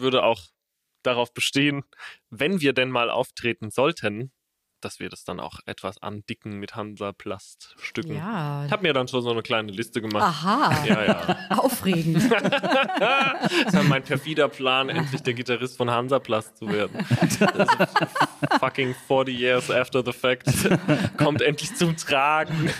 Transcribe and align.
würde 0.00 0.22
auch 0.22 0.42
darauf 1.02 1.32
bestehen, 1.32 1.82
wenn 2.28 2.60
wir 2.60 2.72
denn 2.72 2.90
mal 2.90 3.10
auftreten 3.10 3.70
sollten, 3.70 4.32
dass 4.80 4.98
wir 4.98 5.08
das 5.08 5.24
dann 5.24 5.40
auch 5.40 5.60
etwas 5.66 6.02
andicken 6.02 6.58
mit 6.58 6.74
Hansaplaststücken. 6.74 8.16
Ja. 8.16 8.64
Ich 8.64 8.72
habe 8.72 8.82
mir 8.82 8.92
dann 8.92 9.08
schon 9.08 9.22
so 9.22 9.30
eine 9.30 9.42
kleine 9.42 9.72
Liste 9.72 10.00
gemacht. 10.00 10.22
Aha. 10.22 10.84
Ja, 10.86 11.04
ja. 11.04 11.38
Aufregend. 11.58 12.30
Das 13.64 13.74
ja 13.74 13.82
mein 13.82 14.02
perfider 14.02 14.48
Plan, 14.48 14.88
endlich 14.88 15.22
der 15.22 15.34
Gitarrist 15.34 15.76
von 15.76 15.90
Hansaplast 15.90 16.56
zu 16.56 16.68
werden. 16.68 17.04
Fucking 18.60 18.94
40 19.06 19.38
years 19.38 19.70
after 19.70 20.04
the 20.04 20.12
fact 20.12 20.46
kommt 21.16 21.42
endlich 21.42 21.74
zum 21.74 21.96
Tragen. 21.96 22.70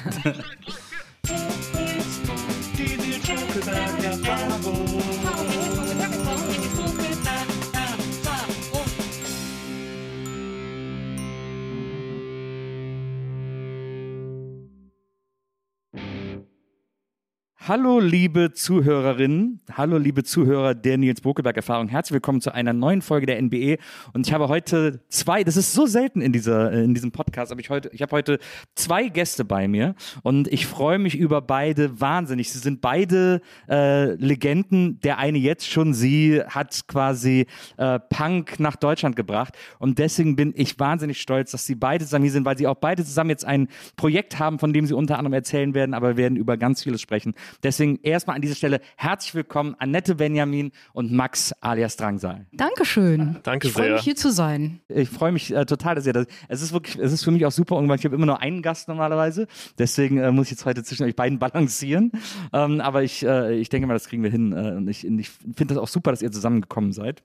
Hallo 17.70 18.00
liebe 18.00 18.52
Zuhörerinnen, 18.52 19.60
hallo 19.70 19.96
liebe 19.96 20.24
Zuhörer 20.24 20.74
der 20.74 20.98
Nils 20.98 21.20
Bokelberg 21.20 21.56
Erfahrung. 21.56 21.86
Herzlich 21.86 22.14
willkommen 22.14 22.40
zu 22.40 22.52
einer 22.52 22.72
neuen 22.72 23.00
Folge 23.00 23.26
der 23.26 23.40
NBE 23.40 23.78
und 24.12 24.26
ich 24.26 24.32
habe 24.32 24.48
heute 24.48 25.04
zwei, 25.08 25.44
das 25.44 25.56
ist 25.56 25.72
so 25.72 25.86
selten 25.86 26.20
in 26.20 26.32
dieser 26.32 26.72
in 26.72 26.94
diesem 26.94 27.12
Podcast, 27.12 27.52
aber 27.52 27.60
ich 27.60 27.70
heute 27.70 27.88
ich 27.92 28.02
habe 28.02 28.10
heute 28.10 28.40
zwei 28.74 29.06
Gäste 29.06 29.44
bei 29.44 29.68
mir 29.68 29.94
und 30.24 30.48
ich 30.48 30.66
freue 30.66 30.98
mich 30.98 31.16
über 31.16 31.40
beide 31.42 32.00
wahnsinnig. 32.00 32.50
Sie 32.50 32.58
sind 32.58 32.80
beide 32.80 33.40
äh, 33.68 34.14
Legenden. 34.14 34.98
Der 35.02 35.18
eine 35.18 35.38
jetzt 35.38 35.70
schon, 35.70 35.94
sie 35.94 36.42
hat 36.42 36.88
quasi 36.88 37.46
äh, 37.76 38.00
Punk 38.00 38.58
nach 38.58 38.74
Deutschland 38.74 39.14
gebracht 39.14 39.56
und 39.78 40.00
deswegen 40.00 40.34
bin 40.34 40.52
ich 40.56 40.76
wahnsinnig 40.80 41.20
stolz, 41.20 41.52
dass 41.52 41.66
sie 41.66 41.76
beide 41.76 42.04
zusammen 42.04 42.24
hier 42.24 42.32
sind, 42.32 42.44
weil 42.44 42.58
sie 42.58 42.66
auch 42.66 42.74
beide 42.74 43.04
zusammen 43.04 43.30
jetzt 43.30 43.44
ein 43.44 43.68
Projekt 43.94 44.40
haben, 44.40 44.58
von 44.58 44.72
dem 44.72 44.86
sie 44.86 44.94
unter 44.94 45.18
anderem 45.18 45.34
erzählen 45.34 45.72
werden, 45.72 45.94
aber 45.94 46.08
wir 46.08 46.16
werden 46.16 46.36
über 46.36 46.56
ganz 46.56 46.82
vieles 46.82 47.00
sprechen. 47.00 47.32
Deswegen 47.62 47.98
erstmal 48.02 48.36
an 48.36 48.42
dieser 48.42 48.54
Stelle 48.54 48.80
herzlich 48.96 49.34
willkommen 49.34 49.74
Annette 49.78 50.14
Benjamin 50.14 50.72
und 50.92 51.12
Max 51.12 51.52
alias 51.60 51.96
Drangsal. 51.96 52.46
Dankeschön. 52.52 53.38
Danke 53.42 53.68
ich 53.68 53.72
freue 53.72 53.84
sehr. 53.84 53.92
mich 53.94 54.02
hier 54.02 54.16
zu 54.16 54.32
sein. 54.32 54.80
Ich 54.88 55.08
freue 55.08 55.32
mich 55.32 55.54
äh, 55.54 55.66
total, 55.66 55.94
dass 55.94 56.06
ihr 56.06 56.12
das. 56.12 56.26
Es 56.48 56.62
ist 56.62 56.72
wirklich, 56.72 56.98
es 56.98 57.12
ist 57.12 57.22
für 57.22 57.30
mich 57.30 57.44
auch 57.44 57.52
super 57.52 57.74
irgendwann. 57.74 57.98
Ich 57.98 58.04
habe 58.04 58.14
immer 58.14 58.26
nur 58.26 58.40
einen 58.40 58.62
Gast 58.62 58.88
normalerweise, 58.88 59.46
deswegen 59.78 60.18
äh, 60.18 60.32
muss 60.32 60.46
ich 60.46 60.52
jetzt 60.52 60.64
heute 60.64 60.82
zwischen 60.84 61.04
euch 61.04 61.16
beiden 61.16 61.38
balancieren. 61.38 62.12
Ähm, 62.52 62.80
aber 62.80 63.02
ich, 63.02 63.24
äh, 63.24 63.54
ich 63.54 63.68
denke 63.68 63.86
mal, 63.86 63.94
das 63.94 64.08
kriegen 64.08 64.22
wir 64.22 64.30
hin. 64.30 64.52
Äh, 64.52 64.76
und 64.76 64.88
ich, 64.88 65.06
ich 65.06 65.28
finde 65.28 65.74
das 65.74 65.78
auch 65.78 65.88
super, 65.88 66.10
dass 66.10 66.22
ihr 66.22 66.32
zusammengekommen 66.32 66.92
seid 66.92 67.22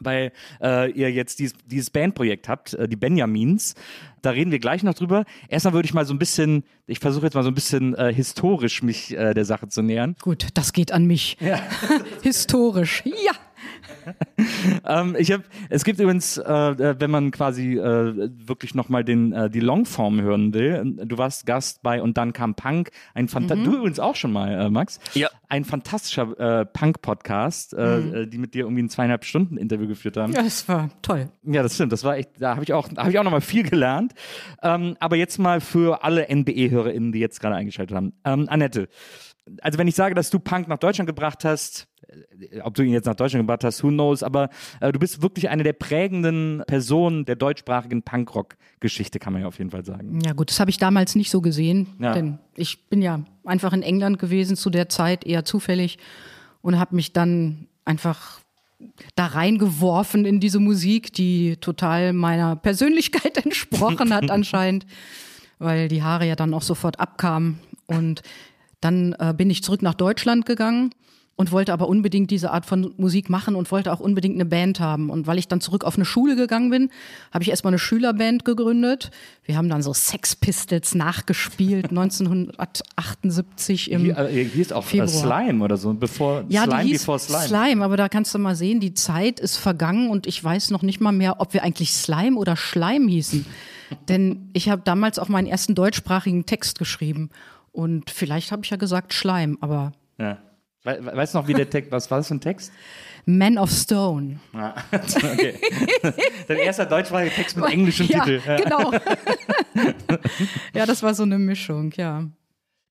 weil 0.00 0.32
äh, 0.62 0.90
ihr 0.92 1.10
jetzt 1.10 1.38
dieses, 1.38 1.54
dieses 1.66 1.90
Bandprojekt 1.90 2.48
habt, 2.48 2.74
äh, 2.74 2.88
die 2.88 2.96
Benjamins. 2.96 3.74
Da 4.22 4.30
reden 4.30 4.50
wir 4.50 4.58
gleich 4.58 4.82
noch 4.82 4.94
drüber. 4.94 5.24
Erstmal 5.48 5.74
würde 5.74 5.86
ich 5.86 5.94
mal 5.94 6.04
so 6.04 6.12
ein 6.12 6.18
bisschen, 6.18 6.64
ich 6.86 6.98
versuche 6.98 7.26
jetzt 7.26 7.34
mal 7.34 7.44
so 7.44 7.50
ein 7.50 7.54
bisschen 7.54 7.94
äh, 7.94 8.12
historisch 8.12 8.82
mich 8.82 9.16
äh, 9.16 9.34
der 9.34 9.44
Sache 9.44 9.68
zu 9.68 9.82
nähern. 9.82 10.16
Gut, 10.20 10.48
das 10.54 10.72
geht 10.72 10.92
an 10.92 11.04
mich. 11.04 11.36
Historisch. 12.22 13.02
Ja. 13.04 13.32
Ähm, 14.84 15.16
ich 15.18 15.32
hab, 15.32 15.42
es 15.70 15.84
gibt 15.84 15.98
übrigens, 15.98 16.36
äh, 16.38 16.42
äh, 16.52 16.96
wenn 17.00 17.10
man 17.10 17.30
quasi 17.30 17.76
äh, 17.76 18.30
wirklich 18.46 18.74
nochmal 18.74 19.08
äh, 19.08 19.50
die 19.50 19.60
Longform 19.60 20.20
hören 20.20 20.54
will, 20.54 20.96
du 21.04 21.18
warst 21.18 21.46
Gast 21.46 21.82
bei 21.82 22.00
und 22.00 22.16
dann 22.16 22.32
kam 22.32 22.54
Punk, 22.54 22.90
ein 23.14 23.28
Fanta 23.28 23.54
du 23.56 23.76
übrigens 23.76 23.98
auch 23.98 24.14
schon 24.14 24.32
mal, 24.32 24.66
äh, 24.66 24.70
Max, 24.70 25.00
Ja. 25.14 25.28
ein 25.48 25.64
fantastischer 25.64 26.60
äh, 26.60 26.64
Punk-Podcast, 26.66 27.74
äh, 27.74 28.22
äh, 28.22 28.26
die 28.26 28.38
mit 28.38 28.54
dir 28.54 28.64
irgendwie 28.64 28.82
ein 28.82 28.88
zweieinhalb 28.88 29.24
Stunden 29.24 29.56
Interview 29.56 29.88
geführt 29.88 30.16
haben. 30.16 30.32
ja, 30.32 30.42
das 30.42 30.68
war 30.68 30.90
toll. 31.02 31.30
Ja, 31.42 31.62
das 31.62 31.74
stimmt. 31.74 31.92
Das 31.92 32.04
war 32.04 32.16
echt, 32.16 32.30
da 32.38 32.54
habe 32.54 32.62
ich 32.64 32.72
auch, 32.72 32.88
habe 32.96 33.10
ich 33.10 33.18
auch 33.18 33.24
noch 33.24 33.30
mal 33.32 33.40
viel 33.40 33.62
gelernt. 33.68 34.12
Ähm, 34.62 34.96
aber 35.00 35.16
jetzt 35.16 35.38
mal 35.38 35.60
für 35.60 36.04
alle 36.04 36.28
NBE-HörerInnen, 36.28 37.12
die 37.12 37.18
jetzt 37.20 37.40
gerade 37.40 37.56
eingeschaltet 37.56 37.96
haben. 37.96 38.12
Ähm, 38.24 38.46
Annette, 38.48 38.88
also 39.60 39.78
wenn 39.78 39.88
ich 39.88 39.94
sage, 39.94 40.14
dass 40.14 40.30
du 40.30 40.38
Punk 40.38 40.68
nach 40.68 40.78
Deutschland 40.78 41.06
gebracht 41.08 41.44
hast, 41.44 41.86
ob 42.62 42.74
du 42.74 42.82
ihn 42.82 42.92
jetzt 42.92 43.06
nach 43.06 43.14
Deutschland 43.14 43.42
gebracht 43.44 43.64
hast, 43.64 43.82
who 43.82 43.88
knows, 43.88 44.22
aber 44.22 44.48
äh, 44.80 44.92
du 44.92 44.98
bist 44.98 45.22
wirklich 45.22 45.48
eine 45.48 45.62
der 45.62 45.72
prägenden 45.72 46.62
Personen 46.66 47.24
der 47.24 47.36
deutschsprachigen 47.36 48.02
Punkrock-Geschichte, 48.02 49.18
kann 49.18 49.32
man 49.32 49.42
ja 49.42 49.48
auf 49.48 49.58
jeden 49.58 49.70
Fall 49.70 49.84
sagen. 49.84 50.20
Ja 50.24 50.32
gut, 50.32 50.50
das 50.50 50.60
habe 50.60 50.70
ich 50.70 50.78
damals 50.78 51.14
nicht 51.14 51.30
so 51.30 51.40
gesehen, 51.40 51.88
Ja. 51.98 52.12
denn 52.12 52.38
ich 52.54 52.88
bin 52.88 53.02
ja 53.02 53.24
einfach 53.44 53.72
in 53.72 53.82
England 53.82 54.18
gewesen 54.18 54.56
zu 54.56 54.70
der 54.70 54.88
Zeit, 54.88 55.24
eher 55.26 55.44
zufällig 55.44 55.98
und 56.62 56.78
habe 56.78 56.94
mich 56.94 57.12
dann 57.12 57.68
einfach 57.84 58.40
da 59.14 59.26
reingeworfen 59.26 60.24
in 60.26 60.40
diese 60.40 60.60
Musik, 60.60 61.12
die 61.12 61.56
total 61.56 62.12
meiner 62.12 62.56
Persönlichkeit 62.56 63.36
entsprochen 63.44 64.14
hat 64.14 64.30
anscheinend, 64.30 64.86
weil 65.58 65.88
die 65.88 66.02
Haare 66.02 66.26
ja 66.26 66.36
dann 66.36 66.52
auch 66.54 66.62
sofort 66.62 67.00
abkamen 67.00 67.58
und 67.86 68.22
dann 68.80 69.14
äh, 69.18 69.32
bin 69.36 69.48
ich 69.48 69.62
zurück 69.62 69.82
nach 69.82 69.94
Deutschland 69.94 70.44
gegangen 70.44 70.90
und 71.36 71.52
wollte 71.52 71.74
aber 71.74 71.88
unbedingt 71.88 72.30
diese 72.30 72.50
Art 72.50 72.64
von 72.64 72.94
Musik 72.96 73.28
machen 73.28 73.54
und 73.54 73.70
wollte 73.70 73.92
auch 73.92 74.00
unbedingt 74.00 74.36
eine 74.36 74.46
Band 74.46 74.80
haben. 74.80 75.10
Und 75.10 75.26
weil 75.26 75.38
ich 75.38 75.48
dann 75.48 75.60
zurück 75.60 75.84
auf 75.84 75.96
eine 75.96 76.06
Schule 76.06 76.34
gegangen 76.34 76.70
bin, 76.70 76.88
habe 77.30 77.44
ich 77.44 77.50
erstmal 77.50 77.72
eine 77.72 77.78
Schülerband 77.78 78.46
gegründet. 78.46 79.10
Wir 79.44 79.58
haben 79.58 79.68
dann 79.68 79.82
so 79.82 79.92
Sex 79.92 80.34
Pistols 80.34 80.94
nachgespielt, 80.94 81.86
1978 81.90 83.90
im 83.90 84.04
Hier, 84.04 84.18
äh, 84.18 84.32
hier 84.32 84.44
hieß 84.44 84.72
auch 84.72 84.84
äh, 84.84 84.88
Februar. 84.88 85.08
Slime 85.08 85.62
oder 85.62 85.76
so, 85.76 85.92
bevor 85.92 86.44
ja, 86.48 86.64
Slime 86.64 86.82
die 86.82 86.88
hieß 86.88 87.02
before 87.02 87.18
Slime. 87.18 87.84
aber 87.84 87.98
da 87.98 88.08
kannst 88.08 88.34
du 88.34 88.38
mal 88.38 88.56
sehen, 88.56 88.80
die 88.80 88.94
Zeit 88.94 89.38
ist 89.38 89.58
vergangen 89.58 90.08
und 90.08 90.26
ich 90.26 90.42
weiß 90.42 90.70
noch 90.70 90.82
nicht 90.82 91.02
mal 91.02 91.12
mehr, 91.12 91.38
ob 91.40 91.52
wir 91.52 91.62
eigentlich 91.62 91.92
Slime 91.92 92.38
oder 92.38 92.56
Schleim 92.56 93.08
hießen. 93.08 93.44
Denn 94.08 94.48
ich 94.54 94.70
habe 94.70 94.80
damals 94.84 95.18
auch 95.18 95.28
meinen 95.28 95.46
ersten 95.46 95.74
deutschsprachigen 95.74 96.46
Text 96.46 96.78
geschrieben. 96.78 97.28
Und 97.72 98.10
vielleicht 98.10 98.52
habe 98.52 98.62
ich 98.64 98.70
ja 98.70 98.78
gesagt 98.78 99.12
Schleim, 99.12 99.58
aber 99.60 99.92
Ja. 100.18 100.38
We 100.86 100.98
we- 101.04 101.16
weißt 101.16 101.34
du 101.34 101.38
noch, 101.38 101.48
wie 101.48 101.54
der 101.54 101.68
Text, 101.68 101.90
was 101.92 102.10
war 102.10 102.18
das 102.18 102.28
für 102.28 102.34
ein 102.34 102.40
Text? 102.40 102.72
Man 103.26 103.58
of 103.58 103.70
Stone. 103.70 104.38
Ah, 104.54 104.74
okay. 104.92 105.54
Dein 106.46 106.58
erster 106.58 106.86
deutschsprachiger 106.86 107.34
Text 107.34 107.56
mit 107.56 107.66
englischem 107.68 108.06
ja, 108.10 108.24
Titel. 108.24 108.40
Ja. 108.46 108.56
Genau. 108.56 108.92
ja, 110.74 110.86
das 110.86 111.02
war 111.02 111.12
so 111.14 111.24
eine 111.24 111.38
Mischung, 111.38 111.90
ja. 111.96 112.24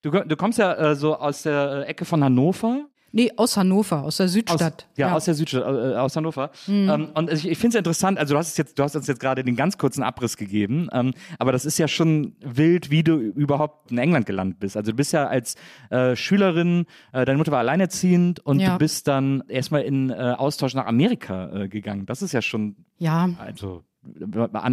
Du, 0.02 0.12
du 0.12 0.36
kommst 0.36 0.60
ja 0.60 0.74
äh, 0.74 0.96
so 0.96 1.16
aus 1.18 1.44
der 1.44 1.88
Ecke 1.88 2.06
von 2.06 2.24
Hannover. 2.24 2.86
Nee, 3.16 3.32
aus 3.38 3.56
Hannover, 3.56 4.04
aus 4.04 4.18
der 4.18 4.26
Aus, 4.26 4.34
Südstadt. 4.34 4.88
ja, 4.98 5.14
aus 5.16 5.24
der 5.24 5.36
Südstadt, 5.36 5.64
äh, 5.64 5.96
aus 5.96 6.16
Hannover. 6.18 6.52
Ähm, 6.68 7.08
und 7.14 7.32
ich, 7.32 7.48
ich 7.48 7.58
finde 7.58 7.78
es 7.78 7.80
interessant, 7.80 8.20
also 8.20 8.34
du 8.34 8.38
hast, 8.38 8.50
es 8.50 8.58
jetzt, 8.58 8.78
du 8.78 8.84
hast 8.84 8.94
uns 8.96 9.08
jetzt 9.08 9.22
gerade 9.22 9.42
den 9.46 9.56
ganz 9.56 9.78
kurzen 9.78 10.04
Abriss 10.04 10.36
gegeben, 10.36 10.90
ähm, 10.92 11.14
aber 11.40 11.54
das 11.54 11.64
ist 11.66 11.78
ja 11.78 11.88
schon 11.88 12.36
wild, 12.42 12.92
wie 12.92 13.04
du 13.04 13.16
überhaupt 13.16 13.90
in 13.92 14.00
England 14.00 14.26
gelandet 14.26 14.60
bist. 14.60 14.76
Also 14.76 14.92
du 14.92 14.98
bist 14.98 15.14
ja 15.14 15.28
als 15.28 15.56
äh, 15.92 16.16
Schülerin, 16.18 16.86
äh, 17.14 17.24
deine 17.24 17.38
Mutter 17.38 17.54
war 17.54 17.60
alleinerziehend 17.60 18.42
und 18.46 18.60
Ja. 18.60 18.74
du 18.74 18.80
bist 18.80 19.08
dann 19.08 19.44
erstmal 19.48 19.84
in 19.84 20.10
äh, 20.10 20.14
Austausch 20.38 20.74
nach 20.74 20.86
Amerika 20.86 21.50
äh, 21.56 21.68
gegangen. 21.70 22.06
Das 22.06 22.22
ist 22.22 22.34
ja 22.34 22.42
schon, 22.42 22.76
Ja, 22.98 23.30
also 23.40 23.84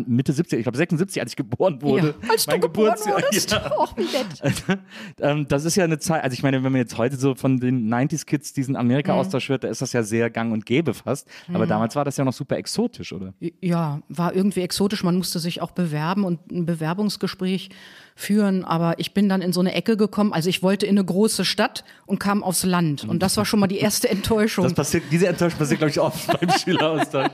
Mitte 0.06 0.32
70, 0.32 0.58
ich 0.58 0.64
glaube 0.64 0.76
76, 0.78 1.20
als 1.20 1.32
ich 1.32 1.36
geboren 1.36 1.80
wurde. 1.82 2.14
Ja, 2.22 2.30
als 2.30 2.44
du 2.44 2.50
Mein 2.50 2.60
geboren 2.60 2.94
Geburtsjahr, 2.94 3.22
wurdest. 3.22 3.50
ja. 3.50 3.78
Och, 3.78 3.96
wie 3.96 4.02
nett. 4.02 4.78
ähm, 5.20 5.46
das 5.48 5.64
ist 5.64 5.76
ja 5.76 5.84
eine 5.84 5.98
Zeit, 5.98 6.22
also 6.22 6.34
ich 6.34 6.42
meine, 6.42 6.62
wenn 6.62 6.72
man 6.72 6.80
jetzt 6.80 6.98
heute 6.98 7.16
so 7.16 7.34
von 7.34 7.58
den 7.58 7.92
90s-Kids 7.92 8.52
diesen 8.52 8.76
Amerika-Austausch 8.76 9.48
hört, 9.48 9.64
da 9.64 9.68
ist 9.68 9.82
das 9.82 9.92
ja 9.92 10.02
sehr 10.02 10.30
gang 10.30 10.52
und 10.52 10.66
gäbe 10.66 10.94
fast. 10.94 11.28
Aber 11.52 11.66
damals 11.66 11.96
war 11.96 12.04
das 12.04 12.16
ja 12.16 12.24
noch 12.24 12.32
super 12.32 12.56
exotisch, 12.56 13.12
oder? 13.12 13.34
Ja, 13.60 14.00
war 14.08 14.34
irgendwie 14.34 14.60
exotisch. 14.60 15.02
Man 15.04 15.16
musste 15.16 15.38
sich 15.38 15.60
auch 15.62 15.72
bewerben 15.72 16.24
und 16.24 16.50
ein 16.50 16.66
Bewerbungsgespräch 16.66 17.70
führen. 18.14 18.64
Aber 18.64 18.98
ich 18.98 19.14
bin 19.14 19.28
dann 19.28 19.42
in 19.42 19.52
so 19.52 19.60
eine 19.60 19.74
Ecke 19.74 19.96
gekommen. 19.96 20.32
Also 20.32 20.48
ich 20.48 20.62
wollte 20.62 20.86
in 20.86 20.96
eine 20.98 21.04
große 21.04 21.44
Stadt 21.44 21.84
und 22.06 22.18
kam 22.18 22.42
aufs 22.42 22.64
Land. 22.64 23.04
Und 23.04 23.22
das 23.22 23.36
war 23.36 23.44
schon 23.44 23.60
mal 23.60 23.66
die 23.66 23.78
erste 23.78 24.08
Enttäuschung. 24.08 24.64
Das 24.64 24.74
passiert, 24.74 25.04
diese 25.10 25.28
Enttäuschung 25.28 25.58
passiert, 25.58 25.78
glaube 25.78 25.90
ich, 25.90 26.00
oft 26.00 26.40
beim 26.40 26.50
Schüleraustausch. 26.50 27.30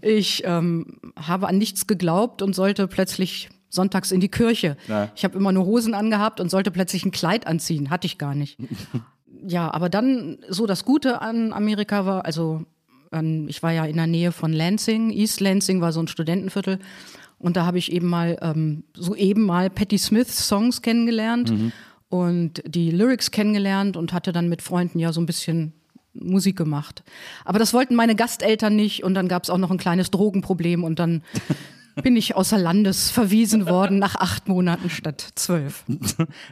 Ich 0.00 0.42
ähm, 0.44 0.98
habe 1.16 1.48
an 1.48 1.58
nichts 1.58 1.86
geglaubt 1.86 2.42
und 2.42 2.54
sollte 2.54 2.86
plötzlich 2.88 3.48
sonntags 3.68 4.12
in 4.12 4.20
die 4.20 4.28
Kirche. 4.28 4.76
Ja. 4.88 5.10
Ich 5.14 5.24
habe 5.24 5.36
immer 5.36 5.52
nur 5.52 5.66
Hosen 5.66 5.94
angehabt 5.94 6.40
und 6.40 6.50
sollte 6.50 6.70
plötzlich 6.70 7.04
ein 7.04 7.10
Kleid 7.10 7.46
anziehen. 7.46 7.90
Hatte 7.90 8.06
ich 8.06 8.18
gar 8.18 8.34
nicht. 8.34 8.58
ja, 9.46 9.72
aber 9.72 9.88
dann 9.88 10.38
so 10.48 10.66
das 10.66 10.84
Gute 10.84 11.20
an 11.20 11.52
Amerika 11.52 12.06
war, 12.06 12.24
also 12.24 12.64
ähm, 13.12 13.46
ich 13.48 13.62
war 13.62 13.72
ja 13.72 13.84
in 13.84 13.96
der 13.96 14.06
Nähe 14.06 14.32
von 14.32 14.52
Lansing. 14.52 15.10
East 15.10 15.40
Lansing 15.40 15.80
war 15.80 15.92
so 15.92 16.00
ein 16.00 16.08
Studentenviertel. 16.08 16.78
Und 17.38 17.56
da 17.56 17.66
habe 17.66 17.78
ich 17.78 17.92
eben 17.92 18.08
mal, 18.08 18.38
ähm, 18.40 18.84
so 18.94 19.14
eben 19.14 19.42
mal 19.42 19.70
Patti 19.70 19.98
Smiths 19.98 20.48
Songs 20.48 20.82
kennengelernt 20.82 21.50
und 22.08 22.62
die 22.66 22.90
Lyrics 22.90 23.30
kennengelernt 23.30 23.96
und 23.96 24.12
hatte 24.12 24.32
dann 24.32 24.48
mit 24.48 24.62
Freunden 24.62 24.98
ja 24.98 25.12
so 25.12 25.20
ein 25.20 25.26
bisschen 25.26 25.72
Musik 26.14 26.56
gemacht. 26.56 27.02
Aber 27.44 27.58
das 27.58 27.74
wollten 27.74 27.94
meine 27.94 28.16
Gasteltern 28.16 28.74
nicht 28.74 29.04
und 29.04 29.14
dann 29.14 29.28
gab 29.28 29.44
es 29.44 29.50
auch 29.50 29.58
noch 29.58 29.70
ein 29.70 29.76
kleines 29.78 30.10
Drogenproblem 30.10 30.82
und 30.82 30.98
dann 30.98 31.22
bin 32.02 32.14
ich 32.16 32.36
außer 32.36 32.58
Landes 32.58 33.10
verwiesen 33.10 33.66
worden 33.66 33.98
nach 33.98 34.16
acht 34.16 34.48
Monaten 34.48 34.90
statt 34.90 35.26
zwölf. 35.34 35.84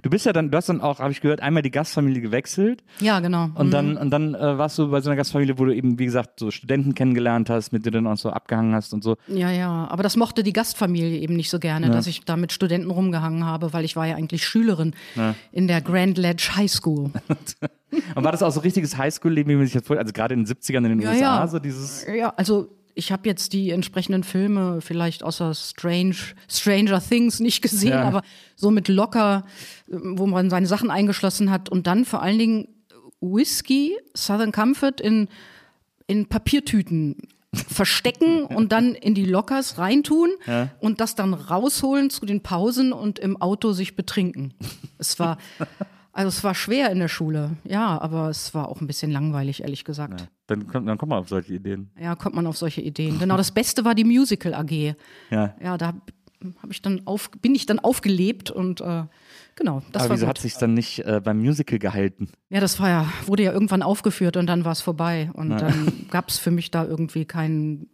Du 0.02 0.10
bist 0.10 0.26
ja 0.26 0.32
dann, 0.32 0.50
du 0.50 0.56
hast 0.56 0.68
dann 0.68 0.80
auch, 0.80 0.98
habe 1.00 1.12
ich 1.12 1.20
gehört, 1.20 1.40
einmal 1.40 1.62
die 1.62 1.70
Gastfamilie 1.70 2.20
gewechselt. 2.20 2.82
Ja, 3.00 3.20
genau. 3.20 3.50
Und 3.54 3.70
dann, 3.70 3.96
und 3.96 4.10
dann 4.10 4.34
äh, 4.34 4.58
warst 4.58 4.78
du 4.78 4.90
bei 4.90 5.00
so 5.00 5.10
einer 5.10 5.16
Gastfamilie, 5.16 5.58
wo 5.58 5.64
du 5.64 5.74
eben, 5.74 5.98
wie 5.98 6.04
gesagt, 6.04 6.40
so 6.40 6.50
Studenten 6.50 6.94
kennengelernt 6.94 7.50
hast, 7.50 7.72
mit 7.72 7.84
denen 7.84 7.92
du 7.92 7.98
dann 8.02 8.12
auch 8.12 8.18
so 8.18 8.30
abgehangen 8.30 8.74
hast 8.74 8.92
und 8.92 9.02
so. 9.04 9.16
Ja, 9.28 9.50
ja, 9.50 9.86
aber 9.88 10.02
das 10.02 10.16
mochte 10.16 10.42
die 10.42 10.52
Gastfamilie 10.52 11.18
eben 11.18 11.36
nicht 11.36 11.50
so 11.50 11.58
gerne, 11.58 11.90
dass 11.90 12.06
ich 12.06 12.24
da 12.24 12.36
mit 12.36 12.52
Studenten 12.52 12.90
rumgehangen 12.90 13.44
habe, 13.44 13.72
weil 13.72 13.84
ich 13.84 13.96
war 13.96 14.06
ja 14.06 14.16
eigentlich 14.16 14.46
Schülerin 14.46 14.94
in 15.52 15.68
der 15.68 15.80
Grand 15.80 16.18
Ledge 16.18 16.50
High 16.56 16.70
School. 16.70 17.10
Und 18.14 18.24
war 18.24 18.32
das 18.32 18.42
auch 18.42 18.50
so 18.50 18.60
richtiges 18.60 18.96
Highschool-Leben, 18.96 19.50
wie 19.50 19.54
man 19.56 19.64
sich 19.66 19.74
das 19.74 19.82
vorstellt? 19.86 20.00
Also 20.06 20.12
gerade 20.12 20.34
in 20.34 20.44
den 20.44 20.52
70ern 20.52 20.78
in 20.78 20.84
den 20.84 21.00
Ja, 21.00 21.10
USA, 21.10 21.20
ja. 21.20 21.46
so 21.46 21.58
dieses. 21.58 22.04
Ja, 22.06 22.32
also 22.36 22.68
ich 22.94 23.10
habe 23.12 23.28
jetzt 23.28 23.52
die 23.52 23.70
entsprechenden 23.70 24.22
Filme 24.24 24.80
vielleicht 24.80 25.22
außer 25.22 25.54
Strange, 25.54 26.14
Stranger 26.48 27.00
Things 27.02 27.40
nicht 27.40 27.60
gesehen, 27.62 27.90
Ja. 27.90 28.02
aber 28.04 28.22
so 28.56 28.70
mit 28.70 28.88
locker, 28.88 29.44
äh, 29.88 29.96
wo 30.00 30.26
man 30.26 30.50
seine 30.50 30.66
Sachen 30.66 30.90
eingeschlossen 30.90 31.50
hat 31.50 31.68
und 31.68 31.86
dann 31.86 32.04
vor 32.04 32.22
allen 32.22 32.38
Dingen 32.38 32.68
Whisky, 33.20 33.96
Southern 34.16 34.52
Comfort 34.52 35.00
in, 35.00 35.28
in 36.06 36.26
Papiertüten 36.26 37.16
verstecken 37.54 38.42
und 38.46 38.72
dann 38.72 38.94
in 38.94 39.14
die 39.14 39.24
Lockers 39.24 39.78
reintun 39.78 40.30
und 40.80 41.00
das 41.00 41.14
dann 41.14 41.34
rausholen 41.34 42.10
zu 42.10 42.26
den 42.26 42.42
Pausen 42.42 42.92
und 42.92 43.18
im 43.18 43.40
Auto 43.40 43.72
sich 43.72 43.96
betrinken. 43.96 44.52
Es 44.98 45.18
war, 45.18 45.38
also 46.14 46.28
es 46.28 46.42
war 46.44 46.54
schwer 46.54 46.90
in 46.90 46.98
der 47.00 47.08
Schule, 47.08 47.56
ja, 47.64 48.00
aber 48.00 48.30
es 48.30 48.54
war 48.54 48.68
auch 48.68 48.80
ein 48.80 48.86
bisschen 48.86 49.10
langweilig, 49.10 49.62
ehrlich 49.62 49.84
gesagt. 49.84 50.28
Dann 50.46 50.66
kommt, 50.66 50.88
dann 50.88 50.96
kommt 50.96 51.10
man 51.10 51.18
auf 51.18 51.28
solche 51.28 51.52
Ideen. 51.54 51.90
Ja, 52.00 52.14
kommt 52.14 52.34
man 52.34 52.46
auf 52.46 52.56
solche 52.56 52.80
Ideen. 52.80 53.18
Genau, 53.18 53.36
das 53.36 53.50
Beste 53.50 53.84
war 53.84 53.94
die 53.94 54.04
Musical 54.04 54.54
AG. 54.54 54.94
Ja. 55.30 55.54
Ja, 55.60 55.76
da 55.76 55.94
habe 56.58 56.72
ich 56.72 56.82
dann 56.82 57.02
auf, 57.06 57.30
bin 57.42 57.54
ich 57.54 57.66
dann 57.66 57.78
aufgelebt 57.78 58.50
und 58.50 58.80
äh, 58.80 59.04
genau, 59.56 59.82
das 59.92 60.02
Aber 60.02 60.10
war 60.10 60.16
wieso 60.16 60.26
gut. 60.26 60.30
hat 60.30 60.38
sich 60.38 60.54
dann 60.54 60.74
nicht 60.74 61.00
äh, 61.00 61.20
beim 61.22 61.38
Musical 61.40 61.78
gehalten? 61.78 62.28
Ja, 62.50 62.60
das 62.60 62.78
war 62.80 62.88
ja, 62.88 63.12
wurde 63.26 63.44
ja 63.44 63.52
irgendwann 63.52 63.82
aufgeführt 63.82 64.36
und 64.36 64.46
dann 64.46 64.64
war 64.64 64.72
es 64.72 64.82
vorbei. 64.82 65.30
Und 65.34 65.50
dann 65.50 66.06
gab 66.10 66.28
es 66.28 66.38
für 66.38 66.50
mich 66.50 66.70
da 66.70 66.84
irgendwie 66.84 67.24
kein, 67.24 67.88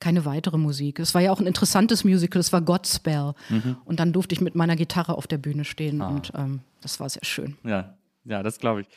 keine 0.00 0.24
weitere 0.24 0.58
Musik. 0.58 0.98
Es 0.98 1.14
war 1.14 1.22
ja 1.22 1.32
auch 1.32 1.40
ein 1.40 1.46
interessantes 1.46 2.04
Musical, 2.04 2.40
es 2.40 2.52
war 2.52 2.60
Godspell. 2.62 3.32
Mhm. 3.48 3.76
Und 3.84 4.00
dann 4.00 4.12
durfte 4.12 4.34
ich 4.34 4.40
mit 4.40 4.54
meiner 4.54 4.76
Gitarre 4.76 5.16
auf 5.16 5.26
der 5.26 5.38
Bühne 5.38 5.64
stehen 5.64 6.00
Ah. 6.02 6.08
und 6.08 6.32
ähm, 6.36 6.60
das 6.80 7.00
war 7.00 7.08
sehr 7.08 7.24
schön. 7.24 7.56
Ja, 7.64 7.94
ja, 8.24 8.42
das 8.42 8.58
glaube 8.58 8.82
ich. 8.82 8.88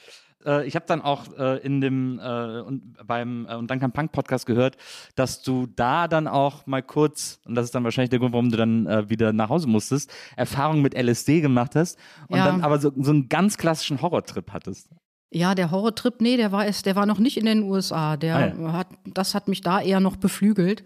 Äh, 0.45 0.65
ich 0.67 0.75
habe 0.75 0.85
dann 0.87 1.01
auch 1.01 1.25
äh, 1.37 1.57
in 1.57 1.81
dem 1.81 2.17
äh, 2.19 2.61
und 2.61 2.95
beim 3.05 3.45
äh, 3.49 3.55
und 3.55 3.69
Duncan 3.69 3.91
Punk 3.91 4.11
Podcast 4.13 4.45
gehört, 4.45 4.77
dass 5.15 5.41
du 5.41 5.67
da 5.67 6.07
dann 6.07 6.27
auch 6.29 6.65
mal 6.65 6.81
kurz 6.81 7.39
und 7.45 7.55
das 7.55 7.65
ist 7.65 7.75
dann 7.75 7.83
wahrscheinlich 7.83 8.09
der 8.09 8.19
Grund, 8.19 8.31
warum 8.33 8.49
du 8.49 8.55
dann 8.57 8.85
äh, 8.87 9.09
wieder 9.09 9.33
nach 9.33 9.49
Hause 9.49 9.67
musstest, 9.67 10.11
Erfahrung 10.37 10.81
mit 10.81 10.93
LSD 10.93 11.41
gemacht 11.41 11.75
hast 11.75 11.97
und 12.29 12.37
Ja. 12.37 12.45
dann 12.45 12.61
aber 12.61 12.79
so, 12.79 12.91
so 12.97 13.11
einen 13.11 13.27
ganz 13.27 13.57
klassischen 13.57 14.01
Horrortrip 14.01 14.51
hattest. 14.53 14.89
Ja, 15.31 15.53
der 15.55 15.69
Horrortrip, 15.71 16.21
nee, 16.21 16.37
der 16.37 16.51
war 16.51 16.65
es, 16.65 16.81
der 16.81 16.95
war 16.95 17.05
noch 17.05 17.19
nicht 17.19 17.37
in 17.37 17.45
den 17.45 17.63
USA. 17.63 18.17
Der 18.17 18.35
Ah, 18.35 18.47
ja. 18.47 18.73
hat, 18.73 18.87
das 19.05 19.35
hat 19.35 19.47
mich 19.47 19.61
da 19.61 19.79
eher 19.81 19.99
noch 19.99 20.15
beflügelt. 20.15 20.83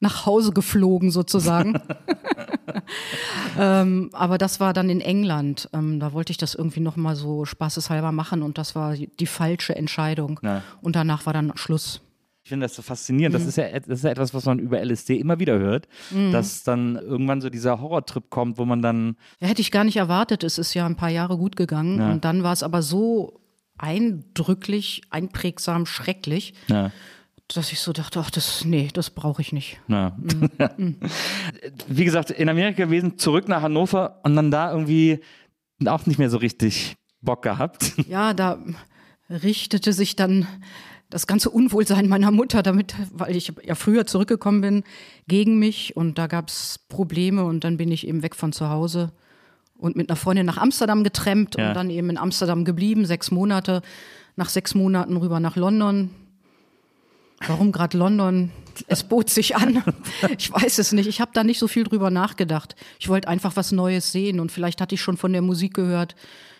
Nach 0.00 0.26
Hause 0.26 0.52
geflogen 0.52 1.10
sozusagen. 1.12 1.80
ähm, 3.58 4.10
aber 4.12 4.38
das 4.38 4.60
war 4.60 4.72
dann 4.72 4.90
in 4.90 5.00
England. 5.00 5.68
Ähm, 5.72 6.00
da 6.00 6.12
wollte 6.12 6.30
ich 6.32 6.38
das 6.38 6.54
irgendwie 6.54 6.80
noch 6.80 6.96
mal 6.96 7.16
so 7.16 7.44
spaßeshalber 7.44 8.12
machen 8.12 8.42
und 8.42 8.58
das 8.58 8.74
war 8.74 8.94
die 8.94 9.26
falsche 9.26 9.74
Entscheidung. 9.76 10.40
Ja. 10.42 10.62
Und 10.80 10.96
danach 10.96 11.26
war 11.26 11.32
dann 11.32 11.52
Schluss. 11.56 12.00
Ich 12.44 12.48
finde 12.48 12.64
das 12.66 12.74
so 12.74 12.82
faszinierend. 12.82 13.34
Mhm. 13.34 13.38
Das, 13.38 13.46
ist 13.48 13.56
ja, 13.56 13.68
das 13.78 13.86
ist 13.98 14.04
ja 14.04 14.10
etwas, 14.10 14.34
was 14.34 14.44
man 14.46 14.58
über 14.58 14.80
LSD 14.84 15.16
immer 15.16 15.38
wieder 15.38 15.58
hört, 15.58 15.86
Mhm. 16.10 16.32
dass 16.32 16.64
dann 16.64 16.96
irgendwann 16.96 17.40
so 17.40 17.48
dieser 17.50 17.80
Horrortrip 17.80 18.30
kommt, 18.30 18.58
wo 18.58 18.64
man 18.64 18.82
dann 18.82 19.16
Ja, 19.40 19.46
hätte 19.48 19.60
ich 19.62 19.70
gar 19.70 19.84
nicht 19.84 19.96
erwartet. 19.96 20.42
Es 20.42 20.58
ist 20.58 20.74
ja 20.74 20.84
ein 20.84 20.96
paar 20.96 21.10
Jahre 21.10 21.36
gut 21.38 21.54
gegangen 21.54 22.00
Ja. 22.00 22.10
und 22.10 22.24
dann 22.24 22.42
war 22.42 22.52
es 22.52 22.64
aber 22.64 22.82
so 22.82 23.38
eindrücklich, 23.82 25.02
einprägsam, 25.10 25.84
schrecklich, 25.84 26.54
ja, 26.68 26.92
dass 27.48 27.72
ich 27.72 27.80
so 27.80 27.92
dachte, 27.92 28.20
ach, 28.20 28.30
das, 28.30 28.64
nee, 28.64 28.88
das 28.94 29.10
brauche 29.10 29.42
ich 29.42 29.52
nicht. 29.52 29.80
Ja. 29.88 30.16
Mhm. 30.76 30.96
Wie 31.88 32.04
gesagt, 32.04 32.30
in 32.30 32.48
Amerika 32.48 32.84
gewesen, 32.84 33.18
zurück 33.18 33.48
nach 33.48 33.62
Hannover 33.62 34.20
und 34.22 34.36
dann 34.36 34.50
da 34.50 34.70
irgendwie 34.70 35.20
auch 35.84 36.06
nicht 36.06 36.18
mehr 36.18 36.30
so 36.30 36.38
richtig 36.38 36.94
Bock 37.20 37.42
gehabt. 37.42 37.92
Ja, 38.08 38.32
da 38.32 38.58
richtete 39.28 39.92
sich 39.92 40.14
dann 40.14 40.46
das 41.10 41.26
ganze 41.26 41.50
Unwohlsein 41.50 42.08
meiner 42.08 42.30
Mutter 42.30 42.62
damit, 42.62 42.94
weil 43.12 43.36
ich 43.36 43.52
ja 43.64 43.74
früher 43.74 44.06
zurückgekommen 44.06 44.60
bin, 44.60 44.84
gegen 45.26 45.58
mich 45.58 45.96
und 45.96 46.16
da 46.16 46.26
gab 46.26 46.48
es 46.48 46.78
Probleme 46.88 47.44
und 47.44 47.64
dann 47.64 47.76
bin 47.76 47.90
ich 47.90 48.06
eben 48.06 48.22
weg 48.22 48.36
von 48.36 48.52
zu 48.52 48.70
Hause 48.70 49.12
und 49.82 49.96
mit 49.96 50.08
einer 50.08 50.16
Freundin 50.16 50.46
nach 50.46 50.56
Amsterdam 50.58 51.04
getrennt 51.04 51.56
Ja. 51.58 51.68
und 51.68 51.74
dann 51.74 51.90
eben 51.90 52.08
in 52.10 52.16
Amsterdam 52.18 52.64
geblieben, 52.64 53.04
sechs 53.04 53.30
Monate. 53.30 53.82
Nach 54.36 54.48
sechs 54.48 54.74
Monaten 54.74 55.16
rüber 55.18 55.40
nach 55.40 55.56
London. 55.56 56.10
Warum 57.46 57.72
gerade 57.72 57.98
London? 57.98 58.50
Es 58.86 59.02
bot 59.02 59.28
sich 59.28 59.56
an. 59.56 59.82
Ich 60.38 60.50
weiß 60.52 60.78
es 60.78 60.92
nicht. 60.92 61.06
Ich 61.08 61.20
habe 61.20 61.32
da 61.34 61.44
nicht 61.44 61.58
so 61.58 61.68
viel 61.68 61.84
drüber 61.84 62.10
nachgedacht. 62.10 62.76
Ich 62.98 63.08
wollte 63.08 63.28
einfach 63.28 63.56
was 63.56 63.72
Neues 63.72 64.12
sehen 64.12 64.40
und 64.40 64.50
vielleicht 64.52 64.80
hatte 64.80 64.94
ich 64.94 65.02
schon 65.02 65.16
von 65.16 65.32
der 65.32 65.42
Musik 65.42 65.74
gehört. 65.74 66.14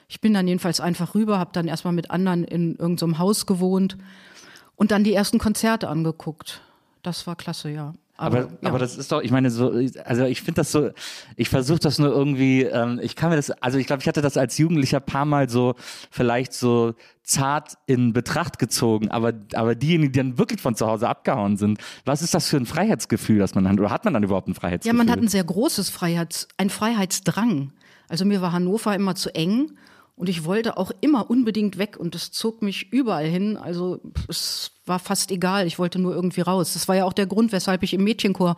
Ich 0.08 0.20
bin 0.20 0.35
dann 0.35 0.47
jedenfalls 0.49 0.80
einfach 0.80 1.14
rüber, 1.14 1.38
habe 1.38 1.50
dann 1.54 1.68
erstmal 1.68 1.94
mit 1.94 2.11
anderen 2.11 2.44
in 2.44 2.75
irgendeinem 2.76 3.18
Haus 3.18 3.47
gewohnt 3.47 3.97
und 4.76 4.90
dann 4.90 5.04
die 5.04 5.14
ersten 5.14 5.38
Konzerte 5.38 5.88
angeguckt. 5.88 6.61
Das 7.02 7.26
war 7.26 7.37
klasse, 7.37 7.70
ja. 7.70 7.94
Aber, 8.16 8.40
ja. 8.40 8.49
aber 8.64 8.78
das 8.78 8.97
ist 8.97 9.11
doch, 9.11 9.23
ich 9.23 9.31
meine, 9.31 9.50
so, 9.50 9.73
also 10.04 10.25
ich 10.25 10.42
finde 10.42 10.61
das 10.61 10.71
so, 10.71 10.90
ich 11.37 11.49
versuche 11.49 11.78
das 11.78 11.99
nur 11.99 12.11
irgendwie, 12.11 12.62
ähm, 12.62 13.00
ich 13.02 13.16
kann 13.16 13.31
mir 13.31 13.37
das, 13.37 13.50
also 13.50 13.78
ich 13.78 13.87
glaube, 13.87 14.02
ich 14.02 14.09
hatte 14.09 14.21
das 14.21 14.37
als 14.37 14.59
Jugendlicher 14.59 15.00
paar 15.00 15.25
Mal 15.25 15.49
so 15.49 15.75
vielleicht 16.11 16.52
so 16.52 16.95
zart 17.23 17.78
in 17.87 18.12
Betracht 18.12 18.59
gezogen, 18.59 19.11
aber, 19.11 19.33
aber 19.54 19.75
diejenigen, 19.75 20.12
die 20.12 20.19
dann 20.19 20.38
wirklich 20.38 20.61
von 20.61 20.76
zu 20.76 20.87
Hause 20.87 21.09
abgehauen 21.09 21.57
sind, 21.57 21.78
was 22.04 22.21
ist 22.21 22.35
das 22.35 22.49
für 22.49 22.59
ein 22.59 22.66
Freiheitsgefühl, 22.66 23.38
das 23.38 23.54
man 23.54 23.66
hat? 23.66 23.81
Oder 23.81 23.90
hat 23.90 24.04
man 24.04 24.12
dann 24.12 24.23
überhaupt 24.23 24.47
ein 24.47 24.52
Ja, 24.52 24.61
Freiheitsgefühl? 24.61 24.99
man 24.99 25.11
hat 25.11 25.19
ein 25.19 25.28
sehr 25.28 25.45
großes 25.45 25.88
Freiheits-, 25.88 26.49
ein 26.59 26.69
Freiheitsdrang. 26.71 27.73
Also 28.09 28.25
mir 28.26 28.42
war 28.42 28.52
Hannover 28.52 28.95
immer 28.95 29.14
zu 29.14 29.35
eng 29.35 29.73
und 30.23 30.29
ich 30.29 30.45
wollte 30.45 30.76
auch 30.76 30.93
immer 31.00 31.29
unbedingt 31.29 31.79
weg 31.79 31.97
und 31.97 32.14
das 32.14 32.31
zog 32.31 32.62
mich 32.62 32.93
überall 32.93 33.26
hin. 33.26 33.57
Also 33.57 34.00
es 34.29 34.71
war 34.87 35.00
fast 35.00 35.33
egal, 35.33 35.67
ich 35.67 35.81
wollte 35.81 35.99
nur 35.99 36.14
irgendwie 36.14 36.43
raus. 36.43 36.75
Das 36.75 36.87
war 36.87 36.95
ja 36.95 37.07
auch 37.07 37.12
der 37.12 37.26
Grund, 37.26 37.50
weshalb 37.50 37.83
ich 37.83 37.93
im 37.93 38.05
Mädchenchor 38.05 38.55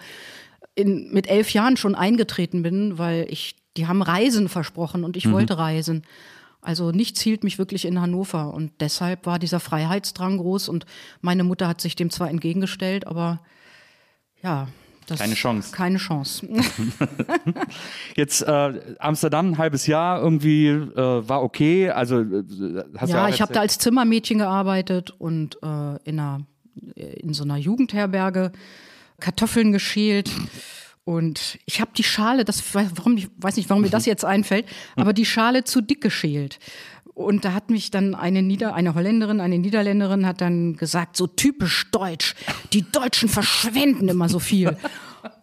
in, 0.74 1.10
mit 1.10 1.26
elf 1.26 1.54
Jahren 1.54 1.78
schon 1.78 1.94
eingetreten 1.94 2.62
bin, 2.62 2.98
weil 2.98 3.26
ich, 3.30 3.56
die 3.78 3.86
haben 3.86 4.02
Reisen 4.02 4.50
versprochen 4.50 5.04
und 5.04 5.16
ich 5.16 5.32
wollte 5.32 5.56
reisen. 5.56 6.02
Also 6.60 6.90
nichts 6.90 7.22
hielt 7.22 7.44
mich 7.44 7.56
wirklich 7.56 7.86
in 7.86 7.98
Hannover 7.98 8.52
und 8.52 8.70
deshalb 8.80 9.24
war 9.24 9.38
dieser 9.38 9.58
Freiheitsdrang 9.58 10.36
groß 10.36 10.68
und 10.68 10.84
meine 11.22 11.44
Mutter 11.44 11.66
hat 11.66 11.80
sich 11.80 11.96
dem 11.96 12.10
zwar 12.10 12.28
entgegengestellt, 12.28 13.06
aber 13.06 13.40
ja. 14.42 14.68
Das, 15.06 15.18
Keine 15.18 15.34
Chance. 15.34 15.72
Keine 15.72 15.98
Chance. 15.98 16.48
Jetzt 18.16 18.42
äh, 18.42 18.80
Amsterdam, 18.98 19.52
ein 19.52 19.58
halbes 19.58 19.86
Jahr 19.86 20.20
irgendwie 20.20 20.68
äh, 20.68 20.96
war 20.96 21.42
okay, 21.42 21.90
also 21.90 22.20
äh, 22.20 22.44
hast 22.96 23.10
Ja, 23.10 23.24
auch 23.24 23.28
ich 23.28 23.40
habe 23.40 23.52
da 23.52 23.60
als 23.60 23.78
Zimmermädchen 23.78 24.38
gearbeitet 24.38 25.10
und 25.18 25.56
äh, 25.62 25.96
in, 26.04 26.18
einer, 26.18 26.46
in 26.94 27.34
so 27.34 27.44
einer 27.44 27.56
Jugendherberge 27.56 28.52
Kartoffeln 29.20 29.72
geschält. 29.72 30.30
Und 31.04 31.58
ich 31.66 31.82
habe 31.82 31.90
die 31.94 32.02
Schale, 32.02 32.46
das 32.46 32.62
warum 32.74 33.18
ich 33.18 33.28
weiß 33.36 33.56
nicht, 33.56 33.68
warum 33.68 33.82
mir 33.82 33.90
das 33.90 34.06
jetzt 34.06 34.24
einfällt, 34.24 34.66
aber 34.96 35.12
die 35.12 35.26
Schale 35.26 35.64
zu 35.64 35.82
dick 35.82 36.00
geschält. 36.00 36.58
Und 37.14 37.44
da 37.44 37.52
hat 37.52 37.70
mich 37.70 37.90
dann 37.92 38.14
eine 38.16 38.42
Nieder 38.42 38.74
eine 38.74 38.94
Holländerin, 38.96 39.40
eine 39.40 39.58
Niederländerin 39.58 40.26
hat 40.26 40.40
dann 40.40 40.76
gesagt, 40.76 41.16
so 41.16 41.26
typisch 41.28 41.88
deutsch, 41.92 42.34
die 42.72 42.82
Deutschen 42.90 43.28
verschwenden 43.28 44.08
immer 44.08 44.28
so 44.28 44.38
viel. 44.38 44.76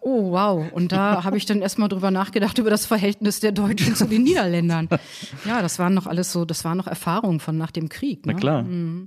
Oh, 0.00 0.30
wow. 0.30 0.64
Und 0.72 0.92
da 0.92 1.24
habe 1.24 1.36
ich 1.36 1.44
dann 1.44 1.60
erstmal 1.60 1.88
drüber 1.88 2.12
nachgedacht, 2.12 2.56
über 2.58 2.70
das 2.70 2.86
Verhältnis 2.86 3.40
der 3.40 3.50
Deutschen 3.50 3.96
zu 3.96 4.04
den 4.06 4.22
Niederländern. 4.22 4.88
Ja, 5.44 5.60
das 5.60 5.80
waren 5.80 5.92
noch 5.94 6.06
alles 6.06 6.30
so, 6.30 6.44
das 6.44 6.64
waren 6.64 6.76
noch 6.76 6.86
Erfahrungen 6.86 7.40
von 7.40 7.58
nach 7.58 7.72
dem 7.72 7.88
Krieg. 7.88 8.24
Ne? 8.24 8.32
Na 8.32 8.38
klar. 8.38 8.64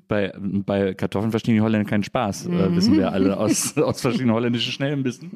Bei, 0.09 0.33
bei 0.37 0.93
Kartoffeln 0.93 1.31
verstehen 1.31 1.55
die 1.55 1.61
Holländer 1.61 1.89
keinen 1.89 2.03
Spaß, 2.03 2.47
äh, 2.47 2.75
wissen 2.75 2.97
wir 2.97 3.11
alle 3.13 3.37
aus, 3.37 3.77
aus 3.77 4.01
verschiedenen 4.01 4.33
holländischen 4.35 4.73
Schnellenbissen. 4.73 5.31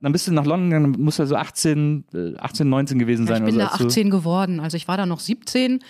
Dann 0.00 0.12
bist 0.12 0.28
du 0.28 0.32
nach 0.32 0.46
London 0.46 0.70
gegangen, 0.70 0.96
musst 1.02 1.18
du 1.18 1.24
also 1.24 1.34
18, 1.34 2.04
äh, 2.14 2.36
18, 2.38 2.68
19 2.68 2.98
gewesen 3.00 3.26
sein. 3.26 3.42
Ich 3.42 3.50
bin 3.54 3.58
da 3.58 3.66
so, 3.66 3.70
als 3.72 3.78
du- 3.78 3.86
18 3.88 4.10
geworden. 4.10 4.60
Also 4.60 4.76
ich 4.76 4.86
war 4.86 4.96
da 4.96 5.04
noch 5.06 5.18
17 5.20 5.80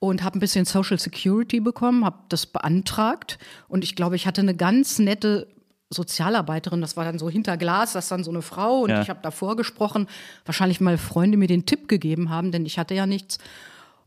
und 0.00 0.24
habe 0.24 0.38
ein 0.38 0.40
bisschen 0.40 0.64
Social 0.64 0.98
Security 0.98 1.60
bekommen, 1.60 2.04
habe 2.04 2.18
das 2.28 2.46
beantragt 2.46 3.38
und 3.68 3.84
ich 3.84 3.94
glaube, 3.94 4.16
ich 4.16 4.26
hatte 4.26 4.40
eine 4.40 4.56
ganz 4.56 4.98
nette 4.98 5.46
Sozialarbeiterin, 5.92 6.80
das 6.80 6.96
war 6.96 7.04
dann 7.04 7.18
so 7.18 7.28
hinter 7.28 7.56
Glas, 7.56 7.92
das 7.92 8.04
ist 8.06 8.10
dann 8.10 8.24
so 8.24 8.30
eine 8.30 8.42
Frau 8.42 8.80
und 8.82 8.90
Ja. 8.90 9.02
ich 9.02 9.10
habe 9.10 9.20
davor 9.22 9.56
gesprochen, 9.56 10.06
wahrscheinlich 10.44 10.80
mal 10.80 10.98
Freunde 10.98 11.36
mir 11.36 11.48
den 11.48 11.66
Tipp 11.66 11.88
gegeben 11.88 12.30
haben, 12.30 12.52
denn 12.52 12.64
ich 12.66 12.78
hatte 12.78 12.94
ja 12.94 13.06
nichts. 13.06 13.38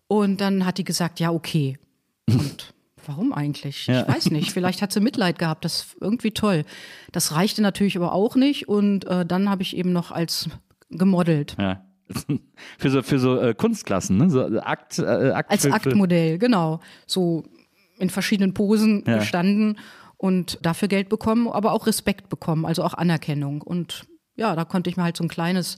Und 0.07 0.39
dann 0.41 0.65
hat 0.65 0.77
die 0.77 0.83
gesagt, 0.83 1.19
ja, 1.19 1.31
okay. 1.31 1.77
Und 2.29 2.73
warum 3.05 3.33
eigentlich? 3.33 3.87
Ja. 3.87 4.01
Ich 4.01 4.07
weiß 4.07 4.31
nicht. 4.31 4.51
Vielleicht 4.53 4.81
hat 4.81 4.91
sie 4.93 4.99
Mitleid 5.01 5.39
gehabt. 5.39 5.65
Das 5.65 5.79
ist 5.79 5.95
irgendwie 5.99 6.31
toll. 6.31 6.63
Das 7.11 7.33
reichte 7.33 7.61
natürlich 7.61 7.97
aber 7.97 8.13
auch 8.13 8.35
nicht. 8.35 8.67
Und 8.69 9.05
äh, 9.05 9.25
dann 9.25 9.49
habe 9.49 9.61
ich 9.63 9.75
eben 9.75 9.91
noch 9.91 10.11
als 10.11 10.49
gemodelt. 10.89 11.55
Ja. 11.59 11.83
Für 12.77 12.89
so, 12.89 13.01
für 13.01 13.19
so 13.19 13.39
äh, 13.39 13.53
Kunstklassen, 13.53 14.17
ne? 14.17 14.29
So 14.29 14.43
Akt, 14.61 14.99
äh, 14.99 15.31
Akt 15.31 15.51
Als 15.51 15.63
für, 15.63 15.73
Aktmodell, 15.73 16.37
genau. 16.37 16.79
So 17.05 17.43
in 17.97 18.09
verschiedenen 18.09 18.53
Posen 18.53 19.03
Ja. 19.05 19.19
gestanden 19.19 19.77
und 20.17 20.57
dafür 20.61 20.87
Geld 20.87 21.09
bekommen, 21.09 21.47
aber 21.47 21.73
auch 21.73 21.87
Respekt 21.87 22.29
bekommen, 22.29 22.65
also 22.65 22.83
auch 22.83 22.93
Anerkennung. 22.93 23.61
Und 23.61 24.05
ja, 24.35 24.55
da 24.55 24.65
konnte 24.65 24.89
ich 24.89 24.97
mir 24.97 25.03
halt 25.03 25.17
so 25.17 25.23
ein 25.23 25.29
kleines 25.29 25.77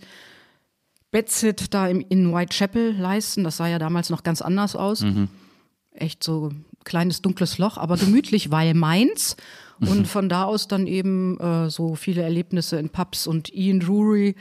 Bedsit 1.11 1.73
da 1.73 1.87
im, 1.87 2.05
in 2.09 2.33
Whitechapel 2.33 2.95
leisten. 2.97 3.43
Das 3.43 3.57
sah 3.57 3.67
ja 3.67 3.79
damals 3.79 4.09
noch 4.09 4.23
ganz 4.23 4.41
anders 4.41 4.75
aus. 4.75 5.01
Mhm. 5.01 5.29
Echt 5.91 6.23
so 6.23 6.51
kleines 6.83 7.21
dunkles 7.21 7.57
Loch, 7.57 7.77
aber 7.77 7.97
gemütlich, 7.97 8.51
weil 8.51 8.73
meins. 8.73 9.35
Und 9.79 10.07
von 10.07 10.29
da 10.29 10.45
aus 10.45 10.69
dann 10.69 10.87
eben 10.87 11.37
äh, 11.39 11.69
so 11.69 11.95
viele 11.95 12.21
Erlebnisse 12.21 12.77
in 12.77 12.89
Pubs 12.89 13.27
und 13.27 13.53
Ian 13.53 13.81
Drury 13.81 14.35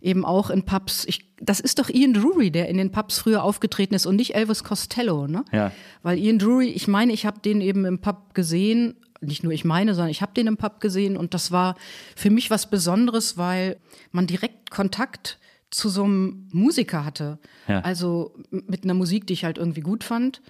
eben 0.00 0.24
auch 0.24 0.50
in 0.50 0.64
Pubs. 0.64 1.04
Ich, 1.06 1.26
das 1.40 1.60
ist 1.60 1.78
doch 1.78 1.88
Ian 1.88 2.14
Drury, 2.14 2.50
der 2.50 2.68
in 2.68 2.76
den 2.76 2.90
Pubs 2.90 3.18
früher 3.18 3.42
aufgetreten 3.42 3.94
ist 3.94 4.06
und 4.06 4.16
nicht 4.16 4.34
Elvis 4.34 4.64
Costello, 4.64 5.26
ne? 5.26 5.44
Ja. 5.52 5.72
Weil 6.02 6.18
Ian 6.18 6.38
Drury, 6.38 6.68
ich 6.68 6.88
meine, 6.88 7.12
ich 7.12 7.26
habe 7.26 7.40
den 7.40 7.60
eben 7.60 7.84
im 7.84 8.00
Pub 8.00 8.34
gesehen. 8.34 8.96
Nicht 9.20 9.42
nur 9.42 9.52
ich 9.52 9.66
meine, 9.66 9.94
sondern 9.94 10.10
ich 10.10 10.22
habe 10.22 10.32
den 10.32 10.46
im 10.46 10.56
Pub 10.56 10.80
gesehen 10.80 11.18
und 11.18 11.34
das 11.34 11.52
war 11.52 11.76
für 12.16 12.30
mich 12.30 12.50
was 12.50 12.70
Besonderes, 12.70 13.36
weil 13.36 13.76
man 14.12 14.26
direkt 14.26 14.70
Kontakt 14.70 15.38
zu 15.70 15.88
so 15.88 16.04
einem 16.04 16.48
Musiker 16.52 17.04
hatte. 17.04 17.38
Ja. 17.68 17.80
Also 17.80 18.34
mit 18.50 18.84
einer 18.84 18.94
Musik, 18.94 19.26
die 19.26 19.34
ich 19.34 19.44
halt 19.44 19.58
irgendwie 19.58 19.82
gut 19.82 20.04
fand. 20.04 20.40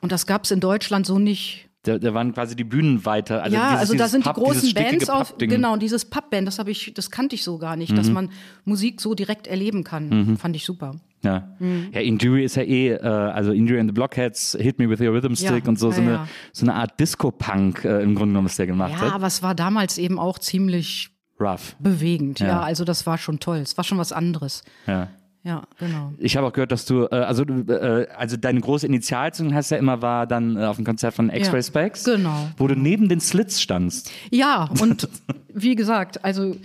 Und 0.00 0.12
das 0.12 0.26
gab 0.26 0.44
es 0.44 0.50
in 0.50 0.60
Deutschland 0.60 1.06
so 1.06 1.18
nicht. 1.18 1.67
Da, 1.82 1.96
da 1.98 2.12
waren 2.12 2.32
quasi 2.34 2.56
die 2.56 2.64
Bühnen 2.64 3.04
weiter. 3.04 3.42
Also 3.42 3.56
ja, 3.56 3.68
dieses, 3.68 3.80
also 3.80 3.94
da 3.94 4.08
sind 4.08 4.24
Pub, 4.24 4.34
die 4.34 4.40
großen 4.42 4.74
Bands 4.74 5.08
auf, 5.08 5.38
genau, 5.38 5.76
dieses 5.76 6.04
Pubband, 6.04 6.46
das 6.48 6.58
habe 6.58 6.72
ich, 6.72 6.92
das 6.92 7.10
kannte 7.10 7.36
ich 7.36 7.44
so 7.44 7.56
gar 7.58 7.76
nicht, 7.76 7.96
dass 7.96 8.10
man 8.10 8.30
Musik 8.64 9.00
so 9.00 9.14
direkt 9.14 9.46
erleben 9.46 9.84
kann. 9.84 10.36
Fand 10.38 10.56
ich 10.56 10.64
super. 10.64 10.96
Ja. 11.22 11.48
Mhm. 11.58 11.88
ja, 11.92 12.00
Injury 12.00 12.44
ist 12.44 12.54
ja 12.56 12.62
eh, 12.62 12.90
äh, 12.90 13.00
also 13.00 13.50
Injury 13.52 13.80
and 13.80 13.88
the 13.90 13.92
Blockheads, 13.92 14.56
Hit 14.60 14.78
Me 14.78 14.88
With 14.88 15.00
Your 15.00 15.12
Rhythm 15.12 15.34
Stick 15.34 15.64
Ja, 15.64 15.68
und 15.68 15.78
so, 15.78 15.90
so, 15.90 16.00
ja, 16.00 16.06
eine, 16.06 16.12
ja. 16.14 16.28
so 16.52 16.64
eine 16.64 16.74
Art 16.74 16.98
Disco-Punk 17.00 17.84
äh, 17.84 18.02
im 18.02 18.14
Grunde 18.14 18.32
genommen, 18.32 18.44
was 18.46 18.56
der 18.56 18.66
gemacht 18.68 18.92
Ja, 18.92 19.00
hat. 19.00 19.12
aber 19.14 19.26
es 19.26 19.42
war 19.42 19.54
damals 19.56 19.98
eben 19.98 20.18
auch 20.18 20.38
ziemlich 20.38 21.10
Rough. 21.40 21.74
bewegend. 21.80 22.38
Ja. 22.40 22.46
Ja. 22.46 22.60
also 22.60 22.84
das 22.84 23.04
war 23.06 23.18
schon 23.18 23.40
toll. 23.40 23.58
Es 23.58 23.76
war 23.76 23.84
schon 23.84 23.98
was 23.98 24.12
anderes. 24.12 24.62
Ja. 24.86 25.08
Ja, 25.44 25.62
genau. 25.78 26.12
Ich 26.18 26.36
habe 26.36 26.46
auch 26.46 26.52
gehört, 26.52 26.72
dass 26.72 26.84
du, 26.84 27.04
äh, 27.04 27.14
also, 27.14 27.44
äh, 27.44 28.06
also 28.16 28.36
deine 28.36 28.60
große 28.60 28.86
Initialzündung 28.86 29.54
hast 29.54 29.70
ja 29.70 29.76
immer 29.78 30.02
war 30.02 30.26
dann 30.26 30.56
äh, 30.56 30.64
auf 30.64 30.76
dem 30.76 30.84
Konzert 30.84 31.14
von 31.14 31.30
X-Ray 31.30 31.56
Ja, 31.60 31.62
Specs, 31.62 32.04
genau. 32.04 32.48
wo 32.56 32.66
du 32.66 32.74
neben 32.74 33.08
den 33.08 33.20
Slits 33.20 33.60
standst. 33.60 34.10
Ja, 34.30 34.68
und 34.80 35.08
wie 35.54 35.74
gesagt, 35.76 36.24
also 36.24 36.56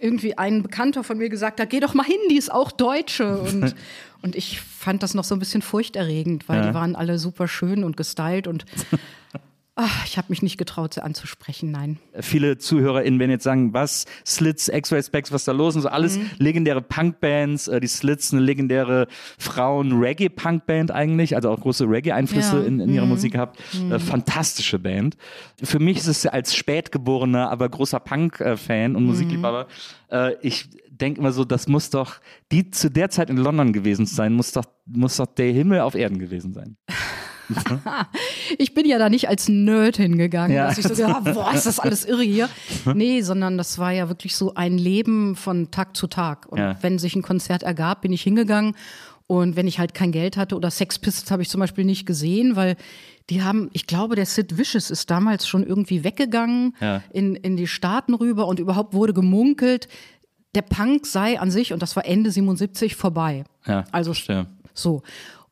irgendwie 0.00 0.36
ein 0.36 0.62
Bekannter 0.62 1.04
von 1.04 1.16
mir 1.18 1.28
gesagt 1.28 1.60
hat, 1.60 1.70
geh 1.70 1.80
doch 1.80 1.94
mal 1.94 2.04
hin, 2.04 2.18
die 2.30 2.36
ist 2.36 2.52
auch 2.52 2.70
Deutsche. 2.72 3.38
Und, 3.38 3.74
und 4.22 4.36
ich 4.36 4.60
fand 4.60 5.02
das 5.02 5.14
noch 5.14 5.24
so 5.24 5.34
ein 5.34 5.38
bisschen 5.38 5.62
furchterregend, 5.62 6.48
weil 6.48 6.60
Ja. 6.60 6.68
die 6.68 6.74
waren 6.74 6.94
alle 6.96 7.18
super 7.18 7.48
schön 7.48 7.82
und 7.84 7.96
gestylt 7.96 8.46
und 8.46 8.64
ach, 9.74 10.04
ich 10.06 10.18
habe 10.18 10.26
mich 10.30 10.42
nicht 10.42 10.58
getraut, 10.58 10.94
sie 10.94 11.02
anzusprechen, 11.02 11.70
nein. 11.70 11.98
Viele 12.20 12.58
ZuhörerInnen 12.58 13.18
werden 13.18 13.30
jetzt 13.30 13.44
sagen, 13.44 13.72
was, 13.72 14.04
Slits, 14.26 14.68
X-Ray 14.68 15.02
Specs, 15.02 15.32
was 15.32 15.44
da 15.44 15.52
los 15.52 15.74
und 15.76 15.82
so, 15.82 15.88
alles 15.88 16.18
Mhm. 16.18 16.30
legendäre 16.38 16.82
Punkbands, 16.82 17.68
äh, 17.68 17.80
die 17.80 17.86
Slits, 17.88 18.32
eine 18.32 18.42
legendäre 18.42 19.06
Frauen-Reggae-Punkband 19.38 20.90
eigentlich, 20.90 21.34
also 21.36 21.50
auch 21.50 21.60
große 21.60 21.84
Reggae-Einflüsse 21.88 22.58
Ja. 22.60 22.64
in, 22.66 22.80
in 22.80 22.90
Mhm. 22.90 22.94
ihrer 22.96 23.06
Musik 23.06 23.32
gehabt. 23.32 23.58
Äh, 23.90 23.98
fantastische 23.98 24.78
Band. 24.78 25.16
Für 25.62 25.78
mich 25.78 25.96
ist 25.98 26.06
es 26.06 26.26
als 26.26 26.54
spätgeborener, 26.54 27.50
aber 27.50 27.68
großer 27.68 28.00
Punk-Fan 28.00 28.90
Mhm. 28.92 28.96
und 28.96 29.04
Musikliebhaber, 29.06 29.66
äh, 30.10 30.34
ich 30.42 30.68
denke 30.90 31.20
immer 31.20 31.32
so, 31.32 31.44
das 31.44 31.66
muss 31.66 31.90
doch, 31.90 32.16
die 32.52 32.70
zu 32.70 32.90
der 32.90 33.10
Zeit 33.10 33.30
in 33.30 33.36
London 33.36 33.72
gewesen 33.72 34.06
sein, 34.06 34.34
muss 34.34 34.52
doch, 34.52 34.64
muss 34.86 35.16
doch 35.16 35.26
der 35.26 35.52
Himmel 35.52 35.80
auf 35.80 35.94
Erden 35.94 36.18
gewesen 36.18 36.52
sein. 36.52 36.76
Ich 38.58 38.74
bin 38.74 38.86
ja 38.86 38.98
da 38.98 39.08
nicht 39.08 39.28
als 39.28 39.48
Nerd 39.48 39.96
hingegangen, 39.96 40.56
Ja. 40.56 40.68
dass 40.68 40.78
ich 40.78 40.86
so 40.86 41.06
habe, 41.08 41.32
boah, 41.34 41.52
ist 41.54 41.66
das 41.66 41.78
alles 41.78 42.04
irre 42.04 42.22
hier. 42.22 42.48
Nee, 42.94 43.22
sondern 43.22 43.58
das 43.58 43.78
war 43.78 43.92
ja 43.92 44.08
wirklich 44.08 44.36
so 44.36 44.54
ein 44.54 44.78
Leben 44.78 45.36
von 45.36 45.70
Tag 45.70 45.96
zu 45.96 46.06
Tag. 46.06 46.46
Und 46.48 46.58
Ja. 46.58 46.76
wenn 46.82 46.98
sich 46.98 47.14
ein 47.16 47.22
Konzert 47.22 47.62
ergab, 47.62 48.02
bin 48.02 48.12
ich 48.12 48.22
hingegangen. 48.22 48.74
Und 49.26 49.56
wenn 49.56 49.66
ich 49.66 49.78
halt 49.78 49.94
kein 49.94 50.12
Geld 50.12 50.36
hatte 50.36 50.56
oder 50.56 50.70
Sex 50.70 50.98
Pistols 50.98 51.30
habe 51.30 51.42
ich 51.42 51.48
zum 51.48 51.60
Beispiel 51.60 51.84
nicht 51.84 52.04
gesehen, 52.06 52.54
weil 52.56 52.76
die 53.30 53.42
haben, 53.42 53.70
ich 53.72 53.86
glaube, 53.86 54.14
der 54.16 54.26
Sid 54.26 54.58
Vicious 54.58 54.90
ist 54.90 55.10
damals 55.10 55.46
schon 55.46 55.62
irgendwie 55.64 56.04
weggegangen 56.04 56.74
Ja. 56.80 57.02
in, 57.12 57.34
in 57.36 57.56
die 57.56 57.66
Staaten 57.68 58.14
rüber 58.14 58.46
und 58.46 58.58
überhaupt 58.58 58.92
wurde 58.94 59.14
gemunkelt, 59.14 59.88
der 60.54 60.62
Punk 60.62 61.06
sei 61.06 61.40
an 61.40 61.50
sich, 61.50 61.72
und 61.72 61.80
das 61.80 61.96
war 61.96 62.04
Ende 62.04 62.30
77, 62.30 62.94
vorbei. 62.94 63.44
Ja, 63.66 63.84
Also 63.90 64.12
verstehe. 64.12 64.46
so. 64.74 65.02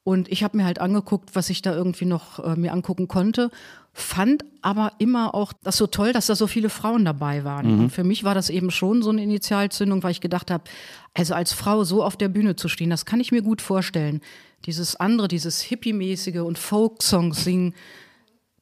Und 0.02 0.30
ich 0.32 0.42
habe 0.42 0.56
mir 0.56 0.64
halt 0.64 0.80
angeguckt, 0.80 1.34
was 1.34 1.50
ich 1.50 1.60
da 1.62 1.74
irgendwie 1.74 2.06
noch 2.06 2.38
äh, 2.38 2.56
mir 2.56 2.72
angucken 2.72 3.06
konnte, 3.06 3.50
fand 3.92 4.44
aber 4.62 4.92
immer 4.98 5.34
auch 5.34 5.52
das 5.52 5.76
so 5.76 5.86
toll, 5.86 6.12
dass 6.12 6.26
da 6.26 6.34
so 6.34 6.46
viele 6.46 6.70
Frauen 6.70 7.04
dabei 7.04 7.44
waren. 7.44 7.74
Mhm. 7.74 7.80
Und 7.84 7.90
für 7.90 8.04
mich 8.04 8.24
war 8.24 8.34
das 8.34 8.50
eben 8.50 8.70
schon 8.70 9.02
so 9.02 9.10
eine 9.10 9.22
Initialzündung, 9.22 10.02
weil 10.02 10.12
ich 10.12 10.20
gedacht 10.20 10.50
habe, 10.50 10.64
also 11.12 11.34
als 11.34 11.52
Frau 11.52 11.84
so 11.84 12.02
auf 12.02 12.16
der 12.16 12.28
Bühne 12.28 12.56
zu 12.56 12.68
stehen, 12.68 12.90
das 12.90 13.04
kann 13.04 13.20
ich 13.20 13.32
mir 13.32 13.42
gut 13.42 13.60
vorstellen. 13.60 14.20
Dieses 14.66 14.96
andere, 14.96 15.28
dieses 15.28 15.60
Hippie-mäßige 15.60 16.40
und 16.40 16.58
Folk-Songs 16.58 17.44
singen, 17.44 17.74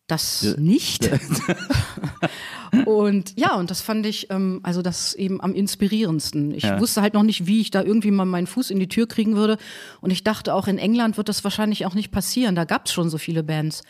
das 0.09 0.57
nicht. 0.59 1.09
und 2.87 3.38
ja, 3.38 3.55
und 3.55 3.71
das 3.71 3.81
fand 3.81 4.07
ich, 4.07 4.31
ähm, 4.31 4.61
also 4.62 4.83
das 4.83 5.15
eben 5.15 5.41
am 5.41 5.55
inspirierendsten. 5.55 6.53
Ich 6.53 6.65
Ja. 6.65 6.81
wusste 6.81 7.03
halt 7.03 7.15
noch 7.15 7.23
nicht, 7.23 7.47
wie 7.47 7.61
ich 7.61 7.71
da 7.71 7.83
irgendwie 7.83 8.11
mal 8.11 8.25
meinen 8.25 8.47
Fuß 8.47 8.71
in 8.71 8.79
die 8.81 8.88
Tür 8.88 9.07
kriegen 9.07 9.37
würde. 9.37 9.59
Und 10.00 10.11
ich 10.11 10.25
dachte, 10.25 10.55
auch 10.55 10.67
in 10.67 10.79
England 10.79 11.17
wird 11.17 11.29
das 11.29 11.45
wahrscheinlich 11.45 11.87
auch 11.87 11.95
nicht 11.95 12.11
passieren. 12.11 12.55
Da 12.55 12.65
gab 12.65 12.87
es 12.87 12.93
schon 12.93 13.11
so 13.11 13.19
viele 13.19 13.43
Bands. 13.43 13.83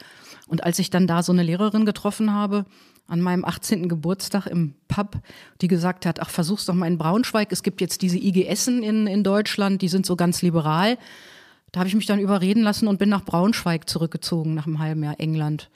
Und 0.46 0.64
als 0.64 0.78
ich 0.78 0.90
dann 0.90 1.06
da 1.06 1.22
so 1.22 1.32
eine 1.32 1.42
Lehrerin 1.42 1.84
getroffen 1.86 2.32
habe, 2.32 2.64
an 3.06 3.20
meinem 3.22 3.44
18. 3.44 3.88
Geburtstag 3.88 4.46
im 4.46 4.74
Pub, 4.86 5.16
die 5.62 5.68
gesagt 5.68 6.04
hat, 6.04 6.20
ach, 6.20 6.28
versuch's 6.28 6.66
doch 6.66 6.74
mal 6.74 6.86
in 6.86 6.98
Braunschweig. 6.98 7.50
Es 7.52 7.62
gibt 7.62 7.80
jetzt 7.80 8.02
diese 8.02 8.18
IGSen 8.18 8.82
in, 8.82 9.06
in 9.06 9.24
Deutschland, 9.24 9.80
die 9.80 9.88
sind 9.88 10.04
so 10.04 10.14
ganz 10.14 10.42
liberal. 10.42 10.98
Da 11.72 11.80
habe 11.80 11.88
ich 11.88 11.94
mich 11.94 12.06
dann 12.06 12.18
überreden 12.18 12.62
lassen 12.62 12.86
und 12.86 12.98
bin 12.98 13.08
nach 13.08 13.24
Braunschweig 13.24 13.88
zurückgezogen 13.88 14.54
nach 14.54 14.66
einem 14.66 14.78
halben 14.78 15.02
Jahr 15.02 15.18
England 15.18 15.70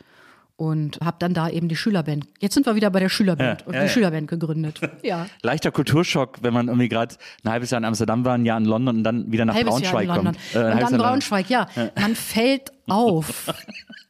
und 0.57 0.99
habe 1.03 1.17
dann 1.19 1.35
da 1.35 1.49
eben 1.49 1.69
die 1.69 1.77
Schülerband. 1.77 2.27
Jetzt 2.41 2.55
sind 2.55 2.67
wir 2.67 2.75
wieder 2.75 2.91
bei 2.91 3.01
der 3.01 3.09
Schülerband 3.09 3.61
Ja, 3.63 3.67
und 3.67 3.75
ja, 3.75 3.81
die 3.81 3.87
ja. 3.87 3.93
Schülerband 3.93 4.29
gegründet. 4.29 4.81
Ja. 5.03 5.27
Leichter 5.43 5.73
Kulturschock, 5.73 6.39
wenn 6.43 6.53
man 6.55 6.69
irgendwie 6.69 6.89
gerade 6.89 7.17
ein 7.45 7.51
halbes 7.51 7.71
Jahr 7.71 7.79
in 7.79 7.85
Amsterdam 7.85 8.25
war, 8.25 8.35
ein 8.35 8.45
Jahr 8.45 8.59
in 8.59 8.65
London 8.67 8.97
und 8.99 9.05
dann 9.05 9.33
wieder 9.33 9.45
nach 9.45 9.55
halbes 9.55 9.81
Jahr 9.81 9.93
Braunschweig 9.93 10.03
in 10.03 10.09
London. 10.25 10.35
kommt. 10.35 10.55
Äh, 10.55 10.59
und 10.59 10.81
dann 10.81 10.93
Jahr. 10.93 11.01
Braunschweig, 11.01 11.51
ja. 11.51 11.67
Man 11.99 12.15
fällt 12.15 12.71
auf. 12.87 13.53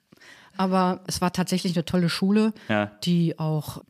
Aber 0.57 1.01
es 1.07 1.21
war 1.21 1.33
tatsächlich 1.33 1.75
eine 1.75 1.85
tolle 1.85 2.09
Schule, 2.09 2.53
die 3.05 3.39
auch, 3.39 3.83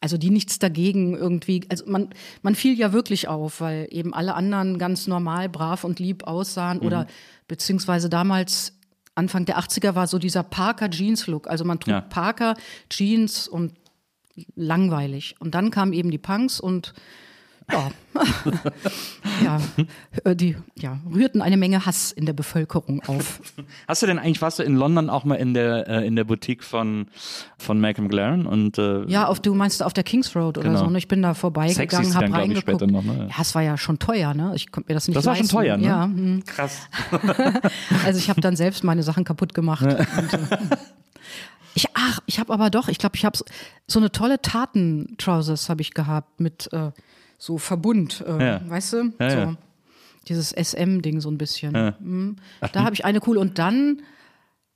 also 0.00 0.18
die 0.18 0.30
nichts 0.30 0.58
dagegen 0.58 1.16
irgendwie, 1.16 1.62
also 1.70 1.84
man, 1.86 2.10
man 2.42 2.54
fiel 2.54 2.78
ja 2.78 2.92
wirklich 2.92 3.26
auf, 3.28 3.60
weil 3.60 3.88
eben 3.90 4.12
alle 4.14 4.34
anderen 4.34 4.78
ganz 4.78 5.06
normal, 5.06 5.48
brav 5.48 5.82
und 5.84 5.98
lieb 5.98 6.24
aussahen 6.24 6.78
Mhm. 6.80 6.86
oder 6.86 7.06
beziehungsweise 7.48 8.08
damals 8.10 8.76
Anfang 9.20 9.44
der 9.44 9.58
80er 9.58 9.94
war 9.94 10.06
so 10.06 10.18
dieser 10.18 10.42
Parker 10.42 10.90
Jeans 10.90 11.26
Look. 11.26 11.46
Also 11.46 11.64
man 11.64 11.78
trug 11.78 11.92
Ja. 11.92 12.00
Parker 12.00 12.54
Jeans 12.88 13.46
und 13.46 13.74
langweilig. 14.56 15.36
Und 15.38 15.54
dann 15.54 15.70
kamen 15.70 15.92
eben 15.92 16.10
die 16.10 16.18
Punks 16.18 16.58
und 16.58 16.94
ja, 17.72 17.90
ja, 19.44 19.60
äh, 20.24 20.34
die 20.36 20.56
ja, 20.76 20.98
rührten 21.12 21.42
eine 21.42 21.56
Menge 21.56 21.86
Hass 21.86 22.12
in 22.12 22.26
der 22.26 22.32
Bevölkerung 22.32 23.02
auf. 23.06 23.40
Hast 23.88 24.02
du 24.02 24.06
denn 24.06 24.18
eigentlich, 24.18 24.42
warst 24.42 24.58
du 24.58 24.62
in 24.62 24.74
London 24.76 25.08
auch 25.10 25.24
mal 25.24 25.36
in 25.36 25.54
der, 25.54 25.88
äh, 25.88 26.06
in 26.06 26.16
der 26.16 26.24
Boutique 26.24 26.64
von, 26.64 27.06
von 27.58 27.80
Malcolm 27.80 28.08
Glaren? 28.08 28.46
Und, 28.46 28.78
äh, 28.78 29.04
Ja, 29.04 29.26
auf, 29.26 29.40
du 29.40 29.54
meinst 29.54 29.82
auf 29.82 29.92
der 29.92 30.04
Kings 30.04 30.34
Road 30.34 30.58
oder 30.58 30.68
Genau. 30.68 30.80
so. 30.80 30.90
Ne? 30.90 30.98
Ich 30.98 31.08
bin 31.08 31.22
da 31.22 31.34
vorbeigegangen, 31.34 31.90
Sexy 31.90 32.12
hab 32.12 32.22
dann, 32.22 32.32
glaub 32.32 32.48
ich, 32.48 32.56
reingeguckt. 32.66 32.90
noch, 32.90 33.04
ne? 33.04 33.28
Ja, 33.30 33.40
es 33.40 33.54
war 33.54 33.62
ja 33.62 33.76
schon 33.78 33.98
teuer, 33.98 34.34
ne? 34.34 34.52
Ich 34.54 34.70
konnte 34.72 34.90
mir 34.90 34.94
das 34.94 35.06
nicht 35.08 35.16
Das 35.16 35.26
war 35.26 35.36
schon 35.36 35.48
teuer, 35.48 35.76
ne? 35.76 35.86
Ja, 35.86 36.04
hm. 36.04 36.42
Krass. 36.44 36.88
also 38.04 38.18
ich 38.18 38.28
habe 38.28 38.40
dann 38.40 38.56
selbst 38.56 38.84
meine 38.84 39.02
Sachen 39.02 39.24
kaputt 39.24 39.54
gemacht. 39.54 39.82
Und, 39.84 39.92
äh, 39.92 40.06
ich, 41.74 41.86
ach, 41.94 42.20
ich 42.26 42.38
habe 42.40 42.52
aber 42.52 42.70
doch, 42.70 42.88
ich 42.88 42.98
glaube, 42.98 43.16
ich 43.16 43.24
habe 43.24 43.36
so, 43.36 43.44
so 43.86 43.98
eine 43.98 44.10
tolle 44.10 44.42
Taten-Trousers 44.42 45.68
habe 45.68 45.82
ich 45.82 45.94
gehabt 45.94 46.40
mit 46.40 46.68
äh, 46.72 46.90
so 47.42 47.56
Verbund, 47.58 48.22
äh, 48.28 48.44
Ja. 48.46 48.60
weißt 48.68 48.92
du? 48.92 49.12
Ja, 49.18 49.30
so. 49.30 49.36
ja. 49.38 49.54
Dieses 50.28 50.52
SM-Ding 50.52 51.20
so 51.20 51.30
ein 51.30 51.38
bisschen. 51.38 51.94
Mhm. 51.98 52.36
Da 52.72 52.84
habe 52.84 52.94
ich 52.94 53.04
eine 53.06 53.20
cool 53.26 53.38
und 53.38 53.58
dann, 53.58 54.02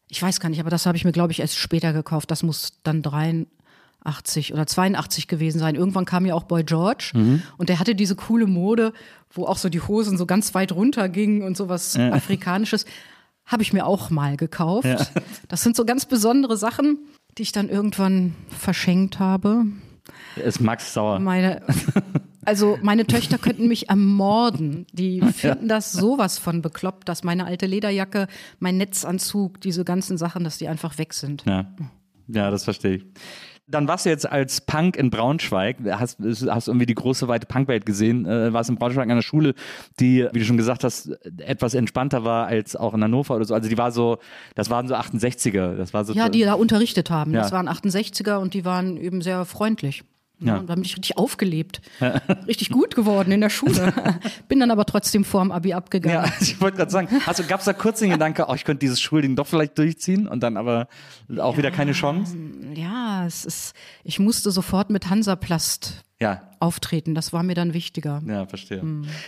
ich 0.09 0.21
weiß 0.23 0.41
gar 0.41 0.49
nicht, 0.49 0.59
aber 0.61 0.71
das 0.71 0.87
habe 0.87 0.97
ich 0.97 1.05
mir, 1.05 1.13
glaube 1.13 1.33
ich, 1.33 1.41
erst 1.41 1.59
später 1.59 1.93
gekauft. 1.93 2.31
Das 2.31 2.43
muss 2.43 2.81
dann 2.83 3.03
83 3.03 4.53
oder 4.55 4.67
82 4.67 5.29
gewesen 5.29 5.59
sein. 5.59 5.75
Irgendwann 5.75 6.07
kam 6.07 6.25
ja 6.25 6.35
auch 6.35 6.45
Boy 6.45 6.65
George 6.65 7.11
Mhm. 7.15 7.43
und 7.59 7.69
der 7.69 7.79
hatte 7.79 7.95
diese 7.95 8.17
coole 8.17 8.47
Mode, 8.47 8.95
wo 9.31 9.45
auch 9.45 9.59
so 9.59 9.69
die 9.69 9.83
Hosen 9.83 10.17
so 10.17 10.25
ganz 10.27 10.55
weit 10.55 10.73
runter 10.73 11.09
gingen 11.11 11.43
und 11.43 11.57
sowas 11.59 11.97
Afrikanisches. 11.99 12.87
Habe 13.45 13.63
ich 13.63 13.75
mir 13.75 13.85
auch 13.87 14.09
mal 14.09 14.39
gekauft. 14.39 14.89
Das 15.49 15.63
sind 15.63 15.77
so 15.77 15.85
ganz 15.85 16.07
besondere 16.07 16.57
Sachen, 16.57 16.97
die 17.37 17.43
ich 17.43 17.53
dann 17.53 17.69
irgendwann 17.69 18.35
verschenkt 18.49 19.19
habe. 19.19 19.67
Ist 20.37 20.61
Max 20.63 20.95
sauer. 20.95 21.19
Meine, 21.19 21.61
also 22.45 22.79
meine 22.83 23.07
Töchter 23.07 23.39
könnten 23.39 23.69
mich 23.69 23.89
ermorden. 23.89 24.87
Die 24.93 25.21
finden 25.21 25.69
das 25.69 25.93
sowas 25.93 26.39
von 26.39 26.63
bekloppt, 26.63 27.09
dass 27.09 27.25
meine 27.25 27.47
alte 27.47 27.67
Lederjacke, 27.67 28.27
mein 28.59 28.77
Netzanzug, 28.77 29.61
diese 29.61 29.85
ganzen 29.85 30.19
Sachen, 30.19 30.45
dass 30.45 30.59
die 30.59 30.69
einfach 30.69 30.99
weg 30.99 31.15
sind. 31.15 31.45
Ja. 31.47 31.67
ja, 32.29 32.51
das 32.51 32.65
verstehe 32.65 32.97
ich. 32.97 33.07
Dann 33.67 33.89
warst 33.89 34.05
du 34.05 34.11
jetzt 34.11 34.31
als 34.31 34.61
Punk 34.61 34.95
in 34.97 35.09
Braunschweig, 35.09 35.79
hast, 35.91 36.19
hast 36.21 36.69
irgendwie 36.69 36.85
die 36.85 36.95
große 36.95 37.29
weite 37.29 37.47
Punkwelt 37.47 37.87
gesehen, 37.87 38.27
äh, 38.27 38.53
warst 38.53 38.69
in 38.69 38.77
Braunschweig 38.77 39.05
an 39.05 39.13
einer 39.13 39.23
Schule, 39.23 39.55
die, 40.01 40.29
wie 40.33 40.39
du 40.39 40.45
schon 40.45 40.59
gesagt 40.59 40.85
hast, 40.85 41.09
etwas 41.39 41.73
entspannter 41.73 42.25
war 42.25 42.47
als 42.47 42.77
auch 42.77 42.93
in 42.93 43.03
Hannover 43.03 43.37
oder 43.37 43.47
so. 43.47 43.55
Also 43.55 43.71
die 43.71 43.79
war 43.79 43.91
so, 43.91 44.19
das 44.55 44.69
waren 44.69 44.87
so 44.87 44.95
68er, 44.95 45.77
das 45.77 45.95
war 45.95 46.05
so. 46.05 46.13
Ja, 46.13 46.29
die 46.29 46.43
da 46.43 46.55
unterrichtet 46.55 47.09
haben. 47.09 47.33
Ja. 47.33 47.41
Das 47.41 47.53
waren 47.53 47.67
68er 47.67 48.37
und 48.37 48.53
die 48.53 48.67
waren 48.67 48.99
eben 48.99 49.23
sehr 49.23 49.47
freundlich. 49.47 50.05
Ja. 50.45 50.55
Ja. 50.55 50.61
Und 50.61 50.69
da 50.69 50.75
bin 50.75 50.85
ich 50.85 50.97
richtig 50.97 51.17
aufgelebt. 51.17 51.81
richtig 52.47 52.71
gut 52.71 52.95
geworden 52.95 53.33
in 53.33 53.41
der 53.41 53.51
Schule. 53.51 53.93
bin 54.49 54.61
dann 54.61 54.71
aber 54.71 54.85
trotzdem 54.85 55.25
vorm 55.25 55.51
Abi 55.51 55.75
abgegangen. 55.75 56.15
Ja, 56.15 56.23
also 56.39 56.43
ich 56.43 56.61
wollte 56.61 56.79
gerade 56.79 56.91
sagen, 56.91 57.09
also 57.27 57.43
gab 57.45 57.61
es 57.61 57.67
da 57.67 57.73
kurz 57.73 58.01
den 58.01 58.11
Gedanke, 58.11 58.47
oh, 58.49 58.55
ich 58.55 58.65
könnte 58.65 58.81
dieses 58.81 59.01
Schulding 59.01 59.37
doch 59.37 59.47
vielleicht 59.47 59.79
durchziehen 59.79 60.29
und 60.29 60.43
dann 60.43 60.57
aber 60.57 60.89
auch 61.39 61.57
wieder 61.57 61.71
keine 61.71 61.93
Chance? 61.93 62.37
Ja, 62.75 63.27
es 63.27 63.45
ist, 63.45 63.75
ich 64.03 64.19
musste 64.19 64.51
sofort 64.51 64.91
mit 64.91 65.11
Hansaplast 65.11 66.05
Ja, 66.25 66.43
auftreten. 66.59 67.15
Das 67.15 67.33
war 67.35 67.43
mir 67.43 67.55
dann 67.55 67.75
wichtiger. 67.75 68.23
ja, 68.27 68.47
verstehe. 68.47 68.83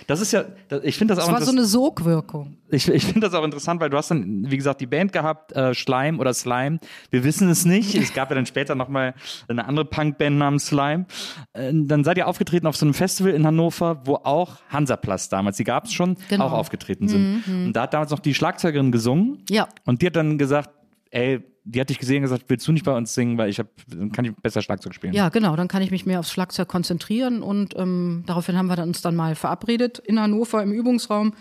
Das 0.07 0.21
ist 0.23 0.33
ja, 0.33 0.45
das- 0.69 0.83
ich 0.85 0.97
finde 0.97 1.15
das 1.15 1.23
auch 1.25 1.31
war 1.31 1.43
so 1.43 1.51
eine 1.53 1.65
Sogwirkung. 1.65 2.57
Ich, 2.71 2.89
ich 2.89 3.05
finde 3.05 3.21
das 3.21 3.35
auch 3.35 3.45
interessant, 3.45 3.81
weil 3.81 3.91
du 3.91 3.97
hast 3.99 4.11
dann, 4.11 4.51
wie 4.51 4.57
gesagt, 4.57 4.81
die 4.81 4.87
Band 4.87 5.13
gehabt, 5.13 5.53
äh, 5.53 5.75
Schleim 5.75 6.19
oder 6.19 6.33
Slime. 6.33 6.79
Wir 7.11 7.23
wissen 7.25 7.49
es 7.51 7.65
nicht. 7.67 7.95
Es 7.95 8.15
gab 8.15 8.31
ja 8.31 8.37
dann 8.37 8.47
später 8.47 8.75
nochmal 8.75 9.15
eine 9.49 9.67
andere 9.67 9.85
Punkband 9.85 10.39
namens 10.39 10.67
Slime. 10.67 11.07
Äh, 11.53 11.73
dann 11.75 12.03
seid 12.05 12.17
ihr 12.17 12.27
aufgetreten 12.27 12.67
auf 12.67 12.77
so 12.77 12.87
einem 12.87 12.95
Festival 12.95 13.33
in 13.33 13.47
Hannover, 13.47 14.01
wo 14.07 14.15
auch 14.17 14.57
Hansaplast 14.71 15.33
damals, 15.33 15.59
die 15.59 15.65
gab 15.65 15.85
es 15.85 15.93
schon, 15.93 16.17
Genau. 16.29 16.47
auch 16.47 16.53
aufgetreten 16.53 17.09
sind. 17.09 17.45
Und 17.47 17.73
da 17.75 17.83
hat 17.83 17.93
damals 17.95 18.11
noch 18.11 18.21
die 18.21 18.33
Schlagzeugerin 18.35 18.91
gesungen. 18.93 19.45
Ja. 19.51 19.69
Und 19.85 20.01
die 20.03 20.07
hat 20.07 20.17
dann 20.17 20.39
gesagt, 20.39 20.71
ey, 21.11 21.43
die 21.67 21.81
hat 21.81 21.91
dich 21.91 21.99
gesehen 21.99 22.19
und 22.19 22.23
gesagt, 22.23 22.45
willst 22.47 22.67
du 22.67 22.73
nicht 22.73 22.85
bei 22.85 22.97
uns 22.97 23.13
singen, 23.13 23.37
weil 23.39 23.51
ich 23.51 23.59
hab, 23.59 23.67
dann 23.89 24.13
kann 24.13 24.25
ich 24.25 24.33
besser 24.37 24.63
Schlagzeug 24.63 24.95
spielen. 24.95 25.13
Ja, 25.13 25.29
genau. 25.29 25.57
Dann 25.57 25.67
kann 25.67 25.83
ich 25.83 25.91
mich 25.91 26.07
mehr 26.07 26.21
aufs 26.21 26.31
Schlagzeug 26.31 26.69
konzentrieren 26.69 27.43
und 27.43 27.75
ähm, 27.77 28.23
daraufhin 28.27 28.57
haben 28.57 28.69
wir 28.69 28.79
uns 28.83 29.03
dann 29.03 29.17
mal 29.17 29.35
verabredet 29.35 29.99
in 29.99 30.21
Hannover 30.21 30.63
im 30.63 30.73
Übungsraum. 30.73 31.35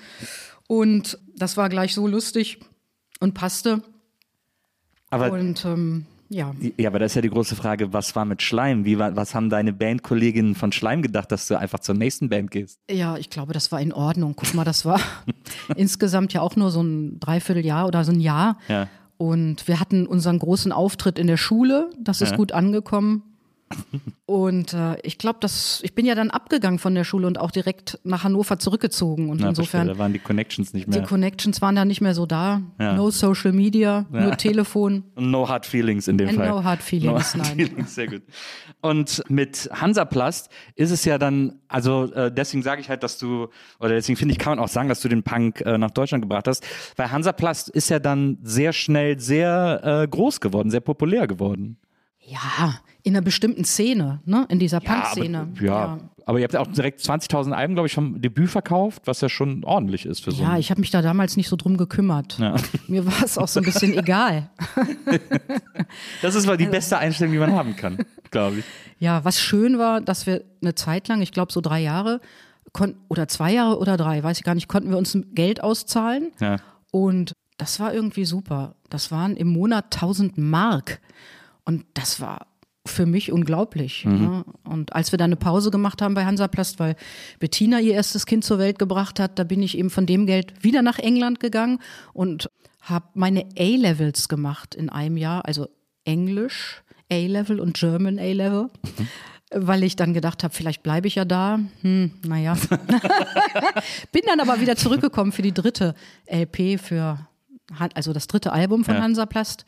Und 0.68 1.20
das 1.36 1.58
war 1.58 1.70
gleich 1.70 1.94
so 1.94 2.08
lustig 2.08 2.60
und 3.20 3.36
passte. 3.36 3.84
Aber 5.12 5.32
Und 5.32 5.64
ähm, 5.64 6.08
ja. 6.30 6.56
Ja, 6.78 6.90
aber 6.90 6.98
da 6.98 7.06
ist 7.06 7.16
ja 7.16 7.22
die 7.22 7.30
große 7.30 7.56
Frage, 7.56 7.94
was 7.94 8.16
war 8.16 8.26
mit 8.26 8.42
Schleim? 8.42 8.84
Wie 8.84 8.98
war, 8.98 9.16
was 9.16 9.36
haben 9.36 9.52
deine 9.52 9.74
Bandkolleginnen 9.74 10.56
von 10.56 10.72
Schleim 10.72 11.04
gedacht, 11.04 11.32
dass 11.32 11.48
du 11.48 11.58
einfach 11.58 11.80
zur 11.80 11.94
nächsten 11.94 12.30
Band 12.30 12.50
gehst? 12.50 12.80
Ja, 12.90 13.16
ich 13.18 13.30
glaube, 13.30 13.54
das 13.54 13.72
war 13.72 13.80
in 13.80 13.94
Ordnung. 13.94 14.34
Guck 14.36 14.56
mal, 14.56 14.64
das 14.64 14.86
war 14.86 15.00
insgesamt 15.76 16.34
ja 16.34 16.42
auch 16.42 16.56
nur 16.56 16.72
so 16.72 16.82
ein 16.82 17.20
Dreivierteljahr 17.20 17.88
oder 17.88 18.04
so 18.04 18.12
ein 18.12 18.20
Jahr. 18.20 18.58
Ja. 18.68 18.88
Und 19.18 19.68
wir 19.68 19.80
hatten 19.80 20.06
unseren 20.08 20.40
großen 20.40 20.72
Auftritt 20.72 21.18
in 21.20 21.28
der 21.28 21.38
Schule. 21.38 21.90
Das 22.00 22.22
ist 22.22 22.32
Ja. 22.32 22.38
gut 22.38 22.52
angekommen. 22.52 23.24
Und 24.28 24.74
äh, 24.74 24.96
ich 25.02 25.18
glaube, 25.18 25.40
dass 25.42 25.82
ich 25.84 25.96
bin 25.96 26.06
ja 26.06 26.14
dann 26.14 26.30
abgegangen 26.30 26.78
von 26.78 26.94
der 26.94 27.04
Schule 27.04 27.26
und 27.26 27.40
auch 27.40 27.50
direkt 27.50 28.00
nach 28.04 28.24
Hannover 28.24 28.60
zurückgezogen. 28.60 29.30
Und 29.30 29.42
Na, 29.42 29.50
insofern 29.50 29.82
verstehe, 29.88 29.94
da 29.94 30.00
waren 30.00 30.14
die 30.14 30.20
Connections 30.20 30.74
nicht 30.74 30.86
die 30.88 30.92
mehr. 31.00 31.04
Connections 31.08 31.62
waren 31.64 31.76
da 31.76 31.84
nicht 31.84 32.00
mehr 32.00 32.14
so 32.14 32.26
da. 32.28 32.62
Ja. 32.80 32.94
No 32.94 33.10
Social 33.10 33.54
Media, 33.54 34.06
nur 34.12 34.38
Telefon. 34.38 35.04
No 35.18 35.50
hard 35.50 35.66
feelings 35.66 36.08
in 36.08 36.18
dem 36.20 36.30
And 36.30 36.38
Fall. 36.38 36.50
no 36.50 36.64
hard 36.64 36.82
feelings, 36.84 37.36
no 37.36 37.44
hard 37.44 37.58
nein. 37.58 37.68
Feelings, 37.68 37.96
sehr 37.96 38.08
gut. 38.08 38.22
Und 38.90 39.24
mit 39.30 39.70
Hansaplast 39.74 40.50
ist 40.76 40.92
es 40.92 41.06
ja 41.06 41.18
dann, 41.18 41.60
also 41.68 42.12
äh, 42.14 42.32
deswegen 42.32 42.62
sage 42.62 42.82
ich 42.82 42.90
halt, 42.90 43.02
dass 43.02 43.18
du, 43.18 43.48
oder 43.80 43.90
deswegen 43.90 44.16
finde 44.18 44.34
ich, 44.34 44.38
kann 44.40 44.52
man 44.56 44.60
auch 44.64 44.68
sagen, 44.68 44.90
dass 44.90 45.02
du 45.02 45.08
den 45.10 45.24
Punk 45.24 45.62
äh, 45.62 45.78
nach 45.78 45.92
Deutschland 45.92 46.22
gebracht 46.22 46.48
hast, 46.48 46.64
weil 46.96 47.12
Hansaplast 47.12 47.70
ist 47.70 47.90
ja 47.90 48.00
dann 48.00 48.38
sehr 48.44 48.74
schnell 48.74 49.20
sehr 49.20 49.82
äh, 50.04 50.08
groß 50.08 50.40
geworden, 50.40 50.70
sehr 50.70 50.82
populär 50.82 51.26
geworden. 51.26 51.78
Ja, 52.20 52.76
in 53.04 53.16
einer 53.16 53.24
bestimmten 53.24 53.66
Szene, 53.66 54.22
ne? 54.26 54.46
In 54.50 54.60
dieser 54.60 54.82
Ja, 54.82 54.92
Punk-Szene. 54.94 55.40
aber, 55.56 55.62
ja, 55.64 55.98
aber 56.26 56.40
ihr 56.40 56.44
habt 56.44 56.54
ja 56.54 56.60
auch 56.60 56.68
direkt 56.68 57.02
20.000 57.02 57.52
Alben, 57.52 57.76
glaube 57.76 57.88
ich, 57.88 57.94
vom 57.94 58.20
Debüt 58.20 58.50
verkauft, 58.50 59.04
was 59.06 59.22
ja 59.22 59.30
schon 59.30 59.64
ordentlich 59.64 60.06
ist 60.06 60.24
für 60.24 60.32
so 60.32 60.42
Ja, 60.42 60.58
ich 60.58 60.72
habe 60.72 60.82
mich 60.82 60.90
da 60.90 61.02
damals 61.02 61.38
nicht 61.38 61.48
so 61.48 61.56
drum 61.56 61.78
gekümmert. 61.78 62.40
Ja. 62.40 62.56
Mir 62.88 63.06
war 63.06 63.24
es 63.24 63.38
auch 63.38 63.48
so 63.48 63.60
ein 63.60 63.66
bisschen 63.66 63.94
egal. 63.98 64.50
Das 66.22 66.34
ist 66.34 66.48
mal 66.48 66.58
die 66.58 66.66
beste 66.66 66.98
Einstellung, 66.98 67.34
die 67.34 67.40
man 67.40 67.54
haben 67.54 67.76
kann, 67.76 67.98
glaube 68.32 68.60
ich. 68.60 68.66
Ja, 69.00 69.24
was 69.24 69.40
schön 69.40 69.78
war, 69.78 70.02
dass 70.02 70.26
wir 70.26 70.44
eine 70.62 70.74
Zeit 70.74 71.08
lang, 71.08 71.22
ich 71.22 71.32
glaube 71.32 71.52
so 71.52 71.62
drei 71.62 71.82
Jahre, 71.82 72.22
oder 73.08 73.28
zwei 73.28 73.54
Jahre 73.54 73.78
oder 73.78 73.96
drei, 73.96 74.22
weiß 74.22 74.38
ich 74.38 74.44
gar 74.44 74.56
nicht, 74.56 74.68
konnten 74.68 74.90
wir 74.90 74.98
uns 74.98 75.18
Geld 75.34 75.64
auszahlen. 75.64 76.32
Ja. 76.40 76.58
Und 76.92 77.34
das 77.58 77.80
war 77.80 77.94
irgendwie 77.94 78.26
super. 78.26 78.76
Das 78.90 79.12
waren 79.12 79.38
im 79.38 79.48
Monat 79.48 79.96
1000 79.96 80.38
Mark. 80.38 81.00
Und 81.64 81.86
das 81.94 82.20
war 82.20 82.48
für 82.86 83.06
mich 83.06 83.32
unglaublich. 83.32 84.06
Ne? 84.06 84.46
Und 84.64 84.94
als 84.94 85.12
wir 85.12 85.18
dann 85.18 85.30
eine 85.30 85.36
Pause 85.38 85.72
gemacht 85.72 86.02
haben 86.02 86.14
bei 86.14 86.26
Hansaplast, 86.26 86.80
weil 86.80 86.96
Bettina 87.40 87.80
ihr 87.80 87.94
erstes 87.94 88.26
Kind 88.26 88.44
zur 88.44 88.60
Welt 88.60 88.78
gebracht 88.80 89.20
hat, 89.20 89.40
da 89.40 89.44
bin 89.44 89.64
ich 89.64 89.78
eben 89.78 89.90
von 89.90 90.06
dem 90.06 90.26
Geld 90.26 90.64
wieder 90.64 90.82
nach 90.82 91.00
England 91.00 91.40
gegangen 91.40 91.80
und 92.14 92.50
habe 92.82 93.06
meine 93.16 93.46
A-Levels 93.58 94.30
gemacht 94.30 94.76
in 94.76 94.90
einem 94.90 95.18
Jahr, 95.18 95.46
also 95.46 95.68
Englisch 96.04 96.84
A-Level 97.12 97.60
und 97.60 97.76
German 97.76 98.20
A-Level. 98.20 98.70
Weil 99.52 99.84
ich 99.84 99.96
dann 99.96 100.14
gedacht 100.14 100.44
habe, 100.44 100.54
vielleicht 100.54 100.84
bleibe 100.84 101.08
ich 101.08 101.16
ja 101.16 101.26
da. 101.26 101.60
Hm, 101.82 102.12
naja. 102.26 102.56
Bin 104.12 104.22
dann 104.28 104.40
aber 104.40 104.60
wieder 104.60 104.76
zurückgekommen 104.76 105.32
für 105.32 105.44
die 105.44 105.54
dritte 105.54 105.96
LP, 106.28 106.80
für 106.80 107.20
also 107.94 108.14
das 108.14 108.28
dritte 108.28 108.52
Album 108.52 108.84
von 108.84 108.96
Ja. 108.96 109.02
Hansaplast. 109.02 109.66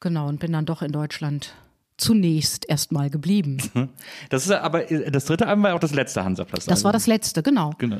Genau, 0.00 0.28
und 0.28 0.40
bin 0.40 0.52
dann 0.52 0.66
doch 0.66 0.82
in 0.82 0.92
Deutschland 0.92 1.54
zunächst 1.96 2.68
erstmal 2.68 3.10
geblieben. 3.10 3.58
Das 4.30 4.46
ist 4.46 4.52
aber 4.52 4.82
das 4.82 5.26
dritte 5.26 5.46
Album 5.46 5.64
war 5.64 5.74
auch 5.74 5.80
das 5.80 5.94
letzte 5.94 6.24
Hansaplast. 6.24 6.70
Das 6.70 6.84
war 6.84 6.92
das 6.92 7.06
letzte, 7.06 7.42
genau. 7.42 7.72
Genau. 7.78 7.98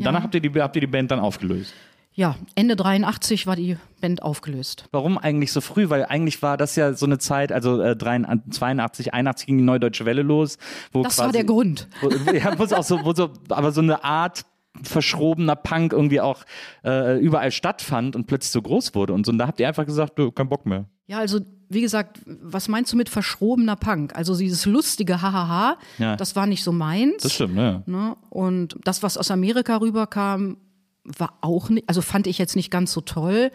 Danach 0.00 0.22
habt 0.22 0.34
ihr, 0.34 0.40
die, 0.40 0.50
habt 0.60 0.76
ihr 0.76 0.80
die 0.80 0.86
Band 0.86 1.10
dann 1.10 1.20
aufgelöst. 1.20 1.72
Ja, 2.16 2.36
Ende 2.54 2.76
83 2.76 3.46
war 3.46 3.56
die 3.56 3.76
Band 4.00 4.22
aufgelöst. 4.22 4.86
Warum 4.90 5.18
eigentlich 5.18 5.52
so 5.52 5.60
früh? 5.60 5.90
Weil 5.90 6.06
eigentlich 6.06 6.40
war 6.40 6.56
das 6.56 6.74
ja 6.74 6.94
so 6.94 7.04
eine 7.04 7.18
Zeit, 7.18 7.52
also 7.52 7.78
äh, 7.82 7.94
83, 7.94 8.52
82, 8.54 9.14
81 9.14 9.46
ging 9.46 9.58
die 9.58 9.64
Neue 9.64 9.80
Deutsche 9.80 10.06
Welle 10.06 10.22
los. 10.22 10.56
Wo 10.92 11.02
Das 11.02 11.16
quasi, 11.16 11.26
war 11.26 11.32
der 11.32 11.44
Grund. 11.44 11.88
Wo, 12.00 12.08
ja, 12.32 12.58
wo 12.58 12.64
es 12.64 12.72
auch 12.72 12.84
so, 12.84 13.04
wo 13.04 13.12
so, 13.12 13.34
aber 13.50 13.70
so 13.70 13.82
eine 13.82 14.02
Art 14.02 14.46
verschrobener 14.82 15.56
Punk 15.56 15.92
irgendwie 15.92 16.22
auch 16.22 16.44
äh, 16.84 17.18
überall 17.18 17.50
stattfand 17.50 18.16
und 18.16 18.26
plötzlich 18.26 18.50
so 18.50 18.62
groß 18.62 18.94
wurde 18.94 19.12
und 19.12 19.26
so. 19.26 19.32
Und 19.32 19.38
da 19.38 19.46
habt 19.46 19.60
ihr 19.60 19.68
einfach 19.68 19.84
gesagt, 19.84 20.18
du, 20.18 20.32
kein 20.32 20.48
Bock 20.48 20.64
mehr. 20.64 20.86
Ja, 21.06 21.18
also 21.18 21.40
wie 21.68 21.80
gesagt, 21.80 22.20
was 22.26 22.68
meinst 22.68 22.92
du 22.92 22.96
mit 22.96 23.08
verschrobener 23.08 23.76
Punk? 23.76 24.14
Also 24.14 24.36
dieses 24.36 24.66
lustige 24.66 25.20
Hahaha, 25.22 25.76
Ja. 25.98 26.16
das 26.16 26.36
war 26.36 26.46
nicht 26.46 26.62
so 26.62 26.72
meins. 26.72 27.22
Das 27.22 27.34
stimmt, 27.34 27.56
ja. 27.56 27.82
Ne? 27.86 28.16
Und 28.30 28.76
das, 28.84 29.02
was 29.02 29.16
aus 29.18 29.30
Amerika 29.30 29.76
rüberkam, 29.78 30.58
war 31.04 31.38
auch 31.40 31.68
nicht, 31.68 31.88
also 31.88 32.02
fand 32.02 32.26
ich 32.26 32.38
jetzt 32.38 32.56
nicht 32.56 32.70
ganz 32.70 32.92
so 32.92 33.00
toll. 33.00 33.50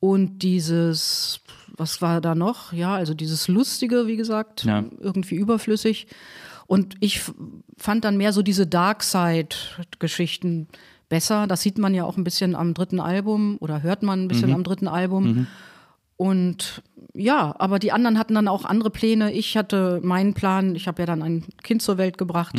Und 0.00 0.40
dieses, 0.42 1.40
was 1.76 2.02
war 2.02 2.20
da 2.20 2.34
noch? 2.34 2.72
Ja, 2.72 2.94
also 2.94 3.14
dieses 3.14 3.48
Lustige, 3.48 4.06
wie 4.06 4.16
gesagt, 4.16 4.64
Ja. 4.64 4.84
irgendwie 5.00 5.36
überflüssig. 5.36 6.06
Und 6.66 6.94
ich 7.00 7.22
fand 7.78 8.04
dann 8.04 8.16
mehr 8.16 8.32
so 8.32 8.42
diese 8.42 8.66
Dark-Side-Geschichten 8.66 10.68
besser. 11.08 11.46
Das 11.46 11.62
sieht 11.62 11.78
man 11.78 11.94
ja 11.94 12.04
auch 12.04 12.16
ein 12.16 12.24
bisschen 12.24 12.54
am 12.54 12.74
dritten 12.74 13.00
Album 13.00 13.56
oder 13.60 13.82
hört 13.82 14.02
man 14.02 14.24
ein 14.24 14.28
bisschen 14.28 14.52
am 14.54 14.64
dritten 14.64 14.88
Album. 14.88 15.46
Und 16.16 16.82
ja, 17.14 17.54
aber 17.58 17.78
die 17.78 17.92
anderen 17.92 18.18
hatten 18.18 18.34
dann 18.34 18.48
auch 18.48 18.64
andere 18.64 18.90
Pläne. 18.90 19.32
Ich 19.32 19.56
hatte 19.56 20.00
meinen 20.02 20.34
Plan, 20.34 20.74
ich 20.74 20.88
habe 20.88 21.02
ja 21.02 21.06
dann 21.06 21.22
ein 21.22 21.44
Kind 21.62 21.82
zur 21.82 21.98
Welt 21.98 22.16
gebracht. 22.18 22.58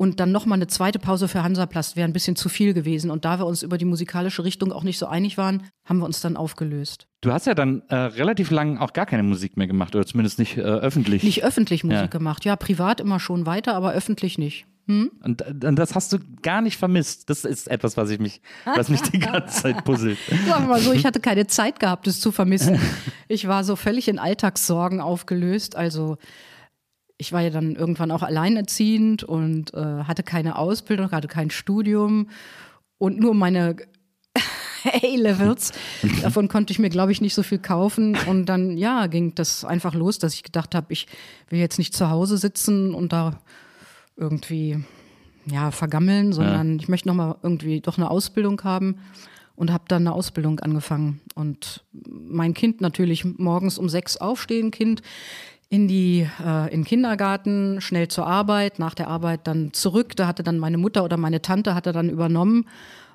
Und 0.00 0.20
dann 0.20 0.30
nochmal 0.32 0.56
eine 0.58 0.68
zweite 0.68 0.98
Pause 1.00 1.26
für 1.28 1.42
Hansaplast 1.42 1.96
wäre 1.96 2.08
ein 2.08 2.12
bisschen 2.12 2.36
zu 2.36 2.48
viel 2.48 2.72
gewesen. 2.72 3.10
Und 3.10 3.24
da 3.24 3.38
wir 3.40 3.46
uns 3.46 3.62
über 3.64 3.76
die 3.78 3.84
musikalische 3.84 4.44
Richtung 4.44 4.72
auch 4.72 4.84
nicht 4.84 4.96
so 4.98 5.06
einig 5.06 5.36
waren, 5.36 5.64
haben 5.84 5.98
wir 5.98 6.06
uns 6.06 6.20
dann 6.20 6.36
aufgelöst. 6.36 7.08
Du 7.20 7.32
hast 7.32 7.46
ja 7.46 7.54
dann 7.54 7.82
äh, 7.88 7.96
relativ 7.96 8.50
lang 8.52 8.78
auch 8.78 8.92
gar 8.92 9.06
keine 9.06 9.24
Musik 9.24 9.56
mehr 9.56 9.66
gemacht 9.66 9.96
oder 9.96 10.06
zumindest 10.06 10.38
nicht 10.38 10.56
äh, 10.56 10.60
öffentlich. 10.60 11.24
Nicht 11.24 11.42
öffentlich 11.44 11.82
Musik 11.82 11.98
Ja. 11.98 12.06
gemacht. 12.06 12.44
Ja, 12.44 12.54
privat 12.54 13.00
immer 13.00 13.18
schon 13.18 13.44
weiter, 13.44 13.74
aber 13.74 13.92
öffentlich 13.92 14.38
nicht. 14.38 14.66
Und, 14.90 15.42
und 15.64 15.76
das 15.76 15.94
hast 15.94 16.14
du 16.14 16.18
gar 16.40 16.62
nicht 16.62 16.78
vermisst. 16.78 17.28
Das 17.28 17.44
ist 17.44 17.68
etwas, 17.68 17.98
was 17.98 18.08
ich 18.08 18.20
mich, 18.20 18.40
was 18.64 18.88
mich 18.88 19.02
die 19.02 19.18
ganze 19.18 19.48
Zeit 19.62 19.84
puzzelt. 19.84 20.16
Sagen 20.48 20.62
wir 20.64 20.68
mal 20.68 20.80
so, 20.80 20.92
ich 20.94 21.04
hatte 21.04 21.20
keine 21.20 21.46
Zeit 21.46 21.78
gehabt, 21.78 22.06
es 22.06 22.20
zu 22.20 22.32
vermissen. 22.32 22.78
Ich 23.30 23.46
war 23.46 23.62
so 23.64 23.76
völlig 23.76 24.08
in 24.08 24.18
Alltagssorgen 24.18 25.02
aufgelöst. 25.02 25.76
Also 25.76 26.16
ich 27.18 27.32
war 27.32 27.42
ja 27.42 27.50
dann 27.50 27.74
irgendwann 27.74 28.12
auch 28.12 28.22
alleinerziehend 28.22 29.24
und 29.24 29.74
äh, 29.74 30.04
hatte 30.04 30.22
keine 30.22 30.56
Ausbildung, 30.56 31.10
hatte 31.10 31.28
kein 31.28 31.50
Studium 31.50 32.30
und 32.96 33.18
nur 33.18 33.34
meine 33.34 33.76
A-Levels. 34.84 35.72
Davon 36.22 36.48
konnte 36.48 36.72
ich 36.72 36.78
mir, 36.78 36.90
glaube 36.90 37.10
ich, 37.10 37.20
nicht 37.20 37.34
so 37.34 37.42
viel 37.42 37.58
kaufen. 37.58 38.16
Und 38.28 38.46
dann, 38.46 38.76
ja, 38.76 39.08
ging 39.08 39.34
das 39.34 39.64
einfach 39.64 39.94
los, 39.94 40.18
dass 40.18 40.34
ich 40.34 40.44
gedacht 40.44 40.76
habe, 40.76 40.92
ich 40.92 41.08
will 41.48 41.58
jetzt 41.58 41.78
nicht 41.78 41.94
zu 41.94 42.08
Hause 42.08 42.38
sitzen 42.38 42.94
und 42.94 43.12
da 43.12 43.40
irgendwie 44.16 44.84
ja, 45.46 45.70
vergammeln, 45.70 46.32
sondern 46.32 46.78
ich 46.78 46.88
möchte 46.88 47.08
nochmal 47.08 47.36
irgendwie 47.42 47.80
doch 47.80 47.96
eine 47.96 48.10
Ausbildung 48.10 48.62
haben 48.62 48.98
und 49.56 49.72
habe 49.72 49.84
dann 49.88 50.02
eine 50.02 50.12
Ausbildung 50.12 50.60
angefangen. 50.60 51.20
Und 51.34 51.84
mein 51.92 52.54
Kind 52.54 52.80
natürlich 52.80 53.24
morgens 53.24 53.78
um 53.78 53.88
sechs 53.88 54.16
aufstehen, 54.16 54.70
Kind 54.70 55.02
in 55.70 55.86
die 55.86 56.26
äh, 56.44 56.72
in 56.72 56.84
Kindergarten, 56.84 57.80
schnell 57.80 58.08
zur 58.08 58.26
Arbeit, 58.26 58.78
nach 58.78 58.94
der 58.94 59.08
Arbeit 59.08 59.46
dann 59.46 59.72
zurück. 59.72 60.16
Da 60.16 60.26
hatte 60.26 60.42
dann 60.42 60.58
meine 60.58 60.78
Mutter 60.78 61.04
oder 61.04 61.16
meine 61.16 61.42
Tante 61.42 61.74
hatte 61.74 61.92
dann 61.92 62.08
übernommen 62.08 62.66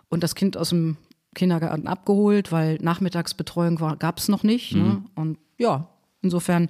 und 0.09 0.23
das 0.23 0.35
Kind 0.35 0.55
aus 0.57 0.69
dem 0.69 0.97
Kindergarten 1.33 1.87
abgeholt, 1.87 2.51
weil 2.51 2.77
Nachmittagsbetreuung 2.81 3.77
gab 3.97 4.19
es 4.19 4.27
noch 4.27 4.43
nicht. 4.43 4.75
Ne? 4.75 5.03
Und 5.15 5.39
ja, 5.57 5.89
insofern 6.21 6.69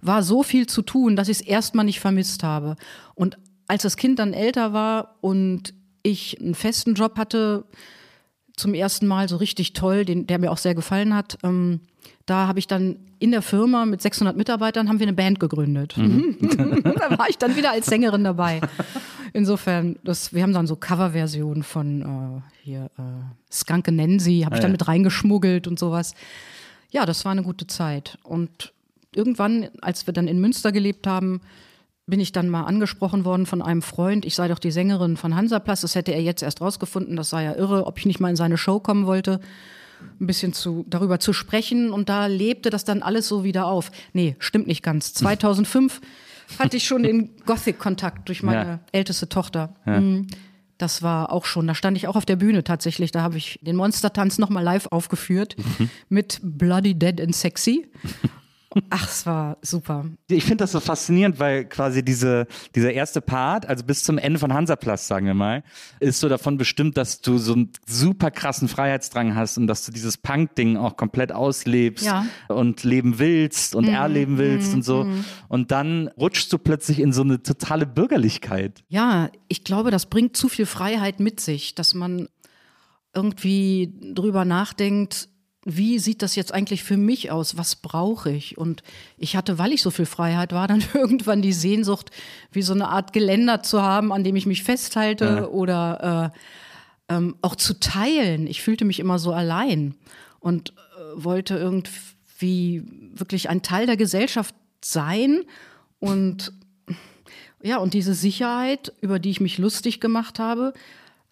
war 0.00 0.22
so 0.22 0.44
viel 0.44 0.66
zu 0.66 0.82
tun, 0.82 1.16
dass 1.16 1.28
ich 1.28 1.40
es 1.40 1.46
erstmal 1.46 1.84
nicht 1.84 1.98
vermisst 1.98 2.44
habe. 2.44 2.76
Und 3.16 3.38
als 3.66 3.82
das 3.82 3.96
Kind 3.96 4.20
dann 4.20 4.32
älter 4.32 4.72
war 4.72 5.16
und 5.20 5.74
ich 6.04 6.40
einen 6.40 6.54
festen 6.54 6.94
Job 6.94 7.18
hatte, 7.18 7.64
zum 8.56 8.74
ersten 8.74 9.06
Mal 9.06 9.28
so 9.28 9.36
richtig 9.36 9.72
toll, 9.72 10.04
den, 10.04 10.26
der 10.26 10.38
mir 10.38 10.50
auch 10.50 10.58
sehr 10.58 10.74
gefallen 10.74 11.14
hat. 11.14 11.38
Ähm, 11.42 11.80
da 12.26 12.46
habe 12.46 12.58
ich 12.58 12.66
dann 12.66 12.96
in 13.18 13.30
der 13.30 13.42
Firma 13.42 13.84
mit 13.84 14.00
600 14.00 14.36
Mitarbeitern 14.36 14.88
haben 14.88 14.98
wir 14.98 15.06
eine 15.06 15.16
Band 15.16 15.40
gegründet. 15.40 15.94
da 15.96 17.18
war 17.18 17.28
ich 17.28 17.38
dann 17.38 17.56
wieder 17.56 17.70
als 17.70 17.86
Sängerin 17.86 18.24
dabei. 18.24 18.60
Insofern, 19.32 19.96
das, 20.04 20.32
wir 20.32 20.42
haben 20.42 20.52
dann 20.52 20.66
so 20.66 20.76
Coverversionen 20.76 21.62
von 21.62 22.02
äh, 22.02 22.40
hier 22.62 22.90
äh, 22.98 23.02
Skanke 23.50 23.92
Nancy, 23.92 24.42
habe 24.44 24.56
ich 24.56 24.62
dann 24.62 24.72
mit 24.72 24.86
reingeschmuggelt 24.86 25.66
und 25.66 25.78
sowas. 25.78 26.14
Ja, 26.90 27.04
das 27.04 27.24
war 27.24 27.32
eine 27.32 27.42
gute 27.42 27.66
Zeit. 27.66 28.18
Und 28.22 28.72
irgendwann, 29.14 29.68
als 29.80 30.06
wir 30.06 30.14
dann 30.14 30.28
in 30.28 30.40
Münster 30.40 30.70
gelebt 30.70 31.06
haben, 31.06 31.40
bin 32.06 32.20
ich 32.20 32.32
dann 32.32 32.48
mal 32.48 32.64
angesprochen 32.64 33.24
worden 33.24 33.46
von 33.46 33.62
einem 33.62 33.80
Freund, 33.82 34.24
ich 34.24 34.34
sei 34.34 34.48
doch 34.48 34.58
die 34.58 34.70
Sängerin 34.70 35.16
von 35.16 35.34
Hansaplatz, 35.34 35.80
das 35.80 35.94
hätte 35.94 36.12
er 36.12 36.20
jetzt 36.22 36.42
erst 36.42 36.60
rausgefunden, 36.60 37.16
das 37.16 37.30
sei 37.30 37.44
ja 37.44 37.54
irre, 37.54 37.86
ob 37.86 37.98
ich 37.98 38.06
nicht 38.06 38.20
mal 38.20 38.28
in 38.30 38.36
seine 38.36 38.58
Show 38.58 38.78
kommen 38.80 39.06
wollte, 39.06 39.40
ein 40.20 40.26
bisschen 40.26 40.52
zu, 40.52 40.84
darüber 40.88 41.18
zu 41.18 41.32
sprechen 41.32 41.90
und 41.90 42.08
da 42.10 42.26
lebte 42.26 42.68
das 42.68 42.84
dann 42.84 43.02
alles 43.02 43.26
so 43.26 43.42
wieder 43.42 43.66
auf. 43.66 43.90
Nee, 44.12 44.36
stimmt 44.38 44.66
nicht 44.66 44.82
ganz. 44.82 45.14
2005 45.14 46.00
hatte 46.58 46.76
ich 46.76 46.84
schon 46.86 47.04
den 47.04 47.30
Gothic-Kontakt 47.46 48.28
durch 48.28 48.42
meine 48.42 48.64
Ja. 48.68 48.80
älteste 48.92 49.30
Tochter. 49.30 49.74
Mhm. 49.86 50.26
Das 50.76 51.02
war 51.02 51.32
auch 51.32 51.46
schon, 51.46 51.66
da 51.68 51.74
stand 51.74 51.96
ich 51.96 52.06
auch 52.08 52.16
auf 52.16 52.26
der 52.26 52.36
Bühne 52.36 52.64
tatsächlich, 52.64 53.12
da 53.12 53.22
habe 53.22 53.38
ich 53.38 53.60
den 53.62 53.76
Monstertanz 53.76 54.36
nochmal 54.38 54.62
live 54.64 54.88
aufgeführt 54.90 55.56
mit 56.10 56.40
Bloody 56.42 56.94
Dead 56.98 57.18
and 57.20 57.34
Sexy. 57.34 57.88
Ach, 58.90 59.08
es 59.08 59.24
war 59.26 59.56
super. 59.62 60.04
Ich 60.28 60.44
finde 60.44 60.64
das 60.64 60.72
so 60.72 60.80
faszinierend, 60.80 61.38
weil 61.38 61.64
quasi 61.64 62.04
diese, 62.04 62.46
dieser 62.74 62.92
erste 62.92 63.20
Part, 63.20 63.66
also 63.66 63.84
bis 63.84 64.02
zum 64.04 64.18
Ende 64.18 64.38
von 64.38 64.52
Hansaplatz, 64.52 65.06
sagen 65.06 65.26
wir 65.26 65.34
mal, 65.34 65.62
ist 66.00 66.20
so 66.20 66.28
davon 66.28 66.56
bestimmt, 66.58 66.96
dass 66.96 67.20
du 67.20 67.38
so 67.38 67.52
einen 67.54 67.70
super 67.86 68.30
krassen 68.30 68.68
Freiheitsdrang 68.68 69.34
hast 69.34 69.58
und 69.58 69.66
dass 69.66 69.84
du 69.86 69.92
dieses 69.92 70.18
Punk-Ding 70.18 70.76
auch 70.76 70.96
komplett 70.96 71.32
auslebst 71.32 72.04
Ja. 72.04 72.26
und 72.48 72.82
leben 72.84 73.18
willst 73.18 73.74
und 73.74 73.88
erleben 73.88 74.38
willst 74.38 74.74
und 74.74 74.82
so. 74.84 75.06
Und 75.48 75.70
dann 75.70 76.08
rutschst 76.18 76.52
du 76.52 76.58
plötzlich 76.58 77.00
in 77.00 77.12
so 77.12 77.22
eine 77.22 77.42
totale 77.42 77.86
Bürgerlichkeit. 77.86 78.84
Ja, 78.88 79.30
ich 79.48 79.64
glaube, 79.64 79.90
das 79.90 80.06
bringt 80.06 80.36
zu 80.36 80.48
viel 80.48 80.66
Freiheit 80.66 81.20
mit 81.20 81.40
sich, 81.40 81.74
dass 81.74 81.94
man 81.94 82.28
irgendwie 83.14 83.92
drüber 84.14 84.44
nachdenkt, 84.44 85.28
wie 85.64 85.98
sieht 85.98 86.22
das 86.22 86.36
jetzt 86.36 86.52
eigentlich 86.52 86.84
für 86.84 86.96
mich 86.96 87.30
aus? 87.30 87.56
Was 87.56 87.76
brauche 87.76 88.30
ich? 88.30 88.58
Und 88.58 88.82
ich 89.16 89.36
hatte, 89.36 89.58
weil 89.58 89.72
ich 89.72 89.82
so 89.82 89.90
viel 89.90 90.06
Freiheit 90.06 90.52
war, 90.52 90.68
dann 90.68 90.84
irgendwann 90.94 91.42
die 91.42 91.52
Sehnsucht, 91.52 92.10
wie 92.52 92.62
so 92.62 92.72
eine 92.72 92.88
Art 92.88 93.12
Geländer 93.12 93.62
zu 93.62 93.82
haben, 93.82 94.12
an 94.12 94.24
dem 94.24 94.36
ich 94.36 94.46
mich 94.46 94.62
festhalte 94.62 95.50
oder 95.50 96.32
äh, 97.08 97.14
ähm, 97.14 97.36
auch 97.42 97.56
zu 97.56 97.78
teilen. 97.80 98.46
Ich 98.46 98.62
fühlte 98.62 98.84
mich 98.84 99.00
immer 99.00 99.18
so 99.18 99.32
allein 99.32 99.94
und 100.40 100.70
äh, 100.70 101.24
wollte 101.24 101.56
irgendwie 101.56 102.82
wirklich 103.14 103.48
ein 103.48 103.62
Teil 103.62 103.86
der 103.86 103.96
Gesellschaft 103.96 104.54
sein 104.82 105.44
und 105.98 106.52
ja, 107.62 107.78
und 107.78 107.94
diese 107.94 108.12
Sicherheit, 108.12 108.92
über 109.00 109.18
die 109.18 109.30
ich 109.30 109.40
mich 109.40 109.56
lustig 109.56 109.98
gemacht 109.98 110.38
habe, 110.38 110.74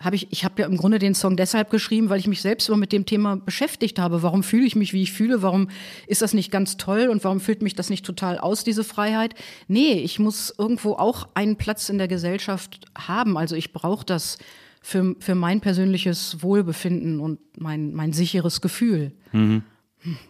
habe 0.04 0.16
ich, 0.16 0.28
ich 0.30 0.44
habe 0.44 0.60
ja 0.62 0.66
im 0.68 0.76
Grunde 0.76 0.98
den 0.98 1.14
Song 1.14 1.36
deshalb 1.36 1.70
geschrieben, 1.70 2.08
weil 2.08 2.18
ich 2.18 2.26
mich 2.26 2.42
selbst 2.42 2.68
immer 2.68 2.78
mit 2.78 2.92
dem 2.92 3.06
Thema 3.06 3.36
beschäftigt 3.36 3.98
habe. 3.98 4.22
Warum 4.22 4.42
fühle 4.42 4.66
ich 4.66 4.76
mich, 4.76 4.92
wie 4.92 5.02
ich 5.02 5.12
fühle? 5.12 5.42
Warum 5.42 5.68
ist 6.06 6.22
das 6.22 6.34
nicht 6.34 6.50
ganz 6.50 6.76
toll? 6.76 7.08
Und 7.08 7.24
warum 7.24 7.40
füllt 7.40 7.62
mich 7.62 7.74
das 7.74 7.90
nicht 7.90 8.04
total 8.04 8.38
aus, 8.38 8.64
diese 8.64 8.84
Freiheit? 8.84 9.34
Nee, 9.68 9.94
ich 9.94 10.18
muss 10.18 10.52
irgendwo 10.58 10.94
auch 10.94 11.28
einen 11.34 11.56
Platz 11.56 11.88
in 11.88 11.98
der 11.98 12.08
Gesellschaft 12.08 12.80
haben. 12.96 13.36
Also 13.38 13.54
ich 13.56 13.72
brauche 13.72 14.04
das 14.04 14.38
für, 14.82 15.14
für 15.20 15.34
mein 15.34 15.60
persönliches 15.60 16.42
Wohlbefinden 16.42 17.20
und 17.20 17.38
mein, 17.58 17.92
mein 17.94 18.12
sicheres 18.12 18.60
Gefühl. 18.60 19.12
Hm, 19.30 19.62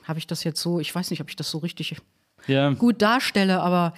habe 0.04 0.18
ich 0.18 0.26
das 0.26 0.44
jetzt 0.44 0.60
so, 0.60 0.80
ich 0.80 0.94
weiß 0.94 1.10
nicht, 1.10 1.22
ob 1.22 1.30
ich 1.30 1.36
das 1.36 1.50
so 1.50 1.58
richtig 1.58 1.96
Ja. 2.46 2.70
gut 2.74 3.00
darstelle, 3.00 3.62
aber 3.62 3.94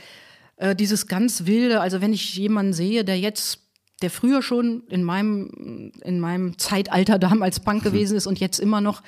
äh, 0.56 0.76
dieses 0.76 1.08
ganz 1.08 1.46
wilde, 1.46 1.80
also 1.80 2.00
wenn 2.00 2.12
ich 2.12 2.36
jemanden 2.36 2.72
sehe, 2.72 3.04
der 3.04 3.18
jetzt, 3.18 3.60
der 4.04 4.10
früher 4.10 4.42
schon 4.42 4.82
in 4.90 5.02
meinem, 5.02 5.90
in 6.04 6.20
meinem 6.20 6.58
Zeitalter 6.58 7.18
damals 7.18 7.58
Punk 7.60 7.82
gewesen 7.82 8.16
ist 8.16 8.26
und 8.26 8.38
jetzt 8.38 8.60
immer 8.60 8.80
noch, 8.82 9.02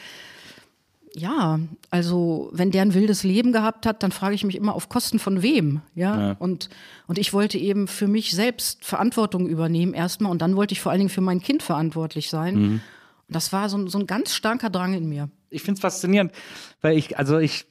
ja, 1.14 1.60
also 1.90 2.50
wenn 2.52 2.70
der 2.70 2.82
ein 2.82 2.92
wildes 2.94 3.22
Leben 3.22 3.52
gehabt 3.52 3.86
hat, 3.86 4.02
dann 4.02 4.12
frage 4.12 4.34
ich 4.34 4.44
mich 4.44 4.56
immer 4.56 4.74
auf 4.74 4.88
Kosten 4.90 5.18
von 5.18 5.40
wem, 5.42 5.80
ja? 5.94 6.32
Und 6.38 6.68
und 7.06 7.16
ich 7.18 7.32
wollte 7.32 7.56
eben 7.58 7.88
für 7.88 8.06
mich 8.06 8.32
selbst 8.32 8.84
Verantwortung 8.84 9.46
übernehmen 9.46 9.94
erstmal 9.94 10.30
und 10.30 10.42
dann 10.42 10.56
wollte 10.56 10.72
ich 10.72 10.80
vor 10.80 10.92
allen 10.92 10.98
Dingen 11.00 11.08
für 11.10 11.20
mein 11.22 11.40
Kind 11.40 11.62
verantwortlich 11.62 12.28
sein. 12.28 12.56
Und 13.28 13.34
das 13.34 13.52
war 13.52 13.68
so, 13.68 13.78
ein- 13.78 13.88
so 13.88 13.98
ein 13.98 14.06
ganz 14.06 14.34
starker 14.34 14.70
Drang 14.70 14.94
in 14.94 15.08
mir. 15.08 15.28
ich 15.48 15.62
finde 15.62 15.74
es 15.78 15.80
faszinierend, 15.80 16.32
weil 16.82 16.98
ich, 16.98 17.18
also 17.18 17.38
ich 17.38 17.64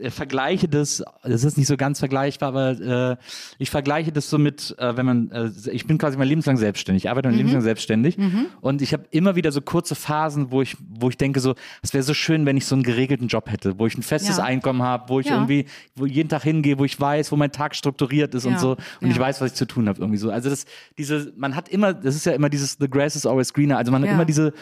äh, 0.00 0.10
vergleiche 0.10 0.68
das, 0.68 1.02
das 1.22 1.44
ist 1.44 1.56
nicht 1.58 1.66
so 1.66 1.76
ganz 1.76 1.98
vergleichbar, 1.98 2.48
aber 2.48 2.70
äh, 3.12 3.16
ich 3.58 3.70
vergleiche 3.70 4.12
das 4.12 4.28
so 4.30 4.38
mit, 4.38 4.74
äh, 4.78 4.96
wenn 4.96 5.06
man, 5.06 5.30
äh, 5.30 5.50
ich 5.72 5.86
bin 5.86 5.98
quasi 5.98 6.16
mein 6.16 6.28
Leben 6.28 6.42
lang 6.42 6.56
selbstständig, 6.56 7.04
ich 7.04 7.10
arbeite 7.10 7.28
mein 7.28 7.36
Leben 7.36 7.50
lang 7.52 7.62
selbstständig 7.62 8.16
und 8.60 8.82
ich 8.82 8.92
habe 8.92 9.04
immer 9.10 9.36
wieder 9.36 9.52
so 9.52 9.60
kurze 9.60 9.94
Phasen, 9.94 10.50
wo 10.50 10.62
ich, 10.62 10.76
wo 10.88 11.08
ich 11.08 11.16
denke 11.16 11.40
so, 11.40 11.54
es 11.82 11.92
wäre 11.94 12.02
so 12.02 12.14
schön, 12.14 12.46
wenn 12.46 12.56
ich 12.56 12.66
so 12.66 12.74
einen 12.74 12.82
geregelten 12.82 13.28
Job 13.28 13.50
hätte, 13.50 13.78
wo 13.78 13.86
ich 13.86 13.96
ein 13.96 14.02
festes 14.02 14.36
Ja. 14.38 14.44
Einkommen 14.44 14.82
habe, 14.82 15.08
wo 15.08 15.20
ich 15.20 15.26
Ja. 15.28 15.34
irgendwie, 15.34 15.66
wo 15.94 16.06
ich 16.06 16.12
jeden 16.14 16.28
Tag 16.28 16.42
hingehe, 16.42 16.78
wo 16.78 16.84
ich 16.84 16.98
weiß, 17.00 17.30
wo 17.32 17.36
mein 17.36 17.52
Tag 17.52 17.74
strukturiert 17.76 18.34
ist 18.34 18.46
und 18.46 18.54
Ja. 18.54 18.58
so 18.58 18.76
und 19.00 19.10
ich 19.10 19.18
weiß, 19.18 19.40
was 19.40 19.52
ich 19.52 19.56
zu 19.56 19.66
tun 19.66 19.88
habe 19.88 20.00
irgendwie 20.00 20.18
so. 20.18 20.30
Also 20.30 20.50
das, 20.50 20.64
diese, 20.98 21.32
man 21.36 21.54
hat 21.56 21.68
immer, 21.68 21.92
das 21.94 22.14
ist 22.16 22.26
ja 22.26 22.32
immer 22.32 22.48
dieses 22.48 22.76
The 22.80 22.88
grass 22.88 23.16
is 23.16 23.26
always 23.26 23.52
greener, 23.52 23.78
also 23.78 23.92
man 23.92 24.02
hat 24.02 24.10
immer 24.10 24.24
diese 24.24 24.52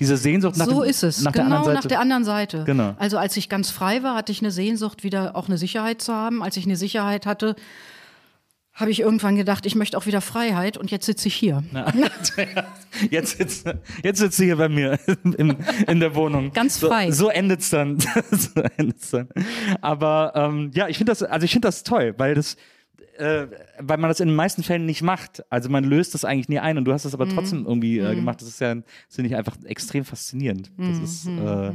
diese 0.00 0.16
Sehnsucht 0.16 0.56
nach, 0.56 0.66
so 0.66 0.82
dem, 0.82 0.90
ist 0.90 1.02
es. 1.02 1.22
nach 1.22 1.32
genau 1.32 1.48
der 1.48 1.56
anderen 1.56 1.64
Seite. 1.64 1.74
nach 1.74 1.88
der 1.88 2.00
anderen 2.00 2.24
Seite. 2.24 2.64
Genau. 2.64 2.94
Also 2.98 3.18
als 3.18 3.36
ich 3.36 3.48
ganz 3.48 3.70
frei 3.70 4.02
war, 4.02 4.14
hatte 4.14 4.32
ich 4.32 4.40
eine 4.40 4.50
Sehnsucht, 4.50 5.04
wieder 5.04 5.36
auch 5.36 5.48
eine 5.48 5.58
Sicherheit 5.58 6.02
zu 6.02 6.12
haben. 6.12 6.42
Als 6.42 6.56
ich 6.56 6.64
eine 6.64 6.76
Sicherheit 6.76 7.26
hatte, 7.26 7.56
habe 8.78 8.92
ich 8.92 9.00
irgendwann 9.00 9.34
gedacht, 9.34 9.66
ich 9.66 9.74
möchte 9.74 9.98
auch 9.98 10.06
wieder 10.06 10.20
Freiheit 10.20 10.76
und 10.76 10.92
jetzt 10.92 11.06
sitze 11.06 11.26
ich 11.26 11.34
hier. 11.34 11.64
Jetzt 13.10 13.38
sitzt, 13.38 13.66
jetzt 14.02 14.18
sitzt 14.18 14.36
sie 14.38 14.46
hier 14.46 14.56
bei 14.56 14.68
mir 14.68 14.98
in, 15.36 15.56
in 15.86 16.00
der 16.00 16.14
Wohnung. 16.16 16.52
Ganz 16.52 16.78
frei. 16.78 17.10
So, 17.10 17.26
so 17.26 17.28
endet's 17.30 17.70
dann. 17.70 17.98
so 18.30 18.62
endet's 18.76 19.10
dann. 19.10 19.28
Aber 19.80 20.32
ähm, 20.34 20.70
ja, 20.74 20.88
ich 20.88 20.96
finde 20.96 21.12
das, 21.12 21.22
also 21.22 21.44
ich 21.44 21.52
finde 21.52 21.68
das 21.68 21.84
toll, 21.84 22.14
weil 22.18 22.34
das, 22.34 22.56
äh, 23.18 23.48
weil 23.78 23.98
man 23.98 24.08
das 24.08 24.20
in 24.20 24.28
den 24.28 24.36
meisten 24.36 24.62
Fällen 24.62 24.86
nicht 24.86 25.02
macht. 25.02 25.42
Also 25.50 25.68
man 25.68 25.84
löst 25.84 26.14
das 26.14 26.24
eigentlich 26.24 26.48
nie 26.48 26.58
ein 26.58 26.78
und 26.78 26.84
du 26.84 26.92
hast 26.92 27.04
das 27.04 27.14
aber 27.14 27.28
trotzdem 27.28 27.66
irgendwie 27.66 27.98
äh, 27.98 28.14
gemacht. 28.14 28.40
Das 28.40 28.48
ist 28.48 28.60
ja, 28.60 28.76
finde 29.08 29.28
ich 29.30 29.36
einfach 29.36 29.56
extrem 29.64 30.04
faszinierend. 30.04 30.70
Das 30.76 30.98
ist 30.98 31.26
äh, 31.26 31.72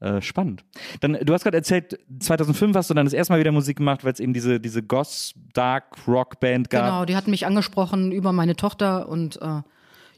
äh, 0.00 0.22
spannend. 0.22 0.64
Dann, 1.00 1.18
du 1.20 1.32
hast 1.32 1.42
gerade 1.42 1.56
erzählt, 1.56 1.98
2005 2.20 2.76
hast 2.76 2.88
du 2.88 2.94
dann 2.94 3.06
das 3.06 3.12
erste 3.12 3.32
Mal 3.32 3.40
wieder 3.40 3.52
Musik 3.52 3.78
gemacht, 3.78 4.04
weil 4.04 4.12
es 4.12 4.20
eben 4.20 4.32
diese, 4.32 4.60
diese 4.60 4.82
Goss 4.82 5.34
Dark 5.54 6.06
Rock 6.06 6.38
Band 6.40 6.70
gab. 6.70 6.84
Genau, 6.84 7.04
die 7.04 7.16
hatten 7.16 7.32
mich 7.32 7.46
angesprochen 7.46 8.12
über 8.12 8.32
meine 8.32 8.54
Tochter 8.54 9.08
und 9.08 9.42
äh, 9.42 9.62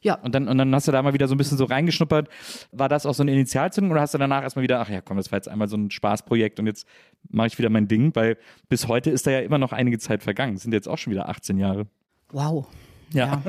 ja, 0.03 0.15
Und 0.15 0.35
dann, 0.35 0.49
und 0.49 0.59
dann 0.59 0.75
hast 0.75 0.89
du 0.89 0.93
da 0.93 1.03
mal 1.03 1.13
wieder 1.13 1.29
so 1.29 1.35
ein 1.35 1.39
bisschen 1.39 1.59
so 1.59 1.65
reingeschnuppert. 1.65 2.29
War 2.73 2.89
das 2.89 3.07
auch 3.07 3.15
so 3.15 3.23
eine 3.23 3.33
Initialzündung 3.33 3.91
oder 3.93 4.01
hast 4.01 4.15
du 4.15 4.19
danach 4.19 4.43
erstmal 4.43 4.63
wieder, 4.63 4.81
ach 4.81 4.89
ja, 4.89 5.01
komm, 5.01 5.17
das 5.17 5.31
war 5.31 5.39
jetzt 5.39 5.49
einmal 5.49 5.69
so 5.69 5.77
ein 5.77 5.91
Spaßprojekt 5.91 6.59
und 6.59 6.67
jetzt 6.67 6.87
mache 7.29 7.49
ich 7.49 7.59
wieder 7.59 7.71
mein 7.71 7.89
Ding, 7.89 8.15
weil 8.15 8.39
bis 8.69 8.89
heute 8.89 9.11
ist 9.11 9.27
da 9.27 9.31
ja 9.31 9.41
immer 9.41 9.59
noch 9.59 9.73
einige 9.73 9.99
Zeit 9.99 10.23
vergangen. 10.23 10.55
Das 10.55 10.63
sind 10.63 10.73
jetzt 10.73 10.89
auch 10.89 10.99
schon 10.99 11.13
wieder 11.13 11.29
18 11.29 11.59
Jahre. 11.59 11.87
wow. 12.33 12.67
Ja. 13.13 13.43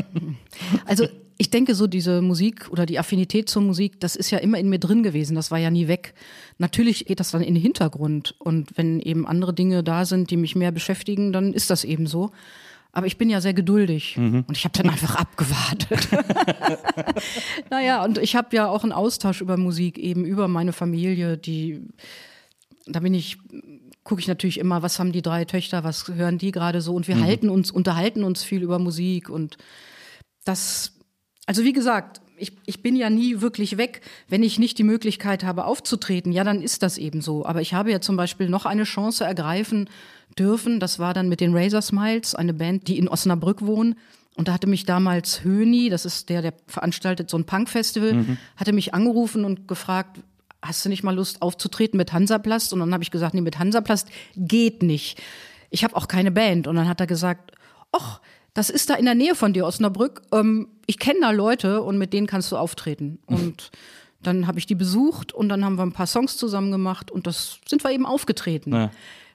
Also 0.85 1.07
ich 1.37 1.49
denke 1.49 1.73
so, 1.73 1.87
diese 1.87 2.21
Musik 2.21 2.69
oder 2.69 2.85
die 2.85 2.99
Affinität 2.99 3.49
zur 3.49 3.63
Musik, 3.63 3.99
das 3.99 4.15
ist 4.15 4.29
ja 4.29 4.37
immer 4.37 4.59
in 4.59 4.69
mir 4.69 4.77
drin 4.77 5.01
gewesen, 5.01 5.35
das 5.35 5.49
war 5.49 5.57
ja 5.57 5.71
nie 5.71 5.87
weg. 5.87 6.13
Natürlich 6.59 7.05
geht 7.05 7.19
das 7.19 7.31
dann 7.31 7.41
in 7.41 7.55
den 7.55 7.61
Hintergrund 7.63 8.35
und 8.37 8.77
wenn 8.77 8.99
eben 8.99 9.25
andere 9.25 9.53
Dinge 9.53 9.83
da 9.83 10.05
sind, 10.05 10.29
die 10.29 10.37
mich 10.37 10.55
mehr 10.55 10.71
beschäftigen, 10.71 11.33
dann 11.33 11.53
ist 11.53 11.69
das 11.69 11.83
eben 11.83 12.05
so. 12.05 12.31
Aber 12.93 13.07
ich 13.07 13.17
bin 13.17 13.29
ja 13.29 13.39
sehr 13.39 13.53
geduldig 13.53 14.17
und 14.17 14.51
ich 14.51 14.65
habe 14.65 14.77
dann 14.77 14.89
einfach 14.89 15.15
abgewartet. 15.15 16.09
naja, 17.69 18.03
und 18.03 18.17
ich 18.17 18.35
habe 18.35 18.53
ja 18.55 18.67
auch 18.67 18.83
einen 18.83 18.91
Austausch 18.91 19.39
über 19.39 19.55
Musik, 19.55 19.97
eben 19.97 20.25
über 20.25 20.49
meine 20.49 20.73
Familie, 20.73 21.37
die, 21.37 21.81
da 22.85 22.99
bin 22.99 23.13
ich, 23.13 23.37
gucke 24.03 24.19
ich 24.19 24.27
natürlich 24.27 24.57
immer, 24.57 24.81
was 24.81 24.99
haben 24.99 25.13
die 25.13 25.21
drei 25.21 25.45
Töchter, 25.45 25.85
was 25.85 26.09
hören 26.09 26.37
die 26.37 26.51
gerade 26.51 26.81
so 26.81 26.93
und 26.93 27.07
wir 27.07 27.21
halten 27.21 27.49
uns, 27.49 27.71
unterhalten 27.71 28.25
uns 28.25 28.43
viel 28.43 28.61
über 28.61 28.77
Musik 28.77 29.29
und 29.29 29.57
das, 30.43 30.93
also 31.45 31.63
wie 31.63 31.73
gesagt, 31.73 32.19
ich, 32.41 32.57
ich 32.65 32.81
bin 32.81 32.95
ja 32.95 33.09
nie 33.09 33.39
wirklich 33.39 33.77
weg, 33.77 34.01
wenn 34.27 34.41
ich 34.41 34.57
nicht 34.57 34.77
die 34.79 34.83
Möglichkeit 34.83 35.43
habe 35.43 35.65
aufzutreten. 35.65 36.31
Ja, 36.31 36.43
dann 36.43 36.63
ist 36.63 36.81
das 36.81 36.97
eben 36.97 37.21
so. 37.21 37.45
Aber 37.45 37.61
ich 37.61 37.75
habe 37.75 37.91
ja 37.91 38.01
zum 38.01 38.17
Beispiel 38.17 38.49
noch 38.49 38.65
eine 38.65 38.83
Chance 38.83 39.23
ergreifen 39.25 39.87
dürfen. 40.41 40.79
Das 40.79 40.99
war 40.99 41.13
dann 41.13 41.29
mit 41.29 41.39
den 41.39 41.55
Razor 41.55 41.81
Smiles, 41.81 42.35
eine 42.35 42.53
Band, 42.53 42.87
die 42.87 42.97
in 42.97 43.07
Osnabrück 43.07 43.65
wohnen. 43.65 43.95
Und 44.35 44.47
da 44.47 44.53
hatte 44.53 44.67
mich 44.67 44.85
damals 44.85 45.43
Höni, 45.43 45.89
das 45.89 46.05
ist 46.05 46.29
der, 46.29 46.41
der 46.41 46.53
veranstaltet 46.65 47.29
so 47.29 47.37
ein 47.37 47.45
Punk-Festival, 47.45 48.37
hatte 48.55 48.73
mich 48.73 48.93
angerufen 48.93 49.45
und 49.45 49.67
gefragt, 49.67 50.21
hast 50.61 50.85
du 50.85 50.89
nicht 50.89 51.03
mal 51.03 51.15
Lust 51.15 51.41
aufzutreten 51.41 51.97
mit 51.97 52.13
Hansaplast? 52.13 52.73
Und 52.73 52.79
dann 52.79 52.93
habe 52.93 53.03
ich 53.03 53.11
gesagt, 53.11 53.33
nee, 53.33 53.41
mit 53.41 53.59
Hansaplast 53.59 54.09
geht 54.35 54.83
nicht. 54.83 55.21
Ich 55.69 55.83
habe 55.83 55.95
auch 55.95 56.07
keine 56.07 56.31
Band. 56.31 56.67
Und 56.67 56.75
dann 56.75 56.87
hat 56.87 56.99
er 56.99 57.07
gesagt, 57.07 57.51
ach, 57.91 58.21
das 58.53 58.69
ist 58.69 58.89
da 58.89 58.95
in 58.95 59.05
der 59.05 59.15
Nähe 59.15 59.35
von 59.35 59.53
dir, 59.53 59.65
Osnabrück. 59.65 60.21
Ähm, 60.31 60.67
ich 60.85 60.97
kenne 60.97 61.19
da 61.21 61.31
Leute 61.31 61.81
und 61.81 61.97
mit 61.97 62.13
denen 62.13 62.27
kannst 62.27 62.51
du 62.51 62.57
auftreten. 62.57 63.19
Und 63.25 63.71
dann 64.23 64.47
habe 64.47 64.59
ich 64.59 64.65
die 64.65 64.75
besucht 64.75 65.33
und 65.33 65.49
dann 65.49 65.65
haben 65.65 65.77
wir 65.77 65.83
ein 65.83 65.93
paar 65.93 66.07
Songs 66.07 66.37
zusammen 66.37 66.71
gemacht 66.71 67.11
und 67.11 67.27
das 67.27 67.59
sind 67.67 67.83
wir 67.83 67.91
eben 67.91 68.05
aufgetreten. 68.05 68.73
Ja. 68.73 68.91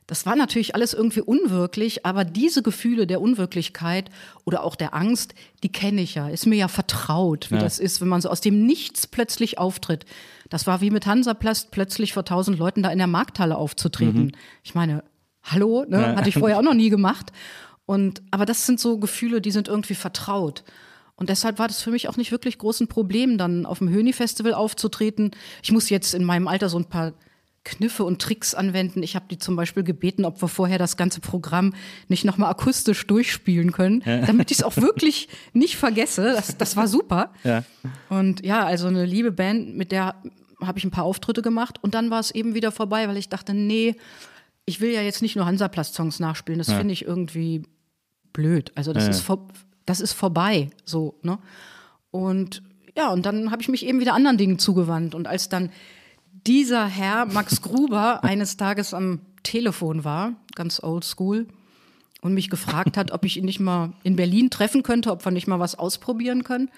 Das 0.07 0.25
war 0.25 0.37
natürlich 0.37 0.75
alles 0.77 0.95
irgendwie 0.95 1.21
unwirklich, 1.21 2.07
aber 2.07 2.25
diese 2.25 2.62
Gefühle 2.62 3.07
der 3.09 3.21
Unwirklichkeit 3.21 4.09
oder 4.45 4.62
auch 4.62 4.77
der 4.77 4.95
Angst, 4.95 5.35
die 5.64 5.69
kenne 5.73 6.01
ich 6.01 6.14
ja, 6.14 6.29
ist 6.29 6.47
mir 6.47 6.55
ja 6.57 6.69
vertraut, 6.69 7.51
wie 7.51 7.57
Ja. 7.57 7.61
das 7.61 7.79
ist, 7.81 8.01
wenn 8.01 8.07
man 8.09 8.21
so 8.21 8.29
aus 8.29 8.40
dem 8.40 8.66
Nichts 8.66 9.09
plötzlich 9.09 9.59
auftritt. 9.59 10.05
Das 10.49 10.66
war 10.66 10.81
wie 10.81 10.90
mit 10.90 11.07
Hansaplast 11.07 11.73
plötzlich 11.73 12.12
vor 12.12 12.25
tausend 12.25 12.59
Leuten 12.59 12.83
da 12.85 12.90
in 12.90 12.99
der 12.99 13.09
Markthalle 13.09 13.57
aufzutreten. 13.57 14.37
Ich 14.62 14.77
meine, 14.77 15.03
hallo, 15.42 15.85
ne? 15.88 16.01
Ja. 16.01 16.16
hatte 16.16 16.29
ich 16.29 16.37
vorher 16.38 16.59
auch 16.59 16.62
noch 16.62 16.75
nie 16.75 16.90
gemacht. 16.90 17.33
Und, 17.85 18.23
aber 18.31 18.47
das 18.47 18.64
sind 18.66 18.79
so 18.79 18.99
Gefühle, 18.99 19.40
die 19.40 19.51
sind 19.51 19.66
irgendwie 19.69 19.95
vertraut. 19.95 20.62
Und 21.16 21.31
deshalb 21.31 21.59
war 21.59 21.66
das 21.66 21.83
für 21.83 21.90
mich 21.90 22.09
auch 22.09 22.16
nicht 22.16 22.31
wirklich 22.31 22.59
groß 22.59 22.81
ein 22.81 22.88
Problem, 22.88 23.38
dann 23.38 23.64
auf 23.66 23.79
dem 23.79 23.88
Höni-Festival 23.88 24.55
aufzutreten. 24.55 25.31
Ich 25.62 25.73
muss 25.73 25.88
jetzt 25.88 26.14
in 26.14 26.25
meinem 26.25 26.47
Alter 26.47 26.69
so 26.69 26.79
ein 26.79 26.85
paar 26.85 27.12
Kniffe 27.66 28.05
und 28.05 28.22
Tricks 28.22 28.55
anwenden. 28.55 29.02
Ich 29.02 29.16
habe 29.16 29.26
die 29.29 29.38
zum 29.38 29.57
Beispiel 29.57 29.83
gebeten, 29.83 30.24
ob 30.24 30.40
wir 30.40 30.46
vorher 30.48 30.79
das 30.79 30.96
ganze 30.96 31.20
Programm 31.20 31.74
nicht 32.09 32.24
nochmal 32.24 32.50
akustisch 32.50 33.07
durchspielen 33.07 33.72
können, 33.72 34.02
damit 34.26 34.50
ich 34.52 34.59
es 34.59 34.62
auch 34.64 34.76
wirklich 34.76 35.29
nicht 35.52 35.76
vergesse. 35.76 36.33
Das, 36.35 36.57
das 36.57 36.76
war 36.76 36.87
super. 36.87 37.33
Ja. 37.44 37.64
Und 38.09 38.44
ja, 38.46 38.64
also 38.64 38.87
eine 38.87 39.05
liebe 39.05 39.33
Band, 39.33 39.76
mit 39.76 39.90
der 39.92 40.14
habe 40.62 40.79
ich 40.79 40.85
ein 40.85 40.90
paar 40.92 41.05
Auftritte 41.05 41.42
gemacht 41.42 41.79
und 41.83 41.94
dann 41.94 42.09
war 42.11 42.20
es 42.20 42.31
eben 42.31 42.55
wieder 42.55 42.70
vorbei, 42.72 43.09
weil 43.09 43.16
ich 43.16 43.29
dachte, 43.29 43.52
nee, 43.52 43.96
ich 44.64 44.81
will 44.81 44.90
ja 44.92 45.02
jetzt 45.02 45.20
nicht 45.20 45.37
nur 45.37 45.44
Hansaplast-Songs 45.44 46.18
nachspielen. 46.20 46.59
Das 46.59 46.72
finde 46.72 46.92
ich 46.92 47.05
irgendwie 47.05 47.62
blöd. 48.33 48.72
Also 48.74 48.92
das 48.92 49.05
Ja. 49.05 49.11
ist 49.11 49.20
vor, 49.20 49.48
das 49.85 50.00
ist 50.00 50.12
vorbei, 50.12 50.70
so 50.85 51.18
ne. 51.22 51.38
Und 52.11 52.62
ja, 52.96 53.11
und 53.11 53.26
dann 53.26 53.50
habe 53.50 53.61
ich 53.61 53.68
mich 53.68 53.85
eben 53.85 54.00
wieder 54.00 54.14
anderen 54.14 54.38
Dingen 54.38 54.59
zugewandt. 54.59 55.14
Und 55.14 55.26
als 55.26 55.48
dann 55.50 55.70
dieser 56.47 56.87
Herr 56.87 57.27
Max 57.27 57.63
Gruber 57.63 58.25
eines 58.25 58.57
Tages 58.57 58.95
am 58.95 59.21
Telefon 59.43 60.05
war, 60.05 60.33
ganz 60.55 60.83
old 60.83 61.05
school, 61.05 61.47
und 62.23 62.35
mich 62.35 62.51
gefragt 62.51 62.97
hat, 62.97 63.13
ob 63.13 63.25
ich 63.25 63.37
ihn 63.37 63.45
nicht 63.45 63.61
mal 63.61 63.93
in 64.03 64.17
Berlin 64.17 64.51
treffen 64.51 64.83
könnte, 64.83 65.13
ob 65.13 65.25
wir 65.25 65.33
nicht 65.33 65.47
mal 65.47 65.61
was 65.61 65.79
ausprobieren 65.79 66.45
können, 66.45 66.71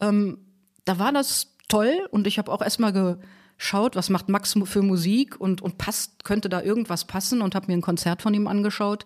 ähm, 0.00 0.38
da 0.84 0.98
war 0.98 1.12
das 1.12 1.54
toll 1.68 2.08
und 2.10 2.26
ich 2.26 2.38
habe 2.38 2.50
auch 2.50 2.62
erstmal 2.62 2.92
geschaut, 2.92 3.96
was 3.96 4.08
macht 4.08 4.28
Max 4.28 4.54
für 4.64 4.82
Musik 4.82 5.38
und, 5.38 5.60
und 5.60 5.76
passt, 5.76 6.24
könnte 6.24 6.48
da 6.48 6.62
irgendwas 6.62 7.04
passen 7.04 7.42
und 7.42 7.54
habe 7.54 7.66
mir 7.66 7.74
ein 7.74 7.82
Konzert 7.82 8.22
von 8.22 8.32
ihm 8.32 8.46
angeschaut 8.46 9.04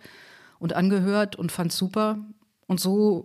und 0.61 0.75
angehört 0.75 1.35
und 1.35 1.51
fand 1.51 1.73
super. 1.73 2.19
Und 2.67 2.79
so, 2.79 3.25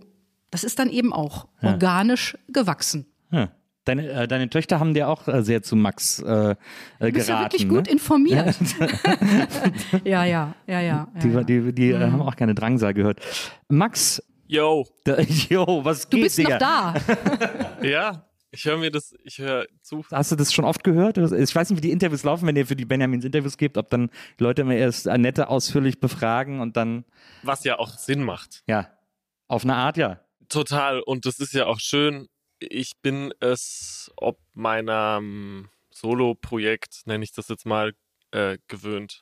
das 0.49 0.63
ist 0.63 0.79
dann 0.79 0.89
eben 0.89 1.13
auch 1.13 1.47
organisch 1.61 2.35
gewachsen. 2.47 3.05
Ja. 3.31 3.51
Deine, 3.87 4.09
äh, 4.11 4.27
deine 4.27 4.49
Töchter 4.49 4.79
haben 4.79 4.93
dir 4.93 5.07
auch 5.07 5.27
äh, 5.27 5.41
sehr 5.43 5.63
zu 5.63 5.75
Max 5.75 6.19
äh, 6.19 6.51
äh, 6.51 6.55
Du 6.99 7.11
bist 7.11 7.29
ja 7.29 7.35
geraten. 7.37 7.53
wirklich 7.53 7.69
gut 7.69 7.85
ne? 7.85 7.91
informiert. 7.91 8.55
ja, 10.03 10.23
ja, 10.25 10.25
ja, 10.25 10.53
ja. 10.67 10.81
ja, 10.81 11.07
Die, 11.21 11.29
ja. 11.29 11.43
die, 11.43 11.73
die 11.73 11.89
äh, 11.91 11.99
haben 11.99 12.21
auch 12.21 12.35
keine 12.35 12.53
Drangsal 12.55 12.93
gehört. 12.93 13.19
Max, 13.69 14.21
Yo, 14.49 14.85
da, 15.03 15.19
jo, 15.49 15.81
was 15.83 16.07
Du 16.07 16.17
geht, 16.17 16.25
bist 16.25 16.37
Digga? 16.37 16.51
noch 16.53 16.59
da. 16.59 16.95
ja, 17.81 18.25
ich 18.51 18.63
höre 18.65 18.77
mir 18.77 18.91
das, 18.91 19.13
ich 19.23 19.39
höre 19.39 19.65
zu. 19.81 20.03
Hast 20.11 20.31
du 20.31 20.35
das 20.37 20.53
schon 20.53 20.63
oft 20.65 20.83
gehört? 20.83 21.17
Ich 21.17 21.53
weiß 21.55 21.69
nicht, 21.69 21.77
wie 21.77 21.87
die 21.87 21.91
Interviews 21.91 22.23
laufen, 22.23 22.47
wenn 22.47 22.55
ihr 22.55 22.65
für 22.65 22.75
die 22.77 22.85
Benjamins 22.85 23.25
Interviews 23.25 23.57
gebt, 23.57 23.77
ob 23.77 23.89
dann 23.89 24.09
Leute 24.37 24.61
immer 24.61 24.75
erst 24.75 25.07
Annette 25.07 25.49
ausführlich 25.49 25.99
befragen 25.99 26.61
und 26.61 26.77
dann, 26.77 27.03
Was 27.43 27.63
ja 27.65 27.77
auch 27.77 27.89
Sinn 27.97 28.23
macht. 28.23 28.63
ja, 28.67 28.87
auf 29.49 29.63
eine 29.63 29.75
Art, 29.75 29.97
ja. 29.97 30.19
Total. 30.49 31.01
Und 31.01 31.25
das 31.25 31.39
ist 31.39 31.53
ja 31.53 31.65
auch 31.65 31.79
schön. 31.81 32.27
Ich 32.59 32.93
bin 33.01 33.33
es 33.39 34.11
ob 34.15 34.39
meiner 34.53 35.17
ähm, 35.19 35.69
Solo-Projekt, 35.91 37.01
nenne 37.05 37.23
ich 37.23 37.31
das 37.31 37.49
jetzt 37.49 37.65
mal, 37.65 37.93
äh, 38.31 38.57
gewöhnt, 38.67 39.21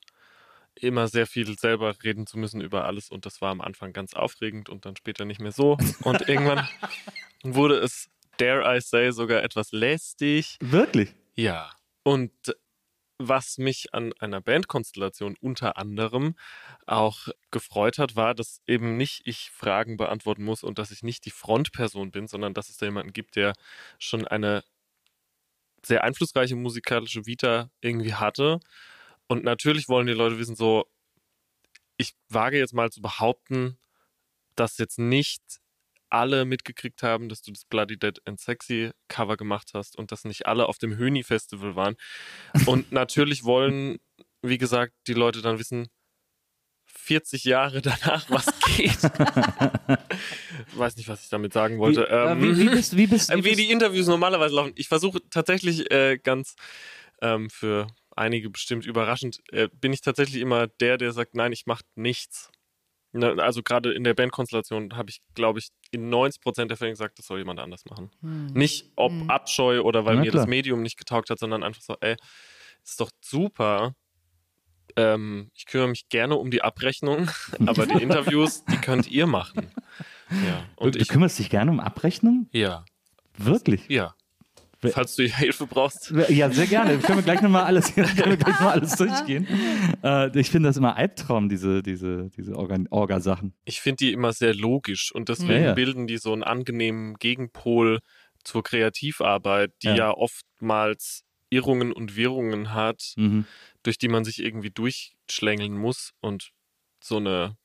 immer 0.75 1.07
sehr 1.07 1.25
viel 1.25 1.57
selber 1.57 1.95
reden 2.03 2.27
zu 2.27 2.37
müssen 2.37 2.61
über 2.61 2.85
alles. 2.85 3.09
Und 3.09 3.25
das 3.25 3.41
war 3.41 3.51
am 3.51 3.61
Anfang 3.61 3.93
ganz 3.93 4.13
aufregend 4.13 4.69
und 4.69 4.85
dann 4.85 4.95
später 4.95 5.25
nicht 5.25 5.39
mehr 5.39 5.51
so. 5.51 5.77
Und 6.01 6.21
irgendwann 6.27 6.67
wurde 7.43 7.77
es, 7.77 8.09
dare 8.37 8.77
I 8.77 8.81
say, 8.81 9.11
sogar 9.11 9.43
etwas 9.43 9.71
lästig. 9.71 10.57
Wirklich? 10.59 11.13
Ja. 11.35 11.71
Und 12.03 12.31
was 13.17 13.57
mich 13.57 13.93
an 13.93 14.13
einer 14.19 14.41
Bandkonstellation 14.41 15.37
unter 15.39 15.77
anderem 15.77 16.35
auch 16.85 17.29
gefreut 17.51 17.97
hat, 17.97 18.15
war, 18.15 18.35
dass 18.35 18.61
eben 18.67 18.97
nicht 18.97 19.21
ich 19.25 19.51
Fragen 19.51 19.97
beantworten 19.97 20.43
muss 20.43 20.63
und 20.63 20.79
dass 20.79 20.91
ich 20.91 21.03
nicht 21.03 21.25
die 21.25 21.31
Frontperson 21.31 22.11
bin, 22.11 22.27
sondern 22.27 22.53
dass 22.53 22.69
es 22.69 22.77
da 22.77 22.85
jemanden 22.85 23.13
gibt, 23.13 23.35
der 23.35 23.53
schon 23.99 24.27
eine 24.27 24.63
sehr 25.85 26.03
einflussreiche 26.03 26.55
musikalische 26.55 27.25
Vita 27.25 27.69
irgendwie 27.81 28.15
hatte. 28.15 28.59
Und 29.27 29.43
natürlich 29.43 29.87
wollen 29.87 30.07
die 30.07 30.13
Leute 30.13 30.39
wissen, 30.39 30.55
so, 30.55 30.85
ich 31.97 32.15
wage 32.29 32.57
jetzt 32.57 32.73
mal 32.73 32.91
zu 32.91 33.01
behaupten, 33.01 33.77
dass 34.55 34.77
jetzt 34.77 34.99
nicht 34.99 35.41
alle 36.15 36.45
mitgekriegt 36.45 37.03
haben, 37.03 37.29
dass 37.29 37.41
du 37.41 37.51
das 37.51 37.65
Bloody 37.65 37.97
Dead 37.97 38.19
and 38.25 38.39
Sexy 38.39 38.91
Cover 39.09 39.35
gemacht 39.37 39.71
hast 39.73 39.97
und 39.97 40.11
dass 40.11 40.23
nicht 40.23 40.47
alle 40.47 40.67
auf 40.67 40.77
dem 40.77 40.97
Höni 40.97 41.23
Festival 41.23 41.75
waren. 41.75 41.95
Und 42.65 42.91
natürlich 42.91 43.43
wollen, 43.43 43.97
wie 44.41 44.57
gesagt, 44.57 44.93
die 45.07 45.13
Leute 45.13 45.41
dann 45.41 45.59
wissen, 45.59 45.87
40 46.87 47.43
Jahre 47.43 47.81
danach, 47.81 48.25
was 48.29 48.45
geht. 48.75 49.03
Weiß 50.75 50.95
nicht, 50.95 51.09
was 51.09 51.23
ich 51.23 51.29
damit 51.29 51.53
sagen 51.53 51.79
wollte. 51.79 52.01
Wie, 52.01 52.13
äh, 52.13 52.31
Ähm, 52.31 52.41
wie, 52.41 52.57
wie 52.57 52.69
bist, 52.69 52.95
wie 52.95 53.07
bist, 53.07 53.35
wie 53.35 53.43
wie 53.43 53.55
die 53.55 53.71
Interviews 53.71 54.07
normalerweise 54.07 54.55
laufen. 54.55 54.73
Ich 54.75 54.87
versuche 54.87 55.19
tatsächlich 55.29 55.91
äh, 55.91 56.17
ganz 56.17 56.55
ähm, 57.21 57.49
für 57.49 57.87
einige 58.15 58.49
bestimmt 58.49 58.85
überraschend, 58.85 59.41
äh, 59.51 59.67
bin 59.73 59.91
ich 59.93 60.01
tatsächlich 60.01 60.41
immer 60.41 60.67
der, 60.67 60.97
der 60.97 61.11
sagt, 61.11 61.35
nein, 61.35 61.51
ich 61.51 61.65
mache 61.65 61.83
nichts. 61.95 62.49
Ne, 63.17 63.41
also 63.41 63.63
gerade 63.63 63.93
in 63.93 64.03
der 64.03 64.13
Bandkonstellation 64.13 64.97
habe 64.97 65.09
ich, 65.09 65.21
glaube 65.35 65.59
ich, 65.59 65.69
in 65.91 66.09
90 66.09 66.41
Prozent 66.41 66.69
der 66.69 66.75
Fälle 66.75 66.91
gesagt, 66.91 67.17
das 67.17 67.25
soll 67.27 67.37
jemand 67.37 67.61
anders 67.61 67.85
machen. 67.85 68.11
Nicht 68.21 68.91
ob 68.97 69.13
Abscheu 69.29 69.79
oder 69.83 70.03
weil 70.03 70.15
Na 70.15 70.21
mir 70.23 70.31
klar. 70.31 70.41
das 70.41 70.49
Medium 70.49 70.81
nicht 70.81 70.97
getaugt 70.97 71.29
hat, 71.29 71.39
sondern 71.39 71.63
einfach 71.63 71.81
so, 71.81 71.95
ey, 72.01 72.17
ist 72.83 72.99
doch 72.99 73.09
super. 73.21 73.95
Ähm, 74.97 75.49
ich 75.53 75.65
kümmere 75.65 75.87
mich 75.87 76.09
gerne 76.09 76.35
um 76.35 76.51
die 76.51 76.61
Abrechnung, 76.61 77.29
aber 77.65 77.85
die 77.85 78.03
Interviews, 78.03 78.65
die 78.65 78.77
könnt 78.77 79.09
ihr 79.09 79.27
machen. 79.27 79.71
Ja. 80.29 80.65
Und 80.75 80.95
du 80.95 80.99
ich, 80.99 81.07
kümmerst 81.07 81.39
dich 81.39 81.49
gerne 81.49 81.71
um 81.71 81.79
Abrechnung? 81.79 82.49
ja, 82.51 82.83
Wirklich? 83.37 83.87
ja. 83.87 84.13
Falls 84.93 85.15
du 85.15 85.23
Hilfe 85.27 85.67
brauchst. 85.67 86.13
Ja, 86.29 86.49
sehr 86.49 86.67
gerne. 86.67 86.97
Können 86.99 87.19
wir 87.19 87.23
gleich 87.23 87.41
nochmal 87.41 87.63
alles, 87.63 87.93
können 87.95 88.07
wir 88.17 88.37
gleich 88.37 88.59
mal 88.59 88.71
alles 88.71 88.95
durchgehen. 88.97 89.47
Äh, 90.03 90.37
ich 90.39 90.49
finde 90.49 90.69
das 90.69 90.77
immer 90.77 90.95
Albtraum, 90.95 91.49
diese, 91.49 91.81
diese, 91.83 92.29
diese 92.35 92.55
Organ- 92.57 92.87
Orga-Sachen. 92.89 93.53
Ich 93.65 93.81
finde 93.81 93.97
die 94.05 94.13
immer 94.13 94.33
sehr 94.33 94.53
logisch 94.53 95.11
und 95.13 95.29
deswegen 95.29 95.51
Ja, 95.51 95.59
ja. 95.59 95.73
bilden 95.73 96.07
die 96.07 96.17
so 96.17 96.33
einen 96.33 96.43
angenehmen 96.43 97.15
Gegenpol 97.19 97.99
zur 98.43 98.63
Kreativarbeit, 98.63 99.71
die 99.83 99.87
Ja. 99.87 99.95
ja, 99.95 100.11
oftmals 100.11 101.23
Irrungen 101.49 101.91
und 101.93 102.15
Wirrungen 102.15 102.73
hat, 102.73 103.13
Mhm. 103.17 103.45
durch 103.83 103.97
die 103.97 104.07
man 104.07 104.23
sich 104.25 104.43
irgendwie 104.43 104.71
durchschlängeln 104.71 105.77
muss. 105.77 106.11
Und 106.21 106.51
so 107.01 107.17
eine 107.17 107.55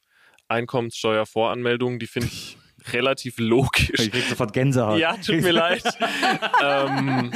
Einkommenssteuervoranmeldung, 0.48 1.98
die 1.98 2.06
finde 2.06 2.28
ich 2.28 2.56
relativ 2.92 3.38
logisch. 3.38 3.90
Ich 4.00 4.10
krieg 4.10 4.24
sofort 4.28 4.52
Gänsehaut. 4.52 4.98
Ja, 4.98 5.16
tut 5.16 5.40
mir 5.40 5.52
leid. 5.52 5.82
ähm, 6.62 7.32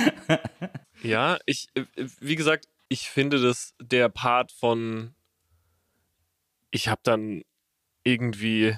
ja, 1.02 1.38
ich, 1.46 1.68
äh, 1.74 1.84
wie 2.20 2.36
gesagt, 2.36 2.66
ich 2.88 3.08
finde, 3.08 3.40
dass 3.40 3.74
der 3.80 4.08
Part 4.08 4.52
von, 4.52 5.14
ich 6.70 6.88
habe 6.88 7.00
dann 7.04 7.42
irgendwie, 8.04 8.76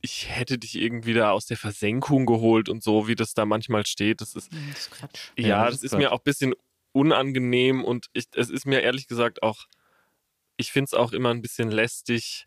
ich 0.00 0.28
hätte 0.28 0.58
dich 0.58 0.76
irgendwie 0.76 1.14
da 1.14 1.30
aus 1.30 1.46
der 1.46 1.56
Versenkung 1.56 2.26
geholt 2.26 2.68
und 2.68 2.82
so, 2.82 3.08
wie 3.08 3.14
das 3.14 3.34
da 3.34 3.44
manchmal 3.44 3.86
steht, 3.86 4.20
das 4.20 4.34
ist, 4.34 4.52
Das 4.52 4.78
ist 4.78 4.90
Quatsch. 4.90 5.30
Ja, 5.36 5.46
ja, 5.46 5.64
das 5.64 5.74
das 5.74 5.82
ist 5.82 5.92
ist 5.92 5.98
mir 5.98 6.12
auch 6.12 6.18
ein 6.20 6.24
bisschen 6.24 6.54
unangenehm 6.92 7.84
und 7.84 8.06
ich, 8.14 8.26
es 8.34 8.48
ist 8.48 8.66
mir 8.66 8.80
ehrlich 8.80 9.06
gesagt 9.06 9.42
auch, 9.42 9.66
ich 10.56 10.72
finde 10.72 10.86
es 10.86 10.94
auch 10.94 11.12
immer 11.12 11.30
ein 11.30 11.42
bisschen 11.42 11.70
lästig, 11.70 12.46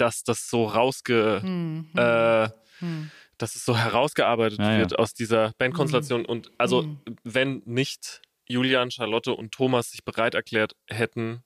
dass 0.00 0.22
das 0.24 0.48
so 0.48 0.64
rausge, 0.66 1.40
Hm, 1.42 1.88
hm, 1.92 1.98
äh, 1.98 2.48
hm. 2.78 3.10
dass 3.38 3.56
es 3.56 3.64
so 3.64 3.76
herausgearbeitet 3.76 4.58
Ja, 4.58 4.72
ja. 4.72 4.78
wird 4.80 4.98
aus 4.98 5.14
dieser 5.14 5.52
Bandkonstellation. 5.58 6.24
Und 6.26 6.50
also, 6.58 6.82
Mhm. 6.82 6.98
wenn 7.24 7.62
nicht 7.64 8.22
Julian, 8.48 8.90
Charlotte 8.90 9.32
und 9.34 9.52
Thomas 9.52 9.90
sich 9.90 10.04
bereit 10.04 10.34
erklärt 10.34 10.74
hätten, 10.88 11.42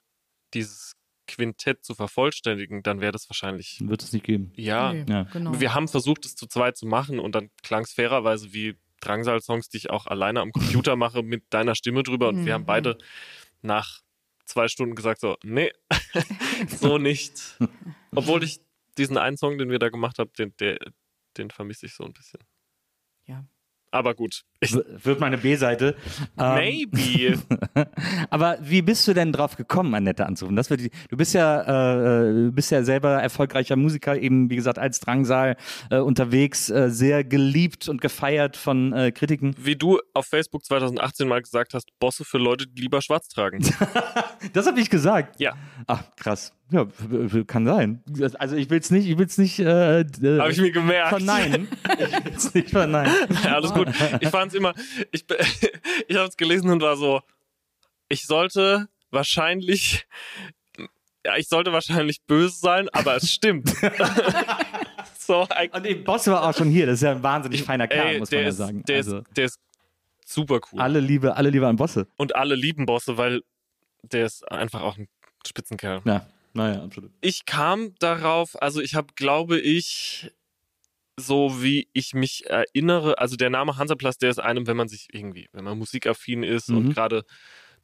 dieses 0.55 0.95
Quintett 1.27 1.85
zu 1.85 1.95
vervollständigen, 1.95 2.83
dann 2.83 3.01
wäre 3.01 3.13
das 3.13 3.29
wahrscheinlich, 3.31 3.79
Wird 3.81 4.03
es 4.03 4.13
nicht 4.13 4.25
geben. 4.25 4.53
ja. 4.57 4.93
Nee, 4.93 5.05
ja. 5.09 5.23
Genau. 5.33 5.59
Wir 5.59 5.75
haben 5.75 5.89
versucht, 5.89 6.25
es 6.27 6.35
zu 6.37 6.47
zweit 6.47 6.77
zu 6.77 6.87
machen 6.87 7.19
und 7.19 7.35
dann 7.35 7.51
klang 7.63 7.83
es 7.85 7.93
fairerweise 7.93 8.53
wie 8.53 8.77
Drangsal-Songs, 9.01 9.69
die 9.69 9.79
ich 9.79 9.91
auch 9.91 10.07
alleine 10.07 10.41
am 10.41 10.53
Computer 10.53 10.97
mache, 10.97 11.23
mit 11.23 11.45
deiner 11.51 11.75
Stimme 11.75 12.03
drüber. 12.03 12.29
Und 12.29 12.45
wir 12.45 12.53
Mhm. 12.53 12.55
haben 12.55 12.67
beide 12.67 12.99
nach 13.63 14.01
zwei 14.45 14.69
Stunden 14.69 14.95
gesagt, 14.95 15.21
so, 15.21 15.37
nee, 15.43 15.73
so 16.69 16.99
nicht. 16.99 17.59
Obwohl 18.15 18.43
ich 18.45 18.61
diesen 18.97 19.19
einen 19.19 19.37
Song, 19.37 19.59
den 19.59 19.71
wir 19.71 19.79
da 19.79 19.89
gemacht 19.89 20.19
haben, 20.19 20.33
den, 20.39 20.55
der, 20.59 20.79
den 21.37 21.51
vermisse 21.51 21.87
ich 21.87 21.95
so 21.95 22.05
ein 22.05 22.13
bisschen. 22.13 22.41
ja. 23.27 23.45
Aber 23.91 24.15
gut. 24.15 24.45
Wird 24.73 25.21
meine 25.21 25.39
B-Seite. 25.39 25.97
Ähm, 26.39 26.55
maybe. 26.55 27.39
Aber 28.31 28.59
wie 28.61 28.83
bist 28.83 29.07
du 29.09 29.15
denn 29.15 29.33
drauf 29.33 29.57
gekommen, 29.57 29.95
Annette 29.95 30.27
anzurufen? 30.27 30.57
Das 30.57 30.71
wird 30.71 30.81
die, 30.81 30.91
du 31.09 31.17
bist 31.17 31.35
ja, 31.35 31.63
äh, 31.63 32.47
äh, 32.47 32.51
bist 32.51 32.71
ja 32.71 32.83
selber 32.83 33.11
erfolgreicher 33.23 33.77
Musiker, 33.77 34.17
eben 34.19 34.51
wie 34.51 34.57
gesagt 34.57 34.79
als 34.79 35.01
Drangsal 35.01 35.57
äh, 35.91 35.99
unterwegs, 35.99 36.71
äh, 36.71 36.91
sehr 36.91 37.25
geliebt 37.25 37.89
und 37.89 38.01
gefeiert 38.01 38.57
von 38.57 38.93
äh, 38.93 39.13
Kritiken. 39.13 39.55
Wie 39.59 39.77
du 39.77 40.01
auf 40.15 40.27
Facebook 40.27 40.65
2018 40.65 41.29
mal 41.29 41.43
gesagt 41.43 41.75
hast, 41.75 41.89
Bosse 41.99 42.25
für 42.25 42.39
Leute, 42.39 42.67
die 42.67 42.83
lieber 42.83 43.03
schwarz 43.03 43.29
tragen. 43.29 43.65
Das 44.53 44.67
habe 44.67 44.79
ich 44.79 44.91
gesagt. 44.91 45.41
Ja. 45.41 45.55
Ach, 45.87 46.03
krass. 46.17 46.53
Ja, 46.71 46.87
kann 47.47 47.67
sein. 47.67 48.03
Also 48.39 48.57
ich 48.57 48.69
will 48.71 48.79
es 48.79 48.91
nicht, 48.91 49.09
ich 49.09 49.19
will 49.19 49.27
es 49.27 49.39
nicht 49.39 49.59
äh, 49.59 50.05
Habe 50.05 50.51
ich 50.51 50.61
mir 50.61 50.71
gemerkt. 50.71 51.09
verneinen. 51.11 51.69
Ich 51.99 52.25
will 52.25 52.33
es 52.37 52.55
nicht 52.55 52.71
verneinen. 52.71 53.13
Ja, 53.45 53.55
alles 53.57 53.73
gut. 53.73 53.89
Ich 54.21 54.29
fand 54.29 54.54
es 54.55 54.59
immer, 54.59 54.75
ich, 55.13 55.25
ich 56.09 56.17
habe 56.17 56.29
es 56.29 56.37
gelesen 56.37 56.71
und 56.71 56.83
war 56.83 56.97
so, 56.97 57.23
ich 58.09 58.27
sollte 58.27 58.89
wahrscheinlich, 59.11 60.07
ja, 61.25 61.37
ich 61.37 61.49
sollte 61.49 61.73
wahrscheinlich 61.73 62.23
böse 62.27 62.57
sein, 62.57 62.89
aber 62.91 63.17
es 63.17 63.31
stimmt. 63.31 63.69
so, 65.19 65.47
Und 65.73 65.85
der 65.85 65.95
Boss 65.97 66.27
war 66.27 66.49
auch 66.49 66.57
schon 66.57 66.69
hier. 66.69 66.87
Das 66.87 66.97
ist 66.97 67.03
ja 67.03 67.13
ein 67.13 67.23
wahnsinnig 67.23 67.63
feiner 67.63 67.89
Kerl, 67.89 68.15
ey, 68.15 68.19
muss 68.19 68.31
man 68.31 68.41
ja 68.41 68.49
ist, 68.49 68.57
sagen. 68.57 68.83
Der, 68.85 68.97
also, 68.97 69.19
ist, 69.19 69.37
der 69.37 69.45
ist 69.47 69.61
super 70.27 70.61
cool. 70.73 70.81
alle 70.81 71.01
Liebe, 71.01 71.37
alle 71.37 71.51
Liebe 71.51 71.67
an 71.67 71.77
Bosse. 71.77 72.07
Und 72.17 72.37
alle 72.37 72.55
lieben 72.55 72.87
Bosse, 72.87 73.17
weil 73.17 73.43
der 74.03 74.27
ist 74.27 74.51
einfach 74.51 74.83
auch 74.83 74.99
ein 74.99 75.09
Spitzenkerl. 75.47 76.03
Ja, 76.05 76.27
naja, 76.53 76.83
absolut. 76.83 77.11
Ich 77.21 77.47
kam 77.47 77.95
darauf, 77.99 78.61
also 78.63 78.81
ich 78.81 78.95
habe, 78.95 79.09
glaube 79.17 79.59
ich, 79.59 80.31
so 81.19 81.63
wie 81.63 81.89
ich 81.93 82.15
mich 82.15 82.47
erinnere, 82.47 83.19
also 83.19 83.37
der 83.37 83.51
Name 83.51 83.77
Hansaplatz, 83.77 84.19
der 84.19 84.31
ist 84.31 84.41
einem, 84.41 84.67
wenn 84.67 84.77
man 84.77 84.89
sich 84.89 85.09
irgendwie, 85.13 85.49
wenn 85.53 85.65
man 85.65 85.79
musikaffin 85.79 86.43
ist 86.43 86.69
Mhm. 86.71 86.77
und 86.77 86.95
gerade 86.95 87.25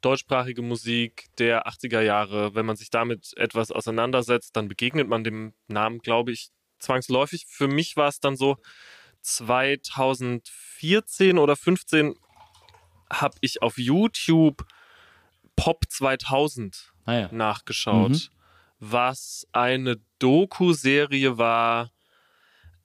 deutschsprachige 0.01 0.61
Musik 0.61 1.27
der 1.37 1.67
80er 1.67 2.01
Jahre, 2.01 2.55
wenn 2.55 2.65
man 2.65 2.75
sich 2.75 2.89
damit 2.89 3.31
etwas 3.37 3.71
auseinandersetzt, 3.71 4.55
dann 4.55 4.67
begegnet 4.67 5.07
man 5.07 5.23
dem 5.23 5.53
Namen, 5.67 5.99
glaube 5.99 6.31
ich, 6.31 6.49
zwangsläufig. 6.79 7.45
Für 7.47 7.67
mich 7.67 7.95
war 7.95 8.07
es 8.09 8.19
dann 8.19 8.35
so 8.35 8.57
2014 9.21 11.37
oder 11.37 11.55
15 11.55 12.15
habe 13.11 13.35
ich 13.41 13.61
auf 13.61 13.77
YouTube 13.77 14.65
Pop 15.55 15.83
2000 15.89 16.91
Naja. 17.05 17.29
nachgeschaut, 17.31 18.11
Mhm. 18.11 18.19
was 18.79 19.47
eine 19.51 19.97
Doku-Serie 20.19 21.37
war. 21.37 21.91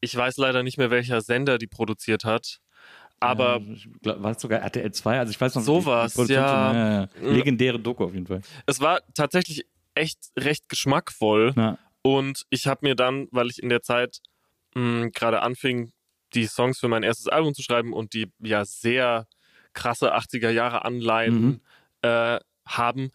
Ich 0.00 0.14
weiß 0.16 0.36
leider 0.38 0.62
nicht 0.62 0.78
mehr, 0.78 0.90
welcher 0.90 1.20
Sender 1.20 1.58
die 1.58 1.66
produziert 1.66 2.24
hat. 2.24 2.58
Aber 3.18 3.60
Ja, 4.04 4.22
war 4.22 4.32
es 4.32 4.42
sogar 4.42 4.60
RTL 4.60 4.92
2? 4.92 5.18
Also 5.18 5.30
ich 5.30 5.40
weiß 5.40 5.54
noch 5.54 5.62
Sowas, 5.62 6.12
die 6.12 6.16
Produktion 6.16 6.42
ja. 6.44 6.48
schon- 6.48 6.76
ja, 6.76 7.00
ja. 7.28 7.32
Legendäre 7.34 7.78
Doku 7.80 8.04
auf 8.04 8.12
jeden 8.14 8.26
Fall. 8.26 8.42
es 8.66 8.80
war 8.80 9.00
tatsächlich 9.14 9.66
echt 9.94 10.18
recht 10.38 10.68
geschmackvoll. 10.68 11.54
Ja. 11.56 11.78
Und 12.02 12.44
ich 12.50 12.66
habe 12.66 12.80
mir 12.82 12.94
dann, 12.94 13.26
weil 13.30 13.48
ich 13.48 13.62
in 13.62 13.70
der 13.70 13.82
Zeit 13.82 14.20
mh, 14.74 15.08
gerade 15.14 15.40
anfing, 15.42 15.92
die 16.34 16.46
Songs 16.46 16.78
für 16.78 16.88
mein 16.88 17.02
erstes 17.02 17.28
Album 17.28 17.54
zu 17.54 17.62
schreiben 17.62 17.92
und 17.94 18.12
die 18.12 18.30
ja 18.40 18.64
sehr 18.66 19.26
krasse 19.72 20.14
80er 20.14 20.50
Jahre 20.50 20.84
Anleihen 20.84 21.34
Mhm. 21.42 21.60
äh, 22.02 22.38
haben, 22.66 23.10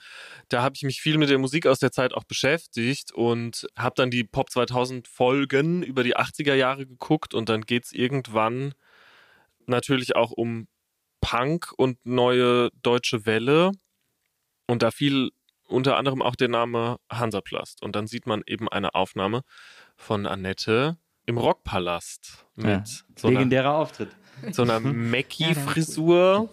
da 0.50 0.62
habe 0.64 0.76
ich 0.76 0.84
mich 0.84 1.02
viel 1.02 1.18
mit 1.18 1.30
der 1.30 1.38
Musik 1.38 1.68
aus 1.68 1.80
der 1.80 1.92
Zeit 1.92 2.14
auch 2.14 2.24
beschäftigt 2.24 3.12
und 3.12 3.68
habe 3.78 3.96
dann 3.96 4.10
die 4.12 4.24
Pop 4.24 4.50
2000 4.50 5.08
Folgen 5.08 5.84
über 5.84 6.04
die 6.04 6.16
80er 6.16 6.54
Jahre 6.56 6.86
geguckt 6.88 7.34
und 7.34 7.50
dann 7.50 7.62
geht 7.62 7.86
es 7.86 7.92
irgendwann 7.92 8.74
natürlich 9.66 10.16
auch 10.16 10.32
um 10.32 10.68
Punk 11.22 11.72
und 11.78 12.04
neue 12.06 12.70
deutsche 12.82 13.26
Welle 13.26 13.72
und 14.68 14.82
da 14.84 14.92
fiel 14.92 15.32
unter 15.68 15.96
anderem 15.98 16.22
auch 16.22 16.36
der 16.36 16.50
Name 16.50 16.98
Hansaplast. 17.10 17.82
Und 17.82 17.96
dann 17.96 18.06
sieht 18.08 18.26
man 18.28 18.42
eben 18.46 18.68
eine 18.68 18.94
Aufnahme 18.94 19.42
von 19.96 20.26
Annette 20.26 20.98
im 21.26 21.38
Rockpalast 21.38 22.46
mit 22.56 22.66
Ja. 22.68 22.84
so 23.16 23.28
einer, 23.28 23.38
Legendärer 23.38 23.76
Auftritt. 23.76 24.10
so 24.52 24.64
einer 24.64 24.80
Mackie-Frisur 24.82 26.50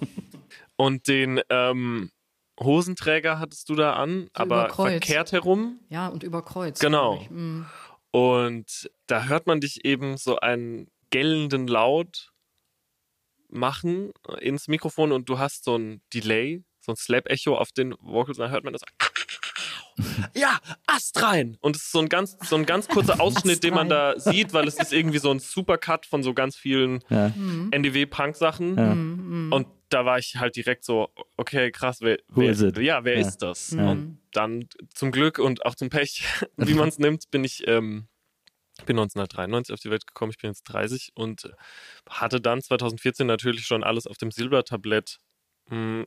und 0.77 1.09
den 1.09 1.41
ähm, 1.49 2.11
Hosenträger 2.61 3.38
hattest 3.38 3.68
du 3.68 3.75
da 3.75 3.94
an, 3.94 4.29
aber 4.33 4.64
überkreuzt. 4.64 5.05
verkehrt 5.05 5.33
herum. 5.33 5.81
Ja, 5.88 6.09
und 6.09 6.23
über 6.23 6.42
Kreuz. 6.42 6.79
Genau. 6.79 7.16
Mm. 7.31 7.66
Und 8.11 8.90
da 9.07 9.25
hört 9.25 9.47
man 9.47 9.61
dich 9.61 9.85
eben 9.85 10.16
so 10.16 10.38
einen 10.40 10.88
gellenden 11.11 11.68
Laut 11.68 12.33
machen 13.51 14.12
ins 14.40 14.68
Mikrofon 14.68 15.12
und 15.12 15.29
du 15.29 15.38
hast 15.38 15.64
so 15.64 15.77
ein 15.77 16.03
Delay, 16.12 16.62
so 16.81 16.92
ein 16.92 16.97
Slap-Echo 16.97 17.57
auf 17.57 17.73
den 17.73 17.94
Vocals, 18.01 18.38
und 18.38 18.42
dann 18.44 18.51
hört 18.51 18.64
man 18.64 18.73
das. 18.73 18.83
Ja, 20.33 20.59
Ast 20.87 21.21
rein! 21.23 21.57
Und 21.61 21.75
es 21.75 21.83
ist 21.87 21.90
so 21.92 21.99
ein 21.99 22.09
ganz, 22.09 22.37
so 22.44 22.55
ein 22.55 22.66
ganz 22.66 22.87
kurzer 22.87 23.21
Ausschnitt, 23.21 23.64
den 23.64 23.75
man 23.75 23.88
da 23.88 24.16
sieht, 24.18 24.53
weil 24.53 24.68
es 24.68 24.77
ist 24.77 24.92
irgendwie 24.92 25.18
so 25.18 25.29
ein 25.33 25.40
Supercut 25.40 26.07
von 26.07 26.23
so 26.23 26.35
ganz 26.35 26.55
vielen 26.55 27.01
Ja. 27.09 27.33
NDW-Punk-Sachen. 27.73 28.77
Ja. 28.77 28.94
Mm, 28.94 29.49
mm. 29.49 29.53
Und 29.53 29.66
da 29.88 30.05
war 30.05 30.18
ich 30.18 30.37
halt 30.37 30.57
direkt 30.57 30.85
so, 30.85 31.11
okay, 31.37 31.70
krass, 31.70 32.01
wer, 32.01 32.18
wer? 32.29 32.53
Ja, 32.83 33.05
wer 33.05 33.14
Ja. 33.14 33.20
ist 33.27 33.38
das? 33.38 33.70
Ja. 33.70 33.87
Und 33.88 34.18
dann 34.32 34.68
zum 34.95 35.11
Glück 35.12 35.39
und 35.39 35.64
auch 35.64 35.74
zum 35.74 35.89
Pech, 35.91 36.22
wie 36.57 36.74
man 36.74 36.89
es 36.89 36.99
nimmt, 36.99 37.30
bin 37.30 37.45
ich, 37.45 37.66
ähm, 37.66 38.09
bin 38.86 38.97
1993 38.99 39.72
auf 39.74 39.80
die 39.80 39.91
Welt 39.91 40.07
gekommen, 40.07 40.30
ich 40.30 40.39
bin 40.39 40.51
jetzt 40.51 40.62
30 40.64 41.12
und 41.14 41.53
hatte 42.09 42.41
dann 42.41 42.62
2014 42.62 43.26
natürlich 43.26 43.66
schon 43.66 43.82
alles 43.82 44.07
auf 44.07 44.18
dem 44.18 44.30
Silbertablett, 44.30 45.18
mh, 45.70 46.05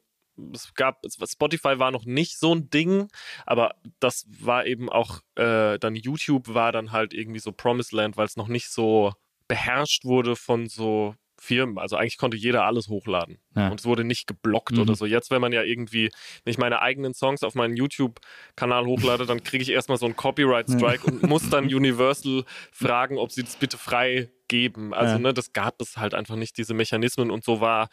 es 0.54 0.74
gab, 0.74 1.02
Spotify 1.26 1.78
war 1.78 1.92
noch 1.92 2.06
nicht 2.06 2.40
so 2.40 2.56
ein 2.56 2.70
Ding, 2.70 3.10
aber 3.46 3.76
das 4.00 4.26
war 4.30 4.66
eben 4.66 4.90
auch, 4.90 5.20
äh, 5.36 5.78
dann 5.78 5.96
YouTube 5.96 6.54
war 6.54 6.72
dann 6.72 6.92
halt 6.92 7.14
irgendwie 7.14 7.40
so 7.40 7.52
Promised 7.52 7.92
Land, 7.92 8.16
weil 8.18 8.26
es 8.26 8.38
noch 8.38 8.48
nicht 8.48 8.70
so 8.70 9.14
beherrscht 9.48 10.06
wurde 10.06 10.36
von 10.38 10.68
so 10.68 11.16
Firmen. 11.42 11.80
Also 11.80 11.96
eigentlich 11.98 12.18
konnte 12.18 12.38
jeder 12.38 12.66
alles 12.66 12.88
hochladen. 12.88 13.40
Ja. 13.56 13.70
Und 13.70 13.80
es 13.80 13.86
wurde 13.88 14.04
nicht 14.04 14.28
geblockt 14.28 14.74
Mhm. 14.74 14.82
oder 14.84 14.96
so. 14.96 15.08
Jetzt, 15.08 15.32
wenn 15.32 15.42
man 15.42 15.52
ja 15.52 15.64
irgendwie, 15.64 16.12
wenn 16.44 16.52
ich 16.52 16.60
meine 16.60 16.82
eigenen 16.84 17.16
Songs 17.16 17.42
auf 17.42 17.56
meinen 17.56 17.76
YouTube-Kanal 17.76 18.86
hochlade, 18.86 19.26
dann 19.26 19.42
kriege 19.44 19.64
ich 19.64 19.70
erstmal 19.72 19.98
so 19.98 20.06
einen 20.06 20.16
Copyright-Strike 20.16 21.04
und 21.08 21.24
muss 21.24 21.50
dann 21.50 21.66
Universal 21.74 22.44
fragen, 22.72 23.18
ob 23.18 23.32
sie 23.32 23.42
das 23.44 23.56
bitte 23.56 23.80
frei 23.80 24.30
geben. 24.48 24.94
Also, 24.94 25.14
Ja. 25.14 25.20
ne, 25.20 25.34
das 25.34 25.52
gab 25.52 25.82
es 25.82 25.98
halt 25.98 26.14
einfach 26.14 26.36
nicht, 26.36 26.58
diese 26.60 26.76
Mechanismen. 26.76 27.32
Und 27.32 27.44
so 27.44 27.60
war 27.60 27.90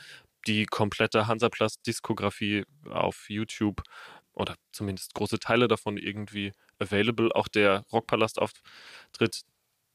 die 0.47 0.67
komplette 0.67 1.27
Hansaplast-Diskografie 1.27 2.65
auf 2.91 3.31
YouTube 3.31 3.83
oder 4.35 4.57
zumindest 4.73 5.15
große 5.15 5.39
Teile 5.39 5.69
davon 5.69 5.97
irgendwie 5.97 6.53
available. 6.79 7.35
Auch 7.35 7.49
der 7.49 7.85
Rockpalast-Auftritt, 7.93 9.41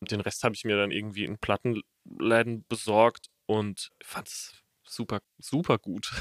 den 0.01 0.21
Rest 0.21 0.43
habe 0.43 0.55
ich 0.55 0.65
mir 0.65 0.75
dann 0.75 0.91
irgendwie 0.91 1.23
in 1.23 1.37
Plattenläden 1.37 2.65
besorgt 2.67 3.27
und 3.57 3.91
fand 4.01 4.27
es 4.27 4.53
super, 4.83 5.21
super 5.39 5.77
gut. 5.77 6.11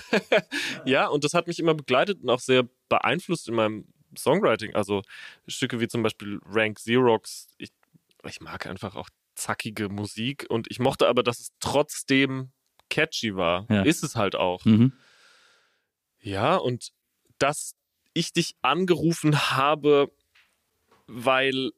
ja, 0.85 1.07
und 1.07 1.25
das 1.25 1.35
hat 1.35 1.47
mich 1.47 1.59
immer 1.59 1.75
begleitet 1.75 2.23
und 2.23 2.31
auch 2.31 2.41
sehr 2.41 2.69
beeinflusst 2.89 3.49
in 3.49 3.55
meinem 3.55 3.87
Songwriting. 4.17 4.75
Also 4.75 5.03
Stücke 5.47 5.81
wie 5.81 5.89
zum 5.89 6.03
Beispiel 6.03 6.41
Rank 6.47 6.77
Xerox. 6.79 7.49
Ich, 7.59 7.71
ich 8.25 8.41
mag 8.41 8.67
einfach 8.67 8.97
auch 8.97 9.09
zackige 9.35 9.89
Musik 9.89 10.47
und 10.49 10.71
ich 10.71 10.79
mochte 10.79 11.09
aber, 11.09 11.23
dass 11.23 11.41
es 11.41 11.53
trotzdem 11.61 12.51
catchy 12.91 13.35
war. 13.37 13.67
Ja. 13.71 13.83
Ist 13.83 14.03
es 14.03 14.17
halt 14.17 14.37
auch. 14.37 14.65
Mhm. 14.65 14.93
Ja, 16.21 16.57
und 16.57 16.93
dass 17.39 17.75
ich 18.15 18.33
dich 18.33 18.55
angerufen 18.63 19.51
habe, 19.51 20.13
weil 21.07 21.73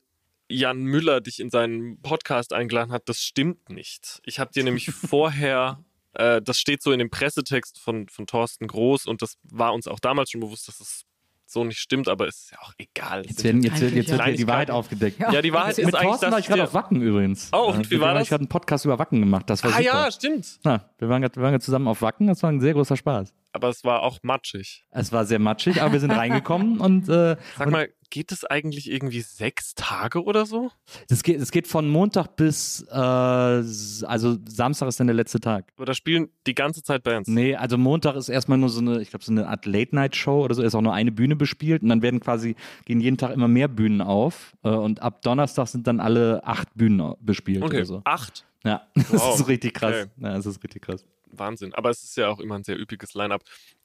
Jan 0.48 0.82
Müller 0.82 1.20
dich 1.20 1.40
in 1.40 1.50
seinen 1.50 2.00
Podcast 2.02 2.52
eingeladen 2.52 2.92
hat, 2.92 3.08
das 3.08 3.20
stimmt 3.22 3.70
nicht. 3.70 4.20
Ich 4.24 4.38
habe 4.38 4.52
dir 4.52 4.64
nämlich 4.64 4.86
vorher, 4.90 5.82
äh, 6.14 6.42
das 6.42 6.58
steht 6.58 6.82
so 6.82 6.92
in 6.92 6.98
dem 6.98 7.10
Pressetext 7.10 7.78
von, 7.78 8.08
von 8.08 8.26
Thorsten 8.26 8.66
Groß 8.66 9.06
und 9.06 9.22
das 9.22 9.36
war 9.42 9.72
uns 9.74 9.86
auch 9.86 10.00
damals 10.00 10.30
schon 10.30 10.40
bewusst, 10.40 10.68
dass 10.68 10.80
es 10.80 11.04
so 11.46 11.64
nicht 11.64 11.78
stimmt, 11.78 12.08
aber 12.08 12.26
es 12.26 12.44
ist 12.44 12.50
ja 12.52 12.58
auch 12.60 12.72
egal. 12.78 13.24
Jetzt, 13.26 13.44
werden, 13.44 13.62
jetzt, 13.62 13.80
jetzt 13.80 14.10
wird 14.10 14.20
ja. 14.20 14.30
die 14.32 14.46
Wahrheit 14.46 14.70
aufgedeckt. 14.70 15.20
ja, 15.20 15.40
die 15.40 15.52
Wahrheit 15.52 15.78
ist 15.78 15.86
Mit 15.86 15.94
eigentlich, 15.94 16.08
Thorsten 16.08 16.32
war 16.32 16.38
ich 16.38 16.46
gerade 16.46 16.64
auf 16.64 16.74
Wacken 16.74 17.00
übrigens. 17.00 17.50
Oh, 17.52 17.72
und 17.72 17.90
wie 17.90 18.00
war 18.00 18.08
habe 18.08 18.18
das? 18.18 18.24
Ich 18.24 18.30
gerade 18.30 18.42
einen 18.42 18.48
Podcast 18.48 18.84
über 18.84 18.98
Wacken 18.98 19.20
gemacht. 19.20 19.48
Das 19.48 19.62
war 19.62 19.70
Ah 19.70 19.76
super. 19.76 19.84
ja, 19.84 20.10
stimmt. 20.10 20.58
Na, 20.64 20.90
wir 20.98 21.08
waren 21.08 21.22
gerade 21.22 21.60
zusammen 21.60 21.88
auf 21.88 22.02
Wacken. 22.02 22.26
Das 22.26 22.42
war 22.42 22.50
ein 22.50 22.60
sehr 22.60 22.72
großer 22.72 22.96
Spaß. 22.96 23.32
Aber 23.52 23.68
es 23.68 23.84
war 23.84 24.02
auch 24.02 24.18
matschig. 24.22 24.84
Es 24.90 25.12
war 25.12 25.24
sehr 25.26 25.38
matschig, 25.38 25.80
aber 25.80 25.92
wir 25.92 26.00
sind 26.00 26.10
reingekommen 26.12 26.80
und 26.80 27.08
äh, 27.08 27.36
Sag 27.56 27.70
mal, 27.70 27.88
geht 28.14 28.30
es 28.30 28.44
eigentlich 28.44 28.88
irgendwie 28.88 29.22
sechs 29.22 29.74
Tage 29.74 30.22
oder 30.22 30.46
so? 30.46 30.70
es 31.10 31.24
geht, 31.24 31.50
geht 31.50 31.66
von 31.66 31.88
Montag 31.88 32.36
bis 32.36 32.86
äh, 32.88 32.94
also 32.94 34.36
Samstag 34.46 34.86
ist 34.86 35.00
dann 35.00 35.08
der 35.08 35.16
letzte 35.16 35.40
Tag. 35.40 35.72
Aber 35.76 35.84
da 35.86 35.94
spielen 35.94 36.28
die 36.46 36.54
ganze 36.54 36.84
Zeit 36.84 37.02
Bands. 37.02 37.28
Nee, 37.28 37.56
also 37.56 37.76
Montag 37.76 38.14
ist 38.14 38.28
erstmal 38.28 38.56
nur 38.56 38.68
so 38.68 38.78
eine, 38.78 39.02
ich 39.02 39.10
glaube, 39.10 39.24
so 39.24 39.32
eine 39.32 39.48
Art 39.48 39.66
Late-Night-Show 39.66 40.44
oder 40.44 40.54
so, 40.54 40.62
ist 40.62 40.76
auch 40.76 40.80
nur 40.80 40.94
eine 40.94 41.10
Bühne 41.10 41.34
bespielt 41.34 41.82
und 41.82 41.88
dann 41.88 42.02
werden 42.02 42.20
quasi, 42.20 42.54
gehen 42.84 43.00
jeden 43.00 43.16
Tag 43.18 43.32
immer 43.32 43.48
mehr 43.48 43.66
Bühnen 43.66 44.00
auf 44.00 44.54
äh, 44.62 44.68
und 44.68 45.02
ab 45.02 45.22
Donnerstag 45.22 45.66
sind 45.66 45.88
dann 45.88 45.98
alle 45.98 46.44
acht 46.44 46.72
Bühnen 46.76 47.14
bespielt 47.18 47.64
Okay, 47.64 47.78
oder 47.78 47.84
so. 47.86 48.02
acht. 48.04 48.46
Ja, 48.64 48.86
das 48.94 49.10
Wow. 49.10 49.40
ist 49.40 49.48
richtig 49.48 49.74
krass. 49.74 50.04
Okay. 50.04 50.10
Ja, 50.18 50.34
das 50.36 50.46
ist 50.46 50.62
richtig 50.62 50.82
krass. 50.82 51.04
Wahnsinn. 51.32 51.74
Aber 51.74 51.90
es 51.90 52.04
ist 52.04 52.16
ja 52.16 52.28
auch 52.28 52.38
immer 52.38 52.54
ein 52.54 52.62
sehr 52.62 52.78
üppiges 52.80 53.14
Line-Up. 53.14 53.42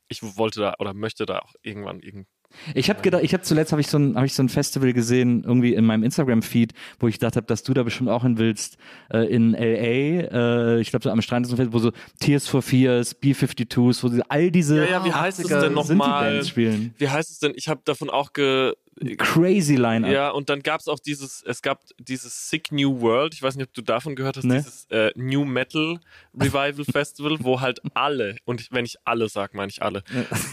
Ich 0.07 0.21
wollte 0.37 0.59
da 0.59 0.75
oder 0.77 0.93
möchte 0.93 1.25
da 1.25 1.39
auch 1.39 1.55
irgendwann 1.63 1.99
irgend. 2.01 2.27
Ich 2.73 2.89
habe 2.89 3.01
gedacht, 3.01 3.23
ich 3.23 3.33
habe 3.33 3.43
zuletzt 3.43 3.71
habe 3.71 3.81
ich 3.81 3.87
so 3.87 3.97
ein 3.97 4.15
habe 4.15 4.25
ich 4.25 4.33
so 4.33 4.43
ein 4.43 4.49
Festival 4.49 4.93
gesehen 4.93 5.43
irgendwie 5.43 5.73
in 5.73 5.85
meinem 5.85 6.03
Instagram 6.03 6.41
Feed, 6.41 6.73
wo 6.99 7.07
ich 7.07 7.15
gedacht 7.19 7.35
habe, 7.35 7.47
dass 7.47 7.63
du 7.63 7.73
da 7.73 7.83
bestimmt 7.83 8.09
auch 8.09 8.23
hin 8.23 8.37
willst 8.37 8.77
äh, 9.11 9.25
in 9.25 9.51
LA. 9.51 10.75
Äh, 10.75 10.81
ich 10.81 10.89
glaube 10.89 11.03
so 11.03 11.09
am 11.09 11.21
Strand 11.21 11.45
ist 11.45 11.51
so 11.51 11.55
ein 11.55 11.57
Festival, 11.57 11.73
wo 11.73 11.83
so 11.83 11.91
Tears 12.19 12.47
for 12.47 12.61
Fears, 12.61 13.15
B52s, 13.21 14.03
wo 14.03 14.21
all 14.29 14.51
diese 14.51 14.77
Ja, 14.77 14.89
ja, 14.89 15.05
wie 15.05 15.13
heißt 15.13 15.39
es 15.39 15.45
80er 15.45 15.61
denn 15.61 15.73
nochmal? 15.73 16.43
Wie 16.55 17.09
heißt 17.09 17.29
es 17.29 17.39
denn? 17.39 17.53
Ich 17.55 17.67
habe 17.67 17.81
davon 17.85 18.09
auch 18.09 18.33
ge. 18.33 18.73
Crazy 19.17 19.75
Line-Up. 19.75 20.11
Ja, 20.11 20.29
und 20.31 20.49
dann 20.49 20.61
gab 20.61 20.81
es 20.81 20.87
auch 20.87 20.99
dieses, 20.99 21.41
es 21.43 21.61
gab 21.61 21.81
dieses 21.99 22.49
Sick 22.49 22.71
New 22.71 22.99
World, 23.01 23.33
ich 23.33 23.41
weiß 23.41 23.55
nicht, 23.55 23.67
ob 23.67 23.73
du 23.73 23.81
davon 23.81 24.15
gehört 24.15 24.37
hast, 24.37 24.43
Nee. 24.43 24.57
dieses 24.57 24.85
äh, 24.91 25.11
New 25.15 25.45
Metal 25.45 25.99
Revival 26.37 26.83
Festival, 26.91 27.37
wo 27.39 27.61
halt 27.61 27.79
alle, 27.93 28.35
und 28.45 28.59
ich, 28.61 28.71
wenn 28.71 28.83
ich 28.85 28.95
alle 29.05 29.29
sage, 29.29 29.55
meine 29.55 29.69
ich 29.69 29.81
alle, 29.81 30.03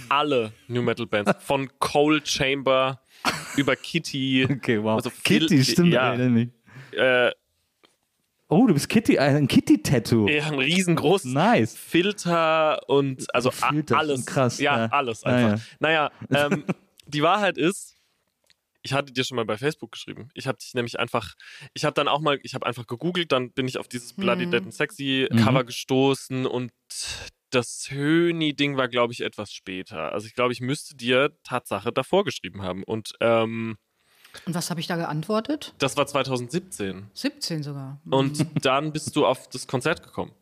alle 0.08 0.52
New 0.68 0.82
Metal 0.82 1.06
Bands, 1.06 1.32
von 1.40 1.68
Cold 1.80 2.28
Chamber 2.28 3.00
über 3.56 3.74
Kitty, 3.76 4.46
Okay, 4.50 4.82
wow. 4.82 4.96
Also 4.96 5.10
viel- 5.10 5.40
Kitty, 5.48 5.64
stimmt, 5.64 5.92
ja. 5.92 6.14
mich. 6.14 6.48
äh, 6.92 7.30
Oh, 8.48 8.64
du 8.68 8.74
bist 8.74 8.88
Kitty, 8.88 9.18
ein 9.18 9.48
Kitty-Tattoo. 9.48 10.28
ja, 10.28 10.46
ein 10.46 10.54
riesengroßes 10.60 11.32
Nice. 11.32 11.74
Filter 11.76 12.78
und 12.88 13.26
also 13.34 13.50
Filter, 13.50 13.98
alles. 13.98 14.24
krass, 14.24 14.60
Ja, 14.60 14.84
ja. 14.84 14.86
alles 14.92 15.24
einfach. 15.24 15.58
ja. 15.58 15.64
Naja, 15.80 16.10
ähm, 16.32 16.62
die 17.08 17.22
Wahrheit 17.22 17.58
ist, 17.58 17.95
ich 18.86 18.92
hatte 18.92 19.12
dir 19.12 19.24
schon 19.24 19.36
mal 19.36 19.44
bei 19.44 19.58
Facebook 19.58 19.92
geschrieben. 19.92 20.28
Ich 20.34 20.46
habe 20.46 20.58
dich 20.58 20.72
nämlich 20.74 20.98
einfach, 20.98 21.34
ich 21.74 21.84
habe 21.84 21.94
dann 21.94 22.08
auch 22.08 22.20
mal, 22.20 22.38
ich 22.42 22.54
habe 22.54 22.64
einfach 22.64 22.86
gegoogelt, 22.86 23.32
dann 23.32 23.50
bin 23.52 23.66
ich 23.68 23.78
auf 23.78 23.88
dieses 23.88 24.12
Bloody 24.12 24.46
Dead 24.46 24.62
and 24.62 24.72
Sexy 24.74 25.28
Mhm. 25.30 25.36
Cover 25.44 25.64
gestoßen 25.64 26.46
und 26.46 26.70
das 27.50 27.86
Höni-Ding 27.90 28.76
war, 28.76 28.88
glaube 28.88 29.12
ich, 29.12 29.20
etwas 29.22 29.52
später. 29.52 30.12
Also 30.12 30.26
ich 30.26 30.34
glaube, 30.34 30.52
ich 30.52 30.60
müsste 30.60 30.96
dir 30.96 31.36
Tatsache 31.44 31.92
davor 31.92 32.24
geschrieben 32.24 32.62
haben. 32.62 32.82
Und 32.84 33.12
ähm, 33.20 33.76
Und 34.44 34.54
was 34.54 34.70
habe 34.70 34.80
ich 34.80 34.86
da 34.86 34.96
geantwortet? 34.96 35.74
das 35.78 35.96
war 35.96 36.06
2017. 36.06 37.06
17 37.14 37.62
sogar. 37.62 38.00
Und 38.10 38.46
dann 38.64 38.92
bist 38.92 39.14
du 39.16 39.26
auf 39.26 39.48
das 39.48 39.66
Konzert 39.66 40.02
gekommen. 40.02 40.32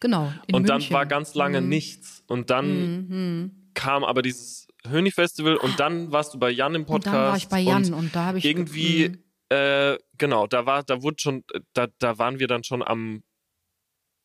Genau. 0.00 0.32
in 0.46 0.54
und 0.54 0.68
dann 0.68 0.78
München. 0.78 0.94
war 0.94 1.06
ganz 1.06 1.34
lange 1.34 1.60
Mhm. 1.60 1.68
nichts. 1.68 2.22
Und 2.28 2.50
dann 2.50 3.52
kam 3.74 4.04
aber 4.04 4.22
dieses 4.22 4.68
Höni-Festival 4.88 5.56
und 5.56 5.80
dann 5.80 6.12
warst 6.12 6.34
du 6.34 6.38
bei 6.38 6.50
Jan 6.50 6.74
im 6.74 6.82
Und 6.82 6.86
Podcast. 6.86 7.14
dann 7.14 7.26
war 7.28 7.36
ich 7.36 7.48
bei 7.48 7.60
Jan 7.60 7.94
und, 7.94 8.14
da 8.14 8.24
habe 8.26 8.38
ich 8.38 8.44
irgendwie, 8.44 9.08
Mhm. 9.10 9.18
äh, 9.56 9.98
genau, 10.18 10.46
da 10.46 10.66
war, 10.66 10.82
da 10.82 11.02
wurde 11.02 11.16
schon, 11.20 11.44
da, 11.72 11.86
da 11.98 12.18
waren 12.18 12.38
wir 12.38 12.46
dann 12.48 12.64
schon 12.64 12.82
am 12.82 13.22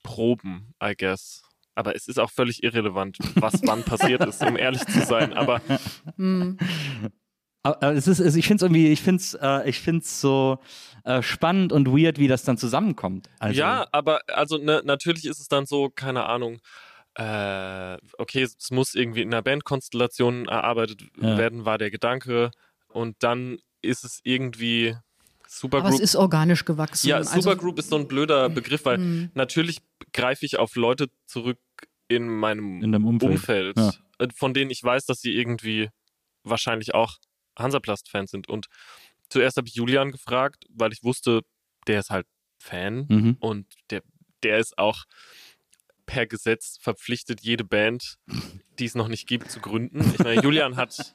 Proben, 0.03 0.73
I 0.83 0.95
guess. 0.97 1.43
Aber 1.75 1.95
es 1.95 2.07
ist 2.07 2.19
auch 2.19 2.31
völlig 2.31 2.63
irrelevant, 2.63 3.17
was 3.35 3.53
wann 3.63 3.83
passiert 3.83 4.25
ist, 4.25 4.43
um 4.43 4.57
ehrlich 4.57 4.85
zu 4.85 5.05
sein. 5.05 5.33
Aber 5.33 5.61
Aber, 7.61 7.83
aber 7.83 7.93
es 7.93 8.07
ist, 8.07 8.19
ich 8.19 8.47
finde 8.47 8.55
es 8.57 8.61
irgendwie, 8.63 8.87
ich 8.87 9.01
finde 9.01 9.21
es, 9.21 9.33
äh, 9.33 9.69
ich 9.69 9.83
so 10.03 10.59
äh, 11.03 11.21
spannend 11.21 11.73
und 11.73 11.87
weird, 11.89 12.17
wie 12.17 12.27
das 12.29 12.43
dann 12.43 12.57
zusammenkommt. 12.57 13.29
Also, 13.39 13.59
ja, 13.59 13.85
aber 13.91 14.21
also 14.27 14.57
ne, 14.57 14.81
natürlich 14.85 15.25
ist 15.25 15.39
es 15.39 15.47
dann 15.49 15.65
so, 15.65 15.89
keine 15.89 16.25
Ahnung, 16.25 16.59
äh, 17.15 17.97
okay, 18.17 18.43
es 18.43 18.71
muss 18.71 18.95
irgendwie 18.95 19.21
in 19.21 19.33
einer 19.33 19.41
Bandkonstellation 19.41 20.47
erarbeitet 20.47 21.01
Ja. 21.21 21.37
werden, 21.37 21.65
war 21.65 21.77
der 21.77 21.91
Gedanke. 21.91 22.51
Und 22.87 23.17
dann 23.19 23.59
ist 23.81 24.03
es 24.03 24.19
irgendwie 24.23 24.95
Aber 24.95 25.53
es 25.53 25.59
Supergroup. 25.59 25.99
ist 26.01 26.15
organisch 26.15 26.65
gewachsen. 26.65 27.07
Ja, 27.07 27.17
Also, 27.17 27.41
Supergroup 27.41 27.79
ist 27.79 27.89
so 27.89 27.97
ein 27.97 28.07
blöder 28.07 28.49
Begriff, 28.49 28.85
weil 28.85 28.97
Mhm. 28.99 29.31
natürlich 29.33 29.79
greife 30.13 30.45
ich 30.45 30.57
auf 30.59 30.75
Leute 30.75 31.07
zurück 31.25 31.59
in 32.07 32.27
meinem 32.29 32.81
In 32.83 32.95
Umfeld. 32.95 33.31
Umfeld, 33.31 33.77
Ja. 33.77 33.93
äh, 34.19 34.27
von 34.35 34.53
denen 34.53 34.71
ich 34.71 34.83
weiß, 34.83 35.05
dass 35.05 35.21
sie 35.21 35.33
irgendwie 35.35 35.89
wahrscheinlich 36.43 36.93
auch 36.93 37.17
Hansaplast-Fans 37.57 38.31
sind. 38.31 38.47
Und 38.47 38.67
zuerst 39.29 39.57
habe 39.57 39.67
ich 39.67 39.75
Julian 39.75 40.11
gefragt, 40.11 40.65
weil 40.69 40.91
ich 40.93 41.03
wusste, 41.03 41.41
der 41.87 41.99
ist 41.99 42.09
halt 42.09 42.25
Fan 42.59 43.05
Mhm. 43.09 43.37
und 43.39 43.65
der, 43.89 44.01
der 44.43 44.59
ist 44.59 44.77
auch 44.77 45.03
per 46.09 46.25
Gesetz 46.25 46.79
verpflichtet, 46.81 47.41
jede 47.41 47.63
Band, 47.63 48.17
die 48.79 48.85
es 48.85 48.95
noch 48.95 49.07
nicht 49.09 49.27
gibt, 49.27 49.51
zu 49.51 49.59
gründen. 49.59 49.99
Ich 50.13 50.17
meine, 50.23 50.41
Julian 50.41 50.75
hat 50.75 51.13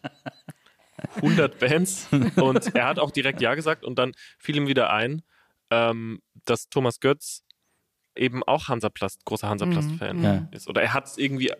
100 1.16 1.58
Bands 1.58 2.06
und 2.36 2.74
er 2.76 2.86
hat 2.86 3.00
auch 3.00 3.10
direkt 3.10 3.40
Ja 3.40 3.56
gesagt 3.56 3.84
und 3.84 3.98
dann 3.98 4.12
fiel 4.38 4.54
ihm 4.56 4.68
wieder 4.68 4.90
ein, 4.90 5.22
ähm, 5.70 6.20
dass 6.44 6.68
Thomas 6.68 7.00
Götz 7.00 7.42
eben 8.14 8.44
auch 8.44 8.68
Hansaplast, 8.68 9.24
großer 9.24 9.48
Hansaplast-Fan 9.48 10.22
Ja. 10.22 10.48
ist. 10.52 10.68
Oder 10.68 10.82
er 10.82 10.94
hat 10.94 11.06
es 11.08 11.18
irgendwie, 11.18 11.48
äh, 11.48 11.56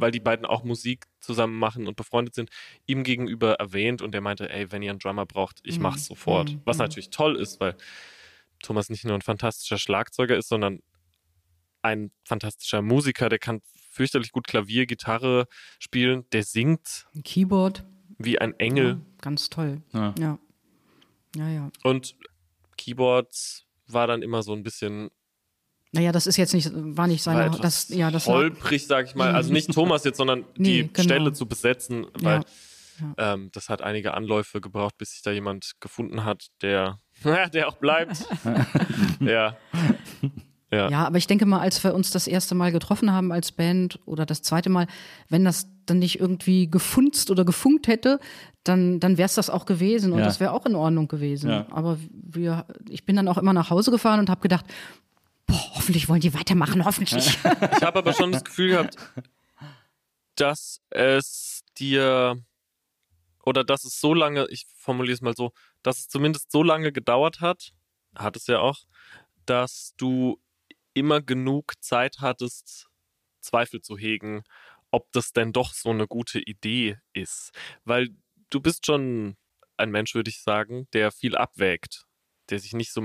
weil 0.00 0.10
die 0.10 0.18
beiden 0.18 0.44
auch 0.44 0.64
Musik 0.64 1.04
zusammen 1.20 1.56
machen 1.56 1.86
und 1.86 1.94
befreundet 1.96 2.34
sind, 2.34 2.50
ihm 2.86 3.04
gegenüber 3.04 3.54
erwähnt 3.54 4.02
und 4.02 4.12
er 4.12 4.20
meinte, 4.22 4.50
ey, 4.50 4.72
wenn 4.72 4.82
ihr 4.82 4.90
einen 4.90 4.98
Drummer 4.98 5.24
braucht, 5.26 5.60
ich 5.62 5.78
mach's 5.78 6.06
sofort. 6.06 6.50
Mhm. 6.54 6.62
Was 6.64 6.78
natürlich 6.78 7.10
toll 7.10 7.36
ist, 7.36 7.60
weil 7.60 7.76
Thomas 8.60 8.90
nicht 8.90 9.04
nur 9.04 9.14
ein 9.14 9.22
fantastischer 9.22 9.78
Schlagzeuger 9.78 10.36
ist, 10.36 10.48
sondern 10.48 10.80
ein 11.86 12.10
fantastischer 12.24 12.82
Musiker, 12.82 13.28
der 13.28 13.38
kann 13.38 13.60
fürchterlich 13.90 14.30
gut 14.32 14.46
Klavier, 14.46 14.86
Gitarre 14.86 15.46
spielen, 15.78 16.24
der 16.32 16.42
singt 16.42 17.06
Ein 17.14 17.22
Keyboard. 17.22 17.84
wie 18.18 18.38
ein 18.38 18.52
Engel 18.58 18.86
Ja, 18.88 19.00
ganz 19.22 19.48
toll. 19.48 19.80
Ja. 19.92 20.14
Ja. 20.18 20.38
Ja, 21.36 21.48
ja. 21.48 21.70
und 21.82 22.14
Keyboards 22.76 23.64
war 23.88 24.06
dann 24.06 24.22
immer 24.22 24.42
so 24.42 24.52
ein 24.54 24.62
bisschen 24.62 25.10
Naja, 25.92 26.12
das 26.12 26.26
ist 26.26 26.36
jetzt 26.36 26.54
nicht, 26.54 26.70
war 26.72 27.06
nicht 27.06 27.24
war 27.26 27.34
seine, 27.34 27.46
etwas 27.46 27.86
das, 27.88 27.96
ja, 27.96 28.10
das 28.10 28.26
war, 28.26 28.34
holprig, 28.34 28.86
sag 28.86 29.06
ich 29.06 29.14
mal. 29.14 29.34
Also 29.34 29.52
nicht 29.52 29.70
Thomas 29.72 30.04
jetzt, 30.04 30.16
sondern 30.18 30.44
Nee, 30.56 30.82
die 30.82 30.92
genau. 30.92 31.02
Stelle 31.04 31.32
zu 31.32 31.46
besetzen, 31.46 32.06
weil 32.20 32.42
Ja. 33.00 33.34
ähm, 33.34 33.50
das 33.52 33.68
hat 33.68 33.82
einige 33.82 34.14
Anläufe 34.14 34.60
gebraucht, 34.60 34.96
bis 34.98 35.10
sich 35.12 35.22
da 35.22 35.30
jemand 35.30 35.72
gefunden 35.80 36.24
hat, 36.24 36.46
der, 36.62 37.00
der 37.52 37.68
auch 37.68 37.76
bleibt. 37.76 38.24
ja. 39.20 39.56
Ja. 40.72 40.88
Ja, 40.90 41.06
aber 41.06 41.18
ich 41.18 41.26
denke 41.28 41.46
mal, 41.46 41.60
als 41.60 41.82
wir 41.84 41.94
uns 41.94 42.10
das 42.10 42.26
erste 42.26 42.54
Mal 42.56 42.72
getroffen 42.72 43.12
haben 43.12 43.30
als 43.30 43.52
Band 43.52 44.00
oder 44.04 44.26
das 44.26 44.42
zweite 44.42 44.68
Mal, 44.68 44.88
wenn 45.28 45.44
das 45.44 45.68
dann 45.86 46.00
nicht 46.00 46.18
irgendwie 46.18 46.68
gefunzt 46.68 47.30
oder 47.30 47.44
gefunkt 47.44 47.86
hätte, 47.86 48.18
dann, 48.64 48.98
dann 48.98 49.16
wäre 49.16 49.26
es 49.26 49.34
das 49.34 49.48
auch 49.48 49.64
gewesen 49.64 50.12
und 50.12 50.18
Ja. 50.18 50.24
das 50.24 50.40
wäre 50.40 50.50
auch 50.52 50.66
in 50.66 50.74
Ordnung 50.74 51.06
gewesen. 51.06 51.50
Ja. 51.50 51.66
Aber 51.70 51.98
wir, 52.10 52.66
ich 52.88 53.06
bin 53.06 53.14
dann 53.14 53.28
auch 53.28 53.38
immer 53.38 53.52
nach 53.52 53.70
Hause 53.70 53.92
gefahren 53.92 54.18
und 54.18 54.28
habe 54.28 54.40
gedacht, 54.40 54.64
boah, 55.46 55.74
hoffentlich 55.76 56.08
wollen 56.08 56.20
die 56.20 56.34
weitermachen, 56.34 56.84
hoffentlich. 56.84 57.38
Ich 57.44 57.82
habe 57.82 57.98
aber 58.00 58.12
schon 58.12 58.32
das 58.32 58.42
Gefühl 58.44 58.70
gehabt, 58.70 58.96
dass 60.34 60.80
es 60.90 61.62
dir 61.78 62.38
oder 63.44 63.62
dass 63.62 63.84
es 63.84 64.00
so 64.00 64.12
lange, 64.14 64.46
ich 64.50 64.66
formuliere 64.76 65.14
es 65.14 65.20
mal 65.20 65.34
so, 65.36 65.52
dass 65.84 65.98
es 66.00 66.08
zumindest 66.08 66.50
so 66.50 66.64
lange 66.64 66.90
gedauert 66.90 67.40
hat, 67.40 67.70
hat 68.16 68.36
es 68.36 68.48
ja 68.48 68.58
auch, 68.58 68.78
dass 69.46 69.94
du 69.96 70.40
immer 70.96 71.20
genug 71.22 71.74
Zeit 71.82 72.18
hattest, 72.20 72.88
Zweifel 73.40 73.80
zu 73.82 73.98
hegen, 73.98 74.42
ob 74.90 75.12
das 75.12 75.32
denn 75.32 75.52
doch 75.52 75.72
so 75.74 75.90
eine 75.90 76.06
gute 76.08 76.40
Idee 76.40 76.98
ist. 77.12 77.52
Weil 77.84 78.10
du 78.50 78.60
bist 78.60 78.86
schon 78.86 79.36
ein 79.76 79.90
Mensch, 79.90 80.14
würde 80.14 80.30
ich 80.30 80.42
sagen, 80.42 80.88
der 80.92 81.12
viel 81.12 81.36
abwägt, 81.36 82.06
der 82.50 82.58
sich 82.60 82.72
nicht 82.74 82.92
so, 82.92 83.02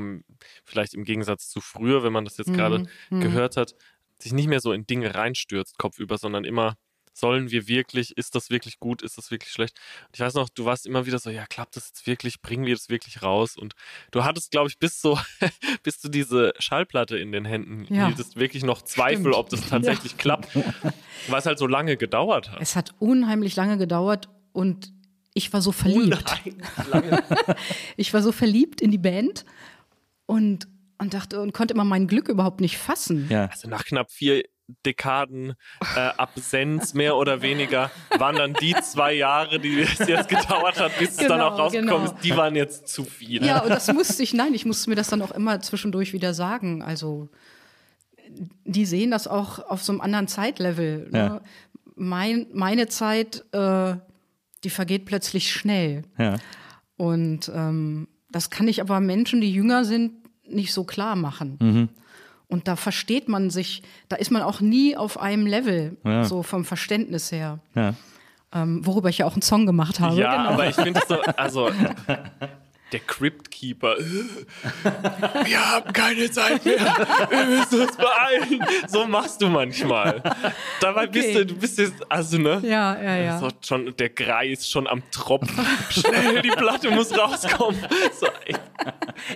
vielleicht 0.66 0.94
im 0.94 1.04
Gegensatz 1.04 1.50
zu 1.50 1.62
früher, 1.62 2.04
wenn 2.04 2.14
man 2.14 2.26
das 2.26 2.38
jetzt 2.38 2.54
gerade 2.54 2.82
Mhm. 3.12 3.20
gehört 3.20 3.58
hat, 3.58 3.74
sich 4.20 4.34
nicht 4.34 4.48
mehr 4.48 4.62
so 4.62 4.72
in 4.74 4.86
Dinge 4.88 5.16
reinstürzt, 5.16 5.78
kopfüber, 5.78 6.18
sondern 6.18 6.46
immer, 6.46 6.78
sollen 7.22 7.50
wir 7.52 7.70
wirklich, 7.70 8.18
ist 8.18 8.36
das 8.36 8.50
wirklich 8.50 8.80
gut, 8.80 9.02
ist 9.02 9.18
das 9.18 9.32
wirklich 9.32 9.52
schlecht? 9.54 9.80
Und 10.08 10.16
ich 10.16 10.20
weiß 10.20 10.34
noch, 10.34 10.50
du 10.50 10.66
warst 10.66 10.86
immer 10.86 11.06
wieder 11.06 11.20
so, 11.20 11.30
ja, 11.30 11.46
klappt 11.46 11.78
das 11.78 11.88
jetzt 11.88 12.06
wirklich, 12.06 12.42
bringen 12.42 12.66
wir 12.66 12.76
das 12.76 12.90
wirklich 12.90 13.24
raus? 13.24 13.56
Und 13.56 13.74
du 14.12 14.26
hattest, 14.26 14.52
glaube 14.52 14.68
ich, 14.70 14.78
bis 14.78 15.00
so, 15.02 15.18
bis 15.84 16.02
du 16.02 16.10
diese 16.10 16.52
Schallplatte 16.60 17.18
in 17.18 17.32
den 17.32 17.46
Händen 17.46 17.86
Ja. 17.94 18.08
hieltest, 18.08 18.36
wirklich 18.36 18.64
noch 18.64 18.82
Zweifel, 18.82 19.22
Stimmt. 19.32 19.36
ob 19.36 19.50
das 19.50 19.62
tatsächlich 19.70 20.18
klappt, 20.18 20.54
weil 21.30 21.40
es 21.40 21.46
halt 21.46 21.60
so 21.60 21.68
lange 21.68 21.96
gedauert 21.96 22.52
hat. 22.52 22.62
Es 22.62 22.76
hat 22.76 22.94
unheimlich 23.00 23.56
lange 23.56 23.78
gedauert 23.78 24.28
und 24.52 24.92
ich 25.34 25.54
war 25.54 25.62
so 25.62 25.72
verliebt. 25.72 26.26
lange. 26.90 27.24
Ich 27.96 28.14
war 28.14 28.22
so 28.22 28.34
verliebt 28.34 28.82
in 28.82 28.92
die 28.92 28.98
Band 28.98 29.46
und, 30.26 30.68
und 30.98 31.14
dachte 31.14 31.40
und 31.42 31.54
konnte 31.54 31.74
immer 31.74 31.86
mein 31.86 32.08
Glück 32.08 32.28
überhaupt 32.30 32.62
nicht 32.62 32.78
fassen. 32.78 33.28
Ja. 33.30 33.46
Also 33.46 33.70
nach 33.70 33.86
knapp 33.86 34.12
vier 34.12 34.44
Dekaden 34.86 35.54
äh, 35.96 36.00
Absenz, 36.00 36.94
mehr 36.94 37.16
oder 37.18 37.42
weniger, 37.42 37.92
waren 38.18 38.36
dann 38.36 38.54
die 38.54 38.74
zwei 38.82 39.14
Jahre, 39.14 39.60
die 39.60 39.82
es 39.82 40.00
jetzt 40.00 40.30
gedauert 40.30 40.80
hat, 40.80 40.98
bis 41.00 41.12
es 41.12 41.18
dann 41.18 41.28
Genau, 41.28 41.48
auch 41.50 41.60
rausgekommen 41.60 42.06
genau. 42.06 42.16
ist, 42.16 42.24
die 42.24 42.36
waren 42.38 42.56
jetzt 42.56 42.88
zu 42.88 43.04
viel. 43.04 43.46
Ja, 43.46 43.60
und 43.62 43.70
das 43.70 43.92
musste 43.92 44.22
ich, 44.24 44.34
nein, 44.34 44.54
ich 44.54 44.66
musste 44.66 44.90
mir 44.90 44.96
das 44.96 45.10
dann 45.10 45.22
auch 45.22 45.32
immer 45.32 45.60
zwischendurch 45.62 46.14
wieder 46.14 46.34
sagen. 46.34 46.82
Also, 46.84 47.30
die 48.66 48.86
sehen 48.86 49.12
das 49.12 49.28
auch 49.28 49.60
auf 49.60 49.84
so 49.84 49.92
einem 49.92 50.02
anderen 50.02 50.28
Zeitlevel. 50.28 51.10
Ne? 51.12 51.18
Ja. 51.18 51.42
Mein, 51.96 52.48
meine 52.54 52.88
Zeit, 52.88 53.44
äh, 53.52 53.96
die 54.64 54.70
vergeht 54.70 55.06
plötzlich 55.06 55.52
schnell. 55.52 56.04
Ja. 56.18 56.38
Und 56.98 57.52
ähm, 57.54 58.08
das 58.30 58.50
kann 58.50 58.68
ich 58.68 58.82
aber 58.82 59.00
Menschen, 59.00 59.42
die 59.42 59.52
jünger 59.52 59.84
sind, 59.86 60.14
nicht 60.48 60.74
so 60.74 60.84
klar 60.84 61.16
machen. 61.16 61.90
Und 62.52 62.68
da 62.68 62.76
versteht 62.76 63.30
man 63.30 63.50
sich, 63.50 63.82
da 64.10 64.18
ist 64.18 64.30
man 64.30 64.42
auch 64.44 64.60
nie 64.62 64.96
auf 64.98 65.20
einem 65.20 65.46
Level, 65.48 65.98
Ja. 66.06 66.26
so 66.26 66.44
vom 66.44 66.66
Verständnis 66.66 67.32
her. 67.32 67.60
Ja. 67.76 67.94
Ähm, 68.54 68.86
worüber 68.86 69.08
ich 69.10 69.20
ja 69.20 69.26
auch 69.26 69.34
einen 69.34 69.42
Song 69.42 69.66
gemacht 69.66 70.00
habe. 70.02 70.16
Ja, 70.18 70.36
genau. 70.36 70.50
aber 70.52 70.68
ich 70.68 70.76
finde 70.76 71.00
es 71.00 71.08
so, 71.08 71.22
also 71.38 71.70
der 72.92 73.00
Crypt 73.00 73.52
Keeper. 73.52 73.96
Wir 75.46 75.72
haben 75.72 75.94
keine 75.94 76.30
Zeit 76.30 76.66
mehr. 76.66 76.78
Wir 77.30 77.46
müssen 77.46 77.82
uns 77.82 77.96
beeilen. 77.96 78.66
So 78.88 79.06
machst 79.06 79.42
du 79.42 79.48
manchmal. 79.50 80.22
Dabei 80.80 81.08
bist 81.08 81.22
Okay. 81.30 81.34
du, 81.40 81.46
du 81.46 81.56
bist 81.56 81.78
jetzt, 81.78 81.94
also 82.10 82.38
ne? 82.38 82.62
ja, 82.64 83.02
ja, 83.02 83.16
ja. 83.16 83.40
So 83.40 83.50
schon, 83.66 83.96
der 83.96 84.10
Greis 84.10 84.68
schon 84.70 84.88
am 84.88 85.04
Tropfen. 85.12 85.66
Schnell, 85.90 86.42
die 86.42 86.50
Platte 86.50 86.90
muss 86.92 87.18
rauskommen. 87.18 87.80
So, 88.20 88.28
ey. 88.46 88.56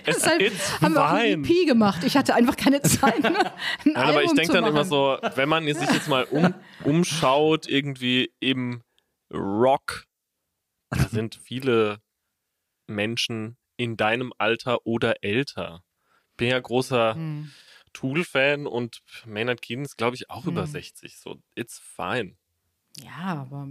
Es 0.04 0.16
Deshalb 0.16 0.52
haben 0.82 0.94
wir 0.94 1.04
auch 1.04 1.10
ein 1.12 1.44
EP 1.44 1.66
gemacht. 1.66 2.02
Ich 2.04 2.16
hatte 2.16 2.34
einfach 2.34 2.56
keine 2.56 2.82
Zeit. 2.82 3.20
Ne? 3.22 3.38
Ein 3.84 3.92
Nein, 3.92 3.96
aber 3.96 4.22
ich 4.24 4.32
denke 4.32 4.52
dann 4.52 4.64
immer 4.64 4.84
machen. 4.84 4.88
so, 4.88 5.18
wenn 5.36 5.48
man 5.48 5.64
sich 5.64 5.90
jetzt 5.90 6.08
mal 6.08 6.24
um, 6.24 6.54
umschaut, 6.84 7.68
irgendwie 7.68 8.32
im 8.40 8.82
Rock, 9.32 10.04
da 10.90 11.04
sind 11.08 11.38
viele 11.42 11.98
Menschen 12.86 13.56
in 13.76 13.96
deinem 13.96 14.32
Alter 14.38 14.86
oder 14.86 15.22
älter. 15.22 15.82
Bin 16.36 16.48
ja 16.48 16.60
großer 16.60 17.14
Hm. 17.14 17.50
Tool-Fan 17.92 18.66
und 18.66 19.00
Maynard 19.24 19.62
Keenan 19.62 19.84
ist, 19.86 19.96
glaube 19.96 20.16
ich, 20.16 20.28
auch 20.30 20.44
Hm. 20.44 20.52
über 20.52 20.66
60. 20.66 21.18
So, 21.18 21.40
it's 21.54 21.78
fine. 21.78 22.36
Ja, 22.98 23.42
aber 23.42 23.68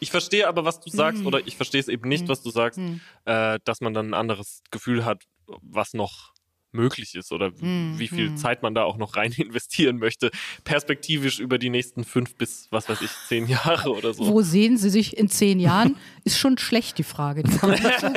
Ich 0.00 0.10
verstehe 0.10 0.46
aber, 0.48 0.64
was 0.64 0.80
du 0.80 0.90
sagst, 0.90 1.20
Hm. 1.20 1.26
oder 1.26 1.46
ich 1.46 1.56
verstehe 1.56 1.80
es 1.80 1.88
eben 1.88 2.08
nicht, 2.08 2.28
was 2.28 2.42
du 2.42 2.50
sagst, 2.50 2.78
äh, 3.24 3.58
dass 3.64 3.80
man 3.80 3.94
dann 3.94 4.10
ein 4.10 4.14
anderes 4.14 4.62
Gefühl 4.70 5.04
hat, 5.06 5.24
was 5.46 5.94
noch 5.94 6.34
möglich 6.72 7.14
ist 7.14 7.32
oder 7.32 7.52
Hm, 7.58 7.94
wie 7.98 8.08
viel 8.08 8.34
Zeit 8.34 8.62
man 8.62 8.74
da 8.74 8.82
auch 8.84 8.96
noch 8.96 9.16
rein 9.16 9.32
investieren 9.36 9.98
möchte, 9.98 10.30
perspektivisch 10.64 11.38
über 11.38 11.58
die 11.58 11.70
nächsten 11.70 12.04
fünf 12.04 12.34
bis, 12.36 12.68
was 12.70 12.88
weiß 12.88 13.00
ich, 13.02 13.10
zehn 13.28 13.46
Jahre 13.48 13.90
oder 13.90 14.12
so. 14.14 14.26
wo 14.26 14.42
sehen 14.42 14.76
Sie 14.76 14.90
sich 14.90 15.16
in 15.16 15.28
zehn 15.28 15.58
Jahren? 15.60 15.96
Ist 16.24 16.38
schon 16.38 16.58
schlecht, 16.58 16.98
die 16.98 17.04
Frage. 17.04 17.42
Die 17.42 17.56
kann 17.56 17.70
man 17.70 17.82
nicht 17.82 18.00
so 18.00 18.06
gut. 18.08 18.16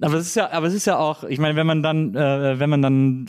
Aber 0.00 0.14
es 0.16 0.26
ist 0.28 0.36
ja, 0.36 0.50
aber 0.50 0.66
es 0.66 0.74
ist 0.74 0.86
ja 0.86 0.96
auch, 0.98 1.24
ich 1.24 1.38
meine, 1.38 1.56
wenn 1.56 1.66
man 1.66 1.82
dann, 1.82 2.14
äh, 2.14 2.58
wenn 2.58 2.70
man 2.70 2.82
dann, 2.82 3.26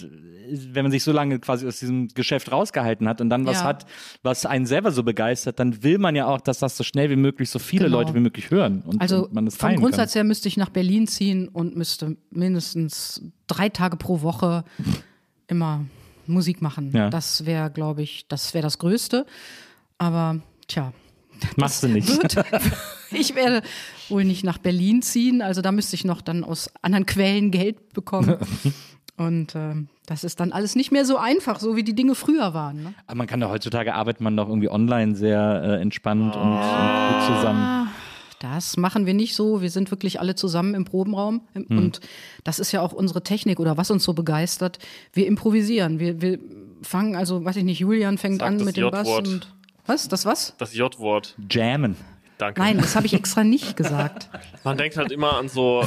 wenn 0.73 0.83
man 0.83 0.91
sich 0.91 1.03
so 1.03 1.11
lange 1.11 1.39
quasi 1.39 1.67
aus 1.67 1.79
diesem 1.79 2.07
Geschäft 2.09 2.51
rausgehalten 2.51 3.07
hat 3.07 3.21
und 3.21 3.29
dann 3.29 3.45
was 3.45 3.59
Ja. 3.59 3.63
hat, 3.65 3.85
was 4.23 4.45
einen 4.45 4.65
selber 4.65 4.91
so 4.91 5.03
begeistert, 5.03 5.59
dann 5.59 5.83
will 5.83 5.97
man 5.97 6.15
ja 6.15 6.27
auch, 6.27 6.41
dass 6.41 6.59
das 6.59 6.77
so 6.77 6.83
schnell 6.83 7.09
wie 7.09 7.15
möglich 7.15 7.49
so 7.49 7.59
viele 7.59 7.85
Genau. 7.85 7.97
Leute 7.99 8.13
wie 8.13 8.19
möglich 8.19 8.51
hören 8.51 8.81
und, 8.85 8.99
Also 9.01 9.25
und 9.25 9.33
man 9.33 9.45
das 9.45 9.55
vom 9.55 9.75
Grundsatz 9.75 10.15
her 10.15 10.23
müsste 10.23 10.47
ich 10.47 10.57
nach 10.57 10.69
Berlin 10.69 11.07
ziehen 11.07 11.47
und 11.47 11.75
müsste 11.75 12.17
mindestens 12.29 13.21
drei 13.47 13.69
Tage 13.69 13.97
pro 13.97 14.21
Woche 14.21 14.63
immer 15.47 15.85
Musik 16.27 16.61
machen. 16.61 16.91
Ja. 16.93 17.09
Das 17.09 17.45
wäre, 17.45 17.71
glaube 17.71 18.01
ich, 18.03 18.25
das 18.27 18.53
wäre 18.53 18.63
das 18.63 18.77
Größte. 18.77 19.25
Aber 19.97 20.39
tja, 20.67 20.93
kann. 21.39 21.49
Machst 21.57 21.83
du 21.83 21.87
nicht. 21.87 22.07
wird. 22.07 22.35
Ich 23.13 23.35
werde 23.35 23.61
wohl 24.07 24.23
nicht 24.23 24.45
nach 24.45 24.57
Berlin 24.57 25.01
ziehen, 25.01 25.41
also 25.41 25.61
da 25.61 25.73
müsste 25.73 25.97
ich 25.97 26.05
noch 26.05 26.21
dann 26.21 26.45
aus 26.45 26.69
anderen 26.81 27.05
Quellen 27.05 27.51
Geld 27.51 27.91
bekommen. 27.91 28.37
Und 29.21 29.55
ähm, 29.55 29.87
das 30.07 30.23
ist 30.23 30.39
dann 30.39 30.51
alles 30.51 30.75
nicht 30.75 30.91
mehr 30.91 31.05
so 31.05 31.17
einfach, 31.17 31.59
so 31.59 31.75
wie 31.75 31.83
die 31.83 31.93
Dinge 31.93 32.15
früher 32.15 32.53
waren. 32.53 32.83
Ne? 32.83 32.93
Aber 33.05 33.17
man 33.17 33.27
kann 33.27 33.39
doch 33.39 33.51
heutzutage 33.51 33.93
arbeitet 33.93 34.21
man 34.21 34.35
doch 34.35 34.47
irgendwie 34.47 34.69
online 34.69 35.15
sehr 35.15 35.61
äh, 35.63 35.81
entspannt 35.81 36.35
und, 36.35 36.41
und 36.41 36.57
gut 36.57 37.37
zusammen. 37.37 37.89
Das 38.39 38.75
machen 38.77 39.05
wir 39.05 39.13
nicht 39.13 39.35
so. 39.35 39.61
Wir 39.61 39.69
sind 39.69 39.91
wirklich 39.91 40.19
alle 40.19 40.33
zusammen 40.33 40.73
im 40.73 40.85
Probenraum. 40.85 41.41
Hm. 41.53 41.65
Und 41.69 41.99
das 42.43 42.57
ist 42.57 42.71
ja 42.71 42.81
auch 42.81 42.91
unsere 42.91 43.23
Technik 43.23 43.59
oder 43.59 43.77
was 43.77 43.91
uns 43.91 44.03
so 44.03 44.13
begeistert. 44.13 44.79
Wir 45.13 45.27
improvisieren. 45.27 45.99
Wir, 45.99 46.21
wir 46.21 46.39
fangen, 46.81 47.15
also 47.15 47.45
weiß 47.45 47.57
ich 47.57 47.63
nicht, 47.63 47.79
Julian 47.79 48.17
fängt 48.17 48.39
Sag 48.39 48.47
an 48.47 48.63
mit 48.63 48.77
dem 48.77 48.89
Bass 48.89 49.07
J-Wort. 49.07 49.27
und. 49.27 49.53
Was? 49.85 50.07
Das 50.07 50.25
was? 50.25 50.55
Das 50.57 50.73
J-Wort. 50.73 51.35
Jammen. 51.51 51.95
Danke. 52.39 52.59
Nein, 52.59 52.77
das 52.79 52.95
habe 52.95 53.05
ich 53.05 53.13
extra 53.13 53.43
nicht 53.43 53.77
gesagt. 53.77 54.29
Man 54.63 54.75
denkt 54.75 54.97
halt 54.97 55.11
immer 55.11 55.37
an 55.37 55.47
so, 55.47 55.85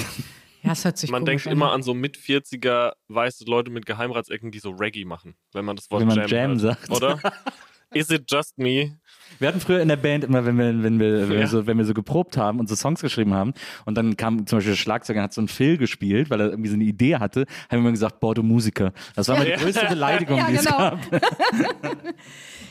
Ja, 0.64 0.72
es 0.72 0.84
hört 0.84 0.96
sich 0.96 1.10
man 1.10 1.26
denkt 1.26 1.44
immer 1.44 1.72
an 1.72 1.82
so 1.82 1.92
mit 1.92 2.16
40er 2.16 2.94
weiße 3.08 3.44
Leute 3.44 3.70
mit 3.70 3.84
Geheimratsecken, 3.84 4.50
die 4.50 4.60
so 4.60 4.70
Reggae 4.70 5.04
machen, 5.04 5.36
wenn 5.52 5.64
man 5.66 5.76
das 5.76 5.90
Wort 5.90 6.00
Wenn 6.00 6.08
man 6.08 6.16
Jam, 6.16 6.28
Jam 6.28 6.58
sagt. 6.58 6.90
Oder? 6.90 7.20
Is 7.92 8.10
it 8.10 8.24
just 8.28 8.56
me? 8.56 8.98
Wir 9.40 9.48
hatten 9.48 9.60
früher 9.60 9.80
in 9.80 9.88
der 9.88 9.96
Band 9.96 10.24
immer, 10.24 10.44
wenn 10.46 10.56
wir, 10.58 10.82
wenn 10.82 10.98
wir, 11.00 11.20
wenn 11.22 11.30
wir, 11.30 11.38
Ja. 11.40 11.46
so, 11.46 11.66
wenn 11.66 11.76
wir 11.78 11.84
so 11.84 11.94
geprobt 11.94 12.36
haben 12.36 12.60
und 12.60 12.68
so 12.68 12.74
Songs 12.76 13.00
geschrieben 13.00 13.34
haben 13.34 13.52
und 13.84 13.96
dann 13.96 14.16
kam 14.16 14.46
zum 14.46 14.58
Beispiel 14.58 14.72
der 14.72 14.78
Schlagzeuger 14.78 15.22
hat 15.22 15.32
so 15.32 15.40
einen 15.40 15.48
Phil 15.48 15.76
gespielt, 15.76 16.30
weil 16.30 16.40
er 16.40 16.50
irgendwie 16.50 16.68
so 16.70 16.74
eine 16.74 16.84
Idee 16.84 17.16
hatte, 17.16 17.40
haben 17.42 17.46
wir 17.70 17.78
immer 17.78 17.90
gesagt, 17.90 18.20
boah, 18.20 18.34
du 18.34 18.42
Musiker. 18.42 18.92
Das 19.16 19.28
war 19.28 19.36
immer 19.36 19.46
Ja. 19.48 19.56
die 19.56 19.62
größte 19.64 19.86
Beleidigung, 19.86 20.38
Ja, 20.38 20.46
die 20.48 20.54
es 20.54 20.64
genau. 20.64 20.76
gab. 20.78 20.98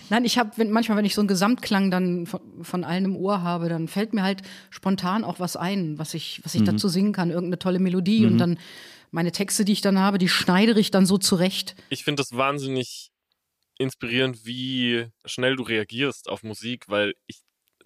Nein, 0.09 0.25
ich 0.25 0.37
habe 0.37 0.51
wenn, 0.57 0.69
manchmal, 0.69 0.97
wenn 0.97 1.05
ich 1.05 1.15
so 1.15 1.21
einen 1.21 1.27
Gesamtklang 1.27 1.89
dann 1.89 2.25
von, 2.25 2.41
von 2.61 2.83
allen 2.83 3.05
im 3.05 3.15
Ohr 3.15 3.41
habe, 3.41 3.69
dann 3.69 3.87
fällt 3.87 4.13
mir 4.13 4.21
halt 4.23 4.41
spontan 4.69 5.23
auch 5.23 5.39
was 5.39 5.55
ein, 5.55 5.97
was 5.97 6.13
ich, 6.13 6.41
was 6.43 6.53
ich 6.55 6.61
Mhm. 6.61 6.65
dazu 6.65 6.87
singen 6.87 7.13
kann, 7.13 7.29
irgendeine 7.29 7.57
tolle 7.59 7.79
Melodie 7.79 8.25
und 8.25 8.37
dann 8.37 8.57
meine 9.11 9.31
Texte, 9.31 9.63
die 9.65 9.71
ich 9.71 9.81
dann 9.81 9.99
habe, 9.99 10.17
die 10.17 10.27
schneidere 10.27 10.79
ich 10.79 10.91
dann 10.91 11.05
so 11.05 11.17
zurecht. 11.17 11.75
Ich 11.89 12.03
finde 12.03 12.21
das 12.21 12.35
wahnsinnig 12.37 13.11
inspirierend, 13.77 14.45
wie 14.45 15.07
schnell 15.25 15.55
du 15.55 15.63
reagierst 15.63 16.29
auf 16.29 16.43
Musik, 16.43 16.85
weil 16.89 17.15
ich 17.27 17.41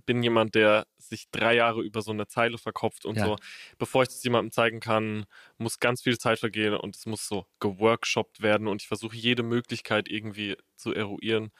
bin 0.06 0.24
jemand, 0.24 0.56
der 0.56 0.86
sich 0.98 1.26
drei 1.32 1.56
Jahre 1.56 1.82
über 1.82 2.02
so 2.02 2.12
eine 2.12 2.28
Zeile 2.28 2.58
verkopft 2.58 3.06
und 3.06 3.18
Ja. 3.18 3.26
so. 3.26 3.36
Bevor 3.78 4.04
ich 4.04 4.10
das 4.10 4.24
jemandem 4.24 4.52
zeigen 4.52 4.80
kann, 4.80 5.26
muss 5.58 5.80
ganz 5.80 6.02
viel 6.02 6.18
Zeit 6.18 6.40
vergehen 6.40 6.76
und 6.76 6.96
es 6.96 7.06
muss 7.06 7.28
so 7.28 7.46
geworkshoppt 7.60 8.42
werden 8.42 8.68
und 8.68 8.82
ich 8.82 8.88
versuche 8.88 9.16
jede 9.18 9.44
Möglichkeit 9.44 10.08
irgendwie 10.08 10.56
zu 10.76 10.94
eruieren. 10.94 11.52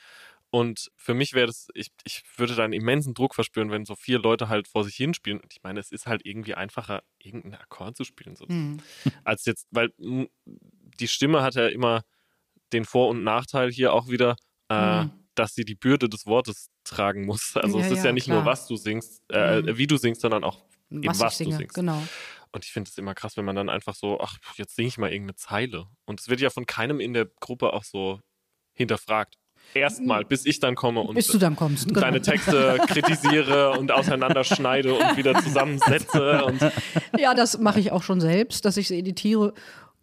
Und 0.50 0.92
für 0.96 1.14
mich 1.14 1.34
wäre 1.34 1.48
das, 1.48 1.68
ich, 1.74 1.90
ich 2.06 2.24
würde 2.38 2.56
da 2.56 2.64
einen 2.64 2.74
immensen 2.74 3.14
Druck 3.14 3.36
verspüren, 3.36 3.70
wenn 3.72 3.86
so 3.86 3.96
vier 3.96 4.20
Leute 4.20 4.48
halt 4.48 4.68
vor 4.70 4.86
sich 4.86 4.96
hinspielen. 4.96 5.42
Und 5.42 5.52
ich 5.54 5.62
meine, 5.64 5.80
es 5.82 5.92
ist 5.92 6.08
halt 6.08 6.22
irgendwie 6.26 6.54
einfacher, 6.56 7.04
irgendeinen 7.20 7.56
Akkord 7.56 7.98
zu 7.98 8.06
spielen, 8.06 8.36
sonst, 8.38 8.54
Hm. 8.54 8.78
als 9.26 9.46
jetzt, 9.46 9.68
weil 9.72 9.92
die 9.98 11.08
Stimme 11.08 11.42
hat 11.44 11.56
ja 11.56 11.68
immer 11.68 12.04
den 12.74 12.86
Vor- 12.86 13.10
und 13.10 13.24
Nachteil 13.24 13.72
hier 13.72 13.94
auch 13.94 14.08
wieder, 14.10 14.36
äh, 14.70 15.04
Mhm. 15.04 15.12
dass 15.36 15.54
sie 15.54 15.64
die 15.66 15.76
Bürde 15.76 16.10
des 16.10 16.26
Wortes 16.26 16.70
tragen 16.84 17.26
muss. 17.26 17.54
Also 17.56 17.80
Ja, 17.80 17.86
es 17.86 17.92
ist 17.92 17.98
ja, 18.00 18.06
ja, 18.06 18.12
nicht 18.12 18.26
klar. 18.26 18.38
nur, 18.38 18.46
was 18.46 18.68
du 18.68 18.76
singst, 18.76 19.22
äh, 19.32 19.62
Mhm. 19.62 19.78
wie 19.78 19.88
du 19.88 19.98
singst, 19.98 20.22
sondern 20.22 20.44
auch 20.44 20.66
eben, 20.92 21.06
Was, 21.08 21.20
was, 21.20 21.38
singe, 21.38 21.52
du 21.52 21.58
singst. 21.58 21.76
genau. 21.76 22.02
Und 22.54 22.66
ich 22.66 22.72
finde 22.72 22.90
es 22.90 22.98
immer 22.98 23.14
krass, 23.14 23.36
wenn 23.38 23.46
man 23.46 23.56
dann 23.56 23.70
einfach 23.70 23.94
so, 23.94 24.20
ach, 24.22 24.38
jetzt 24.56 24.76
singe 24.76 24.88
ich 24.88 24.98
mal 24.98 25.12
irgendeine 25.12 25.36
Zeile. 25.36 25.86
Und 26.06 26.20
es 26.22 26.30
wird 26.30 26.40
ja 26.40 26.50
von 26.50 26.66
keinem 26.66 27.00
in 27.00 27.14
der 27.14 27.26
Gruppe 27.40 27.74
auch 27.74 27.84
so 27.84 28.20
hinterfragt. 28.74 29.36
Erstmal, 29.74 30.24
bis 30.24 30.46
ich 30.46 30.60
dann 30.62 30.76
komme 30.76 31.02
und 31.02 31.16
Bis 31.16 31.28
du 31.28 31.38
dann 31.38 31.56
kommst. 31.58 31.88
Genau. 31.90 32.00
deine 32.00 32.22
Texte 32.22 32.78
kritisiere 32.88 33.72
und 33.72 33.92
auseinanderschneide 33.92 34.94
und 34.94 35.18
wieder 35.18 35.36
zusammensetze. 35.44 36.46
Und 36.46 36.62
Ja, 37.18 37.34
das 37.34 37.58
mache 37.60 37.80
ich 37.82 37.92
auch 37.92 38.02
schon 38.04 38.22
selbst, 38.22 38.64
dass 38.66 38.78
ich 38.78 38.88
sie 38.88 38.98
editiere 39.00 39.54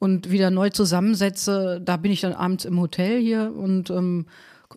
und 0.04 0.30
wieder 0.30 0.50
neu 0.50 0.68
zusammensetze. 0.70 1.80
Da 1.82 1.96
bin 1.96 2.12
ich 2.12 2.20
dann 2.20 2.34
abends 2.34 2.64
im 2.66 2.78
Hotel 2.78 3.20
hier 3.20 3.52
und 3.56 3.88
ähm, 3.90 4.26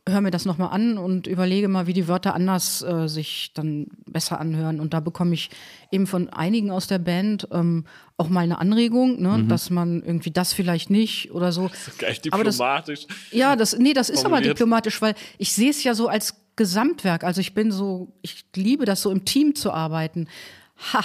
höre 0.07 0.21
mir 0.21 0.31
das 0.31 0.45
nochmal 0.45 0.69
an 0.71 0.97
und 0.97 1.27
überlege 1.27 1.67
mal, 1.67 1.85
wie 1.85 1.93
die 1.93 2.07
Wörter 2.07 2.33
anders 2.33 2.81
äh, 2.81 3.07
sich 3.09 3.51
dann 3.53 3.87
besser 4.05 4.39
anhören. 4.39 4.79
Und 4.79 4.93
da 4.93 5.01
bekomme 5.01 5.33
ich 5.33 5.49
eben 5.91 6.07
von 6.07 6.29
einigen 6.29 6.71
aus 6.71 6.87
der 6.87 6.99
Band 6.99 7.47
ähm, 7.51 7.83
auch 8.15 8.29
mal 8.29 8.39
eine 8.41 8.59
Anregung, 8.59 9.21
ne, 9.21 9.43
dass 9.49 9.69
man 9.69 10.01
irgendwie 10.01 10.31
das 10.31 10.53
vielleicht 10.53 10.89
nicht 10.89 11.31
oder 11.33 11.51
so. 11.51 11.69
geil 11.97 12.15
Aber 12.31 12.43
das- 12.45 12.55
diplomatisch. 12.55 13.07
Ja, 13.31 13.55
das, 13.57 13.77
nee, 13.77 13.93
das 13.93 14.09
ist 14.09 14.25
aber 14.25 14.39
diplomatisch, 14.41 15.01
weil 15.01 15.13
ich 15.37 15.51
sehe 15.51 15.71
es 15.71 15.83
ja 15.83 15.93
so 15.93 16.07
als 16.07 16.35
Gesamtwerk. 16.55 17.23
Also 17.25 17.41
ich 17.41 17.53
bin 17.53 17.71
so, 17.71 18.13
ich 18.21 18.45
liebe 18.55 18.85
das 18.85 19.01
so 19.01 19.11
im 19.11 19.25
Team 19.25 19.55
zu 19.55 19.71
arbeiten. 19.71 20.27
Ha, 20.93 21.03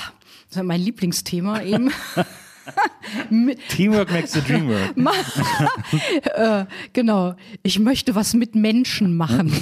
das 0.49 0.57
ist 0.59 0.63
mein 0.63 0.81
Lieblingsthema 0.81 1.63
eben. 1.63 1.91
Teamwork 3.69 4.11
makes 4.11 4.33
the 4.33 4.41
dream 4.41 4.69
work. 4.69 4.95
Genau. 6.93 7.35
Ich 7.63 7.79
möchte 7.79 8.15
was 8.15 8.35
mit 8.35 8.55
Menschen 8.55 9.17
machen. 9.17 9.53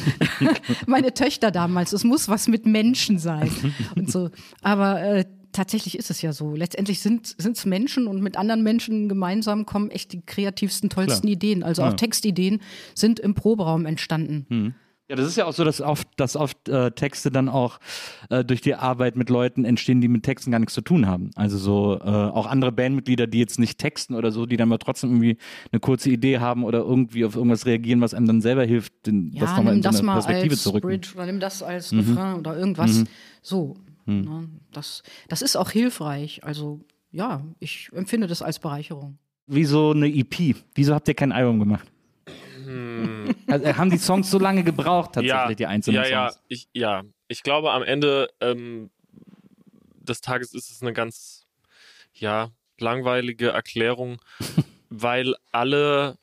Meine 0.86 1.14
Töchter 1.14 1.50
damals, 1.50 1.92
es 1.92 2.04
muss 2.04 2.28
was 2.28 2.48
mit 2.48 2.66
Menschen 2.66 3.18
sein. 3.18 3.50
Und 3.96 4.10
so. 4.10 4.30
Aber 4.62 5.02
äh, 5.02 5.24
tatsächlich 5.52 5.98
ist 5.98 6.10
es 6.10 6.22
ja 6.22 6.32
so. 6.32 6.54
Letztendlich 6.54 7.00
sind 7.00 7.34
es 7.38 7.66
Menschen 7.66 8.06
und 8.06 8.22
mit 8.22 8.36
anderen 8.36 8.62
Menschen 8.62 9.08
gemeinsam 9.08 9.66
kommen 9.66 9.90
echt 9.90 10.12
die 10.12 10.22
kreativsten, 10.24 10.90
tollsten 10.90 11.26
Klar. 11.26 11.32
Ideen. 11.32 11.62
Also 11.62 11.82
auch 11.82 11.94
Textideen 11.94 12.60
sind 12.94 13.20
im 13.20 13.34
Proberaum 13.34 13.86
entstanden. 13.86 14.74
Ja, 15.10 15.16
das 15.16 15.26
ist 15.26 15.36
ja 15.36 15.44
auch 15.44 15.52
so, 15.52 15.64
dass 15.64 15.80
oft, 15.80 16.06
dass 16.18 16.36
oft 16.36 16.68
äh, 16.68 16.92
Texte 16.92 17.32
dann 17.32 17.48
auch 17.48 17.80
äh, 18.28 18.44
durch 18.44 18.60
die 18.60 18.76
Arbeit 18.76 19.16
mit 19.16 19.28
Leuten 19.28 19.64
entstehen, 19.64 20.00
die 20.00 20.06
mit 20.06 20.22
Texten 20.22 20.52
gar 20.52 20.60
nichts 20.60 20.72
zu 20.72 20.82
tun 20.82 21.08
haben. 21.08 21.32
Also 21.34 21.58
so 21.58 21.98
äh, 21.98 22.08
auch 22.08 22.46
andere 22.46 22.70
Bandmitglieder, 22.70 23.26
die 23.26 23.40
jetzt 23.40 23.58
nicht 23.58 23.78
texten 23.78 24.14
oder 24.14 24.30
so, 24.30 24.46
die 24.46 24.56
dann 24.56 24.68
aber 24.70 24.78
trotzdem 24.78 25.10
irgendwie 25.10 25.36
eine 25.72 25.80
kurze 25.80 26.10
Idee 26.10 26.38
haben 26.38 26.62
oder 26.62 26.78
irgendwie 26.78 27.24
auf 27.24 27.34
irgendwas 27.34 27.66
reagieren, 27.66 28.00
was 28.00 28.14
einem 28.14 28.28
dann 28.28 28.40
selber 28.40 28.64
hilft, 28.64 29.04
den, 29.04 29.32
das 29.32 29.50
Ja, 29.50 29.56
nochmal 29.56 29.64
nimm 29.64 29.74
in 29.78 29.82
so 29.82 29.88
das 29.88 29.96
eine 29.96 30.06
mal 30.06 30.12
Perspektive 30.14 30.52
als 30.52 30.62
zu 30.62 30.70
rücken. 30.70 30.86
Bridge 30.86 31.08
oder 31.16 31.26
nimm 31.26 31.40
das 31.40 31.62
als 31.64 31.92
Refrain 31.92 32.38
oder 32.38 32.56
irgendwas. 32.56 33.02
So. 33.42 33.74
Ne, 34.06 34.48
das, 34.70 35.02
das 35.26 35.42
ist 35.42 35.56
auch 35.56 35.70
hilfreich. 35.70 36.44
Also 36.44 36.80
ja, 37.10 37.42
ich 37.58 37.90
empfinde 37.92 38.28
das 38.28 38.42
als 38.42 38.60
Bereicherung. 38.60 39.18
Wie 39.48 39.64
so 39.64 39.90
eine 39.90 40.06
EP. 40.06 40.54
Wieso 40.76 40.94
habt 40.94 41.08
ihr 41.08 41.14
kein 41.14 41.32
Album 41.32 41.58
gemacht? 41.58 41.90
Also, 43.46 43.64
äh, 43.64 43.74
haben 43.74 43.90
die 43.90 43.98
Songs 43.98 44.30
so 44.30 44.38
lange 44.38 44.64
gebraucht, 44.64 45.12
tatsächlich, 45.14 45.56
die 45.56 45.66
einzelnen 45.66 46.02
ja, 46.02 46.08
ja, 46.08 46.28
Songs? 46.30 46.42
ich, 46.48 46.68
ja. 46.72 47.02
Ich 47.28 47.42
glaube, 47.42 47.72
am 47.72 47.82
Ende 47.82 48.28
ähm, 48.40 48.90
des 50.00 50.20
Tages 50.20 50.54
ist 50.54 50.70
es 50.70 50.82
eine 50.82 50.92
ganz, 50.92 51.46
ja, 52.14 52.50
langweilige 52.78 53.48
Erklärung, 53.50 54.20
weil 54.88 55.34
alle 55.52 56.18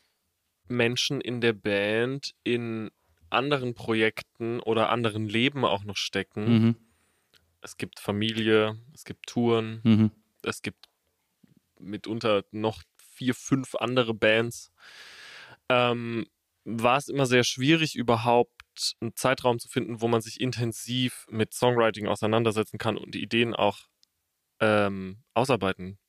Menschen 0.67 1.21
in 1.21 1.39
der 1.41 1.53
Band 1.53 2.33
in 2.43 2.91
anderen 3.29 3.73
Projekten 3.73 4.59
oder 4.59 4.89
anderen 4.89 5.27
Leben 5.27 5.65
auch 5.65 5.83
noch 5.83 5.97
stecken. 5.97 6.45
Mhm. 6.45 6.75
Es 7.61 7.77
gibt 7.77 7.99
Familie, 7.99 8.77
es 8.93 9.03
gibt 9.03 9.27
Touren, 9.27 9.81
Mhm. 9.83 10.11
es 10.43 10.61
gibt 10.61 10.87
mitunter 11.79 12.43
noch 12.51 12.83
vier, 12.97 13.33
fünf 13.33 13.75
andere 13.75 14.13
Bands. 14.13 14.71
Ähm, 15.69 16.27
war 16.65 16.97
es 16.97 17.07
immer 17.07 17.25
sehr 17.25 17.43
schwierig, 17.43 17.95
überhaupt 17.95 18.51
einen 19.01 19.15
Zeitraum 19.15 19.59
zu 19.59 19.69
finden, 19.69 20.01
wo 20.01 20.07
man 20.07 20.21
sich 20.21 20.39
intensiv 20.41 21.25
mit 21.29 21.53
Songwriting 21.53 22.07
auseinandersetzen 22.07 22.77
kann 22.77 22.97
und 22.97 23.15
die 23.15 23.23
Ideen 23.23 23.55
auch 23.55 23.87
ähm, 24.59 25.23
ausarbeiten 25.33 25.99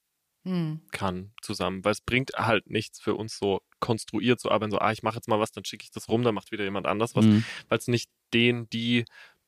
Hm. 0.44 0.82
kann 0.92 1.32
zusammen, 1.42 1.84
weil 1.84 1.92
es 1.92 2.00
bringt 2.00 2.30
halt 2.36 2.70
nichts 2.70 3.00
für 3.00 3.14
uns 3.14 3.36
so 3.38 3.60
konstruiert 3.80 4.40
zu 4.40 4.50
arbeiten, 4.50 4.70
so, 4.70 4.78
ah, 4.78 4.92
ich 4.92 5.02
mache 5.02 5.16
jetzt 5.16 5.28
mal 5.28 5.40
was, 5.40 5.52
dann 5.52 5.64
schicke 5.64 5.84
ich 5.84 5.90
das 5.90 6.08
rum, 6.08 6.22
dann 6.22 6.34
macht 6.34 6.52
wieder 6.52 6.64
jemand 6.64 6.86
anders 6.86 7.14
was, 7.14 7.26
Mhm. 7.26 7.44
weil 7.68 7.78
es 7.78 7.88
nicht 7.88 8.08
den, 8.32 8.68
die 8.70 9.04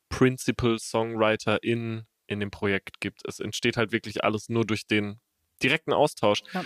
Principal 0.08 0.78
Songwriter 0.78 1.62
in, 1.62 2.06
in 2.26 2.40
dem 2.40 2.50
Projekt 2.50 3.00
gibt. 3.00 3.22
Es 3.26 3.40
entsteht 3.40 3.76
halt 3.76 3.92
wirklich 3.92 4.24
alles 4.24 4.48
nur 4.48 4.66
durch 4.66 4.86
den 4.86 5.20
direkten 5.62 5.92
Austausch. 5.92 6.40
Ja. 6.52 6.64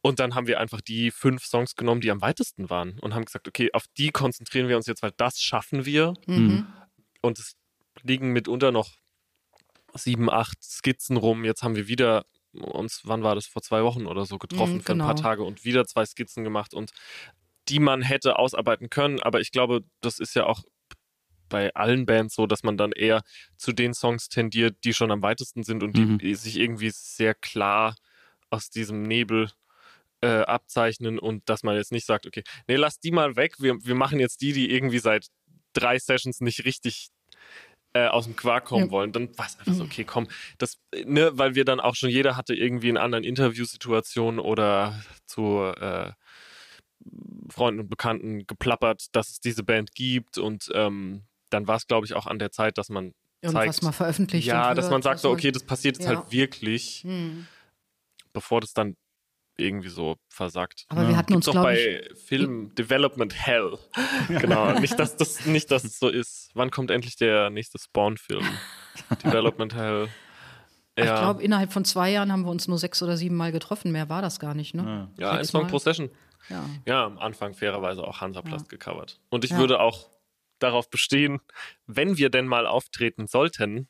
Und 0.00 0.20
dann 0.20 0.34
haben 0.34 0.46
wir 0.46 0.60
einfach 0.60 0.80
die 0.80 1.10
fünf 1.10 1.44
Songs 1.44 1.74
genommen, 1.74 2.00
die 2.00 2.10
am 2.10 2.20
weitesten 2.20 2.70
waren 2.70 2.98
und 3.00 3.14
haben 3.14 3.24
gesagt, 3.24 3.48
okay, 3.48 3.70
auf 3.72 3.84
die 3.96 4.10
konzentrieren 4.10 4.68
wir 4.68 4.76
uns 4.76 4.86
jetzt, 4.86 5.02
weil 5.02 5.12
das 5.16 5.40
schaffen 5.40 5.84
wir. 5.84 6.14
Mhm. 6.26 6.66
Und 7.20 7.38
es 7.38 7.56
liegen 8.02 8.32
mitunter 8.32 8.70
noch 8.70 8.90
sieben, 9.94 10.30
acht 10.30 10.62
Skizzen 10.62 11.16
rum. 11.16 11.44
Jetzt 11.44 11.62
haben 11.62 11.74
wir 11.74 11.88
wieder 11.88 12.26
uns, 12.52 13.02
wann 13.04 13.22
war 13.22 13.34
das, 13.34 13.46
vor 13.46 13.62
zwei 13.62 13.82
Wochen 13.82 14.06
oder 14.06 14.24
so 14.24 14.38
getroffen 14.38 14.76
Mhm, 14.76 14.80
für 14.82 14.92
ein 14.92 14.98
paar 14.98 15.14
genau. 15.14 15.28
Tage 15.28 15.42
und 15.42 15.64
wieder 15.64 15.84
zwei 15.86 16.04
Skizzen 16.06 16.44
gemacht 16.44 16.74
und 16.74 16.92
die 17.68 17.80
man 17.80 18.02
hätte 18.02 18.38
ausarbeiten 18.38 18.90
können. 18.90 19.20
Aber 19.20 19.40
ich 19.40 19.50
glaube, 19.52 19.82
das 20.00 20.18
ist 20.20 20.34
ja 20.34 20.46
auch 20.46 20.62
bei 21.48 21.74
allen 21.74 22.06
Bands 22.06 22.34
so, 22.34 22.46
dass 22.46 22.62
man 22.62 22.76
dann 22.76 22.92
eher 22.92 23.22
zu 23.56 23.72
den 23.72 23.94
Songs 23.94 24.28
tendiert, 24.28 24.76
die 24.84 24.94
schon 24.94 25.10
am 25.10 25.22
weitesten 25.22 25.62
sind 25.62 25.82
und 25.82 25.96
Mhm. 25.96 26.18
die 26.18 26.34
sich 26.34 26.56
irgendwie 26.56 26.90
sehr 26.92 27.34
klar 27.34 27.96
aus 28.50 28.70
diesem 28.70 29.02
Nebel 29.02 29.50
äh, 30.20 30.40
abzeichnen 30.42 31.18
und 31.18 31.48
dass 31.48 31.62
man 31.62 31.76
jetzt 31.76 31.92
nicht 31.92 32.06
sagt, 32.06 32.26
okay, 32.26 32.42
nee, 32.66 32.76
lass 32.76 32.98
die 32.98 33.10
mal 33.12 33.36
weg, 33.36 33.56
wir, 33.58 33.76
wir 33.84 33.94
machen 33.94 34.18
jetzt 34.20 34.40
die, 34.40 34.52
die 34.52 34.70
irgendwie 34.70 34.98
seit 34.98 35.26
drei 35.72 35.98
Sessions 35.98 36.40
nicht 36.40 36.64
richtig 36.64 37.08
äh, 37.94 38.06
aus 38.08 38.24
dem 38.24 38.36
Quark 38.36 38.64
kommen 38.66 38.86
Ja. 38.86 38.90
wollen, 38.90 39.12
dann 39.12 39.36
war 39.38 39.46
es 39.46 39.58
einfach 39.58 39.72
so, 39.74 39.84
okay, 39.84 40.04
komm, 40.04 40.28
das, 40.58 40.78
ne, 41.04 41.30
weil 41.34 41.54
wir 41.54 41.64
dann 41.64 41.80
auch 41.80 41.94
schon, 41.94 42.10
jeder 42.10 42.36
hatte 42.36 42.54
irgendwie 42.54 42.88
in 42.88 42.96
anderen 42.96 43.24
Interviewsituationen 43.24 44.40
oder 44.40 45.00
zu 45.26 45.62
äh, 45.62 46.12
Freunden 47.50 47.80
und 47.80 47.88
Bekannten 47.88 48.46
geplappert, 48.46 49.06
dass 49.12 49.30
es 49.30 49.40
diese 49.40 49.62
Band 49.62 49.94
gibt 49.94 50.36
und 50.38 50.68
ähm, 50.74 51.22
dann 51.50 51.66
war 51.66 51.76
es, 51.76 51.86
glaube 51.86 52.06
ich, 52.06 52.14
auch 52.14 52.26
an 52.26 52.38
der 52.38 52.50
Zeit, 52.50 52.76
dass 52.76 52.88
man 52.90 53.12
Irgendwas 53.40 53.76
zeigt, 53.76 53.82
mal 53.84 53.92
veröffentlicht. 53.92 54.46
ja, 54.48 54.74
dass 54.74 54.90
man 54.90 55.00
sagt 55.00 55.20
so, 55.20 55.30
okay, 55.30 55.52
das 55.52 55.64
passiert 55.64 55.96
jetzt 55.96 56.06
Ja. 56.06 56.16
halt 56.16 56.32
wirklich, 56.32 57.02
Hm. 57.04 57.46
bevor 58.32 58.60
das 58.60 58.72
dann 58.72 58.96
irgendwie 59.58 59.88
so 59.88 60.16
versagt. 60.28 60.84
Aber 60.88 61.06
wir 61.08 61.16
hatten 61.16 61.34
uns, 61.34 61.44
Gibt's 61.46 61.56
auch 61.58 61.62
glaube 61.62 61.76
ich, 61.78 62.08
bei 62.08 62.14
Film 62.14 62.74
Development 62.74 63.34
Hell. 63.34 63.76
genau, 64.28 64.78
nicht 64.78 64.98
dass, 64.98 65.16
das, 65.16 65.44
nicht, 65.46 65.70
dass 65.70 65.84
es 65.84 65.98
so 65.98 66.08
ist. 66.08 66.50
Wann 66.54 66.70
kommt 66.70 66.90
endlich 66.90 67.16
der 67.16 67.50
nächste 67.50 67.78
Spawn-Film? 67.78 68.46
Development 69.24 69.74
Hell. 69.74 70.08
ich 70.96 71.04
Ja, 71.04 71.18
glaube, 71.20 71.42
innerhalb 71.42 71.72
von 71.72 71.84
zwei 71.84 72.10
Jahren 72.10 72.32
haben 72.32 72.42
wir 72.42 72.50
uns 72.50 72.68
nur 72.68 72.78
sechs 72.78 73.02
oder 73.02 73.16
sieben 73.16 73.36
Mal 73.36 73.52
getroffen. 73.52 73.92
Mehr 73.92 74.08
war 74.08 74.22
das 74.22 74.38
gar 74.40 74.54
nicht, 74.54 74.74
ne? 74.74 75.10
ja 75.18 75.30
ein 75.32 75.38
sechs 75.38 75.48
Song 75.50 75.66
pro 75.66 75.78
Session. 75.78 76.10
Ja. 76.48 76.64
Ja, 76.86 77.04
am 77.04 77.18
Anfang 77.18 77.54
fairerweise 77.54 78.02
auch 78.04 78.20
Hansaplast 78.20 78.68
gecovert. 78.68 79.20
Und 79.28 79.44
ich 79.44 79.50
Ja. 79.50 79.58
würde 79.58 79.80
auch 79.80 80.08
darauf 80.60 80.88
bestehen, 80.90 81.40
wenn 81.86 82.16
wir 82.16 82.30
denn 82.30 82.46
mal 82.46 82.66
auftreten 82.66 83.26
sollten, 83.26 83.88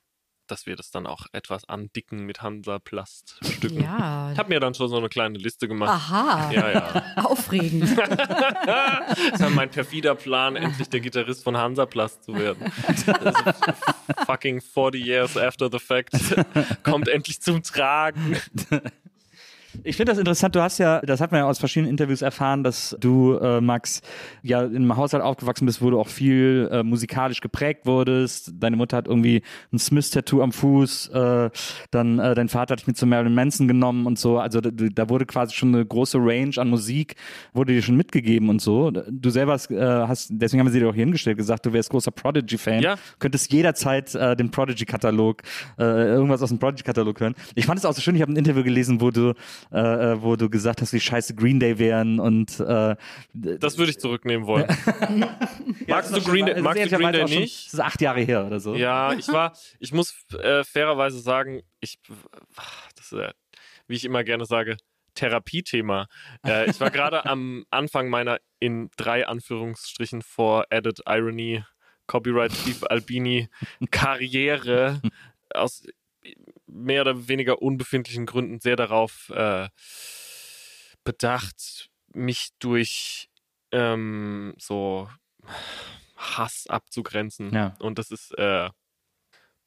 dass 0.51 0.67
wir 0.67 0.77
das 0.77 0.91
dann 0.91 1.07
auch 1.07 1.27
etwas 1.33 1.69
andicken 1.69 2.25
mit 2.25 2.43
Hansaplast-Stücken. 2.43 3.83
Ja. 3.83 4.33
Ich 4.33 4.39
habe 4.39 4.49
mir 4.49 4.61
dann 4.61 4.75
schon 4.75 4.89
so 4.89 4.97
eine 4.97 5.09
kleine 5.09 5.39
Liste 5.39 5.69
gemacht. 5.69 5.91
Aha, 5.91 6.51
Ja, 6.51 6.71
ja. 6.71 7.03
aufregend. 7.25 7.89
Das 8.69 9.19
ist 9.19 9.41
ja 9.41 9.51
mein 9.51 9.71
perfider 9.71 10.15
Plan, 10.15 10.57
endlich 10.57 10.89
der 10.89 11.01
Gitarrist 11.01 11.43
von 11.45 11.57
Hansaplast 11.57 12.25
zu 12.25 12.35
werden. 12.35 12.71
Fucking 14.27 14.61
40 14.61 15.05
years 15.05 15.37
after 15.37 15.71
the 15.71 15.79
fact 15.79 16.13
kommt 16.83 17.09
endlich 17.09 17.41
zum 17.41 17.63
Tragen. 17.63 18.37
Ich 19.85 19.97
finde 19.97 20.13
das 20.13 20.19
interessant. 20.19 20.55
Du 20.55 20.61
hast 20.61 20.79
ja, 20.79 21.01
das 21.01 21.21
hat 21.21 21.33
man 21.33 21.41
ja 21.41 21.47
aus 21.47 21.59
verschiedenen 21.59 21.91
Interviews 21.91 22.23
erfahren, 22.23 22.63
dass 22.63 22.97
du, 23.01 23.35
äh, 23.37 23.61
Max, 23.61 24.01
ja 24.43 24.63
in 24.63 24.77
einem 24.77 24.97
Haushalt 24.97 25.23
aufgewachsen 25.23 25.67
bist, 25.67 25.83
wo 25.83 25.91
du 25.91 25.99
auch 25.99 26.09
viel 26.09 26.69
äh, 26.71 26.83
musikalisch 26.83 27.41
geprägt 27.41 27.87
wurdest. 27.87 28.53
Deine 28.55 28.77
Mutter 28.77 28.97
hat 28.97 29.07
irgendwie 29.07 29.43
ein 29.73 29.79
Smith-Tattoo 29.79 30.43
am 30.43 30.53
Fuß. 30.53 31.09
Äh, 31.09 31.51
dann 31.91 32.19
äh, 32.19 32.35
dein 32.35 32.49
Vater 32.49 32.73
hat 32.73 32.81
dich 32.81 32.87
mit 32.87 32.97
zu 32.97 33.07
Marilyn 33.07 33.35
Manson 33.35 33.69
genommen 33.69 34.07
und 34.07 34.19
so. 34.19 34.39
Also 34.39 34.61
da, 34.61 34.71
da 34.71 35.09
wurde 35.09 35.27
quasi 35.27 35.55
schon 35.55 35.75
eine 35.75 35.85
große 35.85 36.19
Range 36.19 36.53
an 36.57 36.69
Musik, 36.69 37.15
wurde 37.53 37.73
dir 37.73 37.83
schon 37.83 37.97
mitgegeben 37.97 38.49
und 38.49 38.61
so. 38.61 38.91
Du 38.91 39.31
selber 39.31 39.53
hast, 39.53 39.71
äh, 39.71 39.79
hast 39.79 40.31
deswegen 40.33 40.61
haben 40.61 40.67
wir 40.67 40.73
sie 40.73 40.81
dir 40.81 40.89
auch 40.89 40.95
hier 40.95 41.05
hingestellt, 41.05 41.37
gesagt, 41.37 41.67
du 41.67 41.73
wärst 41.73 41.91
großer 41.91 42.11
Prodigy-Fan. 42.11 42.83
Ja. 42.83 42.97
Könntest 43.19 43.53
jederzeit 43.53 44.15
äh, 44.15 44.37
den 44.37 44.51
Prodigy-Katalog, 44.51 45.43
äh, 45.79 45.83
irgendwas 45.83 46.43
aus 46.43 46.49
dem 46.49 46.59
Prodigy-Katalog 46.59 47.21
hören. 47.21 47.35
Ich 47.55 47.67
fand 47.67 47.79
es 47.79 47.85
auch 47.85 47.95
so 47.95 48.01
schön, 48.01 48.15
ich 48.15 48.23
habe 48.23 48.33
ein 48.33 48.37
Interview 48.37 48.63
gelesen, 48.63 49.01
wo 49.01 49.11
du, 49.11 49.35
äh, 49.73 49.79
äh, 50.13 50.23
wo 50.23 50.37
du 50.37 50.49
gesagt 50.51 50.81
hast, 50.83 50.93
wie 50.93 51.01
scheiße 51.01 51.35
Green 51.35 51.61
Day 51.61 51.79
wären 51.79 52.21
und 52.21 52.59
äh, 52.61 52.97
Das 53.35 53.79
würde 53.79 53.91
ich 53.91 53.99
zurücknehmen 53.99 54.47
wollen. 54.47 54.67
magst 55.87 56.15
du 56.17 56.21
Green 56.23 56.47
Day, 56.47 56.55
Also 56.55 56.65
magst 56.65 56.85
du 56.85 56.97
Green 56.97 57.13
Day 57.13 57.29
schon- 57.29 57.41
nicht? 57.41 57.67
Das 57.67 57.75
ist 57.75 57.81
acht 57.81 58.01
Jahre 58.01 58.21
her 58.21 58.47
oder 58.47 58.61
so. 58.61 58.75
Ja, 58.75 59.13
ich 59.13 59.29
war, 59.29 59.57
ich 59.79 59.93
muss 59.93 60.15
äh, 60.41 60.65
fairerweise 60.65 61.21
sagen, 61.21 61.63
ich, 61.81 61.99
das 62.97 63.13
ist, 63.13 63.19
äh, 63.19 63.33
wie 63.87 63.95
ich 63.97 64.05
immer 64.05 64.25
gerne 64.25 64.45
sage, 64.45 64.77
Therapiethema. 65.15 66.07
Äh, 66.47 66.71
ich 66.71 66.81
war 66.81 66.91
gerade 66.91 67.25
am 67.27 67.65
Anfang 67.71 68.09
meiner 68.09 68.39
in 68.61 68.91
drei 68.97 69.27
Anführungsstrichen 69.27 70.23
vor 70.23 70.67
Added 70.71 71.01
Irony 71.07 71.65
Copyright 72.07 72.53
Steve 72.53 72.91
Albini 72.91 73.49
Karriere 73.91 75.01
aus 75.55 75.85
mehr 76.79 77.03
oder 77.03 77.29
weniger 77.29 77.63
unbefindlichen 77.63 78.27
Gründen 78.27 78.61
sehr 78.61 78.77
darauf 78.77 79.31
äh, 79.31 79.69
bedacht, 81.05 81.91
mich 82.15 82.51
durch 82.59 83.29
ähm, 83.73 84.55
so 84.59 85.09
Hass 86.17 86.67
abzugrenzen. 86.69 87.53
Ja. 87.55 87.77
Und 87.79 87.99
das 87.99 88.11
ist 88.11 88.37
äh, 88.39 88.71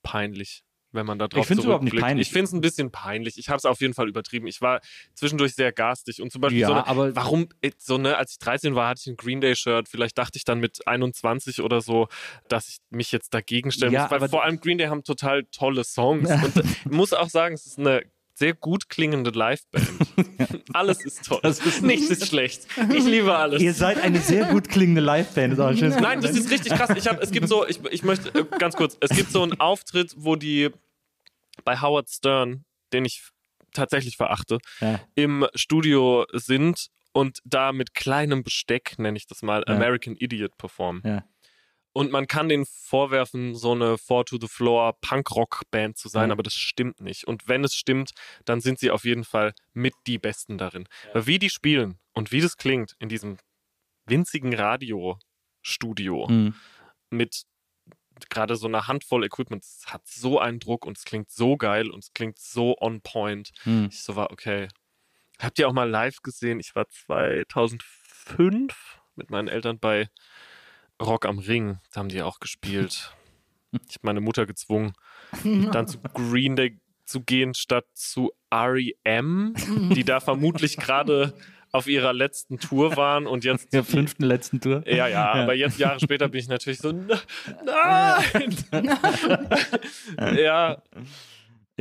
peinlich, 0.03 0.63
wenn 0.91 1.05
man 1.05 1.19
da 1.19 1.27
drauf 1.27 1.41
Ich 1.41 1.47
find's 1.47 1.63
überhaupt 1.63 1.83
nicht 1.83 1.97
peinlich. 1.97 2.27
Ich 2.27 2.33
finde 2.33 2.45
es 2.45 2.51
ein 2.53 2.61
bisschen 2.61 2.91
peinlich. 2.91 3.37
Ich 3.37 3.49
habe 3.49 3.57
es 3.57 3.65
auf 3.65 3.81
jeden 3.81 3.93
Fall 3.93 4.07
übertrieben. 4.09 4.47
Ich 4.47 4.61
war 4.61 4.81
zwischendurch 5.13 5.53
sehr 5.55 5.71
garstig. 5.71 6.21
Und 6.21 6.31
zum 6.31 6.41
Beispiel 6.41 6.59
Ja, 6.59 6.67
so 6.67 6.73
eine, 6.73 6.87
aber- 6.87 7.15
warum, 7.15 7.47
äh, 7.61 7.71
so 7.77 7.97
ne, 7.97 8.17
als 8.17 8.33
ich 8.33 8.39
13 8.39 8.75
war, 8.75 8.89
hatte 8.89 9.01
ich 9.03 9.07
ein 9.07 9.17
Green 9.17 9.41
Day-Shirt. 9.41 9.87
Vielleicht 9.89 10.17
dachte 10.17 10.37
ich 10.37 10.43
dann 10.45 10.59
mit 10.59 10.87
21 10.87 11.61
oder 11.61 11.81
so, 11.81 12.07
dass 12.47 12.67
ich 12.69 12.77
mich 12.89 13.11
jetzt 13.11 13.33
dagegen 13.33 13.71
stellen 13.71 13.93
Ja, 13.93 14.03
muss. 14.03 14.11
Weil 14.11 14.29
vor 14.29 14.43
allem 14.43 14.59
Green 14.59 14.77
Day 14.77 14.87
haben 14.87 15.03
total 15.03 15.43
tolle 15.45 15.83
Songs. 15.83 16.29
Und 16.43 16.57
äh, 16.57 16.63
ich 16.85 16.91
muss 16.91 17.13
auch 17.13 17.29
sagen, 17.29 17.55
es 17.55 17.65
ist 17.65 17.79
eine 17.79 18.03
sehr 18.41 18.53
gut 18.55 18.89
klingende 18.89 19.29
Liveband. 19.29 20.63
alles 20.73 21.05
ist 21.05 21.25
toll. 21.25 21.39
Ist- 21.43 21.81
Nichts 21.83 22.09
ist 22.09 22.27
schlecht. 22.27 22.65
Ich 22.91 23.05
liebe 23.05 23.35
alles. 23.37 23.61
Ihr 23.61 23.73
seid 23.75 24.01
eine 24.01 24.19
sehr 24.19 24.45
gut 24.45 24.67
klingende 24.67 24.99
Liveband. 25.01 25.57
Nein, 26.01 26.21
das 26.21 26.31
ist 26.31 26.49
richtig 26.49 26.73
krass. 26.73 26.89
Ich 26.95 27.07
hab, 27.07 27.21
es 27.21 27.29
gibt 27.29 27.47
so, 27.47 27.67
ich, 27.67 27.79
ich 27.91 28.01
möchte 28.03 28.29
äh, 28.37 28.43
ganz 28.57 28.75
kurz, 28.75 28.97
es 28.99 29.11
gibt 29.11 29.31
so 29.31 29.43
einen 29.43 29.59
Auftritt, 29.59 30.13
wo 30.17 30.35
die 30.35 30.69
bei 31.63 31.79
Howard 31.79 32.09
Stern, 32.09 32.65
den 32.93 33.05
ich 33.05 33.21
tatsächlich 33.73 34.17
verachte, 34.17 34.57
Ja. 34.79 34.99
im 35.13 35.45
Studio 35.53 36.25
sind 36.33 36.87
und 37.13 37.39
da 37.45 37.71
mit 37.73 37.93
kleinem 37.93 38.43
Besteck, 38.43 38.97
nenne 38.97 39.17
ich 39.17 39.27
das 39.27 39.43
mal, 39.43 39.63
Ja. 39.67 39.75
American 39.75 40.15
Idiot 40.15 40.57
performen. 40.57 41.03
Ja. 41.05 41.23
Und 41.93 42.09
man 42.11 42.25
kann 42.27 42.47
denen 42.47 42.65
vorwerfen, 42.65 43.53
so 43.53 43.73
eine 43.73 43.97
Four 43.97 44.25
to 44.25 44.37
the 44.39 44.47
Floor 44.47 44.93
Punkrock-Band 45.01 45.97
zu 45.97 46.07
sein, 46.07 46.29
Ja. 46.29 46.33
aber 46.33 46.43
das 46.43 46.53
stimmt 46.53 47.01
nicht. 47.01 47.27
Und 47.27 47.49
wenn 47.49 47.65
es 47.65 47.75
stimmt, 47.75 48.11
dann 48.45 48.61
sind 48.61 48.79
sie 48.79 48.91
auf 48.91 49.03
jeden 49.03 49.25
Fall 49.25 49.53
mit 49.73 49.93
die 50.07 50.17
Besten 50.17 50.57
darin. 50.57 50.87
Weil 51.13 51.27
wie 51.27 51.39
die 51.39 51.49
spielen 51.49 51.99
und 52.13 52.31
wie 52.31 52.39
das 52.41 52.55
klingt 52.55 52.95
in 52.99 53.09
diesem 53.09 53.37
winzigen 54.05 54.53
Radiostudio 54.53 56.27
Mhm. 56.29 56.55
mit 57.09 57.43
gerade 58.29 58.55
so 58.55 58.67
einer 58.67 58.87
Handvoll 58.87 59.23
Equipment, 59.25 59.63
es 59.63 59.85
hat 59.87 60.05
so 60.07 60.39
einen 60.39 60.59
Druck 60.59 60.85
und 60.85 60.97
es 60.97 61.05
klingt 61.05 61.31
so 61.31 61.57
geil 61.57 61.89
und 61.89 62.03
es 62.03 62.13
klingt 62.13 62.39
so 62.39 62.75
on 62.79 63.01
point. 63.01 63.51
Mhm. 63.65 63.89
Ich 63.91 64.03
so 64.03 64.15
war, 64.15 64.31
okay. 64.31 64.67
Habt 65.39 65.57
ihr 65.59 65.67
auch 65.67 65.73
mal 65.73 65.89
live 65.89 66.21
gesehen? 66.21 66.59
Ich 66.59 66.75
war 66.75 66.87
2005 66.87 68.99
mit 69.15 69.29
meinen 69.29 69.47
Eltern 69.47 69.79
bei 69.79 70.07
Rock 71.01 71.25
am 71.25 71.39
Ring. 71.39 71.79
Da 71.91 71.99
haben 71.99 72.09
die 72.09 72.21
auch 72.21 72.39
gespielt. 72.39 73.11
Ich 73.87 73.95
habe 73.95 74.01
meine 74.07 74.19
Mutter 74.19 74.45
gezwungen, 74.45 74.91
dann 75.71 75.87
zu 75.87 75.97
Green 76.13 76.57
Day 76.57 76.77
zu 77.05 77.21
gehen, 77.21 77.53
statt 77.53 77.85
zu 77.93 78.33
R.E.M., 78.49 79.53
die 79.95 80.03
da 80.03 80.19
vermutlich 80.19 80.75
gerade 80.75 81.33
auf 81.71 81.87
ihrer 81.87 82.11
letzten 82.11 82.59
Tour 82.59 82.97
waren 82.97 83.27
und 83.27 83.45
jetzt 83.45 83.71
Der 83.71 83.85
fünften 83.85 84.23
letzten 84.25 84.59
Tour. 84.59 84.83
ja, 84.85 85.07
ja, 85.07 85.31
aber 85.31 85.53
jetzt 85.53 85.79
Jahre 85.79 86.01
später 86.01 86.27
bin 86.27 86.41
ich 86.41 86.49
natürlich 86.49 86.79
so, 86.79 86.89
"N- 86.89 87.07
nein! 87.65 88.97
ja, 90.37 90.81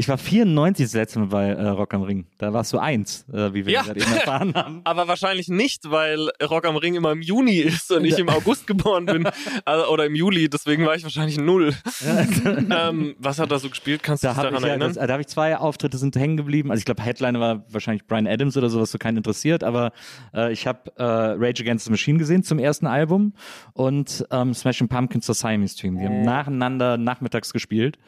Ich 0.00 0.08
war 0.08 0.16
94 0.16 0.86
das 0.86 0.94
letzte 0.94 1.18
Mal 1.18 1.26
bei 1.26 1.48
äh, 1.50 1.68
Rock 1.68 1.92
am 1.92 2.00
Ring. 2.00 2.24
Da 2.38 2.54
warst 2.54 2.72
du 2.72 2.78
eins, 2.78 3.26
äh, 3.34 3.52
wie 3.52 3.66
wir 3.66 3.74
Ja. 3.74 3.82
gerade 3.82 4.00
eben 4.00 4.10
erfahren 4.10 4.54
haben. 4.54 4.80
aber 4.84 5.08
wahrscheinlich 5.08 5.48
nicht, 5.48 5.90
weil 5.90 6.30
Rock 6.42 6.64
am 6.64 6.76
Ring 6.76 6.94
immer 6.94 7.12
im 7.12 7.20
Juni 7.20 7.56
ist 7.58 7.92
und 7.92 8.06
ich 8.06 8.18
im 8.18 8.28
August 8.30 8.66
geboren 8.66 9.04
bin. 9.04 9.28
Also, 9.66 9.88
oder 9.92 10.06
im 10.06 10.14
Juli, 10.14 10.48
deswegen 10.48 10.86
war 10.86 10.94
ich 10.94 11.02
wahrscheinlich 11.02 11.36
null. 11.38 11.74
ähm, 12.70 13.14
was 13.18 13.38
hat 13.38 13.50
er 13.52 13.58
so 13.58 13.68
gespielt? 13.68 14.02
Kannst 14.02 14.22
du 14.24 14.28
Da 14.28 14.32
dich 14.32 14.38
habe 14.38 14.48
daran 14.48 14.62
ich, 14.64 14.70
erinnern? 14.70 14.94
das, 14.94 15.06
da 15.06 15.12
hab 15.12 15.20
ich 15.20 15.26
zwei 15.26 15.54
Auftritte 15.58 15.98
sind 15.98 16.16
hängen 16.16 16.38
geblieben. 16.38 16.70
Also 16.70 16.78
ich 16.80 16.86
glaube, 16.86 17.02
Headliner 17.02 17.38
war 17.38 17.64
wahrscheinlich 17.68 18.06
Brian 18.06 18.26
Adams 18.26 18.56
oder 18.56 18.70
sowas, 18.70 18.90
so 18.90 18.96
keinen 18.96 19.18
interessiert. 19.18 19.62
Aber 19.62 19.92
äh, 20.34 20.50
ich 20.50 20.66
habe 20.66 20.90
äh, 20.96 21.02
Rage 21.02 21.62
Against 21.62 21.84
the 21.84 21.90
Machine 21.90 22.18
gesehen 22.18 22.42
zum 22.42 22.58
ersten 22.58 22.86
Album 22.86 23.34
und 23.74 24.24
ähm, 24.30 24.54
Smashing 24.54 24.88
Pumpkins 24.88 25.26
zur 25.26 25.34
Siamese 25.34 25.76
Dream. 25.78 25.98
Die 25.98 26.06
haben 26.06 26.22
nacheinander 26.22 26.96
nachmittags 26.96 27.52
gespielt 27.52 27.98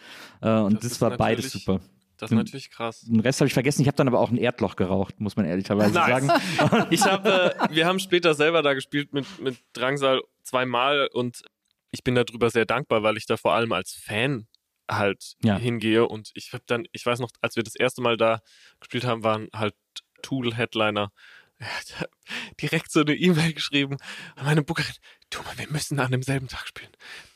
äh, 0.40 0.48
und 0.48 0.82
das, 0.82 0.92
Das 0.92 1.00
war 1.02 1.10
beides 1.18 1.52
super. 1.52 1.80
Das 2.22 2.30
ist 2.30 2.36
natürlich 2.36 2.70
krass. 2.70 3.00
Den 3.02 3.20
Rest 3.20 3.40
habe 3.40 3.48
ich 3.48 3.52
vergessen. 3.54 3.82
Ich 3.82 3.88
habe 3.88 3.96
dann 3.96 4.06
aber 4.08 4.20
auch 4.20 4.30
ein 4.30 4.36
Erdloch 4.36 4.76
geraucht, 4.76 5.18
muss 5.20 5.34
man 5.36 5.44
ehrlicherweise 5.44 5.92
Nice. 5.92 6.24
sagen. 6.26 6.86
Ich 6.90 7.02
habe, 7.04 7.54
äh, 7.58 7.74
wir 7.74 7.86
haben 7.86 7.98
später 7.98 8.34
selber 8.34 8.62
da 8.62 8.74
gespielt 8.74 9.12
mit, 9.12 9.26
mit 9.40 9.56
Drangsal 9.72 10.22
zweimal 10.42 11.08
und 11.12 11.42
ich 11.90 12.04
bin 12.04 12.14
darüber 12.14 12.48
sehr 12.50 12.64
dankbar, 12.64 13.02
weil 13.02 13.16
ich 13.16 13.26
da 13.26 13.36
vor 13.36 13.54
allem 13.54 13.72
als 13.72 13.92
Fan 13.92 14.46
halt 14.90 15.34
Ja. 15.42 15.56
hingehe 15.58 16.06
und 16.06 16.30
ich 16.34 16.52
habe 16.52 16.62
dann, 16.66 16.86
ich 16.92 17.04
weiß 17.04 17.18
noch, 17.18 17.30
als 17.40 17.56
wir 17.56 17.62
das 17.62 17.74
erste 17.74 18.02
Mal 18.02 18.16
da 18.16 18.40
gespielt 18.80 19.04
haben, 19.04 19.22
waren 19.24 19.48
halt 19.54 19.74
Tool-Headliner. 20.22 21.10
Er 21.58 21.68
direkt 22.60 22.90
so 22.92 23.00
eine 23.00 23.14
E-Mail 23.14 23.52
geschrieben 23.52 23.96
an 24.36 24.46
meine 24.46 24.62
Bookerin, 24.62 24.94
du 25.30 25.40
mal, 25.42 25.56
wir 25.58 25.68
müssen 25.70 25.98
an 26.00 26.10
demselben 26.12 26.48
Tag 26.48 26.66
spielen. 26.68 26.90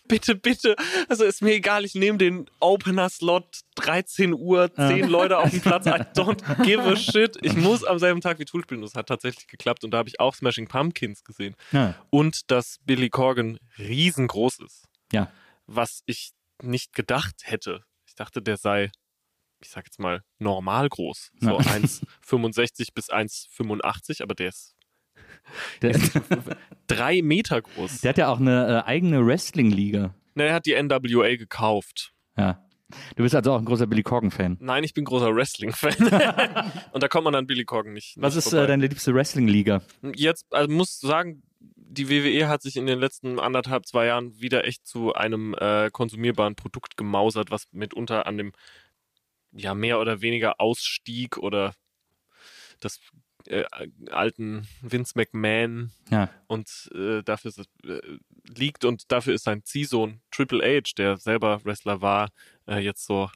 Bitte, 0.09 0.35
bitte. 0.37 0.77
Also 1.09 1.25
ist 1.25 1.43
mir 1.43 1.55
egal, 1.55 1.85
ich 1.85 1.95
nehme 1.95 2.19
den 2.19 2.49
Opener-Slot, 2.61 3.61
13 3.77 4.33
Uhr, 4.35 4.73
10 4.75 5.09
Leute 5.09 5.39
auf 5.39 5.51
dem 5.51 5.61
Platz. 5.61 5.87
I 5.87 5.91
don't 6.15 6.65
give 6.65 6.83
a 6.83 6.97
shit. 6.97 7.37
Ich 7.43 7.55
muss 7.55 7.85
am 7.85 7.99
selben 7.99 8.21
Tag 8.21 8.39
wie 8.39 8.45
Tool 8.45 8.63
spielen. 8.63 8.83
Das 8.83 8.95
hat 8.95 9.09
tatsächlich 9.09 9.47
geklappt. 9.49 9.85
Und 9.85 9.91
da 9.91 9.99
habe 9.99 10.09
ich 10.09 10.21
auch 10.21 10.35
Smashing 10.35 10.69
Pumpkins 10.69 11.25
gesehen. 11.25 11.57
Ja. 11.73 11.95
Und 12.11 12.51
dass 12.51 12.79
Billy 12.85 13.11
Corgan 13.11 13.59
riesengroß 13.79 14.59
ist. 14.61 14.85
ja. 15.13 15.31
Was 15.69 16.03
ich 16.07 16.31
nicht 16.63 16.95
gedacht 16.95 17.35
hätte. 17.43 17.83
Ich 18.07 18.15
dachte, 18.15 18.41
der 18.41 18.57
sei, 18.57 18.93
ich 19.61 19.69
sag 19.71 19.85
jetzt 19.87 19.99
mal, 19.99 20.23
normal 20.39 20.89
groß. 20.89 21.33
So 21.41 21.51
Ja. 21.51 21.57
1,65 21.59 22.95
bis 22.95 23.11
1,85, 23.11 24.23
aber 24.23 24.37
der 24.37 24.51
ist 24.51 24.76
Der, 25.83 25.99
drei 26.87 27.23
Meter 27.23 27.63
groß. 27.63 28.01
der 28.01 28.11
hat 28.11 28.19
ja 28.19 28.29
auch 28.29 28.41
eine 28.41 28.83
äh, 28.85 28.89
eigene 28.89 29.25
Wrestling-Liga. 29.27 30.15
Na, 30.35 30.45
er 30.45 30.55
hat 30.55 30.67
die 30.67 30.75
NWA 30.81 31.37
gekauft. 31.37 32.13
Ja. 32.37 32.63
Du 33.17 33.25
bist 33.25 33.35
also 33.35 33.53
auch 33.53 33.59
ein 33.59 33.65
großer 33.65 33.87
Billy 33.87 34.03
Corgan-Fan. 34.05 34.59
Nein, 34.61 34.85
ich 34.85 34.95
bin 34.95 35.05
großer 35.05 35.35
Wrestling-Fan. 35.35 36.73
Und 36.93 37.03
da 37.03 37.09
kommt 37.09 37.25
man 37.25 37.35
an 37.35 37.47
Billy 37.47 37.65
Corgan 37.65 37.93
nicht. 37.93 38.15
Was 38.19 38.35
nicht 38.35 38.45
ist 38.45 38.51
vorbei. 38.51 38.65
äh, 38.65 38.69
deine 38.69 38.87
liebste 38.87 39.13
Wrestling-Liga? 39.15 39.83
Jetzt, 40.15 40.47
also 40.51 40.73
muss 40.73 41.01
sagen, 41.01 41.43
die 41.59 42.09
WWE 42.09 42.49
hat 42.49 42.63
sich 42.63 42.77
in 42.77 42.87
den 42.87 42.99
letzten 42.99 43.41
anderthalb, 43.41 43.87
zwei 43.87 44.07
Jahren 44.07 44.39
wieder 44.41 44.65
echt 44.65 44.87
zu 44.87 45.15
einem 45.15 45.55
äh, 45.55 45.91
konsumierbaren 45.91 46.55
Produkt 46.55 46.97
gemausert, 46.97 47.51
was 47.51 47.67
mitunter 47.73 48.27
an 48.27 48.39
dem 48.39 48.53
ja 49.53 49.75
mehr 49.75 49.99
oder 49.99 50.21
weniger 50.21 50.61
Ausstieg 50.61 51.39
oder 51.39 51.75
das 52.81 53.01
äh, 53.49 53.65
alten 54.11 54.67
Vince 54.83 55.13
McMahon 55.17 55.91
Ja. 56.11 56.29
und 56.47 56.91
äh, 56.95 57.23
dafür 57.23 57.49
ist 57.51 57.59
es, 57.59 57.67
äh, 57.89 58.01
liegt 58.57 58.85
und 58.85 59.11
dafür 59.13 59.35
ist 59.35 59.45
sein 59.45 59.63
Ziehsohn 59.65 60.21
Triple 60.31 60.63
H, 60.65 60.93
der 60.97 61.17
selber 61.17 61.65
Wrestler 61.65 62.01
war, 62.01 62.29
äh, 62.67 62.79
jetzt 62.79 63.07
so 63.07 63.31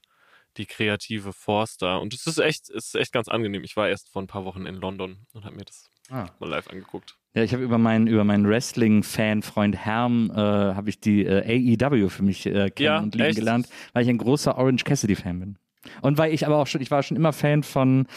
die 0.57 0.67
kreative 0.67 1.33
Force 1.33 1.77
da. 1.77 1.97
Und 1.97 2.13
es 2.13 2.27
ist 2.27 2.39
echt, 2.39 2.69
es 2.71 2.87
ist 2.87 2.95
echt 2.97 3.13
ganz 3.13 3.29
angenehm. 3.29 3.63
Ich 3.63 3.77
war 3.77 3.89
erst 3.89 4.09
vor 4.09 4.21
ein 4.21 4.27
paar 4.27 4.45
Wochen 4.45 4.67
in 4.67 4.75
London 4.77 5.19
und 5.33 5.45
habe 5.45 5.55
mir 5.57 5.65
das 5.65 5.85
Ah. 6.11 6.27
mal 6.41 6.49
live 6.51 6.67
angeguckt. 6.69 7.17
Ja, 7.35 7.45
ich 7.45 7.53
habe 7.53 7.63
über 7.63 7.79
meinen 7.79 8.09
über 8.09 8.25
meinen 8.25 8.49
Wrestling-Fan-Freund 8.49 9.77
Herm 9.77 10.31
äh, 10.35 10.35
habe 10.35 10.91
ich 10.91 10.99
die 10.99 11.25
äh, 11.25 11.77
AEW 11.81 12.09
für 12.09 12.25
mich 12.25 12.47
äh, 12.47 12.71
kennen 12.71 12.85
Ja, 12.85 12.99
und 12.99 13.15
lieben 13.15 13.27
echt? 13.29 13.39
gelernt, 13.39 13.69
weil 13.93 14.03
ich 14.03 14.09
ein 14.09 14.19
großer 14.19 14.59
Orange 14.59 14.83
Cassidy-Fan 14.85 15.39
bin. 15.39 15.59
Und 16.03 16.19
weil 16.19 16.35
ich 16.35 16.45
aber 16.47 16.57
auch 16.57 16.67
schon, 16.67 16.81
ich 16.81 16.91
war 16.91 17.03
schon 17.05 17.17
immer 17.17 17.33
Fan 17.33 17.63
von 17.63 18.09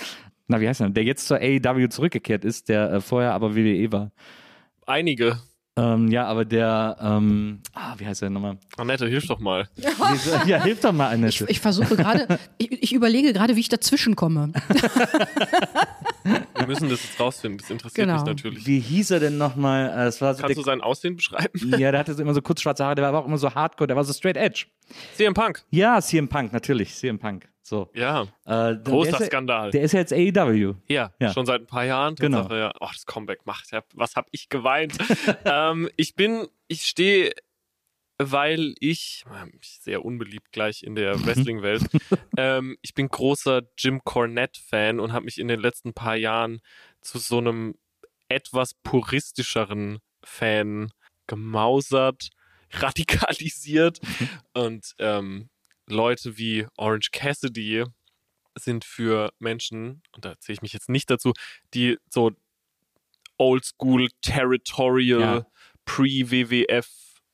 na 0.47 0.59
wie 0.61 0.67
heißt 0.67 0.79
der, 0.81 0.89
der 0.89 1.03
jetzt 1.03 1.27
zur 1.27 1.37
AEW 1.37 1.87
zurückgekehrt 1.89 2.43
ist, 2.45 2.69
der 2.69 2.91
äh, 2.91 3.01
vorher 3.01 3.33
aber 3.33 3.55
WWE 3.55 3.91
war. 3.91 4.11
Einige. 4.85 5.39
Ähm, 5.75 6.09
ja, 6.09 6.27
aber 6.27 6.45
der, 6.45 6.97
ähm, 7.01 7.61
ah, 7.73 7.95
wie 7.97 8.05
heißt 8.05 8.21
der 8.21 8.29
nochmal? 8.29 8.57
Annette, 8.77 9.07
hilf 9.07 9.25
doch 9.25 9.39
mal. 9.39 9.67
ja, 10.45 10.61
hilf 10.61 10.81
doch 10.81 10.91
mal, 10.91 11.07
Ich, 11.07 11.13
Annette. 11.13 11.45
ich 11.47 11.59
versuche 11.59 11.95
gerade, 11.95 12.37
ich, 12.59 12.71
ich 12.83 12.93
überlege 12.93 13.33
gerade, 13.33 13.55
wie 13.55 13.59
ich 13.61 13.69
dazwischen 13.69 14.15
komme. 14.15 14.53
Wir 16.23 16.67
müssen 16.67 16.89
das 16.89 17.03
jetzt 17.03 17.19
rausfinden. 17.19 17.57
Das 17.59 17.69
interessiert 17.69 18.05
Genau. 18.07 18.19
mich 18.19 18.23
natürlich. 18.25 18.65
Wie 18.67 18.79
hieß 18.79 19.11
er 19.11 19.19
denn 19.19 19.37
nochmal? 19.37 19.89
Äh, 19.89 20.05
Es 20.07 20.21
war 20.21 20.33
so 20.35 20.41
Kannst 20.41 20.57
du 20.57 20.61
der, 20.61 20.65
sein 20.73 20.81
Aussehen 20.81 21.15
beschreiben? 21.15 21.59
ja, 21.77 21.91
der 21.91 21.99
hatte 21.99 22.13
so 22.13 22.21
immer 22.21 22.33
so 22.33 22.41
kurz 22.41 22.61
schwarze 22.61 22.83
Haare, 22.85 22.95
der 22.95 23.03
war 23.03 23.09
aber 23.09 23.19
auch 23.23 23.27
immer 23.27 23.37
so 23.37 23.53
hardcore, 23.53 23.87
der 23.87 23.95
war 23.97 24.03
so 24.03 24.13
straight 24.13 24.37
edge. 24.37 24.65
CM 25.15 25.33
Punk. 25.33 25.63
Ja, 25.71 25.99
CM 26.01 26.27
Punk, 26.29 26.53
natürlich, 26.53 26.93
CM 26.95 27.19
Punk. 27.19 27.49
So. 27.66 27.89
Ja, 27.93 28.24
Äh, 28.45 28.76
großer 28.84 29.18
der 29.20 29.28
Skandal. 29.28 29.72
Der 29.72 29.84
ist 29.84 29.93
ja 29.93 29.99
jetzt 30.01 30.11
AEW. 30.14 30.76
ja, 30.89 31.14
Ja. 31.20 31.34
schon 31.34 31.45
seit 31.45 31.61
ein 31.61 31.68
paar 31.68 31.86
Jahren. 31.86 32.16
Genau. 32.16 32.47
Ja. 32.53 32.74
Oh, 32.82 32.89
das 32.91 33.05
Comeback 33.05 33.45
macht. 33.45 33.70
Was 33.93 34.16
hab 34.16 34.28
ich 34.32 34.49
geweint? 34.49 34.97
ähm, 35.45 35.89
ich 35.95 36.16
bin, 36.16 36.47
ich 36.68 36.84
stehe, 36.84 37.32
weil 38.18 38.76
ich, 38.80 39.24
ähm, 39.41 39.53
sehr 39.61 40.03
unbeliebt 40.03 40.51
gleich 40.51 40.84
in 40.84 40.95
der 40.95 41.26
Wrestling-Welt, 41.26 41.84
ähm, 42.38 42.78
ich 42.82 42.93
bin 42.93 43.07
großer 43.07 43.61
Jim 43.78 44.03
Cornette-Fan 44.03 44.99
und 44.99 45.14
habe 45.14 45.26
mich 45.26 45.39
in 45.39 45.47
den 45.47 45.59
letzten 45.61 45.93
paar 45.93 46.16
Jahren 46.18 46.59
zu 47.01 47.18
so 47.18 47.38
einem 47.38 47.76
etwas 48.28 48.74
puristischeren 48.74 49.99
Fan 50.24 50.91
gemausert, 51.28 52.30
radikalisiert 52.72 53.99
und 54.53 54.95
ähm, 54.99 55.49
Leute 55.88 56.38
wie 56.38 56.65
Orange 56.77 57.11
Cassidy 57.11 57.84
sind 58.57 58.86
für 58.86 59.31
Menschen, 59.39 60.01
und 60.15 60.25
da 60.25 60.39
zähle 60.39 60.55
ich 60.55 60.61
mich 60.61 60.73
jetzt 60.73 60.89
nicht 60.89 61.09
dazu, 61.09 61.34
die 61.73 61.97
so 62.09 62.31
Oldschool, 63.38 64.09
Territorial, 64.21 65.19
Ja. 65.21 65.45
Pre-WWF 65.86 66.88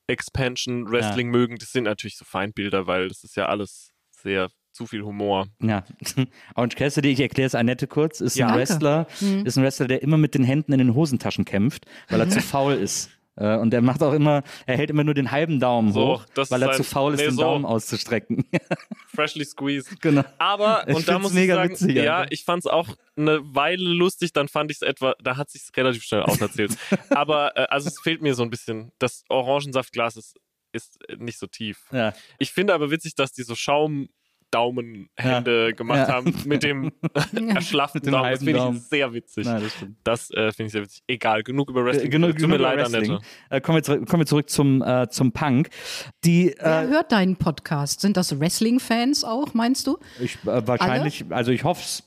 Expansion 0.06 0.90
Wrestling 0.90 1.28
mögen. 1.30 1.56
Das 1.58 1.70
sind 1.70 1.84
natürlich 1.84 2.16
so 2.16 2.24
Feindbilder, 2.24 2.86
weil 2.88 3.08
das 3.08 3.22
ist 3.22 3.36
ja 3.36 3.46
alles 3.46 3.92
sehr 4.10 4.50
zu 4.72 4.86
viel 4.86 5.02
Humor. 5.02 5.46
Ja. 5.62 5.84
Orange 6.56 6.74
Cassidy, 6.76 7.10
ich 7.10 7.20
erkläre 7.20 7.46
es 7.46 7.54
Annette 7.54 7.86
kurz, 7.86 8.20
ist 8.20 8.36
Ja. 8.36 8.48
ein. 8.48 8.58
Wrestler, 8.58 9.06
ist 9.44 9.56
ein 9.56 9.62
Wrestler, 9.62 9.86
der 9.86 10.02
immer 10.02 10.16
mit 10.16 10.34
den 10.34 10.42
Händen 10.42 10.72
in 10.72 10.78
den 10.78 10.94
Hosentaschen 10.94 11.44
kämpft, 11.44 11.86
weil 12.08 12.20
er 12.20 12.28
zu 12.28 12.40
faul 12.40 12.74
ist. 12.74 13.10
Äh, 13.40 13.56
Und 13.56 13.72
er 13.72 13.80
macht 13.80 14.02
auch 14.02 14.12
immer, 14.12 14.42
er 14.66 14.76
hält 14.76 14.90
immer 14.90 15.02
nur 15.02 15.14
den 15.14 15.30
halben 15.30 15.58
Daumen 15.58 15.92
So, 15.92 16.18
hoch, 16.18 16.26
weil 16.50 16.62
er 16.62 16.72
zu 16.72 16.84
faul 16.84 17.14
ist, 17.14 17.20
nee, 17.20 17.26
den 17.26 17.36
so. 17.36 17.42
Daumen 17.42 17.64
auszustrecken. 17.64 18.44
Freshly 19.14 19.44
squeezed. 19.44 20.00
genau. 20.00 20.22
Aber, 20.38 20.84
Ich 20.86 20.94
und 20.94 21.08
da 21.08 21.18
muss 21.18 21.34
ich 21.34 21.48
sagen, 21.48 21.70
witzig, 21.70 21.96
ja, 21.96 22.26
ich 22.30 22.44
fand's 22.44 22.66
auch 22.66 22.88
eine 23.16 23.40
Weile 23.54 23.82
lustig, 23.82 24.32
dann 24.32 24.48
fand 24.48 24.70
ich 24.70 24.76
es 24.76 24.82
etwa, 24.82 25.14
da 25.22 25.36
hat 25.36 25.50
sich's 25.50 25.70
relativ 25.76 26.02
schnell 26.04 26.22
auserzählt. 26.22 26.76
Aber, 27.10 27.56
äh, 27.56 27.66
also 27.70 27.88
es 27.88 27.98
fehlt 28.00 28.20
mir 28.22 28.34
so 28.34 28.42
ein 28.42 28.50
bisschen, 28.50 28.92
das 28.98 29.24
Orangensaftglas 29.28 30.16
ist, 30.16 30.36
ist 30.72 30.98
nicht 31.16 31.38
so 31.38 31.46
tief. 31.46 31.86
Ja. 31.90 32.12
Ich 32.38 32.52
finde 32.52 32.74
aber 32.74 32.92
witzig, 32.92 33.16
dass 33.16 33.32
die 33.32 33.42
so 33.42 33.56
Schaumdaumenhände 34.52 35.74
gemacht 35.74 36.08
Ja. 36.08 36.14
haben 36.14 36.34
mit 36.44 36.62
dem 36.62 36.92
erschlafften 37.48 38.02
Daumen. 38.02 38.30
Das 38.30 38.42
finde 38.42 38.70
ich 38.74 38.82
sehr 38.82 39.12
witzig. 39.12 39.46
Na, 39.46 39.60
das. 39.60 39.72
Das 40.04 40.30
äh, 40.30 40.52
finde 40.52 40.66
ich 40.66 40.72
sehr 40.72 40.82
witzig. 40.82 41.02
Egal, 41.06 41.42
genug 41.42 41.70
über 41.70 41.84
Wrestling. 41.84 42.06
Äh, 42.06 42.10
genug, 42.10 42.36
genug 42.36 42.58
über 42.58 42.76
Wrestling. 42.76 43.18
Äh, 43.50 43.60
kommen, 43.60 43.76
wir 43.76 43.82
zurück, 43.82 44.08
kommen 44.08 44.22
wir 44.22 44.26
zurück 44.26 44.50
zum, 44.50 44.82
äh, 44.82 45.08
zum 45.08 45.32
Punk. 45.32 45.70
Die, 46.24 46.54
Wer 46.58 46.82
äh, 46.82 46.86
hört 46.88 47.12
deinen 47.12 47.36
Podcast? 47.36 48.00
Sind 48.00 48.16
das 48.16 48.38
Wrestling-Fans 48.38 49.24
auch, 49.24 49.54
meinst 49.54 49.86
du? 49.86 49.98
ich, 50.20 50.36
äh, 50.44 50.66
wahrscheinlich, 50.66 51.24
also 51.30 51.52
ich 51.52 51.64
hoffe 51.64 51.82
es. 51.82 52.02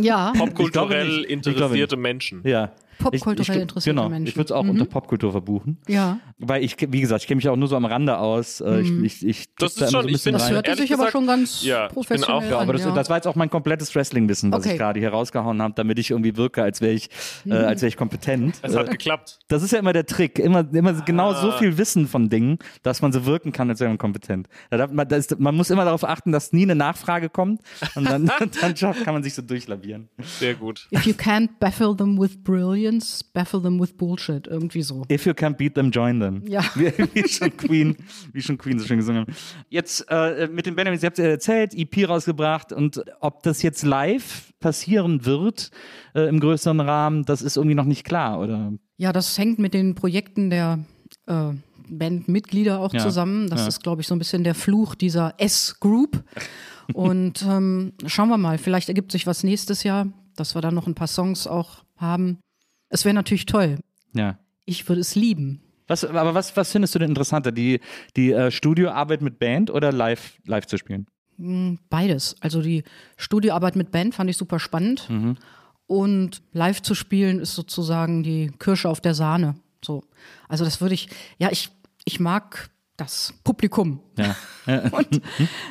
Ja. 0.00 0.32
Popkulturell 0.36 1.22
interessierte 1.22 1.96
Menschen. 1.96 2.42
Ja. 2.44 2.72
Popkulturell 2.98 3.60
interessierte 3.62 3.96
genau, 3.96 4.08
Menschen. 4.08 4.26
Ich 4.28 4.36
würde 4.36 4.46
es 4.46 4.52
auch 4.52 4.66
unter 4.66 4.84
Popkultur 4.84 5.32
verbuchen. 5.32 5.78
Ja. 5.88 6.18
Weil 6.38 6.62
ich, 6.64 6.76
wie 6.80 7.00
gesagt, 7.00 7.22
ich 7.22 7.26
kenne 7.28 7.36
mich 7.36 7.48
auch 7.48 7.56
nur 7.56 7.68
so 7.68 7.76
am 7.76 7.84
Rande 7.84 8.18
aus. 8.18 8.60
Äh, 8.60 8.80
Ich, 8.80 8.90
ich, 9.02 9.26
ich 9.26 9.54
Das 9.56 9.74
da 9.74 9.86
ist 9.86 9.90
immer 9.90 9.90
schon- 9.90 9.90
so 9.90 9.98
ein 9.98 10.06
ich 10.08 10.12
bisschen 10.14 10.38
finde, 10.38 10.54
Das 10.62 10.64
Ehrlich 10.68 10.80
sich 10.90 10.94
aber 10.94 11.10
schon 11.10 11.26
ganz 11.26 11.62
ja, 11.64 11.84
ich 11.84 11.88
bin 11.88 11.94
professionell 11.94 12.36
auch- 12.52 12.56
an. 12.58 12.62
aber 12.62 12.72
das, 12.72 12.82
ja. 12.84 12.90
das 12.92 13.08
war 13.10 13.16
jetzt 13.16 13.26
auch 13.26 13.34
mein 13.36 13.50
komplettes 13.50 13.94
Wrestling-Wissen, 13.94 14.52
was 14.52 14.60
Okay. 14.60 14.72
ich 14.72 14.78
gerade 14.78 15.00
hier 15.00 15.10
rausgehauen 15.10 15.60
habe, 15.62 15.74
damit 15.74 15.98
ich 15.98 16.10
irgendwie 16.10 16.36
wirke, 16.36 16.62
als 16.62 16.80
wäre 16.80 16.92
ich, 16.92 17.08
äh, 17.46 17.52
als 17.52 17.82
wäre 17.82 17.88
ich 17.88 17.96
kompetent. 17.96 18.56
Es 18.62 18.76
hat 18.76 18.90
geklappt. 18.90 19.38
Das 19.48 19.62
ist 19.62 19.72
ja 19.72 19.78
immer 19.78 19.92
der 19.92 20.06
Trick. 20.06 20.38
Immer, 20.38 20.66
immer 20.72 20.92
genau 21.02 21.32
so 21.34 21.50
Ah. 21.50 21.58
viel 21.58 21.78
Wissen 21.78 22.06
von 22.06 22.28
Dingen, 22.28 22.58
dass 22.82 23.02
man 23.02 23.12
so 23.12 23.24
wirken 23.26 23.52
kann, 23.52 23.70
als 23.70 23.80
wäre 23.80 23.88
man 23.90 23.98
kompetent. 23.98 24.48
Da 24.70 24.76
darf 24.76 24.90
man, 24.92 25.08
das 25.08 25.18
ist, 25.26 25.38
man 25.40 25.54
muss 25.54 25.70
immer 25.70 25.84
darauf 25.84 26.04
achten, 26.04 26.32
dass 26.32 26.52
nie 26.52 26.62
eine 26.64 26.74
Nachfrage 26.74 27.28
kommt 27.28 27.60
und 27.94 28.04
dann, 28.08 28.26
dann 28.60 28.76
schafft- 28.76 29.04
kann 29.04 29.14
man 29.14 29.22
sich 29.22 29.34
so 29.34 29.42
durchlavieren. 29.42 30.08
Sehr 30.38 30.54
gut. 30.54 30.88
If 30.92 31.06
you 31.06 31.12
can't 31.14 31.48
baffle 31.58 31.96
them 31.96 32.18
with 32.20 32.42
brilliance, 32.42 32.85
baffle 33.32 33.60
them 33.62 33.80
with 33.80 33.96
bullshit. 33.96 34.46
Irgendwie 34.46 34.82
so. 34.82 35.02
If 35.10 35.26
you 35.26 35.32
can't 35.32 35.56
beat 35.56 35.74
them, 35.74 35.90
join 35.90 36.20
them. 36.20 36.42
Ja. 36.46 36.62
Wie, 36.74 36.92
wie 37.14 37.28
schon 37.28 37.56
Queen, 37.56 37.96
wie 38.32 38.42
schon 38.42 38.58
Queen 38.58 38.78
so 38.78 38.86
schön 38.86 38.98
gesungen 38.98 39.22
haben. 39.22 39.34
Jetzt 39.68 40.06
äh, 40.08 40.48
mit 40.50 40.66
den 40.66 40.74
Benjamins, 40.76 41.02
ihr 41.02 41.06
habt 41.06 41.18
ja 41.18 41.24
erzählt, 41.24 41.74
EP 41.74 42.08
rausgebracht 42.08 42.72
und 42.72 43.02
ob 43.20 43.42
das 43.42 43.62
jetzt 43.62 43.84
live 43.84 44.52
passieren 44.60 45.24
wird 45.24 45.70
äh, 46.14 46.28
im 46.28 46.40
größeren 46.40 46.80
Rahmen, 46.80 47.24
das 47.24 47.42
ist 47.42 47.56
irgendwie 47.56 47.74
noch 47.74 47.84
nicht 47.84 48.04
klar, 48.04 48.40
oder? 48.40 48.72
Ja, 48.96 49.12
das 49.12 49.36
hängt 49.38 49.58
mit 49.58 49.74
den 49.74 49.94
Projekten 49.94 50.50
der 50.50 50.84
äh, 51.26 51.52
Bandmitglieder 51.88 52.80
auch 52.80 52.92
Ja, 52.92 53.00
zusammen. 53.00 53.48
Das 53.48 53.60
ja. 53.60 53.68
ist, 53.68 53.82
glaube 53.82 54.00
ich, 54.02 54.08
so 54.08 54.14
ein 54.14 54.18
bisschen 54.18 54.44
der 54.44 54.54
Fluch 54.54 54.94
dieser 54.94 55.34
S-Group. 55.38 56.24
Und 56.92 57.42
ähm, 57.42 57.92
schauen 58.06 58.28
wir 58.28 58.38
mal, 58.38 58.58
vielleicht 58.58 58.88
ergibt 58.88 59.12
sich 59.12 59.26
was 59.26 59.42
nächstes 59.42 59.82
Jahr, 59.82 60.06
dass 60.36 60.54
wir 60.54 60.62
dann 60.62 60.74
noch 60.74 60.86
ein 60.86 60.94
paar 60.94 61.08
Songs 61.08 61.46
auch 61.46 61.84
haben. 61.96 62.38
Es 62.88 63.04
wäre 63.04 63.14
natürlich 63.14 63.46
toll. 63.46 63.78
Ja. 64.14 64.38
Ich 64.64 64.88
würde 64.88 65.00
es 65.00 65.14
lieben. 65.14 65.62
Was, 65.86 66.04
aber 66.04 66.34
was, 66.34 66.56
was 66.56 66.72
findest 66.72 66.94
du 66.94 66.98
denn 66.98 67.10
interessanter? 67.10 67.52
Die, 67.52 67.80
die 68.16 68.32
äh, 68.32 68.50
Studioarbeit 68.50 69.22
mit 69.22 69.38
Band 69.38 69.70
oder 69.70 69.92
live, 69.92 70.38
live 70.44 70.66
zu 70.66 70.78
spielen? 70.78 71.06
Hm, 71.38 71.78
Beides. 71.88 72.36
Also 72.40 72.60
die 72.62 72.82
Studioarbeit 73.16 73.76
mit 73.76 73.90
Band 73.90 74.14
fand 74.14 74.28
ich 74.30 74.36
super 74.36 74.58
spannend. 74.58 75.08
Und 75.86 76.42
live 76.52 76.82
zu 76.82 76.94
spielen 76.94 77.38
ist 77.38 77.54
sozusagen 77.54 78.24
die 78.24 78.50
Kirsche 78.58 78.88
auf 78.88 79.00
der 79.00 79.14
Sahne. 79.14 79.54
So. 79.84 80.02
Also 80.48 80.64
das 80.64 80.80
würde 80.80 80.94
ich, 80.94 81.08
ja, 81.38 81.50
ich, 81.52 81.70
ich 82.04 82.18
mag 82.18 82.70
das 82.96 83.34
Publikum. 83.44 84.00
Ja. 84.16 84.34
Und 84.90 85.20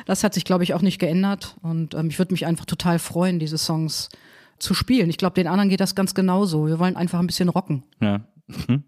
das 0.06 0.24
hat 0.24 0.32
sich, 0.32 0.44
glaube 0.44 0.64
ich, 0.64 0.72
auch 0.72 0.80
nicht 0.80 0.98
geändert. 0.98 1.56
Und 1.60 1.94
ähm, 1.94 2.08
ich 2.08 2.18
würde 2.18 2.32
mich 2.32 2.46
einfach 2.46 2.64
total 2.64 2.98
freuen, 2.98 3.38
diese 3.38 3.58
Songs 3.58 4.08
zu 4.58 4.74
spielen. 4.74 5.10
Ich 5.10 5.18
glaube, 5.18 5.34
den 5.34 5.46
anderen 5.46 5.68
geht 5.68 5.80
das 5.80 5.94
ganz 5.94 6.14
genauso. 6.14 6.66
Wir 6.66 6.78
wollen 6.78 6.96
einfach 6.96 7.18
ein 7.18 7.26
bisschen 7.26 7.48
rocken. 7.48 7.82
Ja. 8.00 8.20
Mhm. 8.48 8.84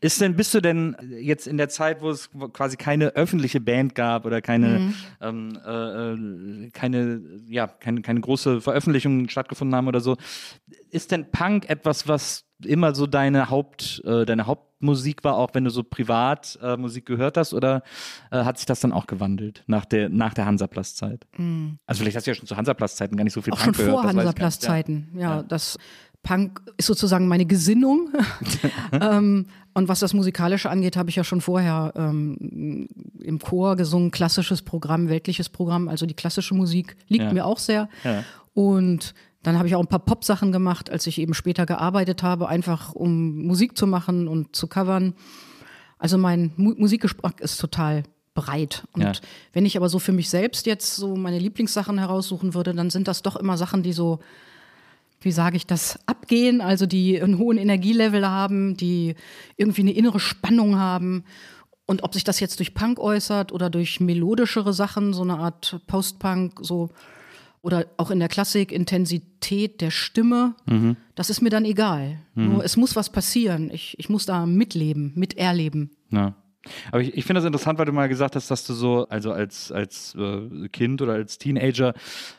Ist 0.00 0.20
denn, 0.20 0.36
bist 0.36 0.54
du 0.54 0.60
denn 0.60 0.96
jetzt 1.20 1.46
in 1.48 1.56
der 1.56 1.68
Zeit, 1.68 2.00
wo 2.00 2.10
es 2.10 2.30
quasi 2.52 2.76
keine 2.76 3.08
öffentliche 3.16 3.60
Band 3.60 3.94
gab 3.94 4.24
oder 4.24 4.40
keine, 4.40 4.92
ähm, 5.20 5.58
äh, 5.66 6.12
äh, 6.12 6.70
keine, 6.70 7.20
ja, 7.48 7.66
keine, 7.66 8.02
keine 8.02 8.20
große 8.20 8.60
Veröffentlichungen 8.60 9.28
stattgefunden 9.28 9.74
haben 9.74 9.88
oder 9.88 10.00
so, 10.00 10.16
ist 10.90 11.10
denn 11.10 11.30
Punk 11.30 11.68
etwas, 11.68 12.06
was 12.06 12.44
immer 12.64 12.94
so 12.94 13.06
deine 13.06 13.50
Haupt, 13.50 14.02
äh, 14.04 14.24
deine 14.26 14.46
Hauptmusik 14.46 15.24
war, 15.24 15.36
auch 15.36 15.50
wenn 15.54 15.64
du 15.64 15.70
so 15.70 15.82
privat 15.82 16.58
äh, 16.62 16.76
Musik 16.76 17.06
gehört 17.06 17.36
hast, 17.36 17.54
oder 17.54 17.82
äh, 18.30 18.44
hat 18.44 18.58
sich 18.58 18.66
das 18.66 18.80
dann 18.80 18.92
auch 18.92 19.06
gewandelt 19.06 19.64
nach 19.66 19.86
der, 19.86 20.08
nach 20.08 20.34
der 20.34 20.46
Hansaplatz-Zeit? 20.46 21.26
Also 21.86 22.00
vielleicht 22.02 22.16
hast 22.16 22.26
du 22.26 22.30
ja 22.30 22.34
schon 22.34 22.46
zu 22.46 22.56
Hansaplatz-Zeiten 22.56 23.16
gar 23.16 23.24
nicht 23.24 23.32
so 23.32 23.40
viel 23.42 23.54
Auch 23.54 23.58
Punk 23.62 23.76
schon 23.76 23.86
gehört. 23.86 24.02
vor. 24.02 24.08
Hansaplast-Zeiten. 24.08 25.08
Ja. 25.14 25.36
Ja. 25.36 25.42
das 25.42 25.78
Punk 26.22 26.60
ist 26.76 26.86
sozusagen 26.86 27.28
meine 27.28 27.46
Gesinnung. 27.46 28.10
ähm, 28.92 29.46
und 29.74 29.88
was 29.88 30.00
das 30.00 30.12
Musikalische 30.14 30.68
angeht, 30.68 30.96
habe 30.96 31.10
ich 31.10 31.16
ja 31.16 31.24
schon 31.24 31.40
vorher 31.40 31.92
ähm, 31.96 32.88
im 33.20 33.38
Chor 33.38 33.76
gesungen, 33.76 34.10
klassisches 34.10 34.62
Programm, 34.62 35.08
weltliches 35.08 35.48
Programm. 35.48 35.88
Also 35.88 36.06
die 36.06 36.14
klassische 36.14 36.54
Musik 36.54 36.96
liegt 37.08 37.24
Ja. 37.24 37.32
mir 37.32 37.46
auch 37.46 37.58
sehr. 37.58 37.88
Ja. 38.04 38.24
Und 38.52 39.14
dann 39.42 39.56
habe 39.56 39.68
ich 39.68 39.74
auch 39.74 39.80
ein 39.80 39.86
paar 39.86 40.04
Pop-Sachen 40.04 40.52
gemacht, 40.52 40.90
als 40.90 41.06
ich 41.06 41.18
eben 41.18 41.32
später 41.32 41.64
gearbeitet 41.64 42.22
habe, 42.22 42.48
einfach 42.48 42.92
um 42.92 43.46
Musik 43.46 43.76
zu 43.78 43.86
machen 43.86 44.28
und 44.28 44.54
zu 44.54 44.66
covern. 44.66 45.14
Also 45.98 46.18
mein 46.18 46.52
Mu 46.56 46.74
Musikgeschmack 46.76 47.40
ist 47.40 47.58
total 47.58 48.02
breit. 48.34 48.84
Und 48.92 49.02
Ja. 49.02 49.12
wenn 49.54 49.64
ich 49.64 49.76
aber 49.76 49.88
so 49.88 49.98
für 49.98 50.12
mich 50.12 50.28
selbst 50.28 50.66
jetzt 50.66 50.96
so 50.96 51.16
meine 51.16 51.38
Lieblingssachen 51.38 51.98
heraussuchen 51.98 52.52
würde, 52.54 52.74
dann 52.74 52.90
sind 52.90 53.08
das 53.08 53.22
doch 53.22 53.36
immer 53.36 53.56
Sachen, 53.56 53.82
die 53.82 53.92
so, 53.92 54.20
wie 55.20 55.32
sage 55.32 55.56
ich 55.56 55.66
das, 55.66 55.98
abgehen, 56.06 56.60
also 56.60 56.86
die 56.86 57.20
einen 57.20 57.38
hohen 57.38 57.58
Energielevel 57.58 58.26
haben, 58.26 58.76
die 58.76 59.14
irgendwie 59.56 59.82
eine 59.82 59.92
innere 59.92 60.20
Spannung 60.20 60.78
haben. 60.78 61.24
Und 61.86 62.04
ob 62.04 62.14
sich 62.14 62.24
das 62.24 62.40
jetzt 62.40 62.58
durch 62.58 62.72
Punk 62.72 62.98
äußert 62.98 63.52
oder 63.52 63.68
durch 63.68 64.00
melodischere 64.00 64.72
Sachen, 64.72 65.12
so 65.12 65.22
eine 65.22 65.38
Art 65.38 65.80
Post-Punk, 65.86 66.60
so 66.62 66.90
oder 67.62 67.86
auch 67.98 68.10
in 68.10 68.20
der 68.20 68.28
Klassik 68.28 68.72
Intensität 68.72 69.82
der 69.82 69.90
Stimme, 69.90 70.54
das 71.14 71.28
ist 71.28 71.42
mir 71.42 71.50
dann 71.50 71.66
egal. 71.66 72.18
Nur 72.34 72.64
es 72.64 72.78
muss 72.78 72.96
was 72.96 73.10
passieren. 73.10 73.70
Ich, 73.70 73.98
ich 73.98 74.08
muss 74.08 74.24
da 74.24 74.46
mitleben, 74.46 75.12
miterleben. 75.14 75.90
Ja. 76.10 76.34
Aber 76.92 77.00
ich, 77.00 77.14
ich 77.16 77.24
finde 77.24 77.40
das 77.40 77.46
interessant, 77.46 77.78
weil 77.78 77.86
du 77.86 77.92
mal 77.92 78.08
gesagt 78.08 78.36
hast, 78.36 78.50
dass 78.50 78.66
du 78.66 78.74
so, 78.74 79.06
also 79.08 79.32
als, 79.32 79.72
als 79.72 80.14
äh, 80.14 80.68
Kind 80.68 81.00
oder 81.00 81.14
als 81.14 81.38
Teenager 81.38 81.94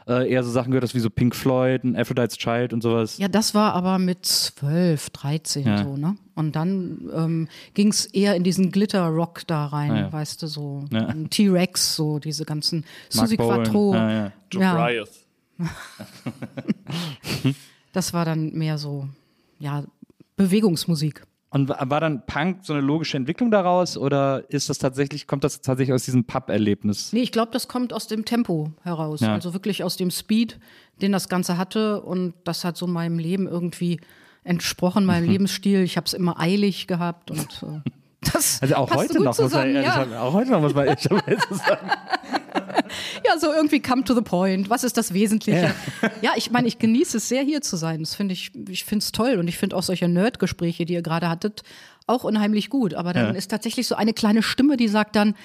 äh, 0.07 0.29
eher 0.31 0.43
so 0.43 0.51
Sachen 0.51 0.69
gehört 0.71 0.83
hast 0.83 0.93
wie 0.93 0.99
so 0.99 1.09
Pink 1.09 1.35
Floyd 1.35 1.83
und 1.83 1.95
Aphrodite's 1.97 2.37
Child 2.37 2.71
und 2.73 2.81
sowas. 2.83 3.17
Ja, 3.17 3.27
das 3.27 3.55
war 3.55 3.73
aber 3.73 3.97
mit 3.97 4.25
12, 4.25 5.09
13 5.09 5.65
Ja. 5.65 5.83
so, 5.83 5.97
ne? 5.97 6.15
Und 6.35 6.55
dann 6.55 7.09
ähm, 7.15 7.47
ging 7.73 7.87
es 7.89 8.05
eher 8.05 8.35
in 8.35 8.43
diesen 8.43 8.71
Glitter-Rock 8.71 9.41
da 9.47 9.65
rein, 9.65 9.91
Ah, 9.91 9.99
ja. 10.01 10.13
weißt 10.13 10.41
du, 10.43 10.47
so 10.47 10.85
Ja. 10.91 11.13
T-Rex, 11.29 11.95
so 11.95 12.19
diese 12.19 12.45
ganzen 12.45 12.85
Mark 13.15 13.27
Susi 13.27 13.37
Bowen. 13.37 13.63
Quattro. 13.63 13.93
Ja, 13.95 14.11
ja. 14.11 14.31
Ja. 14.53 14.75
Goliath. 14.75 15.09
Das 17.93 18.13
war 18.13 18.23
dann 18.23 18.53
mehr 18.53 18.77
so, 18.77 19.09
ja, 19.59 19.83
Bewegungsmusik. 20.37 21.23
Und 21.53 21.67
wa- 21.69 21.77
war 21.87 21.99
dann 21.99 22.25
Punk 22.25 22.59
so 22.63 22.71
eine 22.73 22.81
logische 22.81 23.17
Entwicklung 23.17 23.51
daraus 23.51 23.97
oder 23.97 24.49
ist 24.49 24.69
das 24.69 24.77
tatsächlich, 24.77 25.27
kommt 25.27 25.43
das 25.43 25.59
tatsächlich 25.61 25.93
aus 25.93 26.05
diesem 26.05 26.23
Pub-Erlebnis? 26.23 27.11
Nee, 27.11 27.21
ich 27.21 27.31
glaube, 27.33 27.51
das 27.51 27.67
kommt 27.67 27.91
aus 27.93 28.07
dem 28.07 28.23
Tempo 28.25 28.71
heraus. 28.83 29.19
Ja. 29.19 29.33
Also 29.33 29.53
wirklich 29.53 29.83
aus 29.83 29.97
dem 29.97 30.11
Speed, 30.11 30.59
den 31.01 31.11
das 31.11 31.27
Ganze 31.27 31.57
hatte. 31.57 32.01
Und 32.01 32.33
das 32.45 32.63
hat 32.63 32.77
so 32.77 32.87
meinem 32.87 33.19
Leben 33.19 33.47
irgendwie 33.47 33.99
entsprochen, 34.45 35.03
meinem 35.05 35.25
Mhm. 35.25 35.31
Lebensstil. 35.31 35.81
Ich 35.81 35.97
habe 35.97 36.05
es 36.07 36.13
immer 36.13 36.39
eilig 36.39 36.87
gehabt 36.87 37.29
und 37.31 37.63
äh, 37.63 37.89
das 38.33 38.61
Also 38.61 38.75
auch 38.75 38.89
heute 38.95 39.15
gut 39.15 39.25
noch, 39.25 39.25
muss 39.31 39.39
man 39.39 39.49
zusammen, 39.49 39.75
ehrlich 39.75 39.87
ja. 39.87 39.93
sagen. 39.93 40.13
Auch 40.15 40.33
heute 40.33 40.51
noch 40.51 40.61
muss 40.61 40.73
man 40.73 40.87
ehrlicherweise 40.87 41.41
sagen. 41.53 41.91
ja, 43.25 43.37
so 43.39 43.51
irgendwie 43.53 43.81
come 43.81 44.03
to 44.03 44.13
the 44.13 44.21
point. 44.21 44.69
Was 44.69 44.83
ist 44.83 44.97
das 44.97 45.13
Wesentliche? 45.13 45.73
Ja, 46.21 46.31
ich 46.35 46.51
meine, 46.51 46.67
ich 46.67 46.79
genieße 46.79 47.17
es 47.17 47.27
sehr, 47.29 47.43
hier 47.43 47.61
zu 47.61 47.75
sein. 47.75 48.01
Das 48.01 48.15
finde 48.15 48.33
ich, 48.33 48.51
ich 48.69 48.83
finde 48.85 49.03
es 49.03 49.11
toll. 49.11 49.37
Und 49.37 49.47
ich 49.47 49.57
finde 49.57 49.75
auch 49.75 49.83
solche 49.83 50.07
Nerd-Gespräche, 50.07 50.85
die 50.85 50.93
ihr 50.93 51.01
gerade 51.01 51.29
hattet, 51.29 51.61
auch 52.07 52.23
unheimlich 52.23 52.69
gut. 52.69 52.93
Aber 52.93 53.13
dann 53.13 53.27
Ja. 53.27 53.31
ist 53.31 53.49
tatsächlich 53.51 53.87
so 53.87 53.95
eine 53.95 54.13
kleine 54.13 54.43
Stimme, 54.43 54.77
die 54.77 54.87
sagt 54.87 55.15
dann, 55.15 55.35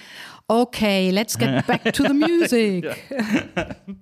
okay, 0.48 1.10
let's 1.10 1.38
get 1.38 1.66
back 1.66 1.92
to 1.92 2.02
the 2.04 2.14
music. 2.14 2.86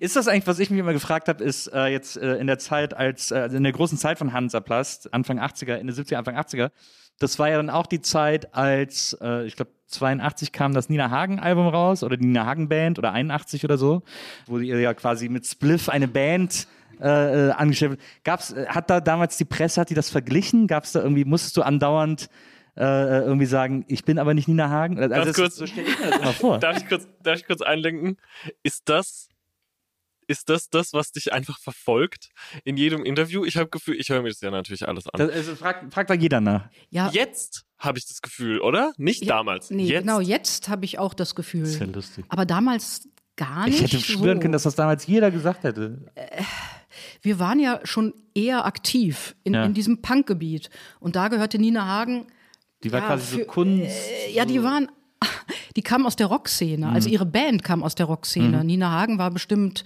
Ist 0.00 0.16
das 0.16 0.28
eigentlich, 0.28 0.46
was 0.46 0.58
ich 0.58 0.68
mich 0.68 0.78
immer 0.80 0.92
gefragt 0.92 1.28
habe, 1.28 1.42
ist 1.42 1.68
äh, 1.68 1.86
jetzt 1.86 2.18
äh, 2.18 2.36
in 2.36 2.46
der 2.46 2.58
Zeit 2.58 2.92
als, 2.94 3.30
äh, 3.30 3.46
in 3.46 3.62
der 3.62 3.72
großen 3.72 3.96
Zeit 3.96 4.18
von 4.18 4.34
Hansaplast, 4.34 5.14
Anfang 5.14 5.40
80er, 5.40 5.74
Ende 5.76 5.94
70er, 5.94 6.16
Anfang 6.16 6.36
80er, 6.36 6.70
das 7.18 7.38
war 7.38 7.48
ja 7.48 7.56
dann 7.56 7.70
auch 7.70 7.86
die 7.86 8.00
Zeit, 8.00 8.54
als, 8.54 9.16
äh, 9.20 9.46
ich 9.46 9.56
glaube, 9.56 9.70
82 9.88 10.52
kam 10.52 10.74
das 10.74 10.88
Nina 10.88 11.10
Hagen 11.10 11.38
Album 11.38 11.68
raus 11.68 12.02
oder 12.02 12.16
die 12.16 12.26
Nina 12.26 12.44
Hagen 12.44 12.68
Band 12.68 12.98
oder 12.98 13.12
81 13.12 13.64
oder 13.64 13.78
so, 13.78 14.02
wo 14.46 14.58
ihr 14.58 14.80
ja 14.80 14.94
quasi 14.94 15.28
mit 15.28 15.46
Spliff 15.46 15.88
eine 15.88 16.08
Band 16.08 16.66
äh, 17.00 17.48
äh, 17.48 17.50
angestellt. 17.52 18.00
Gab's, 18.24 18.52
äh, 18.52 18.66
hat 18.66 18.90
da 18.90 19.00
damals 19.00 19.36
die 19.36 19.44
Presse, 19.44 19.80
hat 19.80 19.90
die 19.90 19.94
das 19.94 20.10
verglichen? 20.10 20.66
Gab's 20.66 20.92
da 20.92 21.02
irgendwie, 21.02 21.24
musstest 21.24 21.56
du 21.56 21.62
andauernd 21.62 22.28
äh, 22.76 22.82
äh, 22.84 23.24
irgendwie 23.24 23.46
sagen, 23.46 23.84
ich 23.88 24.04
bin 24.04 24.18
aber 24.18 24.34
nicht 24.34 24.48
Nina 24.48 24.68
Hagen? 24.68 24.98
Also 24.98 25.14
das- 25.14 25.36
kurz. 25.36 25.56
so 25.56 25.66
stelle 25.66 25.88
ich 25.88 25.98
mir 25.98 26.10
das 26.10 26.18
immer 26.20 26.32
vor. 26.32 26.58
Darf 26.60 26.76
ich 26.78 26.88
kurz, 26.88 27.06
darf 27.22 27.36
ich 27.38 27.46
kurz 27.46 27.62
einlenken? 27.62 28.16
Ist 28.62 28.88
das, 28.88 29.28
ist 30.26 30.48
das 30.48 30.68
das, 30.68 30.92
was 30.92 31.12
dich 31.12 31.32
einfach 31.32 31.58
verfolgt 31.60 32.28
in 32.64 32.76
jedem 32.76 33.04
Interview? 33.04 33.44
Ich 33.44 33.56
habe 33.56 33.68
Gefühl, 33.68 33.96
ich 33.98 34.08
höre 34.08 34.22
mir 34.22 34.28
das 34.30 34.40
ja 34.40 34.50
natürlich 34.50 34.86
alles 34.88 35.06
an. 35.08 35.18
Das, 35.18 35.30
also 35.30 35.54
fragt, 35.56 35.92
fragt 35.92 36.10
da 36.10 36.14
jeder 36.14 36.40
nach. 36.40 36.68
Ja, 36.90 37.10
Jetzt 37.12 37.64
habe 37.78 37.98
ich 37.98 38.06
das 38.06 38.22
Gefühl, 38.22 38.60
oder? 38.60 38.92
Nicht 38.96 39.24
Ja, 39.24 39.36
damals. 39.36 39.70
Nee, 39.70 39.84
jetzt. 39.84 40.00
genau, 40.02 40.20
jetzt 40.20 40.68
habe 40.68 40.84
ich 40.84 40.98
auch 40.98 41.14
das 41.14 41.34
Gefühl. 41.34 41.60
Das 41.62 41.70
ist 41.70 41.80
ja 41.80 41.86
lustig. 41.86 42.24
Aber 42.28 42.46
damals 42.46 43.08
gar 43.36 43.66
nicht. 43.66 43.82
Ich 43.82 43.92
hätte 43.92 44.02
schwören 44.02 44.38
so. 44.38 44.40
können, 44.42 44.52
dass 44.52 44.62
das 44.62 44.74
damals 44.76 45.06
jeder 45.06 45.30
gesagt 45.30 45.62
hätte. 45.64 46.10
Wir 47.22 47.38
waren 47.38 47.60
ja 47.60 47.80
schon 47.84 48.14
eher 48.34 48.64
aktiv 48.64 49.36
in, 49.44 49.54
Ja. 49.54 49.64
in 49.64 49.74
diesem 49.74 50.00
Punkgebiet. 50.00 50.70
Und 51.00 51.16
da 51.16 51.28
gehörte 51.28 51.58
Nina 51.58 51.86
Hagen 51.86 52.26
Die 52.82 52.92
war 52.92 53.00
Ja, 53.00 53.06
quasi 53.06 53.26
so 53.32 53.38
für- 53.38 53.44
Kunst. 53.46 53.90
Äh, 54.28 54.32
Ja, 54.32 54.44
die 54.44 54.62
waren, 54.62 54.88
die 55.76 55.82
kamen 55.82 56.06
aus 56.06 56.16
der 56.16 56.26
Rockszene. 56.28 56.86
Mhm. 56.86 56.94
Also 56.94 57.08
ihre 57.08 57.26
Band 57.26 57.62
kam 57.62 57.82
aus 57.82 57.94
der 57.94 58.06
Rockszene. 58.06 58.64
Nina 58.64 58.90
Hagen 58.90 59.18
war 59.18 59.30
bestimmt 59.30 59.84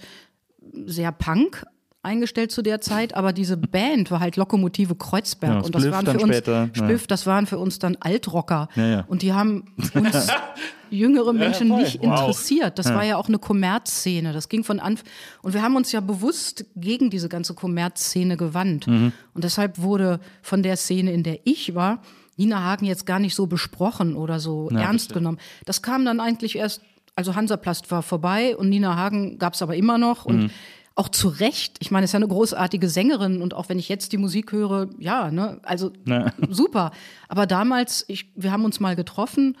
sehr 0.85 1.11
Punk 1.11 1.65
eingestellt 2.03 2.51
zu 2.51 2.63
der 2.63 2.81
Zeit, 2.81 3.13
aber 3.13 3.31
diese 3.31 3.57
Band 3.57 4.09
war 4.09 4.19
halt 4.19 4.35
Lokomotive 4.35 4.95
Kreuzberg 4.95 5.53
Ja, 5.53 5.59
und 5.61 5.75
das 5.75 5.91
waren 5.91 6.05
für 6.07 6.13
uns 6.19 6.35
später, 6.35 6.51
ja. 6.63 6.69
Spliff, 6.73 7.05
das 7.05 7.27
waren 7.27 7.45
für 7.45 7.59
uns 7.59 7.77
dann 7.77 7.95
Altrocker 7.99 8.69
Ja, 8.75 8.87
ja. 8.87 9.05
und 9.07 9.21
die 9.21 9.33
haben 9.33 9.65
uns 9.93 10.27
jüngere 10.89 11.31
Menschen 11.31 11.69
nicht 11.75 11.95
interessiert. 12.03 12.79
Das 12.79 12.91
war 12.91 13.03
ja 13.05 13.17
auch 13.17 13.27
eine 13.27 13.37
Kommerzszene. 13.37 14.33
Das 14.33 14.49
ging 14.49 14.63
von 14.63 14.79
Anfang 14.79 15.05
und 15.43 15.53
wir 15.53 15.61
haben 15.61 15.75
uns 15.75 15.91
ja 15.91 15.99
bewusst 15.99 16.65
gegen 16.75 17.11
diese 17.11 17.29
ganze 17.29 17.53
Kommerzszene 17.53 18.35
gewandt 18.35 18.87
Mhm. 18.87 19.11
und 19.35 19.43
deshalb 19.43 19.79
wurde 19.79 20.19
von 20.41 20.63
der 20.63 20.77
Szene, 20.77 21.11
in 21.13 21.21
der 21.21 21.39
ich 21.43 21.75
war, 21.75 22.01
Nina 22.35 22.63
Hagen 22.63 22.85
jetzt 22.85 23.05
gar 23.05 23.19
nicht 23.19 23.35
so 23.35 23.45
besprochen 23.45 24.15
oder 24.15 24.39
so 24.39 24.69
ernst 24.69 25.13
genommen. 25.13 25.37
Das 25.65 25.83
kam 25.83 26.03
dann 26.05 26.19
eigentlich 26.19 26.55
erst, 26.55 26.81
also 27.15 27.35
Hansaplast 27.35 27.91
war 27.91 28.01
vorbei 28.01 28.55
und 28.55 28.69
Nina 28.69 28.95
Hagen 28.95 29.37
gab 29.37 29.53
es 29.53 29.61
aber 29.61 29.75
immer 29.75 29.97
noch 29.97 30.25
und 30.25 30.51
auch 30.95 31.09
zu 31.09 31.29
Recht. 31.29 31.77
Ich 31.79 31.91
meine, 31.91 32.03
es 32.03 32.09
ist 32.09 32.13
ja 32.13 32.17
eine 32.17 32.27
großartige 32.27 32.89
Sängerin 32.89 33.41
und 33.41 33.53
auch 33.53 33.69
wenn 33.69 33.79
ich 33.79 33.89
jetzt 33.89 34.11
die 34.11 34.17
Musik 34.17 34.51
höre, 34.51 34.89
ja, 34.99 35.31
ne, 35.31 35.59
also 35.63 35.91
super. 36.49 36.91
Aber 37.27 37.47
damals, 37.47 38.05
ich, 38.07 38.31
wir 38.35 38.51
haben 38.51 38.65
uns 38.65 38.79
mal 38.79 38.95
getroffen 38.95 39.57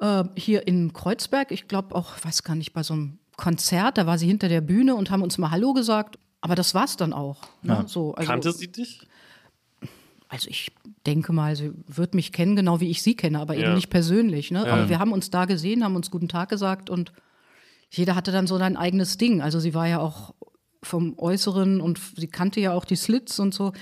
äh, 0.00 0.24
hier 0.36 0.66
in 0.66 0.92
Kreuzberg. 0.92 1.52
Ich 1.52 1.68
glaube 1.68 1.94
auch, 1.94 2.12
weiß 2.22 2.42
gar 2.42 2.56
nicht, 2.56 2.72
bei 2.72 2.82
so 2.82 2.94
einem 2.94 3.18
Konzert. 3.36 3.98
Da 3.98 4.06
war 4.06 4.18
sie 4.18 4.26
hinter 4.26 4.48
der 4.48 4.62
Bühne 4.62 4.94
und 4.94 5.10
haben 5.10 5.22
uns 5.22 5.38
mal 5.38 5.50
Hallo 5.50 5.74
gesagt. 5.74 6.18
Aber 6.40 6.54
das 6.54 6.74
war's 6.74 6.96
dann 6.96 7.12
auch. 7.12 7.42
Ne? 7.62 7.84
So, 7.86 8.14
also, 8.14 8.26
Kannte 8.26 8.52
sie 8.52 8.72
dich? 8.72 9.02
Also 10.32 10.48
ich 10.48 10.70
denke 11.06 11.32
mal, 11.32 11.56
sie 11.56 11.72
wird 11.88 12.14
mich 12.14 12.30
kennen, 12.32 12.54
genau 12.54 12.80
wie 12.80 12.88
ich 12.88 13.02
sie 13.02 13.16
kenne, 13.16 13.40
aber 13.40 13.54
eben 13.56 13.64
Ja. 13.64 13.74
nicht 13.74 13.90
persönlich. 13.90 14.50
Ne? 14.52 14.60
Aber 14.60 14.88
wir 14.88 14.98
haben 15.00 15.12
uns 15.12 15.28
da 15.30 15.44
gesehen, 15.44 15.82
haben 15.82 15.96
uns 15.96 16.10
guten 16.10 16.28
Tag 16.28 16.48
gesagt 16.48 16.88
und 16.88 17.12
jeder 17.90 18.14
hatte 18.14 18.30
dann 18.30 18.46
so 18.46 18.56
sein 18.56 18.76
eigenes 18.76 19.18
Ding. 19.18 19.42
Also 19.42 19.58
sie 19.58 19.74
war 19.74 19.88
ja 19.88 19.98
auch 19.98 20.32
vom 20.82 21.18
Äußeren 21.18 21.80
und 21.82 22.00
sie 22.16 22.26
kannte 22.28 22.58
ja 22.60 22.72
auch 22.72 22.86
die 22.86 22.94
Slits 22.96 23.38
und 23.38 23.52
so. 23.52 23.72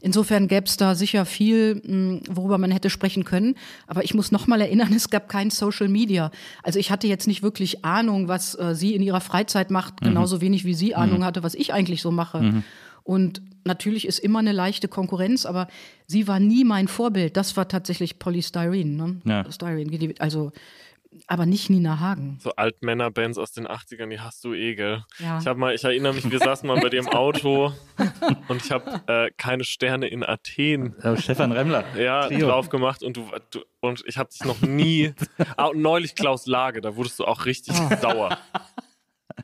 Insofern 0.00 0.48
gäbe 0.48 0.64
es 0.66 0.78
da 0.78 0.94
sicher 0.94 1.26
viel, 1.26 1.82
mh, 1.84 2.20
worüber 2.30 2.56
man 2.56 2.70
hätte 2.70 2.88
sprechen 2.88 3.24
können. 3.24 3.54
Aber 3.86 4.02
ich 4.02 4.14
muss 4.14 4.30
noch 4.32 4.46
mal 4.46 4.60
erinnern, 4.62 4.92
es 4.96 5.10
gab 5.10 5.28
kein 5.28 5.50
Social 5.50 5.88
Media. 5.88 6.30
Also 6.62 6.78
ich 6.78 6.90
hatte 6.90 7.06
jetzt 7.08 7.26
nicht 7.26 7.42
wirklich 7.42 7.84
Ahnung, 7.84 8.28
was 8.28 8.54
äh, 8.58 8.74
sie 8.74 8.94
in 8.94 9.02
ihrer 9.02 9.20
Freizeit 9.20 9.70
macht, 9.70 10.00
genauso 10.00 10.40
wenig 10.40 10.64
wie 10.64 10.74
sie 10.74 10.94
Ahnung 10.94 11.22
hatte, 11.24 11.42
was 11.42 11.54
ich 11.54 11.74
eigentlich 11.74 12.00
so 12.00 12.10
mache. 12.12 12.62
Und 13.08 13.40
natürlich 13.64 14.06
ist 14.06 14.18
immer 14.18 14.40
eine 14.40 14.52
leichte 14.52 14.86
Konkurrenz, 14.86 15.46
aber 15.46 15.66
sie 16.06 16.28
war 16.28 16.40
nie 16.40 16.62
mein 16.62 16.88
Vorbild. 16.88 17.38
Das 17.38 17.56
war 17.56 17.66
tatsächlich 17.66 18.18
Polystyrene. 18.18 18.84
Ne? 18.84 19.20
Ja. 19.24 19.50
Styrene, 19.50 20.14
also, 20.18 20.52
aber 21.26 21.46
nicht 21.46 21.70
Nina 21.70 22.00
Hagen. 22.00 22.38
So 22.42 22.50
Altmännerbands 22.56 23.38
aus 23.38 23.50
den 23.52 23.66
80ern, 23.66 24.10
die 24.10 24.20
hast 24.20 24.44
du 24.44 24.52
eh, 24.52 24.74
gell? 24.74 25.04
Ja. 25.20 25.38
Ich 25.38 25.46
habe 25.46 25.58
mal, 25.58 25.74
ich 25.74 25.82
erinnere 25.84 26.12
mich, 26.12 26.30
wir 26.30 26.38
saßen 26.38 26.66
mal 26.68 26.78
bei 26.80 26.90
dir 26.90 27.00
im 27.00 27.08
Auto 27.08 27.72
und 28.48 28.62
ich 28.62 28.70
habe 28.70 29.00
äh, 29.06 29.30
keine 29.38 29.64
Sterne 29.64 30.08
in 30.08 30.22
Athen 30.22 30.94
Äh, 31.00 31.16
Stefan 31.16 31.52
Remmler. 31.52 31.84
ja, 31.96 32.26
Trio. 32.28 32.46
drauf 32.48 32.68
gemacht 32.68 33.02
und 33.02 33.16
du, 33.16 33.26
du 33.50 33.60
und 33.80 34.04
ich 34.06 34.18
habe 34.18 34.28
dich 34.28 34.44
noch 34.44 34.60
nie. 34.60 35.14
ah, 35.56 35.68
und 35.68 35.80
neulich 35.80 36.14
Klaus 36.14 36.46
Lage, 36.46 36.82
da 36.82 36.94
wurdest 36.94 37.18
du 37.20 37.24
auch 37.24 37.46
richtig 37.46 37.74
Oh. 37.80 37.88
sauer. 38.02 38.36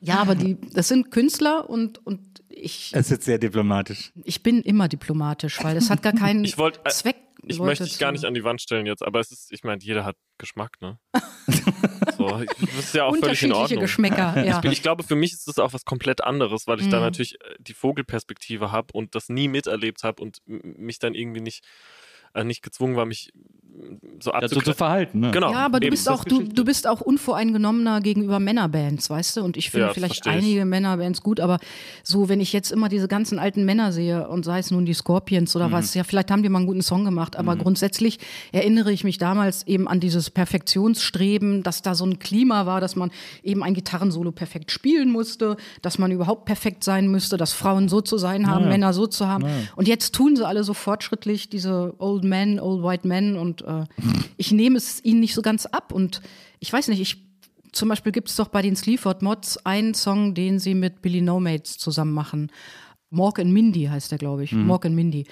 Ja, 0.06 0.18
aber 0.18 0.34
die, 0.34 0.56
das 0.72 0.88
sind 0.88 1.10
Künstler 1.10 1.68
und, 1.70 2.04
und 2.06 2.20
ich, 2.50 2.90
Es 2.94 3.06
ist 3.06 3.10
jetzt 3.10 3.24
sehr 3.24 3.38
diplomatisch. 3.38 4.12
ich 4.24 4.42
bin 4.42 4.60
immer 4.62 4.86
diplomatisch, 4.88 5.62
weil 5.64 5.74
das 5.74 5.88
hat 5.90 6.02
gar 6.02 6.12
keinen 6.12 6.44
Ich 6.44 6.58
wollt- 6.58 6.80
äh, 6.84 6.90
Zweck. 6.90 7.16
Ich 7.46 7.58
Leute 7.58 7.66
möchte 7.66 7.84
dich 7.84 7.98
gar 7.98 8.10
nicht 8.12 8.24
an 8.24 8.32
die 8.32 8.42
Wand 8.42 8.62
stellen 8.62 8.86
jetzt, 8.86 9.02
aber 9.02 9.20
es 9.20 9.30
ist, 9.30 9.52
ich 9.52 9.64
meine, 9.64 9.82
jeder 9.82 10.04
hat 10.06 10.16
Geschmack, 10.38 10.80
ne? 10.80 10.98
so, 12.16 12.40
ich- 12.40 12.48
das 12.48 12.78
ist 12.78 12.94
ja 12.94 13.04
auch 13.04 13.10
völlig 13.16 13.42
in 13.42 13.50
Unterschiedliche 13.52 13.54
Ordnung. 13.56 13.80
Geschmäcker, 13.80 14.44
ja. 14.44 14.62
Ich 14.64 14.82
glaube, 14.82 15.02
für 15.02 15.14
mich 15.16 15.32
ist 15.32 15.46
das 15.48 15.58
auch 15.58 15.72
was 15.74 15.84
komplett 15.84 16.22
anderes, 16.24 16.66
weil 16.66 16.80
ich 16.80 16.88
da 16.88 16.98
Mhm. 16.98 17.02
natürlich 17.04 17.34
äh, 17.40 17.54
die 17.58 17.74
Vogelperspektive 17.74 18.72
habe 18.72 18.88
und 18.94 19.14
das 19.14 19.28
nie 19.28 19.48
miterlebt 19.48 20.04
habe 20.04 20.22
und 20.22 20.38
mich 20.46 20.98
dann 20.98 21.14
irgendwie 21.14 21.40
nicht, 21.42 21.64
äh, 22.34 22.44
nicht 22.44 22.62
gezwungen 22.62 22.96
war, 22.96 23.06
mich 23.06 23.30
m, 23.76 23.98
so 24.20 24.32
Ja, 24.32 24.46
so 24.46 24.60
zu 24.60 24.72
verhalten, 24.72 25.20
ne? 25.20 25.30
Genau. 25.32 25.50
Ja, 25.50 25.64
aber 25.66 25.80
du 25.80 25.88
bist 25.90 26.08
auch, 26.08 26.24
du, 26.24 26.42
du 26.42 26.64
bist 26.64 26.86
auch 26.86 27.00
unvoreingenommener 27.00 28.00
gegenüber 28.00 28.38
Männerbands, 28.38 29.10
weißt 29.10 29.36
du? 29.38 29.42
Und 29.42 29.56
ich 29.56 29.70
finde 29.70 29.88
Ja, 29.88 29.92
vielleicht 29.94 30.16
verstehe 30.24 30.38
ich. 30.38 30.44
einige 30.44 30.64
Männerbands 30.64 31.22
gut, 31.22 31.40
aber 31.40 31.58
so, 32.04 32.28
wenn 32.28 32.40
ich 32.40 32.52
jetzt 32.52 32.70
immer 32.70 32.88
diese 32.88 33.08
ganzen 33.08 33.38
alten 33.40 33.64
Männer 33.64 33.90
sehe 33.92 34.28
und 34.28 34.44
sei 34.44 34.58
es 34.60 34.70
nun 34.70 34.84
die 34.86 34.94
Scorpions 34.94 35.54
Mhm. 35.54 35.60
oder 35.60 35.72
was, 35.72 35.94
ja, 35.94 36.04
vielleicht 36.04 36.30
haben 36.30 36.42
die 36.44 36.48
mal 36.48 36.58
einen 36.58 36.66
guten 36.68 36.82
Song 36.82 37.04
gemacht, 37.04 37.36
aber 37.36 37.56
grundsätzlich 37.56 38.18
erinnere 38.52 38.92
ich 38.92 39.02
mich 39.04 39.18
damals 39.18 39.66
eben 39.66 39.88
an 39.88 39.98
dieses 40.00 40.30
Perfektionsstreben, 40.30 41.62
dass 41.62 41.82
da 41.82 41.94
so 41.94 42.04
ein 42.04 42.18
Klima 42.18 42.66
war, 42.66 42.80
dass 42.80 42.96
man 42.96 43.10
eben 43.42 43.62
ein 43.62 43.74
Gitarrensolo 43.74 44.32
perfekt 44.32 44.70
spielen 44.70 45.10
musste, 45.10 45.56
dass 45.82 45.98
man 45.98 46.10
überhaupt 46.10 46.44
perfekt 46.44 46.84
sein 46.84 47.08
müsste, 47.08 47.36
dass 47.36 47.52
Frauen 47.52 47.88
so 47.88 48.00
zu 48.00 48.18
sein 48.18 48.46
haben, 48.48 48.68
Männer 48.68 48.92
so 48.92 49.06
zu 49.06 49.28
haben. 49.28 49.44
Und 49.76 49.88
jetzt 49.88 50.14
tun 50.14 50.36
sie 50.36 50.46
alle 50.46 50.64
so 50.64 50.74
fortschrittlich, 50.74 51.48
diese 51.48 51.94
Old 51.98 52.23
Men, 52.24 52.58
Old 52.60 52.82
White 52.82 53.06
Men 53.06 53.36
und 53.36 53.62
äh, 53.62 53.84
ich 54.36 54.52
nehme 54.52 54.76
es 54.76 55.04
ihnen 55.04 55.20
nicht 55.20 55.34
so 55.34 55.42
ganz 55.42 55.66
ab 55.66 55.92
und 55.92 56.20
ich 56.60 56.72
weiß 56.72 56.88
nicht, 56.88 57.00
ich 57.00 57.24
zum 57.72 57.88
Beispiel 57.88 58.12
gibt 58.12 58.28
es 58.28 58.36
doch 58.36 58.48
bei 58.48 58.62
den 58.62 58.76
Sleaford 58.76 59.22
Mods 59.22 59.58
einen 59.66 59.94
Song, 59.94 60.34
den 60.34 60.58
sie 60.60 60.74
mit 60.74 61.02
Billy 61.02 61.20
No 61.20 61.40
Mates 61.40 61.76
zusammen 61.78 62.12
machen. 62.12 62.52
Mork 63.10 63.38
and 63.40 63.52
Mindy 63.52 63.84
heißt 63.86 64.10
der, 64.12 64.18
glaube 64.18 64.44
ich. 64.44 64.52
Mork 64.52 64.86
and 64.86 64.94
Mindy. 64.94 65.26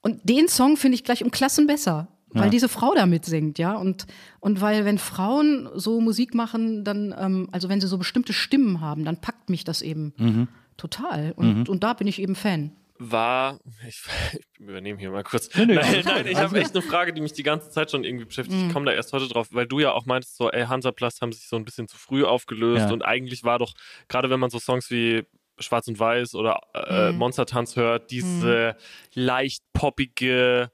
Und 0.00 0.20
den 0.28 0.48
Song 0.48 0.76
finde 0.78 0.94
ich 0.96 1.04
gleich 1.04 1.22
um 1.22 1.30
Klassen 1.30 1.66
besser. 1.66 2.08
weil 2.34 2.48
diese 2.48 2.70
Frau 2.70 2.94
da 2.94 3.04
mitsingt, 3.04 3.58
ja. 3.58 3.74
Und, 3.76 4.06
und 4.40 4.62
weil, 4.62 4.86
wenn 4.86 4.96
Frauen 4.96 5.68
so 5.74 6.00
Musik 6.00 6.34
machen, 6.34 6.82
dann, 6.82 7.14
ähm, 7.18 7.48
also 7.52 7.68
wenn 7.68 7.78
sie 7.82 7.86
so 7.88 7.98
bestimmte 7.98 8.32
Stimmen 8.32 8.80
haben, 8.80 9.04
dann 9.04 9.18
packt 9.18 9.50
mich 9.50 9.64
das 9.64 9.82
eben 9.82 10.14
Mhm. 10.16 10.48
total. 10.78 11.32
Und, 11.36 11.68
und 11.68 11.84
da 11.84 11.92
bin 11.92 12.06
ich 12.06 12.18
eben 12.22 12.34
Fan. 12.34 12.72
War, 12.98 13.58
ich, 13.88 14.02
ich 14.32 14.60
übernehme 14.60 14.98
hier 14.98 15.10
mal 15.10 15.24
kurz. 15.24 15.48
nee, 15.56 15.66
nein, 15.66 16.02
nein, 16.04 16.26
ich 16.26 16.36
habe 16.36 16.58
echt 16.60 16.72
eine 16.74 16.82
Frage, 16.82 17.12
die 17.12 17.20
mich 17.20 17.32
die 17.32 17.42
ganze 17.42 17.70
Zeit 17.70 17.90
schon 17.90 18.04
irgendwie 18.04 18.24
beschäftigt. 18.26 18.60
Mhm. 18.60 18.66
Ich 18.68 18.72
komme 18.72 18.86
da 18.86 18.92
erst 18.92 19.12
heute 19.12 19.28
drauf, 19.28 19.48
weil 19.50 19.66
du 19.66 19.80
ja 19.80 19.92
auch 19.92 20.06
meintest, 20.06 20.36
so, 20.36 20.50
ey, 20.50 20.64
Hansaplast 20.66 21.20
haben 21.22 21.32
sich 21.32 21.46
so 21.48 21.56
ein 21.56 21.64
bisschen 21.64 21.88
zu 21.88 21.96
früh 21.96 22.24
aufgelöst 22.24 22.86
Ja. 22.86 22.92
und 22.92 23.02
eigentlich 23.02 23.44
war 23.44 23.58
doch, 23.58 23.72
gerade 24.08 24.30
wenn 24.30 24.40
man 24.40 24.50
so 24.50 24.58
Songs 24.58 24.90
wie 24.90 25.24
Schwarz 25.58 25.86
und 25.88 25.98
Weiß 25.98 26.34
oder 26.34 26.60
äh, 26.74 27.12
Mhm. 27.12 27.18
Monstertanz 27.18 27.76
hört, 27.76 28.10
diese 28.10 28.76
leicht 29.14 29.62
poppige 29.74 30.70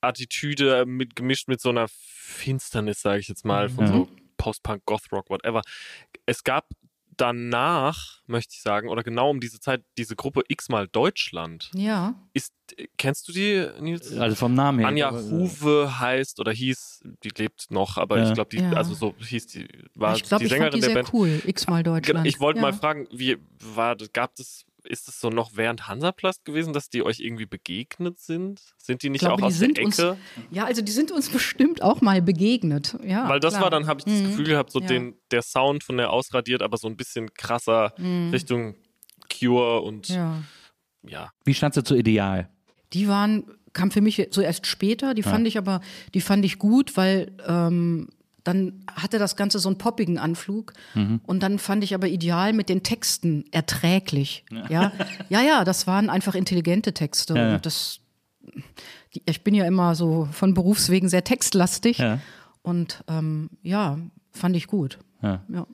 Attitüde 0.00 0.84
mit, 0.86 1.16
gemischt 1.16 1.48
mit 1.48 1.60
so 1.60 1.70
einer 1.70 1.86
Finsternis, 1.88 3.00
sage 3.00 3.20
ich 3.20 3.28
jetzt 3.28 3.44
mal, 3.44 3.68
von 3.68 3.84
Mhm. 3.84 3.88
so 3.88 4.08
Post-Punk, 4.36 4.84
Goth-Rock, 4.84 5.30
whatever. 5.30 5.62
Es 6.26 6.44
gab 6.44 6.66
danach, 7.16 8.20
möchte 8.26 8.54
ich 8.54 8.62
sagen, 8.62 8.88
oder 8.88 9.02
genau 9.02 9.30
um 9.30 9.40
diese 9.40 9.60
Zeit, 9.60 9.82
diese 9.98 10.16
Gruppe 10.16 10.42
X-mal 10.48 10.88
Deutschland. 10.88 11.70
Ja. 11.74 12.14
Ist, 12.32 12.52
kennst 12.98 13.28
du 13.28 13.32
die, 13.32 13.66
Nils? 13.80 14.16
Also 14.16 14.36
vom 14.36 14.54
Namen 14.54 14.80
her. 14.80 14.88
Anja 14.88 15.10
äh, 15.10 15.12
Huwe 15.30 15.98
heißt 15.98 16.40
oder 16.40 16.52
hieß, 16.52 17.02
die 17.22 17.30
lebt 17.36 17.70
noch, 17.70 17.96
aber 17.98 18.18
Ja. 18.18 18.28
ich 18.28 18.34
glaube, 18.34 18.50
die, 18.50 18.62
Ja. 18.62 18.72
also 18.72 18.94
so 18.94 19.14
hieß 19.18 19.46
die, 19.48 19.68
war 19.94 20.16
ich 20.16 20.22
glaube, 20.24 20.44
die 20.44 20.46
ich 20.46 20.52
fand 20.52 20.72
Sängerin 20.72 20.72
die 20.74 20.80
der 20.80 20.88
sehr 20.88 20.94
Band. 20.94 21.12
cool. 21.12 21.40
X-mal 21.44 21.82
Genau, 21.82 21.96
Deutschland. 21.96 22.26
ich 22.26 22.40
wollte 22.40 22.58
ja. 22.58 22.62
mal 22.62 22.72
fragen, 22.72 23.06
wie 23.12 23.36
war 23.60 23.96
das, 23.96 24.12
gab 24.12 24.32
es, 24.38 24.64
ist 24.86 25.08
es 25.08 25.20
so 25.20 25.28
noch 25.30 25.52
während 25.56 25.88
Hansaplast 25.88 26.44
gewesen, 26.44 26.72
dass 26.72 26.88
die 26.90 27.02
euch 27.02 27.20
irgendwie 27.20 27.46
begegnet 27.46 28.18
sind? 28.18 28.60
Sind 28.78 29.02
die 29.02 29.10
nicht 29.10 29.22
Ich 29.22 29.26
glaube, 29.28 29.34
auch 29.42 29.48
die 29.48 29.54
aus 29.54 29.58
sind 29.58 29.76
der 29.78 29.84
uns- 29.86 29.98
Ecke? 29.98 30.16
Ja, 30.50 30.64
also 30.64 30.82
die 30.82 30.92
sind 30.92 31.10
uns 31.12 31.28
bestimmt 31.30 31.82
auch 31.82 32.00
mal 32.00 32.20
begegnet. 32.22 32.96
Ja, 33.04 33.28
Weil 33.28 33.40
das 33.40 33.54
klar. 33.54 33.64
war 33.64 33.70
dann, 33.70 33.86
habe 33.86 34.00
ich 34.00 34.04
das 34.04 34.14
Mhm. 34.14 34.24
Gefühl 34.26 34.44
gehabt, 34.46 34.70
so 34.72 34.80
Ja. 34.80 34.86
den, 34.86 35.14
der 35.30 35.42
Sound 35.42 35.84
von 35.84 35.96
der 35.96 36.10
ausradiert, 36.10 36.62
aber 36.62 36.76
so 36.76 36.88
ein 36.88 36.96
bisschen 36.96 37.32
krasser 37.34 37.92
Richtung 37.98 38.74
Cure 39.32 39.80
und 39.82 40.08
ja. 40.08 40.42
Ja. 41.06 41.30
Wie 41.44 41.54
standst 41.54 41.76
du 41.76 41.82
zu 41.84 41.94
Ideal? 41.96 42.48
Die 42.92 43.08
waren, 43.08 43.44
kam 43.72 43.90
für 43.90 44.00
mich 44.00 44.28
so 44.30 44.40
erst 44.40 44.66
später, 44.66 45.14
die 45.14 45.22
fand 45.22 45.46
ich 45.46 45.58
aber, 45.58 45.80
die 46.14 46.20
fand 46.20 46.44
ich 46.44 46.58
gut, 46.58 46.96
weil 46.96 47.32
ähm, 47.46 48.08
dann 48.44 48.84
hatte 48.94 49.18
das 49.18 49.36
Ganze 49.36 49.58
so 49.58 49.68
einen 49.70 49.78
poppigen 49.78 50.18
Anflug 50.18 50.72
und 51.26 51.42
dann 51.42 51.58
fand 51.58 51.82
ich 51.82 51.94
aber 51.94 52.08
ideal 52.08 52.52
mit 52.52 52.68
den 52.68 52.82
Texten 52.82 53.44
erträglich. 53.52 54.44
Ja, 54.68 54.92
ja, 55.28 55.40
ja, 55.42 55.64
das 55.64 55.86
waren 55.86 56.10
einfach 56.10 56.34
intelligente 56.34 56.92
Texte 56.92 57.34
Ja, 57.34 57.48
ja. 57.48 57.54
und 57.56 57.66
das, 57.66 58.00
ich 59.26 59.42
bin 59.44 59.54
ja 59.54 59.64
immer 59.66 59.94
so 59.94 60.28
von 60.32 60.52
Berufswegen 60.54 61.08
sehr 61.08 61.24
textlastig 61.24 61.98
Ja. 61.98 62.20
und 62.62 63.02
ähm, 63.08 63.50
ja, 63.62 63.98
fand 64.32 64.56
ich 64.56 64.66
gut. 64.66 64.98
Ja. 65.22 65.42
Ja. 65.48 65.66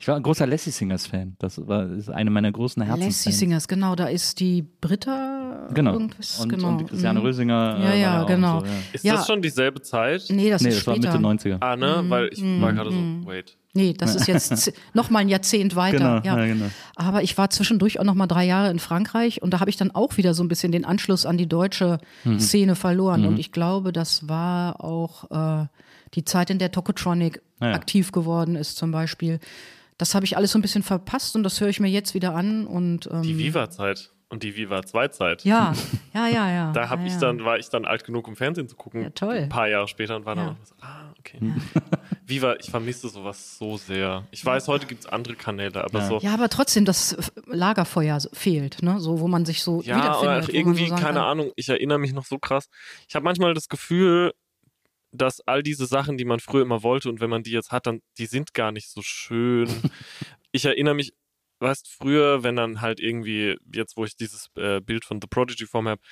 Ich 0.00 0.06
war 0.06 0.14
ein 0.14 0.22
großer 0.22 0.46
Lassie 0.46 0.70
Singers 0.70 1.06
Fan. 1.08 1.34
Das 1.40 1.66
war 1.66 1.90
ist 1.90 2.08
eine 2.08 2.30
meiner 2.30 2.52
großen 2.52 2.80
Lassie 2.86 3.00
Herzensfans. 3.02 3.38
Singers, 3.38 3.66
genau, 3.66 3.96
da 3.96 4.06
ist 4.06 4.38
die 4.40 4.62
Britta 4.62 5.37
Genau. 5.74 5.92
irgendwas, 5.94 6.40
und, 6.40 6.48
genau. 6.48 6.68
und 6.68 6.78
die 6.78 6.84
Christiane 6.84 7.18
Mhm. 7.20 7.24
Rösinger. 7.26 7.54
Ja, 7.54 7.78
äh, 7.78 7.82
war 7.84 7.94
ja, 7.96 8.22
auch 8.22 8.26
genau. 8.26 8.60
So, 8.60 8.66
ja. 8.66 8.72
Ist 8.92 9.04
Ja. 9.04 9.14
das 9.14 9.26
schon 9.26 9.42
dieselbe 9.42 9.80
Zeit? 9.82 10.24
Nee, 10.30 10.50
das 10.50 10.62
Nee, 10.62 10.68
ist 10.70 10.78
das 10.78 10.86
war 10.86 10.94
später. 10.96 11.12
Mitte 11.18 11.22
90er. 11.24 11.56
Ah, 11.60 11.76
ne? 11.76 12.04
Weil 12.08 12.28
ich 12.32 12.42
war 12.42 12.72
gerade 12.72 12.90
so, 12.90 12.96
wait. 13.26 13.56
Nee, 13.74 13.92
das 13.92 14.14
ist 14.16 14.26
jetzt 14.26 14.72
noch 14.94 15.10
mal 15.10 15.20
ein 15.20 15.28
Jahrzehnt 15.28 15.76
weiter. 15.76 16.20
Genau, 16.22 16.36
ja. 16.36 16.38
ja, 16.44 16.52
genau. 16.52 16.66
Aber 16.96 17.22
ich 17.22 17.36
war 17.38 17.50
zwischendurch 17.50 18.00
auch 18.00 18.04
noch 18.04 18.14
mal 18.14 18.26
drei 18.26 18.44
Jahre 18.44 18.70
in 18.70 18.78
Frankreich 18.78 19.40
und 19.42 19.52
da 19.52 19.60
habe 19.60 19.70
ich 19.70 19.76
dann 19.76 19.90
auch 19.92 20.16
wieder 20.16 20.34
so 20.34 20.42
ein 20.42 20.48
bisschen 20.48 20.72
den 20.72 20.84
Anschluss 20.84 21.26
an 21.26 21.36
die 21.38 21.46
deutsche 21.48 21.98
Mhm. 22.24 22.40
Szene 22.40 22.74
verloren. 22.74 23.24
Und 23.26 23.38
ich 23.38 23.52
glaube, 23.52 23.92
das 23.92 24.28
war 24.28 24.82
auch 24.82 25.30
äh, 25.62 25.66
die 26.14 26.24
Zeit, 26.24 26.50
in 26.50 26.58
der 26.58 26.72
Tokotronic 26.72 27.42
Ja, 27.60 27.68
ja. 27.68 27.74
aktiv 27.74 28.10
geworden 28.12 28.56
ist 28.56 28.76
zum 28.78 28.90
Beispiel. 28.90 29.38
Das 29.98 30.14
habe 30.14 30.24
ich 30.24 30.36
alles 30.36 30.52
so 30.52 30.58
ein 30.58 30.62
bisschen 30.62 30.82
verpasst 30.84 31.34
und 31.36 31.42
das 31.42 31.60
höre 31.60 31.68
ich 31.68 31.80
mir 31.80 31.88
jetzt 31.88 32.14
wieder 32.14 32.34
an. 32.34 32.66
Und 32.66 33.08
ähm, 33.12 33.22
Die 33.22 33.36
Viva-Zeit 33.36 34.10
und 34.30 34.42
die 34.42 34.56
Viva-2-Zeit. 34.56 35.44
ja, 35.44 35.72
ja, 36.14 36.28
ja, 36.28 36.50
ja. 36.50 36.72
Da 36.74 36.88
hab 36.90 37.00
ja, 37.00 37.06
ich 37.06 37.12
ja. 37.14 37.18
dann, 37.20 37.44
war 37.44 37.58
ich 37.58 37.68
dann 37.70 37.84
alt 37.86 38.04
genug, 38.04 38.28
um 38.28 38.36
Fernsehen 38.36 38.68
zu 38.68 38.76
gucken. 38.76 39.02
Ja, 39.02 39.10
toll. 39.10 39.36
Ein 39.44 39.48
paar 39.48 39.68
Jahre 39.68 39.88
später 39.88 40.16
und 40.16 40.26
war 40.26 40.36
Ja. 40.36 40.44
dann 40.44 40.52
auch 40.54 40.64
so, 40.66 40.74
ah, 40.80 41.12
okay. 41.18 41.38
Viva, 42.26 42.56
ich 42.56 42.70
vermisse 42.70 43.08
sowas 43.08 43.56
so 43.56 43.78
sehr. 43.78 44.26
Ich 44.30 44.44
weiß, 44.44 44.68
heute 44.68 44.86
gibt 44.86 45.00
es 45.04 45.06
andere 45.10 45.34
Kanäle, 45.34 45.82
aber 45.82 46.00
Ja. 46.00 46.06
so. 46.08 46.18
Ja, 46.18 46.34
aber 46.34 46.48
trotzdem, 46.50 46.84
das 46.84 47.16
Lagerfeuer 47.46 48.18
fehlt, 48.34 48.82
ne? 48.82 49.00
So, 49.00 49.20
wo 49.20 49.28
man 49.28 49.46
sich 49.46 49.62
so 49.62 49.80
Ja, 49.82 49.96
wiederfindet. 49.96 50.46
man 50.48 50.54
irgendwie, 50.54 50.82
so 50.84 50.88
sagen 50.90 51.02
keine 51.02 51.18
kann, 51.20 51.28
Ahnung, 51.28 51.52
ich 51.56 51.68
erinnere 51.70 51.98
mich 51.98 52.12
noch 52.12 52.26
so 52.26 52.38
krass. 52.38 52.68
Ich 53.08 53.14
habe 53.14 53.24
manchmal 53.24 53.54
das 53.54 53.68
Gefühl, 53.68 54.32
dass 55.10 55.40
all 55.46 55.62
diese 55.62 55.86
Sachen, 55.86 56.18
die 56.18 56.26
man 56.26 56.38
früher 56.38 56.62
immer 56.62 56.82
wollte 56.82 57.08
und 57.08 57.20
wenn 57.20 57.30
man 57.30 57.42
die 57.42 57.52
jetzt 57.52 57.72
hat, 57.72 57.86
dann, 57.86 58.02
die 58.18 58.26
sind 58.26 58.52
gar 58.52 58.72
nicht 58.72 58.90
so 58.90 59.00
schön. 59.02 59.68
ich 60.52 60.66
erinnere 60.66 60.94
mich, 60.94 61.14
weißt 61.60 61.88
früher, 61.88 62.42
wenn 62.42 62.56
dann 62.56 62.80
halt 62.80 63.00
irgendwie, 63.00 63.56
jetzt 63.74 63.96
wo 63.96 64.04
ich 64.04 64.16
dieses 64.16 64.48
äh, 64.56 64.80
Bild 64.80 65.04
von 65.04 65.20
The 65.20 65.26
Prodigy 65.28 65.66
vor 65.66 65.82
mir 65.82 65.90
habe, 65.90 66.02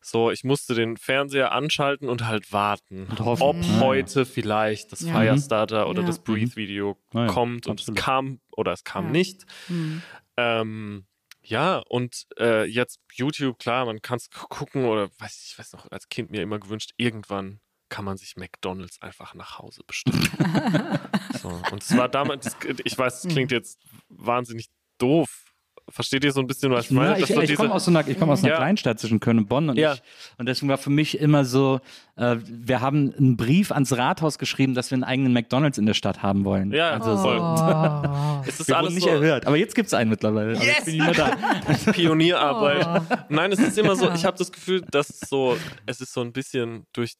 so, 0.00 0.30
ich 0.30 0.44
musste 0.44 0.74
den 0.74 0.96
Fernseher 0.96 1.52
anschalten 1.52 2.08
und 2.08 2.26
halt 2.26 2.52
warten, 2.52 3.06
Und 3.10 3.20
hoffen. 3.20 3.42
ob 3.42 3.56
Mhm. 3.56 3.80
heute 3.80 4.24
vielleicht 4.26 4.92
das 4.92 5.00
Ja. 5.02 5.12
Firestarter 5.12 5.88
oder 5.88 6.02
Ja. 6.02 6.06
das 6.06 6.22
Breathe-Video 6.22 6.96
Ja, 7.12 7.26
ja, 7.26 7.26
kommt 7.32 7.66
und 7.66 7.80
absolut. 7.80 7.98
es 7.98 8.04
kam 8.04 8.40
oder 8.52 8.72
es 8.72 8.84
kam 8.84 9.06
Ja. 9.06 9.10
nicht. 9.12 9.44
hm. 9.68 10.02
Ähm, 10.36 11.06
ja, 11.42 11.78
und 11.88 12.26
äh, 12.38 12.64
jetzt 12.64 13.00
YouTube, 13.14 13.58
klar, 13.58 13.86
man 13.86 14.02
kann 14.02 14.16
es 14.18 14.28
gucken 14.30 14.84
oder 14.84 15.08
weiß 15.18 15.46
ich, 15.50 15.58
weiß 15.58 15.72
noch, 15.74 15.90
als 15.90 16.08
Kind 16.08 16.30
mir 16.30 16.42
immer 16.42 16.58
gewünscht, 16.58 16.90
irgendwann 16.96 17.60
kann 17.88 18.04
man 18.04 18.16
sich 18.16 18.36
McDonalds 18.36 19.00
einfach 19.00 19.34
nach 19.34 19.58
Hause 19.60 19.82
bestellen. 19.86 20.28
so, 21.40 21.48
und 21.70 21.82
es 21.82 21.96
war 21.96 22.08
damals, 22.08 22.56
ich 22.84 22.98
weiß, 22.98 23.24
es 23.24 23.32
klingt 23.32 23.52
jetzt 23.52 23.78
wahnsinnig 24.08 24.66
doof. 24.98 25.42
Versteht 25.88 26.24
ihr 26.24 26.32
so 26.32 26.40
ein 26.40 26.48
bisschen, 26.48 26.72
was 26.72 26.86
ich 26.86 26.90
meine? 26.90 27.10
Ja, 27.12 27.18
ich 27.18 27.26
so 27.26 27.40
ich 27.40 27.48
diese- 27.48 27.56
komme 27.62 27.72
aus 27.72 27.84
so 27.84 27.92
einer, 27.92 28.04
ich 28.08 28.18
komm 28.18 28.28
aus 28.28 28.40
einer 28.42 28.50
Ja. 28.54 28.56
Kleinstadt 28.56 28.98
zwischen 28.98 29.20
Köln 29.20 29.38
und 29.38 29.48
Bonn 29.48 29.68
und, 29.70 29.76
Ja. 29.78 29.94
ich, 29.94 30.02
und 30.36 30.46
deswegen 30.46 30.68
war 30.68 30.78
für 30.78 30.90
mich 30.90 31.20
immer 31.20 31.44
so, 31.44 31.78
äh, 32.16 32.38
wir 32.42 32.80
haben 32.80 33.14
einen 33.16 33.36
Brief 33.36 33.70
ans 33.70 33.96
Rathaus 33.96 34.38
geschrieben, 34.38 34.74
dass 34.74 34.90
wir 34.90 34.96
einen 34.96 35.04
eigenen 35.04 35.32
McDonalds 35.32 35.78
in 35.78 35.86
der 35.86 35.94
Stadt 35.94 36.24
haben 36.24 36.44
wollen. 36.44 36.72
ja, 36.72 36.90
also. 36.90 37.12
Oh. 37.12 38.42
Es 38.48 38.58
ist 38.58 38.66
wir 38.66 38.78
alles 38.78 38.94
nicht 38.94 39.04
so 39.04 39.10
erhört, 39.10 39.46
aber 39.46 39.56
jetzt 39.56 39.76
gibt 39.76 39.86
es 39.86 39.94
einen 39.94 40.10
mittlerweile. 40.10 40.54
Ich 40.54 41.16
da. 41.16 41.36
Pionierarbeit. 41.92 43.30
Nein, 43.30 43.52
es 43.52 43.60
ist 43.60 43.78
immer 43.78 43.94
so, 43.94 44.10
ich 44.10 44.24
habe 44.24 44.36
das 44.36 44.50
Gefühl, 44.50 44.80
dass 44.90 45.08
es 45.10 45.20
so, 45.28 45.56
es 45.86 46.00
ist 46.00 46.12
so 46.12 46.20
ein 46.20 46.32
bisschen 46.32 46.84
durch, 46.94 47.14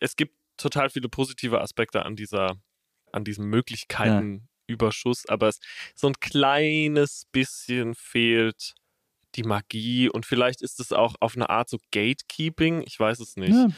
es 0.00 0.16
gibt 0.16 0.34
total 0.58 0.90
viele 0.90 1.08
positive 1.08 1.62
Aspekte 1.62 2.04
an 2.04 2.14
dieser, 2.14 2.56
an 3.10 3.24
diesem 3.24 3.48
Möglichkeitenüberschuss, 4.72 5.28
aber 5.28 5.48
es 5.48 5.60
so 5.94 6.06
ein 6.08 6.14
kleines 6.20 7.26
bisschen 7.32 7.94
fehlt 7.94 8.74
die 9.34 9.44
Magie 9.44 10.10
und 10.10 10.26
vielleicht 10.26 10.60
ist 10.60 10.78
es 10.78 10.92
auch 10.92 11.14
auf 11.20 11.36
eine 11.36 11.48
Art 11.48 11.70
so 11.70 11.78
Gatekeeping, 11.90 12.82
ich 12.82 13.00
weiß 13.00 13.18
es 13.20 13.36
nicht. 13.36 13.54
Ja. 13.54 13.68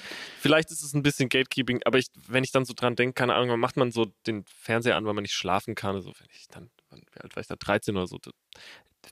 Vielleicht 0.41 0.73
ist 0.73 0.83
es 0.83 0.95
ein 0.95 1.05
bisschen 1.05 1.29
Gatekeeping, 1.29 1.81
aber 1.85 1.99
ich, 1.99 2.09
wenn 2.27 2.43
ich 2.43 2.51
dann 2.51 2.65
so 2.65 2.75
dran 2.75 2.97
denke, 2.97 3.15
keine 3.15 3.35
Ahnung, 3.35 3.61
macht 3.61 3.77
man 3.77 3.93
so 3.93 4.07
den 4.27 4.45
Fernseher 4.47 4.97
an, 4.97 5.07
weil 5.07 5.15
man 5.15 5.23
nicht 5.23 5.35
schlafen 5.35 5.77
kann. 5.77 5.95
Also 5.95 6.13
wenn 6.19 6.27
ich 6.33 6.49
dann, 6.49 6.71
wie 6.91 7.21
alt 7.21 7.37
war 7.37 7.41
ich 7.41 7.47
da, 7.47 7.55
13 7.55 7.97
oder 7.97 8.09
so, 8.09 8.19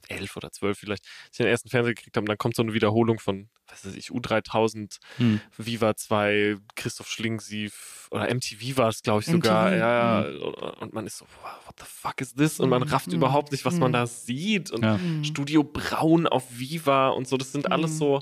11 0.09 0.37
oder 0.37 0.51
12 0.53 0.79
vielleicht, 0.79 1.05
als 1.05 1.31
ich 1.33 1.37
den 1.39 1.47
ersten 1.47 1.69
Fernseher 1.69 1.95
gekriegt 1.95 2.17
habe, 2.17 2.27
dann 2.27 2.39
kommt 2.39 2.57
so 2.57 2.63
eine 2.63 2.75
Wiederholung 2.75 3.19
von, 3.19 3.49
was 3.69 3.85
weiß 3.87 3.95
ich, 3.95 4.11
U3000, 4.11 4.99
Hm. 5.17 5.41
Viva 5.57 5.95
2, 5.97 6.57
Christoph 6.75 7.09
Schlingensief 7.09 8.09
oder 8.11 8.29
MTV 8.29 8.77
war 8.77 8.89
es, 8.89 9.03
glaube 9.03 9.21
ich, 9.23 9.29
MTV, 9.29 9.33
sogar. 9.47 9.75
Ja, 9.77 10.29
ja. 10.29 10.71
Und 10.81 10.93
man 10.93 11.07
ist 11.07 11.19
so, 11.19 11.27
wow, 11.43 11.67
what 11.67 11.75
the 11.79 11.87
fuck 11.87 12.21
is 12.21 12.35
this? 12.35 12.61
Und 12.61 12.69
man 12.69 12.83
rafft 12.83 13.09
Mhm. 13.09 13.15
überhaupt 13.17 13.53
nicht, 13.53 13.65
was 13.65 13.79
man 13.79 13.91
Mhm. 13.91 13.95
da 13.95 14.07
sieht. 14.07 14.71
Und 14.71 14.83
Ja. 14.83 14.99
Studio 15.23 15.63
Braun 15.65 16.27
auf 16.27 16.45
Viva 16.59 17.09
und 17.09 17.27
so, 17.29 17.37
das 17.37 17.53
sind 17.53 17.71
alles 17.73 17.99
so, 17.99 18.21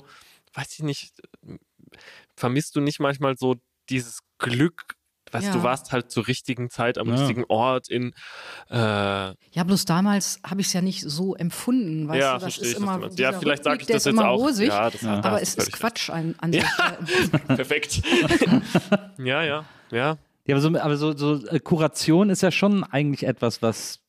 weiß 0.53 0.73
ich 0.73 0.83
nicht, 0.83 1.13
vermisst 2.35 2.75
du 2.75 2.81
nicht 2.81 2.99
manchmal 2.99 3.37
so 3.37 3.55
dieses 3.89 4.19
Glück, 4.37 4.95
weißt 5.31 5.47
Ja. 5.47 5.53
du, 5.53 5.63
warst 5.63 5.91
halt 5.91 6.11
zur 6.11 6.27
richtigen 6.27 6.69
Zeit 6.69 6.97
am 6.97 7.07
Ja. 7.09 7.15
richtigen 7.15 7.45
Ort 7.47 7.89
in 7.89 8.13
äh, 8.69 8.75
Ja, 8.75 9.63
bloß 9.65 9.85
damals 9.85 10.39
habe 10.45 10.61
ich 10.61 10.67
es 10.67 10.73
ja 10.73 10.81
nicht 10.81 11.01
so 11.01 11.35
empfunden. 11.35 12.07
Weißt 12.07 12.19
ja, 12.19 12.33
du, 12.33 12.45
das 12.45 12.55
verstehe 12.55 12.65
ist 12.67 12.71
ich. 12.73 12.77
immer, 12.81 13.09
ja, 13.17 13.33
vielleicht 13.33 13.63
sage 13.63 13.81
ich 13.81 13.87
das 13.87 14.05
ist 14.05 14.13
jetzt 14.13 14.19
auch. 14.21 14.39
rosig, 14.39 14.67
ja, 14.69 14.89
das, 14.89 15.01
da 15.01 15.21
aber 15.23 15.41
es 15.41 15.55
ist 15.55 15.71
Quatsch 15.73 16.09
an, 16.09 16.35
an 16.39 16.53
sich. 16.53 16.63
Perfekt. 17.47 18.01
ja, 19.17 19.43
ja, 19.43 19.65
ja. 19.91 20.17
Ja, 20.47 20.55
aber 20.55 20.61
so, 20.61 20.79
aber 20.79 20.97
so, 20.97 21.15
so 21.15 21.45
äh, 21.47 21.59
Kuration 21.59 22.29
ist 22.31 22.41
ja 22.41 22.51
schon 22.51 22.83
eigentlich 22.83 23.23
etwas, 23.27 23.61
was 23.61 23.99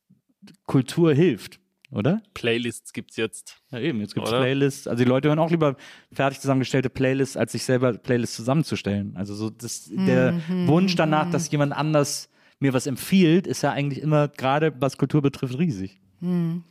Kultur 0.66 1.12
hilft, 1.12 1.60
oder? 1.92 2.22
Playlists 2.34 2.92
gibt's 2.92 3.16
jetzt. 3.16 3.56
Ja, 3.70 3.78
eben, 3.78 4.00
jetzt 4.00 4.14
gibt 4.14 4.26
es 4.26 4.32
Oder? 4.32 4.40
Playlists. 4.42 4.86
Also 4.88 5.04
die 5.04 5.08
Leute 5.08 5.28
hören 5.28 5.38
auch 5.38 5.50
lieber 5.50 5.76
fertig 6.12 6.40
zusammengestellte 6.40 6.90
Playlists, 6.90 7.36
als 7.36 7.52
sich 7.52 7.64
selber 7.64 7.92
Playlists 7.92 8.34
zusammenzustellen. 8.36 9.12
Also 9.16 9.34
so 9.34 9.50
das, 9.50 9.88
der 9.90 10.32
Mhm, 10.48 10.66
Wunsch 10.68 10.94
danach, 10.96 11.28
dass 11.30 11.50
jemand 11.50 11.72
anders 11.72 12.28
mir 12.58 12.72
was 12.72 12.86
empfiehlt, 12.86 13.46
ist 13.46 13.62
ja 13.62 13.70
eigentlich 13.72 14.02
immer, 14.02 14.28
gerade 14.28 14.72
was 14.80 14.96
Kultur 14.96 15.20
betrifft, 15.22 15.58
riesig. 15.58 16.00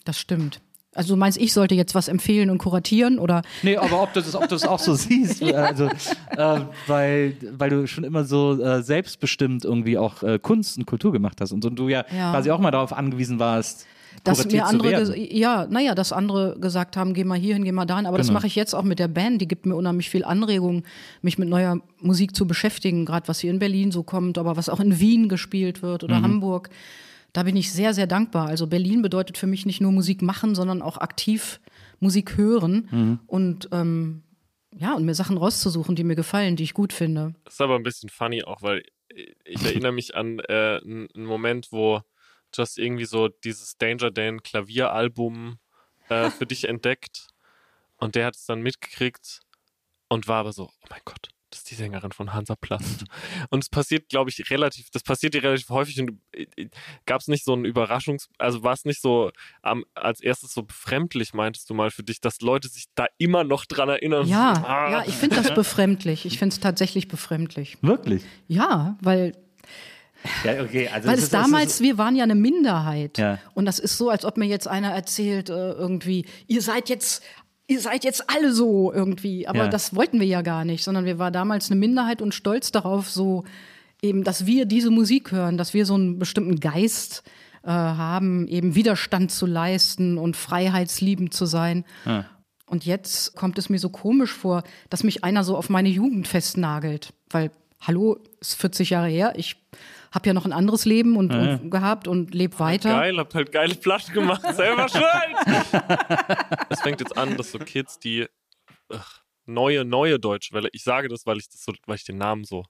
Das 0.05 0.17
stimmt. 0.19 0.61
Also 0.93 1.13
du 1.13 1.19
meinst, 1.19 1.37
ich 1.37 1.53
sollte 1.53 1.73
jetzt 1.75 1.95
was 1.95 2.07
empfehlen 2.09 2.49
und 2.49 2.57
kuratieren 2.57 3.17
oder? 3.19 3.43
Nee, 3.63 3.77
aber 3.77 4.01
ob 4.03 4.11
du 4.13 4.19
das, 4.21 4.35
ob 4.35 4.41
du 4.43 4.55
das 4.55 4.65
auch 4.65 4.79
so 4.79 4.93
siehst, 4.95 5.41
also, 5.43 5.85
äh, 5.87 6.61
weil, 6.87 7.37
weil 7.51 7.69
du 7.69 7.87
schon 7.87 8.03
immer 8.03 8.23
so 8.25 8.61
äh, 8.61 8.81
selbstbestimmt 8.83 9.63
irgendwie 9.63 9.97
auch 9.97 10.21
äh, 10.23 10.37
Kunst 10.39 10.77
und 10.77 10.85
Kultur 10.85 11.11
gemacht 11.13 11.39
hast 11.39 11.51
und, 11.53 11.61
so, 11.63 11.69
und 11.69 11.77
du 11.79 11.87
ja, 11.89 12.03
Ja. 12.13 12.31
quasi 12.31 12.51
auch 12.51 12.59
mal 12.59 12.71
darauf 12.71 12.91
angewiesen 12.91 13.39
warst, 13.39 13.85
dass 14.23 14.45
mir 14.45 14.65
andere, 14.65 15.17
ja, 15.17 15.65
naja, 15.67 15.95
dass 15.95 16.11
andere 16.13 16.57
gesagt 16.59 16.95
haben, 16.97 17.13
geh 17.13 17.23
mal 17.23 17.37
hierhin, 17.39 17.63
geh 17.63 17.71
mal 17.71 17.85
dahin. 17.85 18.05
Aber 18.05 18.17
das 18.17 18.27
Genau. 18.27 18.37
mache 18.39 18.47
ich 18.47 18.55
jetzt 18.55 18.73
auch 18.73 18.83
mit 18.83 18.99
der 18.99 19.07
Band. 19.07 19.41
Die 19.41 19.47
gibt 19.47 19.65
mir 19.65 19.75
unheimlich 19.75 20.09
viel 20.09 20.23
Anregung, 20.23 20.83
mich 21.21 21.37
mit 21.39 21.49
neuer 21.49 21.79
Musik 21.99 22.35
zu 22.35 22.45
beschäftigen. 22.47 23.05
Gerade 23.05 23.27
was 23.27 23.39
hier 23.39 23.49
in 23.51 23.59
Berlin 23.59 23.91
so 23.91 24.03
kommt, 24.03 24.37
aber 24.37 24.57
was 24.57 24.69
auch 24.69 24.79
in 24.79 24.99
Wien 24.99 25.27
gespielt 25.29 25.81
wird 25.81 26.03
oder 26.03 26.21
Hamburg. 26.21 26.69
Da 27.33 27.43
bin 27.43 27.55
ich 27.55 27.71
sehr, 27.71 27.93
sehr 27.93 28.07
dankbar. 28.07 28.47
Also 28.47 28.67
Berlin 28.67 29.01
bedeutet 29.01 29.37
für 29.37 29.47
mich 29.47 29.65
nicht 29.65 29.79
nur 29.81 29.91
Musik 29.91 30.21
machen, 30.21 30.53
sondern 30.53 30.81
auch 30.81 30.97
aktiv 30.97 31.59
Musik 31.99 32.35
hören 32.37 33.19
und 33.27 33.69
ähm, 33.71 34.23
ja, 34.77 34.93
und 34.95 35.03
mir 35.05 35.15
Sachen 35.15 35.37
rauszusuchen, 35.37 35.95
die 35.95 36.03
mir 36.03 36.15
gefallen, 36.15 36.55
die 36.55 36.63
ich 36.63 36.73
gut 36.73 36.93
finde. 36.93 37.33
Das 37.45 37.55
ist 37.55 37.61
aber 37.61 37.75
ein 37.75 37.83
bisschen 37.83 38.09
funny 38.09 38.43
auch, 38.43 38.61
weil 38.61 38.83
ich 39.45 39.63
erinnere 39.65 39.91
mich 39.91 40.15
an 40.15 40.39
äh, 40.47 40.79
einen 40.83 41.07
einen 41.15 41.25
Moment, 41.25 41.67
wo 41.71 42.01
du 42.51 42.61
hast 42.61 42.77
irgendwie 42.77 43.05
so 43.05 43.27
dieses 43.29 43.77
Danger 43.77 44.11
Dan 44.11 44.41
Klavieralbum 44.43 45.57
äh, 46.09 46.29
für 46.31 46.45
dich 46.45 46.67
entdeckt 46.67 47.27
und 47.97 48.15
der 48.15 48.25
hat 48.27 48.35
es 48.35 48.45
dann 48.45 48.61
mitgekriegt 48.61 49.41
und 50.09 50.27
war 50.27 50.39
aber 50.39 50.53
so, 50.53 50.65
oh 50.65 50.87
mein 50.89 51.01
Gott, 51.05 51.29
das 51.51 51.59
ist 51.59 51.71
die 51.71 51.75
Sängerin 51.75 52.13
von 52.13 52.33
Hansa 52.33 52.55
Plast. 52.55 53.03
Und 53.49 53.61
es 53.61 53.69
passiert, 53.69 54.07
glaube 54.07 54.29
ich, 54.29 54.49
relativ, 54.49 54.89
das 54.89 55.03
passiert 55.03 55.33
dir 55.33 55.43
relativ 55.43 55.67
häufig 55.69 55.99
und 55.99 56.17
gab 57.05 57.19
es 57.19 57.27
nicht 57.27 57.43
so 57.43 57.51
einen 57.51 57.65
Überraschungs-, 57.65 58.29
also 58.37 58.63
war 58.63 58.71
es 58.71 58.85
nicht 58.85 59.01
so 59.01 59.31
am, 59.61 59.83
als 59.93 60.21
erstes 60.21 60.53
so 60.53 60.63
befremdlich, 60.63 61.33
meintest 61.33 61.69
du 61.69 61.73
mal 61.73 61.91
für 61.91 62.03
dich, 62.03 62.21
dass 62.21 62.39
Leute 62.39 62.69
sich 62.69 62.85
da 62.95 63.07
immer 63.17 63.43
noch 63.43 63.65
dran 63.65 63.89
erinnern? 63.89 64.27
Ja, 64.27 64.53
Ah. 64.65 64.91
ja, 64.91 65.03
ich 65.05 65.15
finde 65.15 65.35
das 65.35 65.53
befremdlich. 65.53 66.25
Ich 66.25 66.39
finde 66.39 66.53
es 66.53 66.61
tatsächlich 66.61 67.09
befremdlich. 67.09 67.77
Wirklich? 67.81 68.23
Ja, 68.47 68.97
weil 69.01 69.35
Ja, 70.43 70.61
okay. 70.63 70.87
Also 70.87 71.07
Weil 71.07 71.17
es 71.17 71.23
ist- 71.23 71.33
damals, 71.33 71.73
ist- 71.75 71.81
wir 71.81 71.97
waren 71.97 72.15
ja 72.15 72.23
eine 72.23 72.35
Minderheit. 72.35 73.17
Ja. 73.17 73.39
Und 73.53 73.65
das 73.65 73.79
ist 73.79 73.97
so, 73.97 74.09
als 74.09 74.25
ob 74.25 74.37
mir 74.37 74.45
jetzt 74.45 74.67
einer 74.67 74.89
erzählt, 74.91 75.49
äh, 75.49 75.71
irgendwie, 75.71 76.25
ihr 76.47 76.61
seid 76.61 76.89
jetzt, 76.89 77.23
ihr 77.67 77.79
seid 77.79 78.03
jetzt 78.03 78.29
alle 78.29 78.53
so 78.53 78.91
irgendwie. 78.93 79.47
Aber 79.47 79.59
Ja. 79.59 79.67
das 79.67 79.95
wollten 79.95 80.19
wir 80.19 80.27
ja 80.27 80.41
gar 80.41 80.65
nicht, 80.65 80.83
sondern 80.83 81.05
wir 81.05 81.17
waren 81.19 81.33
damals 81.33 81.71
eine 81.71 81.79
Minderheit 81.79 82.21
und 82.21 82.33
stolz 82.33 82.71
darauf, 82.71 83.09
so 83.09 83.43
eben, 84.01 84.23
dass 84.23 84.45
wir 84.45 84.65
diese 84.65 84.89
Musik 84.91 85.31
hören, 85.31 85.57
dass 85.57 85.73
wir 85.73 85.85
so 85.85 85.93
einen 85.95 86.19
bestimmten 86.19 86.59
Geist 86.59 87.23
äh, 87.63 87.67
haben, 87.69 88.47
eben 88.47 88.73
Widerstand 88.73 89.31
zu 89.31 89.45
leisten 89.45 90.17
und 90.17 90.35
freiheitsliebend 90.35 91.31
zu 91.31 91.45
sein. 91.45 91.85
Und 92.65 92.85
jetzt 92.85 93.35
kommt 93.35 93.59
es 93.59 93.69
mir 93.69 93.77
so 93.77 93.89
komisch 93.89 94.31
vor, 94.33 94.63
dass 94.89 95.03
mich 95.03 95.23
einer 95.23 95.43
so 95.43 95.55
auf 95.55 95.69
meine 95.69 95.89
Jugend 95.89 96.27
festnagelt. 96.27 97.13
Weil, 97.29 97.51
hallo, 97.79 98.17
ist 98.39 98.55
40 98.55 98.89
Jahre 98.89 99.09
her, 99.09 99.33
ich 99.35 99.57
habe 100.11 100.27
ja 100.27 100.33
noch 100.33 100.45
ein 100.45 100.53
anderes 100.53 100.85
Leben 100.85 101.15
und, 101.15 101.33
und 101.33 101.71
gehabt 101.71 102.07
und 102.07 102.33
lebe 102.33 102.59
weiter. 102.59 102.89
Geil, 102.89 103.17
habt 103.17 103.33
halt 103.33 103.51
geile 103.51 103.75
Platten 103.75 104.13
gemacht, 104.13 104.41
selber 104.55 104.89
schuld. 104.89 105.83
Es 106.69 106.81
fängt 106.81 106.99
jetzt 106.99 107.17
an, 107.17 107.37
dass 107.37 107.51
so 107.51 107.59
Kids, 107.59 107.97
die 107.97 108.27
ach, 108.89 109.21
neue, 109.45 109.85
neue 109.85 110.19
Deutsche 110.19 110.53
Welle, 110.53 110.69
ich 110.73 110.83
sage 110.83 111.07
das, 111.07 111.25
weil 111.25 111.37
ich 111.37 111.49
das 111.49 111.63
so, 111.63 111.73
weil 111.85 111.95
ich 111.95 112.03
den 112.03 112.17
Namen 112.17 112.43
so 112.43 112.65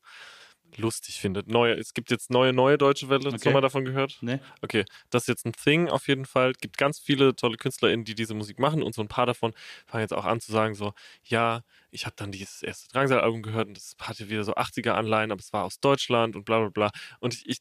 lustig 0.78 1.20
finde. 1.20 1.44
Neue, 1.46 1.74
es 1.74 1.94
gibt 1.94 2.12
jetzt 2.12 2.30
neue, 2.30 2.54
neue 2.54 2.78
Deutsche 2.78 3.10
Welle. 3.10 3.32
Hast 3.32 3.46
du 3.46 3.50
Okay. 3.50 3.54
mal 3.54 3.62
davon 3.62 3.86
gehört? 3.86 4.18
Nee. 4.22 4.40
Okay, 4.62 4.86
das 5.10 5.24
ist 5.24 5.28
jetzt 5.28 5.46
ein 5.46 5.54
Thing 5.54 5.90
auf 5.90 6.08
jeden 6.08 6.26
Fall. 6.26 6.54
gibt 6.54 6.78
ganz 6.78 7.00
viele 7.00 7.36
tolle 7.36 7.58
KünstlerInnen, 7.58 8.06
die 8.06 8.16
diese 8.16 8.34
Musik 8.34 8.60
machen 8.60 8.84
und 8.84 8.94
so 8.96 9.02
ein 9.02 9.08
paar 9.08 9.26
davon 9.26 9.54
fangen 9.88 10.02
jetzt 10.02 10.14
auch 10.14 10.26
an 10.26 10.40
zu 10.40 10.52
sagen 10.52 10.74
so, 10.76 10.94
ja, 11.24 11.62
ich 11.92 12.06
habe 12.06 12.16
dann 12.18 12.32
dieses 12.32 12.64
erste 12.64 12.90
Drangsal-Album 12.92 13.42
gehört 13.42 13.68
und 13.68 13.78
das 13.78 13.96
hatte 14.00 14.30
wieder 14.30 14.44
so 14.44 14.56
80er-Anleihen, 14.56 15.32
aber 15.32 15.40
es 15.40 15.54
war 15.54 15.64
aus 15.66 15.80
Deutschland 15.80 16.36
und 16.36 16.46
bla 16.46 16.60
bla 16.60 16.70
bla. 16.70 16.92
Und 17.20 17.34
ich, 17.34 17.48
ich 17.48 17.58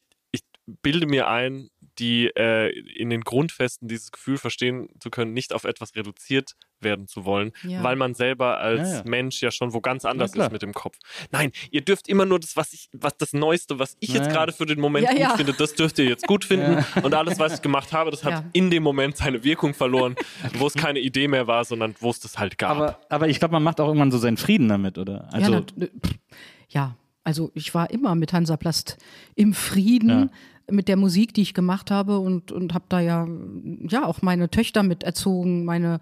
bilde 0.67 1.07
mir 1.07 1.27
ein, 1.27 1.69
die 1.99 2.27
äh, 2.27 2.69
in 2.95 3.09
den 3.09 3.21
Grundfesten 3.21 3.87
dieses 3.87 4.11
Gefühl 4.11 4.37
verstehen 4.37 4.89
zu 4.99 5.09
können, 5.09 5.33
nicht 5.33 5.53
auf 5.53 5.65
etwas 5.65 5.95
reduziert 5.95 6.55
werden 6.79 7.07
zu 7.07 7.25
wollen, 7.25 7.51
Ja. 7.63 7.83
weil 7.83 7.95
man 7.95 8.15
selber 8.15 8.57
als 8.59 8.89
Ja, 8.89 8.95
ja. 8.97 9.03
Mensch 9.05 9.41
ja 9.41 9.51
schon 9.51 9.73
wo 9.73 9.81
ganz 9.81 10.03
anders 10.05 10.33
ist 10.33 10.51
mit 10.51 10.61
dem 10.61 10.73
Kopf. 10.73 10.97
Nein, 11.31 11.51
ihr 11.69 11.81
dürft 11.81 12.07
immer 12.07 12.25
nur 12.25 12.39
das, 12.39 12.55
was 12.55 12.73
ich, 12.73 12.89
was 12.93 13.17
das 13.17 13.33
Neueste, 13.33 13.77
was 13.77 13.97
ich 13.99 14.13
jetzt 14.13 14.27
Ja. 14.27 14.31
gerade 14.33 14.51
für 14.53 14.65
den 14.65 14.79
Moment 14.79 15.05
Ja, 15.05 15.11
gut 15.11 15.19
ja. 15.19 15.35
finde, 15.37 15.53
das 15.53 15.73
dürft 15.75 15.99
ihr 15.99 16.05
jetzt 16.05 16.25
gut 16.25 16.45
finden. 16.45 16.83
Und 17.03 17.13
alles, 17.13 17.37
was 17.37 17.55
ich 17.55 17.61
gemacht 17.61 17.91
habe, 17.93 18.09
das 18.09 18.23
hat 18.23 18.31
Ja. 18.33 18.45
in 18.53 18.69
dem 18.71 18.81
Moment 18.83 19.17
seine 19.17 19.43
Wirkung 19.43 19.73
verloren, 19.73 20.15
wo 20.57 20.67
es 20.67 20.73
keine 20.73 20.99
Idee 20.99 21.27
mehr 21.27 21.45
war, 21.47 21.65
sondern 21.65 21.93
wo 21.99 22.09
es 22.09 22.19
das 22.19 22.39
halt 22.39 22.57
gab. 22.57 22.71
Aber, 22.77 22.99
aber 23.09 23.27
ich 23.27 23.37
glaube, 23.39 23.51
man 23.51 23.63
macht 23.63 23.79
auch 23.79 23.87
irgendwann 23.87 24.11
so 24.11 24.17
seinen 24.17 24.37
Frieden 24.37 24.69
damit, 24.69 24.97
oder? 24.97 25.27
Also, 25.33 25.53
ja, 25.53 25.87
ja, 26.69 26.95
also 27.23 27.51
ich 27.53 27.75
war 27.75 27.91
immer 27.91 28.15
mit 28.15 28.33
Hansaplast 28.33 28.97
im 29.35 29.53
Frieden 29.53 30.31
mit 30.71 30.87
der 30.87 30.97
Musik, 30.97 31.33
die 31.33 31.41
ich 31.41 31.53
gemacht 31.53 31.91
habe 31.91 32.19
und, 32.19 32.51
und 32.51 32.73
habe 32.73 32.85
da 32.89 32.99
ja, 32.99 33.27
ja 33.87 34.05
auch 34.05 34.21
meine 34.21 34.49
Töchter 34.49 34.83
mit 34.83 35.03
erzogen, 35.03 35.65
meine 35.65 35.99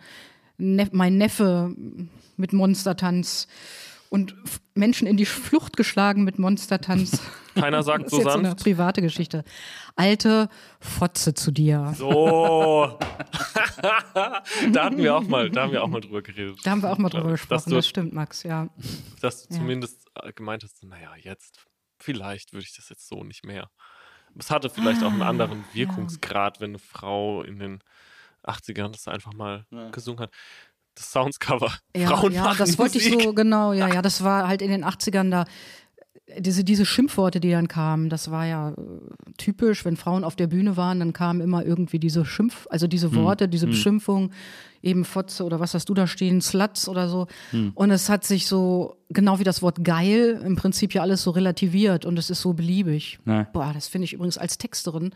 Nef 0.58 0.90
mein 0.92 1.18
Neffe 1.18 1.74
mit 2.36 2.52
Monstertanz 2.54 3.48
und 4.10 4.36
Menschen 4.74 5.08
in 5.08 5.16
die 5.18 5.26
Flucht 5.26 5.78
geschlagen 5.78 6.24
mit 6.24 6.38
Monstertanz. 6.40 7.22
Keiner 7.56 7.84
sagt 7.84 8.04
Das 8.06 8.12
so 8.12 8.18
ist 8.18 8.24
so 8.24 8.30
eine 8.32 8.50
sanft. 8.50 8.64
private 8.64 9.02
Geschichte. 9.02 9.44
Alte 9.96 10.50
Fotze 10.80 11.34
zu 11.34 11.52
dir. 11.52 11.94
So. 11.96 12.98
da 13.82 14.86
hatten 14.86 14.98
wir 14.98 15.16
auch 15.16 15.24
mal, 15.28 15.50
da 15.50 15.64
haben 15.64 15.72
wir 15.72 15.84
auch 15.84 15.88
mal 15.88 16.02
drüber 16.02 16.22
geredet. 16.22 16.60
Da 16.64 16.72
haben 16.72 16.82
wir 16.82 16.92
auch 16.92 16.98
mal 16.98 17.10
drüber 17.10 17.32
gesprochen, 17.32 17.70
du- 17.70 17.76
das 17.76 17.88
stimmt, 17.88 18.14
Max, 18.14 18.44
ja. 18.44 18.70
Dass 19.22 19.48
du 19.48 19.54
Ja. 19.54 19.60
zumindest 19.60 20.08
äh, 20.22 20.34
gemeint 20.34 20.64
hast, 20.64 20.84
naja, 20.84 21.12
jetzt, 21.22 21.66
vielleicht 22.00 22.54
würde 22.54 22.66
ich 22.66 22.76
das 22.76 22.90
jetzt 22.90 23.08
so 23.08 23.24
nicht 23.24 23.46
mehr. 23.46 23.70
Es 24.40 24.52
hatte 24.52 24.70
vielleicht 24.70 25.04
auch 25.04 25.12
einen 25.12 25.22
Ah, 25.22 25.30
anderen 25.30 25.66
Wirkungsgrad, 25.74 26.60
wenn 26.62 26.72
eine 26.72 26.80
Frau 26.80 27.44
in 27.44 27.60
den 27.60 27.80
80ern 28.44 28.92
das 28.92 29.08
einfach 29.08 29.34
mal 29.34 29.66
gesungen 29.92 30.22
hat. 30.22 30.32
Das 30.96 31.12
Soundscover. 31.12 31.74
Ja, 31.96 32.08
Frauen 32.10 32.34
ja 32.34 32.44
machen 32.44 32.58
das 32.60 32.78
wollte 32.78 32.98
ich 32.98 33.10
Musik. 33.10 33.24
so, 33.24 33.34
genau, 33.34 33.74
ja, 33.74 33.88
ja, 33.94 34.02
das 34.02 34.24
war 34.24 34.48
halt 34.48 34.62
in 34.62 34.72
den 34.72 34.84
80ern 34.84 35.30
da. 35.30 35.46
Diese, 36.38 36.64
diese 36.64 36.86
Schimpfworte, 36.86 37.40
die 37.40 37.52
dann 37.52 37.68
kamen, 37.68 38.10
das 38.10 38.30
war 38.30 38.46
ja 38.46 38.70
äh, 38.70 38.74
typisch, 39.38 39.84
wenn 39.86 39.98
Frauen 39.98 40.24
auf 40.24 40.36
der 40.36 40.48
Bühne 40.48 40.78
waren, 40.78 41.00
dann 41.00 41.12
kamen 41.14 41.42
immer 41.42 41.66
irgendwie 41.66 41.98
diese 42.00 42.24
Schimpf, 42.26 42.68
also 42.70 42.86
diese 42.88 43.16
Worte, 43.16 43.48
diese 43.48 43.66
Beschimpfung, 43.68 44.32
eben 44.84 45.06
Fotze 45.06 45.44
oder 45.44 45.60
was 45.60 45.74
hast 45.74 45.90
du 45.90 45.94
da 45.94 46.06
stehen, 46.08 46.40
Sluts 46.42 46.88
oder 46.88 47.10
so. 47.10 47.28
Und 47.74 47.92
es 47.92 48.10
hat 48.10 48.24
sich 48.26 48.46
so, 48.48 48.98
genau 49.10 49.40
wie 49.40 49.44
das 49.44 49.62
Wort 49.62 49.84
geil, 49.84 50.42
im 50.46 50.56
Prinzip 50.56 50.94
ja 50.94 51.02
alles 51.02 51.24
so 51.24 51.32
relativiert 51.32 52.06
und 52.06 52.18
es 52.20 52.30
ist 52.30 52.42
so 52.42 52.54
beliebig. 52.54 53.20
Ja. 53.26 53.44
Boah, 53.52 53.72
das 53.74 53.88
finde 53.88 54.06
ich 54.06 54.14
übrigens 54.14 54.38
als 54.38 54.58
Texterin 54.58 55.12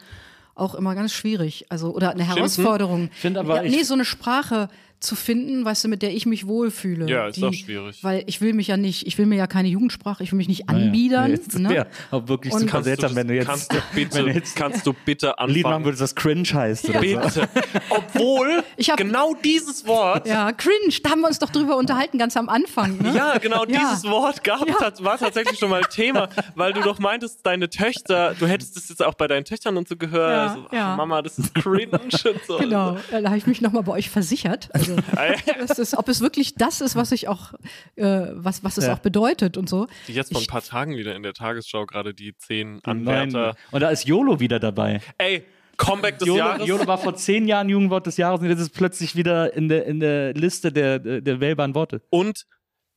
auch 0.55 0.75
immer 0.75 0.93
ganz 0.95 1.13
schwierig. 1.13 1.65
Also, 1.69 1.95
oder 1.95 2.11
eine 2.11 2.23
Herausforderung. 2.27 3.09
Find 3.13 3.37
aber 3.37 3.55
ja, 3.57 3.63
ich- 3.63 3.75
nee, 3.75 3.83
so 3.83 3.93
eine 3.95 4.05
Sprache 4.05 4.67
zu 5.03 5.15
finden, 5.15 5.65
weißt 5.65 5.83
du, 5.83 5.87
mit 5.89 6.01
der 6.01 6.13
ich 6.13 6.25
mich 6.25 6.47
wohlfühle. 6.47 7.07
Ja, 7.09 7.27
ist 7.27 7.37
die, 7.37 7.43
auch 7.45 7.53
schwierig. 7.53 8.03
Weil 8.03 8.23
ich 8.27 8.41
will 8.41 8.53
mich 8.53 8.67
ja 8.67 8.77
nicht, 8.77 9.05
ich 9.05 9.17
will 9.17 9.25
mir 9.25 9.35
ja 9.35 9.47
keine 9.47 9.67
Jugendsprache, 9.67 10.23
ich 10.23 10.31
will 10.31 10.37
mich 10.37 10.47
nicht 10.47 10.69
anbiedern. 10.69 11.31
Nee, 11.31 11.39
das 11.45 11.59
ne? 11.59 11.69
wäre 11.69 11.87
auch 12.11 12.27
wirklich 12.27 12.53
Und- 12.53 12.61
super 12.61 12.71
Kannst 12.71 12.85
du, 12.85 12.89
seltsam, 12.89 13.09
das, 13.09 13.15
wenn 13.17 13.27
du 13.27 13.35
jetzt, 13.35 13.47
kannst, 13.47 13.71
du 13.73 13.77
bitte, 13.93 14.15
wenn 14.17 14.25
du 14.25 14.31
jetzt 14.33 14.55
kannst 14.55 14.87
du 14.87 14.93
bitte 15.05 15.37
ein 15.39 15.49
Lied 15.49 15.63
machen 15.63 15.73
anfangen? 15.73 15.85
würdest, 15.85 16.01
das 16.01 16.15
cringe 16.15 16.43
heißt 16.53 16.89
oder 16.89 16.99
so. 17.29 17.41
Bitte. 17.41 17.49
Obwohl 17.89 18.63
Ich 18.77 18.89
hab- 18.89 18.97
genau 18.97 19.33
dieses 19.43 19.85
Wort 19.87 20.27
Ja, 20.27 20.51
cringe, 20.51 20.93
da 21.03 21.11
haben 21.11 21.21
wir 21.21 21.27
uns 21.27 21.39
doch 21.39 21.49
drüber 21.49 21.77
unterhalten, 21.77 22.17
ganz 22.17 22.35
am 22.37 22.49
Anfang. 22.49 22.97
Ne? 22.97 23.13
Ja, 23.15 23.37
genau 23.37 23.65
Ja. 23.65 23.79
dieses 23.79 24.03
Wort 24.05 24.43
gab, 24.43 24.67
Ja. 24.67 24.75
war 25.03 25.17
tatsächlich 25.17 25.59
schon 25.59 25.69
mal 25.69 25.81
Thema, 25.83 26.29
weil 26.55 26.73
du 26.73 26.81
doch 26.81 26.99
meintest, 26.99 27.45
deine 27.45 27.69
Töchter, 27.69 28.35
du 28.39 28.47
hättest 28.47 28.75
das 28.75 28.89
jetzt 28.89 29.03
auch 29.03 29.13
bei 29.15 29.27
deinen 29.27 29.45
Töchtern 29.45 29.77
und 29.77 29.87
so 29.87 29.95
gehört. 29.95 30.31
Ja, 30.49 30.53
so, 30.55 30.65
ach, 30.69 30.73
ja. 30.73 30.95
Mama, 30.95 31.21
das 31.21 31.37
ist 31.39 31.53
cringe 31.55 31.99
und 31.99 32.11
so. 32.47 32.57
Genau, 32.57 32.97
da 33.11 33.23
habe 33.25 33.37
ich 33.37 33.47
mich 33.47 33.61
nochmal 33.61 33.83
bei 33.83 33.91
euch 33.93 34.09
versichert. 34.09 34.69
Also, 34.73 34.92
das 35.67 35.79
ist, 35.79 35.97
ob 35.97 36.07
es 36.09 36.21
wirklich 36.21 36.55
das 36.55 36.81
ist, 36.81 36.95
was 36.95 37.11
ich 37.11 37.27
auch, 37.27 37.53
äh, 37.95 38.27
was, 38.33 38.63
was 38.63 38.77
es 38.77 38.85
Ja. 38.85 38.93
auch 38.93 38.99
bedeutet 38.99 39.57
und 39.57 39.69
so. 39.69 39.87
Die 40.07 40.13
jetzt 40.13 40.31
vor 40.31 40.39
ein 40.39 40.43
Ich- 40.43 40.47
paar 40.47 40.61
Tagen 40.63 40.95
wieder 40.97 41.15
in 41.15 41.23
der 41.23 41.33
Tagesschau 41.33 41.85
gerade 41.85 42.13
die 42.13 42.35
zehn. 42.37 42.79
Anwärter. 42.83 43.55
Und 43.71 43.81
da 43.81 43.89
ist 43.89 44.05
YOLO 44.05 44.39
wieder 44.39 44.59
dabei. 44.59 45.01
Ey, 45.17 45.43
Comeback 45.77 46.19
des 46.19 46.27
YOLO, 46.27 46.37
Jahres. 46.39 46.67
YOLO 46.67 46.85
war 46.87 46.97
vor 46.97 47.15
zehn 47.15 47.47
Jahren 47.47 47.67
Jugendwort 47.69 48.05
des 48.05 48.17
Jahres 48.17 48.39
und 48.41 48.47
jetzt 48.47 48.59
ist 48.59 48.67
es 48.67 48.69
plötzlich 48.69 49.15
wieder 49.15 49.53
in 49.55 49.69
der, 49.69 49.85
in 49.85 49.99
der 49.99 50.33
Liste 50.33 50.71
der, 50.71 50.99
der 50.99 51.39
wählbaren 51.39 51.73
Worte. 51.75 52.01
Und 52.09 52.45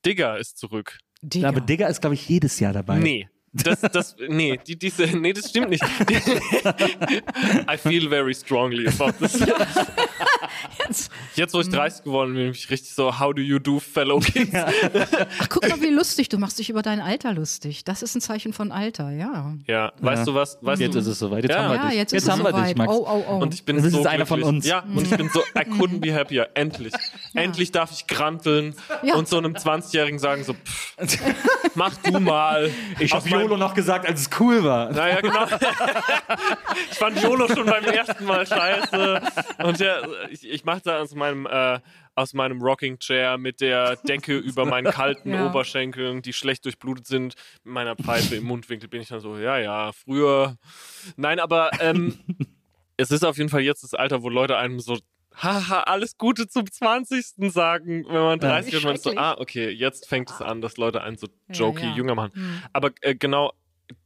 Digger 0.04 0.38
ist 0.38 0.58
zurück. 0.58 0.98
Digga. 1.22 1.48
Aber 1.48 1.60
Digger 1.60 1.88
ist, 1.88 2.00
glaube 2.00 2.14
ich, 2.14 2.28
jedes 2.28 2.60
Jahr 2.60 2.72
dabei. 2.72 2.98
Nee. 2.98 3.28
Das, 3.52 3.80
das, 3.80 4.16
nee, 4.28 4.60
die, 4.66 4.78
diese, 4.78 5.04
nee, 5.16 5.32
das 5.32 5.48
stimmt 5.48 5.70
nicht. 5.70 5.82
I 7.72 7.76
feel 7.78 8.06
very 8.10 8.34
strongly 8.34 8.86
about 8.86 9.12
this. 9.18 9.40
Damals. 10.86 11.10
Jetzt, 11.34 11.54
wo 11.54 11.60
ich 11.60 11.68
30 11.68 12.04
geworden 12.04 12.34
bin, 12.34 12.44
bin 12.44 12.50
ich 12.52 12.70
richtig 12.70 12.94
so, 12.94 13.18
how 13.18 13.32
do 13.34 13.40
you 13.42 13.58
do, 13.58 13.78
fellow 13.80 14.18
kids? 14.20 14.50
Ach, 14.54 15.48
guck 15.48 15.68
mal, 15.68 15.80
wie 15.80 15.90
lustig. 15.90 16.28
Du 16.28 16.38
machst 16.38 16.58
dich 16.58 16.70
über 16.70 16.82
dein 16.82 17.00
Alter 17.00 17.32
lustig. 17.34 17.84
Das 17.84 18.02
ist 18.02 18.14
ein 18.14 18.20
Zeichen 18.20 18.52
von 18.52 18.72
Alter, 18.72 19.10
ja. 19.10 19.54
Ja, 19.66 19.92
weißt 20.00 20.26
du 20.26 20.34
was? 20.34 20.58
Weißt 20.62 20.80
Jetzt 20.80 20.94
du, 20.94 20.98
ist 21.00 21.06
es 21.06 21.18
soweit. 21.18 21.42
Jetzt 21.44 21.52
Ja. 21.52 21.62
haben 21.64 21.70
wir 21.70 21.76
Ja, 21.76 21.88
dich. 21.88 21.98
jetzt 21.98 22.12
ist 22.12 22.22
es 22.24 22.30
haben 22.30 22.42
wir 22.42 22.50
soweit. 22.50 22.68
dich, 22.70 22.76
Max. 22.76 22.92
Oh, 22.92 23.06
oh, 23.08 23.24
oh. 23.28 23.36
Und 23.38 23.54
ich 23.54 23.64
bin 23.64 23.76
Das 23.76 23.84
ist 23.86 23.92
so 23.92 24.04
einer 24.06 24.26
von 24.26 24.42
uns. 24.42 24.66
Ja, 24.66 24.80
und 24.80 25.02
ich 25.02 25.10
bin 25.16 25.28
so, 25.30 25.40
I 25.56 25.60
couldn't 25.60 26.00
be 26.00 26.14
happier. 26.14 26.48
Endlich. 26.54 26.92
Endlich 27.34 27.72
darf 27.72 27.90
ich 27.92 28.06
granteln 28.06 28.74
Ja. 29.02 29.14
und 29.14 29.28
so 29.28 29.38
einem 29.38 29.54
20-Jährigen 29.54 30.18
sagen 30.18 30.44
so, 30.44 30.54
pff, 30.54 30.94
mach 31.74 31.94
du 31.96 32.18
mal. 32.20 32.70
Ich 32.98 33.12
habe 33.12 33.28
mein- 33.28 33.40
YOLO 33.40 33.56
noch 33.56 33.74
gesagt, 33.74 34.06
als 34.06 34.20
es 34.22 34.30
cool 34.40 34.64
war. 34.64 34.90
Naja, 34.92 35.20
genau. 35.20 35.44
ich 36.90 36.98
fand 36.98 37.22
YOLO 37.22 37.48
schon 37.48 37.66
beim 37.66 37.84
ersten 37.84 38.24
Mal 38.24 38.46
scheiße. 38.46 39.20
Und 39.62 39.78
ja, 39.78 39.96
ich, 40.30 40.48
ich 40.48 40.64
machte 40.76 40.98
aus 40.98 41.14
meinem, 41.14 41.46
äh, 41.46 41.80
aus 42.14 42.34
meinem 42.34 42.60
Rocking 42.60 42.98
Chair 42.98 43.38
mit 43.38 43.60
der 43.60 43.96
Decke 43.96 44.36
über 44.50 44.66
meinen 44.66 44.92
kalten 44.92 45.32
Ja. 45.32 45.46
Oberschenkeln, 45.46 46.22
die 46.22 46.32
schlecht 46.32 46.64
durchblutet 46.64 47.06
sind, 47.06 47.34
mit 47.64 47.74
meiner 47.74 47.96
Pfeife 47.96 48.36
im 48.36 48.44
Mundwinkel, 48.44 48.88
bin 48.88 49.00
ich 49.00 49.08
dann 49.08 49.20
so, 49.20 49.38
ja, 49.38 49.58
ja, 49.58 49.92
früher. 49.92 50.56
Nein, 51.16 51.40
aber 51.40 51.70
ähm, 51.80 52.18
es 52.96 53.10
ist 53.10 53.24
auf 53.24 53.38
jeden 53.38 53.48
Fall 53.48 53.62
jetzt 53.62 53.82
das 53.82 53.94
Alter, 53.94 54.22
wo 54.22 54.28
Leute 54.28 54.58
einem 54.58 54.80
so, 54.80 54.98
haha, 55.34 55.80
alles 55.80 56.18
Gute 56.18 56.46
zum 56.46 56.70
20. 56.70 57.52
sagen, 57.52 58.04
wenn 58.08 58.22
man 58.22 58.38
30 58.38 58.74
ist. 58.74 58.84
Man 58.84 58.94
ist 58.94 59.04
so, 59.04 59.16
ah, 59.16 59.36
okay, 59.38 59.70
jetzt 59.70 60.08
fängt 60.08 60.30
es 60.30 60.40
an, 60.40 60.60
dass 60.60 60.76
Leute 60.76 61.02
einen 61.02 61.16
so 61.16 61.28
jokey 61.50 61.86
ja. 61.86 61.94
jünger 61.94 62.14
machen. 62.14 62.32
Hm. 62.34 62.62
Aber 62.72 62.90
äh, 63.00 63.14
genau, 63.14 63.52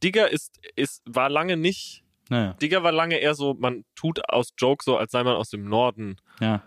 Digger 0.03 0.29
ist, 0.29 0.59
ist, 0.75 1.01
war 1.05 1.29
lange 1.29 1.57
nicht, 1.57 2.03
Naja, 2.29 2.53
Digger 2.61 2.83
war 2.83 2.91
lange 2.91 3.17
eher 3.17 3.33
so, 3.33 3.55
man 3.55 3.83
tut 3.95 4.29
aus 4.29 4.53
Joke 4.57 4.83
so, 4.83 4.97
als 4.97 5.11
sei 5.11 5.23
man 5.23 5.35
aus 5.35 5.49
dem 5.49 5.63
Norden. 5.63 6.17
Ja. 6.41 6.63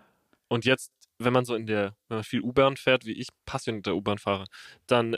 Und 0.49 0.65
jetzt, 0.65 0.93
wenn 1.19 1.33
man 1.33 1.45
so 1.45 1.55
in 1.55 1.67
der, 1.67 1.95
wenn 2.09 2.19
man 2.19 2.25
viel 2.25 2.41
U-Bahn 2.41 2.77
fährt, 2.77 3.05
wie 3.07 3.13
ich 3.13 3.29
passionierter 3.47 3.95
U-Bahn-Fahrer, 3.97 4.45
dann 4.87 5.17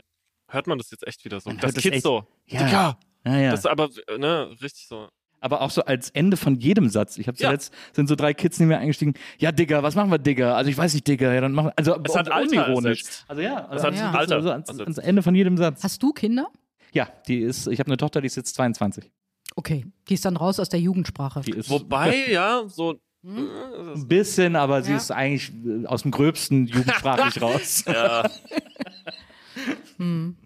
hört 0.49 0.67
man 0.67 0.79
das 0.79 0.91
jetzt 0.91 1.07
echt 1.07 1.25
wieder 1.25 1.41
so. 1.41 1.51
Man 1.51 1.59
Das 1.59 1.75
Kids 1.75 1.97
echt. 1.97 2.03
so, 2.03 2.27
Ja. 2.47 2.65
Digga, 2.65 2.99
Ja, 3.25 3.37
ja. 3.39 3.51
das 3.51 3.61
ist 3.61 3.67
aber, 3.67 3.89
ne, 4.19 4.51
richtig 4.63 4.87
so. 4.89 5.09
aber 5.41 5.61
auch 5.61 5.71
so 5.71 5.83
als 5.85 6.11
Ende 6.11 6.37
von 6.37 6.55
jedem 6.55 6.89
Satz. 6.89 7.19
Ich 7.19 7.27
habe 7.29 7.37
Ja. 7.39 7.49
zuletzt 7.49 7.75
sind 7.93 8.09
so 8.09 8.15
drei 8.15 8.33
Kids 8.35 8.59
neben 8.61 8.69
mir 8.69 8.79
eingestiegen. 8.79 9.15
Ja, 9.39 9.53
Digga, 9.53 9.83
was 9.83 9.95
machen 9.97 10.11
wir, 10.11 10.19
Digga? 10.19 10.55
Also 10.55 10.71
ich 10.71 10.79
weiß 10.79 10.95
nicht, 10.95 11.07
Digga. 11.07 11.33
Ja, 11.35 11.41
dann 11.41 11.53
machen 11.53 11.67
wir, 11.67 11.73
also 11.79 11.99
Es 12.05 12.17
hat 12.17 12.29
unironisch. 12.31 13.03
Also 13.29 13.43
ja, 13.43 13.61
Es 13.65 13.83
also 13.83 13.87
hat 13.89 13.95
Ja. 13.97 14.11
Alter. 14.13 14.35
Also 14.37 14.51
ans, 14.51 14.69
ans 14.71 14.99
Ende 14.99 15.23
von 15.23 15.35
jedem 15.35 15.57
Satz. 15.57 15.83
Hast 15.83 16.03
du 16.03 16.13
Kinder? 16.13 16.47
Ja, 16.93 17.09
die 17.27 17.41
ist. 17.41 17.67
Ich 17.67 17.81
habe 17.81 17.89
eine 17.89 17.97
Tochter, 17.97 18.21
die 18.21 18.27
ist 18.29 18.37
jetzt 18.37 18.55
22. 18.55 19.11
Okay, 19.57 19.87
die 20.09 20.15
ist 20.15 20.25
dann 20.25 20.37
raus 20.37 20.61
aus 20.61 20.69
der 20.69 20.81
Jugendsprache. 20.81 21.41
Die 21.41 21.51
ist 21.53 21.69
Wobei, 21.71 22.31
ja, 22.31 22.63
so, 22.69 23.01
ein 23.27 24.07
bisschen, 24.09 24.55
aber 24.57 24.83
sie 24.83 24.93
Ja. 24.93 24.97
ist 24.99 25.11
eigentlich 25.11 25.53
äh, 25.67 25.87
aus 25.87 26.03
dem 26.03 26.11
gröbsten 26.13 26.67
jugendsprachlich 26.67 27.41
raus. 27.43 27.85
ja. 27.87 28.29
Hm. 29.97 30.37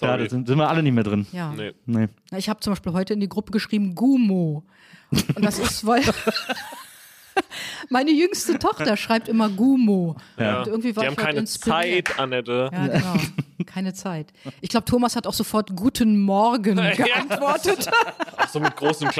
Ja, 0.00 0.16
da 0.16 0.28
sind, 0.28 0.48
sind 0.48 0.58
wir 0.58 0.68
alle 0.68 0.82
nicht 0.82 0.92
mehr 0.92 1.04
drin. 1.04 1.26
Ja. 1.30 1.52
nee. 1.52 1.72
Nee. 1.86 2.08
Ich 2.36 2.48
habe 2.48 2.58
zum 2.58 2.72
Beispiel 2.72 2.92
heute 2.92 3.14
in 3.14 3.20
die 3.20 3.28
Gruppe 3.28 3.52
geschrieben 3.52 3.94
Gumo. 3.94 4.64
Und 5.12 5.44
das 5.44 5.60
ist, 5.60 5.86
weil 5.86 6.02
meine 7.90 8.10
jüngste 8.10 8.58
Tochter 8.58 8.96
schreibt 8.96 9.28
immer 9.28 9.48
Gumo. 9.48 10.16
Ja. 10.38 10.58
Und 10.60 10.66
irgendwie 10.66 10.96
war 10.96 11.04
Die 11.04 11.10
ich 11.12 11.16
haben 11.16 11.24
keine 11.24 11.38
inspiriert. 11.38 12.08
Zeit, 12.08 12.18
Annette. 12.18 12.70
Ja, 12.72 12.86
genau. 12.88 13.14
Keine 13.64 13.94
Zeit. 13.94 14.32
Ich 14.60 14.70
glaube, 14.70 14.86
Thomas 14.86 15.14
hat 15.14 15.26
auch 15.28 15.32
sofort 15.34 15.74
Guten 15.76 16.20
Morgen 16.20 16.76
geantwortet. 16.76 17.88
Auch 18.36 18.48
so 18.48 18.58
mit 18.58 18.74
Groß- 18.74 19.04
und 19.04 19.12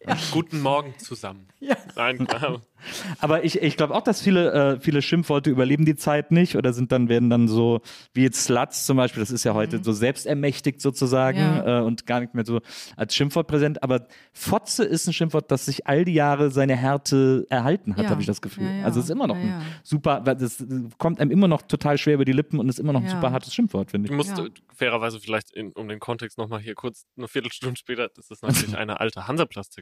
Kleinschreibung. 0.00 0.32
Guten 0.42 0.60
Morgen 0.60 0.94
zusammen. 0.98 1.46
Ja. 1.62 1.76
Nein, 1.94 2.26
klar. 2.26 2.62
Aber 3.20 3.44
ich, 3.44 3.60
ich 3.60 3.76
glaube 3.76 3.94
auch, 3.94 4.00
dass 4.00 4.22
viele, 4.22 4.50
äh, 4.76 4.80
viele 4.80 5.02
Schimpfworte 5.02 5.50
überleben 5.50 5.84
die 5.84 5.94
Zeit 5.94 6.30
nicht 6.30 6.56
oder 6.56 6.72
sind 6.72 6.90
dann, 6.90 7.10
werden 7.10 7.28
dann 7.28 7.48
so, 7.48 7.82
wie 8.14 8.22
jetzt 8.22 8.42
Sluts 8.44 8.86
zum 8.86 8.96
Beispiel, 8.96 9.20
das 9.20 9.30
ist 9.30 9.44
ja 9.44 9.52
heute 9.52 9.84
so 9.84 9.92
selbstermächtigt 9.92 10.80
sozusagen 10.80 11.36
Mhm. 11.38 11.56
Ja. 11.66 11.80
äh, 11.80 11.82
und 11.82 12.06
gar 12.06 12.20
nicht 12.20 12.32
mehr 12.32 12.46
so 12.46 12.60
als 12.96 13.14
Schimpfwort 13.14 13.46
präsent. 13.46 13.82
Aber 13.82 14.06
Fotze 14.32 14.84
ist 14.84 15.06
ein 15.06 15.12
Schimpfwort, 15.12 15.50
das 15.50 15.66
sich 15.66 15.86
all 15.86 16.06
die 16.06 16.14
Jahre 16.14 16.50
seine 16.50 16.76
Härte 16.76 17.44
erhalten 17.50 17.94
hat, 17.96 18.04
Ja. 18.04 18.08
habe 18.10 18.22
ich 18.22 18.26
das 18.26 18.40
Gefühl. 18.40 18.64
Ja, 18.64 18.76
ja. 18.76 18.84
Also 18.86 19.00
es 19.00 19.04
ist 19.04 19.10
immer 19.10 19.26
noch 19.26 19.36
Ja, 19.36 19.42
ein 19.42 19.48
ja. 19.48 19.62
super, 19.82 20.20
das 20.22 20.64
kommt 20.96 21.20
einem 21.20 21.30
immer 21.30 21.46
noch 21.46 21.60
total 21.60 21.98
schwer 21.98 22.14
über 22.14 22.24
die 22.24 22.32
Lippen 22.32 22.58
und 22.58 22.70
ist 22.70 22.78
immer 22.80 22.94
noch 22.94 23.00
ein 23.00 23.06
Ja. 23.06 23.12
super 23.16 23.32
hartes 23.32 23.52
Schimpfwort, 23.52 23.90
finde 23.90 24.06
Ich 24.06 24.12
ich. 24.12 24.16
muss 24.16 24.28
Ja. 24.30 24.46
äh, 24.46 24.50
fairerweise 24.74 25.20
vielleicht, 25.20 25.50
in, 25.50 25.72
um 25.72 25.88
den 25.88 25.98
Kontext 26.00 26.38
nochmal 26.38 26.60
hier 26.60 26.74
kurz, 26.74 27.04
eine 27.18 27.28
Viertelstunde 27.28 27.76
später, 27.76 28.08
das 28.16 28.30
ist 28.30 28.42
natürlich 28.42 28.74
eine 28.78 28.98
alte 28.98 29.28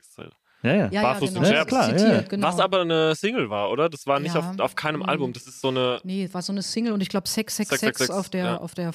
Hansaplast-Textzeile. 0.09 0.31
Ja, 0.65 0.75
ja. 0.75 0.89
Ja, 0.91 1.03
Barfuß 1.03 1.31
ja, 1.31 1.37
und 1.39 1.45
genau. 1.45 1.47
Scherben. 1.55 1.57
Ja, 1.59 1.65
klar, 1.87 1.97
Zitiert, 1.97 2.23
ja. 2.23 2.29
genau. 2.29 2.47
Was 2.49 2.59
aber 2.59 2.81
eine 2.81 3.15
Single 3.15 3.49
war, 3.49 3.71
oder? 3.71 3.89
Das 3.89 4.09
war 4.09 4.19
nicht 4.19 4.35
Ja. 4.35 4.41
auf, 4.41 4.59
auf 4.59 4.75
keinem 4.75 5.01
Mhm. 5.03 5.09
Album. 5.09 5.33
Das 5.33 5.47
ist 5.47 5.61
so 5.61 5.69
eine. 5.69 6.01
Nee, 6.03 6.29
war 6.33 6.43
so 6.43 6.51
eine 6.53 6.63
Single 6.63 6.93
und 6.93 7.01
ich 7.01 7.09
glaube 7.09 7.29
Sex, 7.29 7.55
Sex, 7.55 7.69
Sex, 7.71 7.81
666, 7.81 8.11
auf 8.19 8.29
der, 8.29 8.45
ja. 8.45 8.57
auf 8.57 8.75
der 8.75 8.93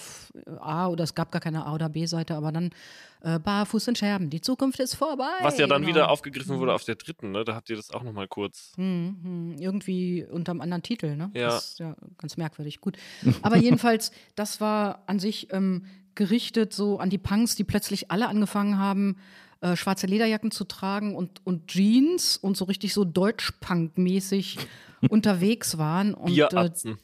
A 0.62 0.88
oder 0.88 1.06
es 1.06 1.16
gab 1.16 1.32
gar 1.32 1.40
keine 1.40 1.66
A 1.66 1.74
oder 1.74 1.88
B-Seite, 1.88 2.36
aber 2.36 2.52
dann 2.52 2.72
äh, 3.22 3.40
Barfuß 3.40 3.88
in 3.88 3.96
Scherben. 3.96 4.30
Die 4.30 4.42
Zukunft 4.42 4.82
ist 4.82 4.96
vorbei. 4.96 5.24
Was 5.42 5.58
ja 5.58 5.66
dann 5.68 5.84
Genau. 5.84 5.96
wieder 5.96 6.10
aufgegriffen 6.10 6.60
wurde 6.60 6.74
auf 6.74 6.84
der 6.84 6.96
dritten, 6.96 7.32
ne? 7.32 7.46
Da 7.46 7.56
habt 7.56 7.70
ihr 7.70 7.78
das 7.78 7.92
auch 7.92 8.04
nochmal 8.04 8.28
kurz. 8.28 8.74
Hm, 8.76 9.18
hm, 9.24 9.56
irgendwie 9.58 10.26
unter 10.30 10.52
einem 10.52 10.60
anderen 10.60 10.84
Titel, 10.84 11.16
ne? 11.16 11.32
Ja. 11.34 11.48
Das 11.48 11.70
ist 11.70 11.80
ja 11.80 11.96
ganz 12.18 12.36
merkwürdig. 12.36 12.82
Gut. 12.82 12.98
Aber 13.42 13.56
jedenfalls, 13.56 14.12
das 14.36 14.60
war 14.60 15.04
an 15.06 15.20
sich 15.20 15.48
ähm, 15.54 15.86
gerichtet 16.16 16.74
so 16.74 17.00
an 17.00 17.10
die 17.10 17.18
Punks, 17.18 17.56
die 17.56 17.64
plötzlich 17.64 18.12
alle 18.12 18.28
angefangen 18.28 18.78
haben, 18.78 19.16
äh, 19.64 19.78
schwarze 19.78 20.08
Lederjacken 20.08 20.52
zu 20.52 20.66
tragen 20.66 21.16
und, 21.16 21.40
und 21.46 21.68
Jeans 21.68 22.36
und 22.36 22.58
so 22.58 22.66
richtig 22.66 22.94
so 22.94 23.06
Deutsch-Punk-mäßig 23.06 24.58
unterwegs 25.10 25.78
waren. 25.78 26.14
Und, 26.14 26.34
äh, 26.34 26.48
Bieratzen. 26.48 26.98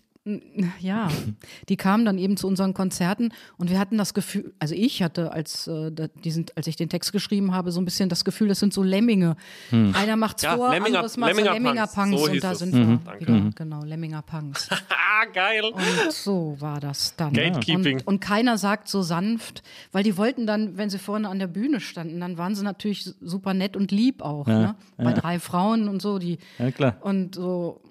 Ja, 0.79 1.07
die 1.69 1.77
kamen 1.77 2.05
dann 2.05 2.17
eben 2.17 2.37
zu 2.37 2.47
unseren 2.47 2.73
Konzerten 2.73 3.31
und 3.57 3.69
wir 3.69 3.79
hatten 3.79 3.97
das 3.97 4.13
Gefühl, 4.13 4.53
also 4.59 4.75
ich 4.75 5.01
hatte, 5.01 5.31
als, 5.31 5.65
äh, 5.67 5.91
diesen, 6.23 6.45
als 6.55 6.67
ich 6.67 6.75
den 6.75 6.89
Text 6.89 7.11
geschrieben 7.11 7.53
habe, 7.53 7.71
so 7.71 7.79
ein 7.81 7.85
bisschen 7.85 8.09
das 8.09 8.25
Gefühl, 8.25 8.47
das 8.49 8.59
sind 8.59 8.73
so 8.73 8.83
Lemminge. 8.83 9.37
Einer 9.71 10.15
macht's 10.17 10.43
Ja, 10.43 10.55
vor, 10.57 10.69
Lemminger- 10.69 10.85
anderes 10.97 11.17
macht 11.17 11.29
Lemminger 11.31 11.53
Lemminger 11.53 11.87
Punks, 11.87 11.95
Punks 11.95 12.21
so 12.25 12.31
und 12.31 12.43
da 12.43 12.55
sind 12.55 12.73
Mhm. 12.73 12.87
wir 12.87 12.99
Danke. 13.05 13.19
wieder, 13.27 13.49
genau, 13.55 13.83
Lemminger 13.83 14.21
Punks. 14.21 14.69
Ah, 15.21 15.25
geil. 15.33 15.63
Und 15.65 16.11
so 16.13 16.55
war 16.59 16.79
das 16.79 17.13
dann. 17.17 17.33
Gatekeeping. 17.33 17.95
Und, 17.97 18.07
und 18.07 18.19
keiner 18.21 18.57
sagt 18.57 18.87
so 18.87 19.01
sanft, 19.01 19.63
weil 19.91 20.01
die 20.03 20.15
wollten 20.15 20.45
dann, 20.47 20.77
wenn 20.77 20.89
sie 20.89 20.97
vorne 20.99 21.27
an 21.27 21.39
der 21.39 21.47
Bühne 21.47 21.81
standen, 21.81 22.21
dann 22.21 22.37
waren 22.37 22.55
sie 22.55 22.63
natürlich 22.63 23.03
super 23.19 23.53
nett 23.53 23.75
und 23.75 23.91
lieb 23.91 24.21
auch, 24.21 24.47
ne? 24.47 24.75
Bei 24.97 25.11
drei 25.11 25.39
Frauen 25.39 25.89
und 25.89 26.01
so, 26.01 26.19
die 26.19 26.37
Ja, 26.57 26.71
klar. 26.71 26.95
und 27.01 27.35
so 27.35 27.81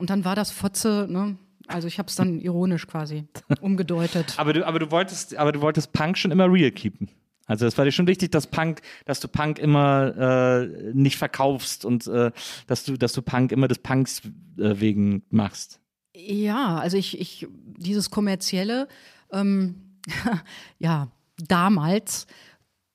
und 0.00 0.10
dann 0.10 0.24
war 0.24 0.34
das 0.34 0.50
Fotze, 0.50 1.06
ne? 1.08 1.36
Also 1.68 1.88
ich 1.88 1.98
habe 1.98 2.08
es 2.08 2.16
dann 2.16 2.40
ironisch 2.40 2.86
quasi 2.86 3.24
umgedeutet. 3.60 4.34
Aber 4.36 4.52
du, 4.52 4.66
aber 4.66 4.78
du 4.78 4.90
wolltest, 4.90 5.36
aber 5.36 5.52
du 5.52 5.60
wolltest 5.60 5.92
Punk 5.92 6.18
schon 6.18 6.30
immer 6.30 6.50
real 6.50 6.70
keepen. 6.70 7.08
Also 7.46 7.64
das 7.64 7.78
war 7.78 7.86
dir 7.86 7.92
schon 7.92 8.06
wichtig, 8.06 8.30
dass 8.30 8.46
Punk, 8.46 8.82
dass 9.06 9.20
du 9.20 9.28
Punk 9.28 9.58
immer 9.58 10.62
äh, 10.62 10.92
nicht 10.92 11.16
verkaufst 11.16 11.84
und 11.84 12.06
äh, 12.06 12.30
dass 12.66 12.84
du, 12.84 12.96
dass 12.96 13.12
du 13.14 13.22
Punk 13.22 13.52
immer 13.52 13.68
des 13.68 13.78
Punks 13.78 14.20
äh, 14.58 14.80
wegen 14.80 15.22
machst. 15.30 15.80
Ja, 16.14 16.76
also 16.76 16.98
ich, 16.98 17.18
ich 17.18 17.46
dieses 17.50 18.10
kommerzielle, 18.10 18.86
ähm, 19.32 19.96
ja, 20.78 21.08
damals 21.38 22.26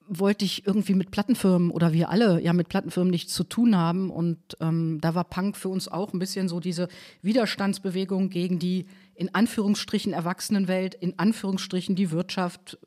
wollte 0.07 0.45
ich 0.45 0.67
irgendwie 0.67 0.93
mit 0.93 1.11
Plattenfirmen 1.11 1.71
oder 1.71 1.93
wir 1.93 2.09
alle 2.09 2.41
ja 2.41 2.53
mit 2.53 2.69
Plattenfirmen 2.69 3.11
nichts 3.11 3.33
zu 3.33 3.43
tun 3.43 3.75
haben 3.75 4.09
und 4.09 4.37
ähm, 4.59 4.99
da 5.01 5.15
war 5.15 5.23
Punk 5.23 5.57
für 5.57 5.69
uns 5.69 5.87
auch 5.87 6.13
ein 6.13 6.19
bisschen 6.19 6.47
so 6.47 6.59
diese 6.59 6.87
Widerstandsbewegung 7.21 8.29
gegen 8.29 8.59
die 8.59 8.85
in 9.15 9.33
Anführungsstrichen 9.33 10.11
Erwachsenenwelt, 10.11 10.95
in 10.95 11.19
Anführungsstrichen 11.19 11.95
die 11.95 12.09
Wirtschaft, 12.09 12.79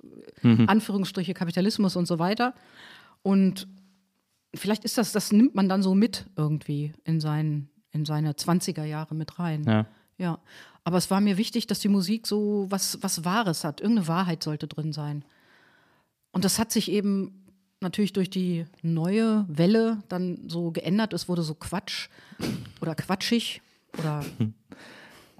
Anführungsstriche 0.42 1.34
Kapitalismus 1.34 1.96
und 1.96 2.06
so 2.06 2.18
weiter 2.18 2.54
und 3.22 3.68
vielleicht 4.54 4.84
ist 4.84 4.98
das, 4.98 5.12
das 5.12 5.32
nimmt 5.32 5.54
man 5.54 5.68
dann 5.68 5.82
so 5.82 5.94
mit 5.94 6.26
irgendwie 6.36 6.92
in 7.04 7.20
seinen 7.20 7.70
in 7.92 8.04
seine 8.04 8.32
20er 8.32 8.84
Jahre 8.84 9.14
mit 9.14 9.38
rein. 9.38 9.64
Ja. 9.64 9.86
Ja, 10.18 10.38
aber 10.84 10.96
es 10.98 11.10
war 11.10 11.20
mir 11.20 11.36
wichtig, 11.36 11.66
dass 11.66 11.80
die 11.80 11.88
Musik 11.88 12.26
so 12.26 12.66
was, 12.70 12.98
was 13.02 13.24
Wahres 13.24 13.64
hat. 13.64 13.80
Irgendeine 13.80 14.08
Wahrheit 14.08 14.42
sollte 14.42 14.66
drin 14.66 14.92
sein. 14.92 15.24
Und 16.36 16.44
das 16.44 16.58
hat 16.58 16.70
sich 16.70 16.90
eben 16.90 17.32
natürlich 17.80 18.12
durch 18.12 18.28
die 18.28 18.66
neue 18.82 19.46
Welle 19.48 20.02
dann 20.10 20.50
so 20.50 20.70
geändert. 20.70 21.14
Es 21.14 21.30
wurde 21.30 21.40
so 21.40 21.54
Quatsch 21.54 22.08
oder 22.82 22.94
quatschig 22.94 23.62
oder. 23.98 24.22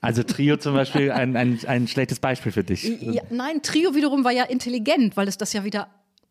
Also 0.01 0.23
Trio 0.23 0.57
zum 0.57 0.73
Beispiel 0.73 1.13
ein, 1.13 1.37
ein, 1.37 1.61
ein 1.67 1.87
schlechtes 1.87 2.19
Beispiel 2.19 2.51
für 2.51 2.65
dich. 2.65 2.85
Ja, 3.03 3.23
nein, 3.29 3.61
Trio 3.63 3.95
wiederum 3.95 4.25
war 4.25 4.33
ja 4.33 4.45
intelligent, 4.45 5.19
weil 5.19 5.29
es 5.29 5.37
das 5.37 5.53
ja 5.53 5.65
wieder. 5.65 5.89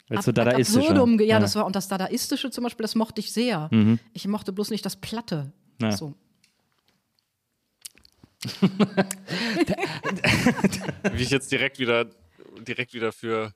Weil 0.07 0.17
es 0.17 0.25
so 0.25 0.31
ab- 0.31 0.39
ad 0.39 0.49
dadaistisch 0.49 0.83
Ja, 0.83 1.05
Ja. 1.25 1.39
das 1.39 1.55
war, 1.55 1.67
und 1.67 1.75
das 1.75 1.87
Dadaistische 1.87 2.49
zum 2.49 2.63
Beispiel, 2.63 2.83
das 2.83 2.95
mochte 2.95 3.19
ich 3.21 3.31
sehr. 3.31 3.69
Ich 4.13 4.27
mochte 4.27 4.51
bloß 4.51 4.71
nicht 4.71 4.83
das 4.83 4.95
Platte. 4.95 5.51
Ja. 5.79 5.91
So. 5.91 6.15
Wie 11.13 11.21
ich 11.23 11.29
jetzt 11.29 11.51
direkt 11.51 11.77
wieder, 11.77 12.05
direkt 12.67 12.95
wieder 12.95 13.11
für 13.11 13.53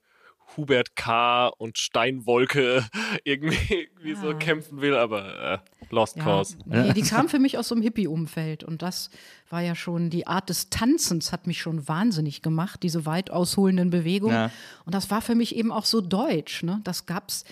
Hubert 0.58 0.96
K. 0.96 1.48
und 1.48 1.78
Steinwolke 1.78 2.86
irgendwie, 3.24 3.88
irgendwie 3.94 4.16
so 4.16 4.36
kämpfen 4.36 4.82
will, 4.82 4.96
aber 4.96 5.54
äh, 5.54 5.58
Lost 5.92 6.18
Ja, 6.18 6.24
Cause. 6.24 6.58
nee, 6.66 6.94
die 6.94 7.02
kam 7.02 7.30
für 7.30 7.40
mich 7.40 7.58
aus 7.58 7.68
so 7.70 7.76
einem 7.76 7.82
Hippie-Umfeld 7.82 8.64
und 8.64 8.82
das 8.82 9.10
war 9.50 9.62
ja 9.62 9.76
schon, 9.76 10.10
die 10.10 10.28
Art 10.28 10.50
des 10.50 10.70
Tanzens 10.70 11.32
hat 11.32 11.48
mich 11.48 11.62
schon 11.62 11.88
wahnsinnig 11.88 12.42
gemacht, 12.42 12.84
diese 12.84 13.06
weit 13.06 13.32
ausholenden 13.32 13.90
Bewegungen. 13.90 14.36
Ja. 14.36 14.52
Und 14.86 14.94
das 14.94 15.10
war 15.10 15.22
für 15.22 15.36
mich 15.36 15.56
eben 15.56 15.72
auch 15.72 15.86
so 15.86 16.02
deutsch, 16.02 16.64
ne? 16.64 16.82
Das 16.84 17.06
gab's, 17.06 17.46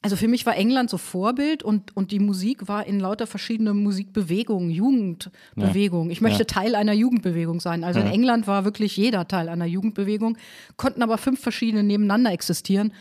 also 0.00 0.14
für 0.16 0.28
mich 0.28 0.46
war 0.46 0.56
England 0.56 0.90
so 0.90 0.96
Vorbild 0.98 1.62
und, 1.62 1.96
und 1.96 2.12
die 2.12 2.20
Musik 2.20 2.68
war 2.68 2.86
in 2.86 3.00
lauter 3.00 3.26
verschiedene 3.26 3.74
Musikbewegungen, 3.74 4.70
Jugendbewegungen. 4.70 6.10
Ich 6.10 6.20
möchte 6.20 6.40
Ja. 6.40 6.44
Teil 6.44 6.74
einer 6.74 6.92
Jugendbewegung 6.92 7.58
sein. 7.60 7.82
Also 7.84 7.98
in 8.00 8.06
England 8.06 8.46
war 8.46 8.64
wirklich 8.64 8.96
jeder 8.96 9.26
Teil 9.26 9.48
einer 9.48 9.66
Jugendbewegung, 9.66 10.36
konnten 10.76 11.02
aber 11.02 11.18
fünf 11.18 11.40
verschiedene 11.40 11.82
nebeneinander 11.82 12.32
existieren. 12.32 12.92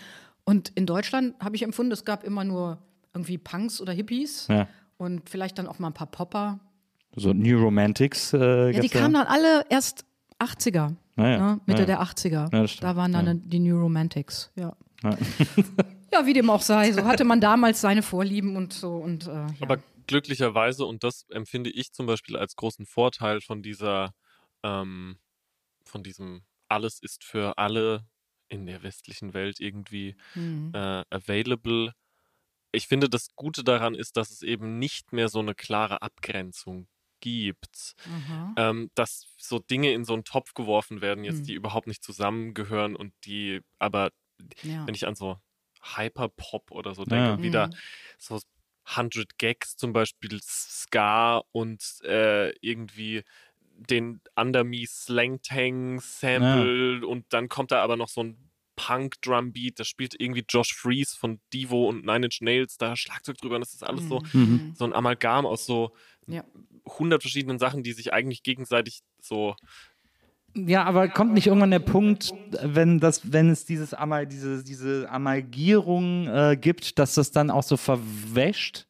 Und 0.44 0.72
in 0.76 0.86
Deutschland 0.86 1.36
habe 1.40 1.56
ich 1.56 1.64
empfunden, 1.64 1.92
es 1.92 2.04
gab 2.06 2.24
immer 2.24 2.44
nur 2.44 2.80
irgendwie 3.14 3.38
Punks 3.38 3.80
oder 3.82 3.94
Hippies 3.94 4.48
Ja. 4.50 4.68
und 4.98 5.30
vielleicht 5.30 5.58
dann 5.60 5.68
auch 5.68 5.78
mal 5.80 5.88
ein 5.88 5.94
paar 5.94 6.08
Popper. 6.08 6.60
So 7.16 7.34
New 7.34 7.60
Romantics. 7.60 8.34
Äh, 8.34 8.72
Ja, 8.72 8.80
die 8.80 8.90
kamen 8.90 9.14
dann 9.14 9.28
alle 9.28 9.66
erst 9.70 10.06
80er, 10.40 10.94
Naja, 11.16 11.38
ne? 11.56 11.60
Mitte 11.66 11.80
ja. 11.82 11.86
der 11.86 12.02
80er. 12.02 12.32
Ja, 12.32 12.48
das 12.50 12.72
stimmt, 12.72 12.84
da 12.84 12.96
waren 12.96 13.12
dann 13.14 13.26
ja. 13.26 13.34
die 13.36 13.60
New 13.60 13.80
Romantics, 13.80 14.52
ja. 14.56 14.74
Ja. 16.12 16.26
wie 16.26 16.34
dem 16.34 16.50
auch 16.50 16.62
sei. 16.62 16.92
So 16.92 17.04
hatte 17.06 17.24
man 17.24 17.42
damals 17.42 17.82
seine 17.82 18.02
Vorlieben 18.04 18.56
und 18.56 18.74
so. 18.74 18.96
Und, 18.98 19.28
äh, 19.28 19.32
ja. 19.32 19.48
Aber 19.62 19.78
glücklicherweise, 20.08 20.86
und 20.86 21.04
das 21.04 21.26
empfinde 21.30 21.70
ich 21.70 21.92
zum 21.94 22.06
Beispiel 22.06 22.38
als 22.38 22.56
großen 22.56 22.86
Vorteil 22.86 23.42
von 23.42 23.62
dieser, 23.62 24.14
ähm, 24.64 25.18
von 25.86 26.04
diesem 26.04 26.44
alles 26.70 27.00
ist 27.02 27.24
für 27.24 27.58
alle 27.58 28.06
in 28.50 28.66
der 28.66 28.84
westlichen 28.84 29.34
Welt 29.34 29.60
irgendwie 29.60 30.16
Mhm. 30.36 30.72
äh, 30.74 31.04
available. 31.10 31.94
Ich 32.74 32.88
finde, 32.88 33.10
das 33.10 33.30
Gute 33.36 33.64
daran 33.64 33.96
ist, 33.96 34.18
dass 34.18 34.32
es 34.32 34.42
eben 34.42 34.80
nicht 34.80 35.14
mehr 35.14 35.30
so 35.30 35.40
eine 35.40 35.56
klare 35.56 36.02
Abgrenzung 36.02 36.88
gibt. 37.20 37.94
Aha. 38.06 38.54
ähm, 38.58 38.92
dass 38.96 39.34
so 39.38 39.58
Dinge 39.60 39.92
in 39.92 40.06
so 40.06 40.14
einen 40.14 40.24
Topf 40.24 40.54
geworfen 40.54 41.02
werden, 41.02 41.24
jetzt 41.24 41.40
Mhm. 41.40 41.44
die 41.46 41.54
überhaupt 41.56 41.88
nicht 41.88 42.04
zusammengehören 42.04 42.96
und 42.96 43.14
die, 43.26 43.62
aber 43.80 44.12
Ja. 44.64 44.86
wenn 44.86 44.94
ich 44.94 45.08
an 45.08 45.16
so 45.16 45.38
Hyperpop 45.96 46.72
oder 46.72 46.96
so 46.96 47.06
Ja. 47.06 47.38
denke, 47.38 47.42
wieder 47.42 47.70
Mhm. 47.70 47.78
so 48.18 48.40
100 48.96 49.38
Gags 49.38 49.76
zum 49.78 49.94
Beispiel 49.94 50.40
Ska 50.42 51.42
und 51.52 51.84
äh, 52.04 52.52
irgendwie 52.62 53.24
den 53.76 54.22
Under 54.36 54.64
Me 54.64 54.86
Slang 54.88 55.42
Tang 55.42 56.00
Sample 56.00 57.06
und 57.06 57.26
dann 57.34 57.50
kommt 57.50 57.72
da 57.72 57.84
aber 57.84 57.96
noch 57.98 58.08
so 58.10 58.24
ein 58.24 58.50
Punk 58.76 59.22
Drum 59.22 59.54
Beat, 59.54 59.80
da 59.80 59.84
spielt 59.86 60.16
irgendwie 60.20 60.46
Josh 60.48 60.74
Freeze 60.74 61.18
von 61.18 61.42
Divo 61.54 61.88
und 61.90 62.06
Nine 62.06 62.28
Inch 62.28 62.42
Nails 62.42 62.78
da 62.78 62.96
Schlagzeug 62.96 63.38
drüber 63.38 63.56
und 63.56 63.62
das 63.62 63.74
ist 63.74 63.84
alles 63.84 64.08
so 64.08 64.22
Mhm. 64.34 64.74
so 64.74 64.86
ein 64.86 64.94
Amalgam 64.94 65.46
aus 65.46 65.66
so 65.66 65.92
Ja. 66.28 66.44
hundert 66.88 67.24
verschiedenen 67.24 67.60
Sachen, 67.60 67.84
die 67.84 67.94
sich 67.94 68.14
eigentlich 68.14 68.44
gegenseitig 68.44 69.02
so 69.22 69.56
Ja, 70.66 70.84
aber 70.86 71.08
kommt 71.08 71.34
nicht 71.34 71.48
irgendwann 71.48 71.72
der 71.72 71.80
Punkt, 71.80 72.34
wenn 72.62 73.00
das, 73.00 73.32
wenn 73.32 73.50
es 73.50 73.66
dieses 73.66 73.94
Amal, 73.94 74.26
diese, 74.26 74.64
diese 74.64 75.10
Amalgierung 75.10 76.28
äh, 76.28 76.58
gibt, 76.60 76.98
dass 77.00 77.14
das 77.14 77.32
dann 77.32 77.52
auch 77.52 77.64
so 77.64 77.78
verwäscht? 77.78 78.86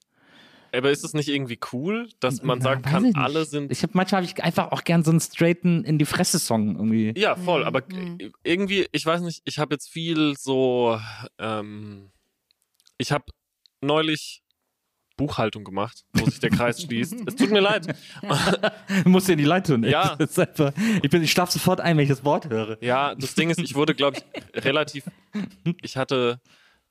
Aber 0.73 0.91
ist 0.91 1.03
es 1.03 1.13
nicht 1.13 1.29
irgendwie 1.29 1.59
cool, 1.71 2.09
dass 2.19 2.43
man 2.43 2.59
Na, 2.59 2.63
sagen 2.65 2.81
kann, 2.83 3.11
alle 3.15 3.45
sind. 3.45 3.71
Ich 3.71 3.81
habe 3.83 3.93
manchmal 3.95 4.21
habe 4.21 4.31
ich 4.31 4.43
einfach 4.43 4.71
auch 4.71 4.83
gern 4.83 5.03
so 5.03 5.11
einen 5.11 5.19
straighten 5.19 5.83
in 5.83 5.97
die 5.97 6.05
Fresse 6.05 6.39
Song 6.39 6.75
irgendwie. 6.75 7.13
ja, 7.17 7.35
voll, 7.35 7.63
aber 7.63 7.83
Mhm. 7.87 8.31
irgendwie, 8.43 8.87
ich 8.91 9.05
weiß 9.05 9.21
nicht, 9.21 9.41
ich 9.45 9.59
habe 9.59 9.75
jetzt 9.75 9.89
viel 9.89 10.35
so. 10.37 10.99
Ähm, 11.39 12.11
ich 12.97 13.11
habe 13.11 13.25
neulich 13.81 14.41
Buchhaltung 15.17 15.63
gemacht, 15.65 16.03
wo 16.13 16.25
sich 16.25 16.39
der 16.39 16.49
Kreis 16.51 16.81
schließt. 16.81 17.15
Es 17.27 17.35
tut 17.35 17.49
mir 17.51 17.59
leid. 17.59 17.87
Du 19.03 19.09
musst 19.09 19.27
dir 19.27 19.33
in 19.33 19.39
die 19.39 19.43
Leitung. 19.45 19.83
ey. 19.83 19.91
Ja. 19.91 20.13
Einfach, 20.17 20.71
ich, 21.03 21.09
bin, 21.09 21.21
ich 21.23 21.31
schlafe 21.31 21.51
sofort 21.51 21.81
ein, 21.81 21.97
wenn 21.97 22.03
ich 22.03 22.09
das 22.09 22.23
Wort 22.23 22.49
höre. 22.49 22.81
Ja, 22.81 23.15
das 23.15 23.35
Ding 23.35 23.49
ist, 23.49 23.59
ich 23.59 23.75
wurde, 23.75 23.93
glaube 23.95 24.17
ich, 24.17 24.63
relativ. 24.63 25.05
Ich 25.81 25.97
hatte 25.97 26.39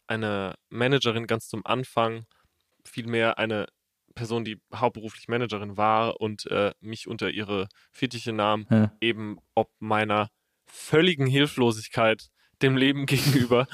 eine 0.07 0.55
Managerin 0.69 1.27
ganz 1.27 1.49
zum 1.49 1.65
Anfang, 1.65 2.27
vielmehr 2.85 3.39
eine 3.39 3.67
Person, 4.15 4.45
die 4.45 4.61
hauptberuflich 4.75 5.29
Managerin 5.29 5.77
war 5.77 6.21
und 6.21 6.47
äh, 6.51 6.73
mich 6.81 7.07
unter 7.09 7.31
ihre 7.31 7.69
Fittiche 7.93 8.33
nahm, 8.33 8.67
Ja. 8.71 8.93
eben 9.01 9.39
ob 9.55 9.71
meiner 9.79 10.29
völligen 10.67 11.27
Hilflosigkeit 11.27 12.29
dem 12.63 12.77
Leben 12.77 13.07
gegenüber 13.07 13.67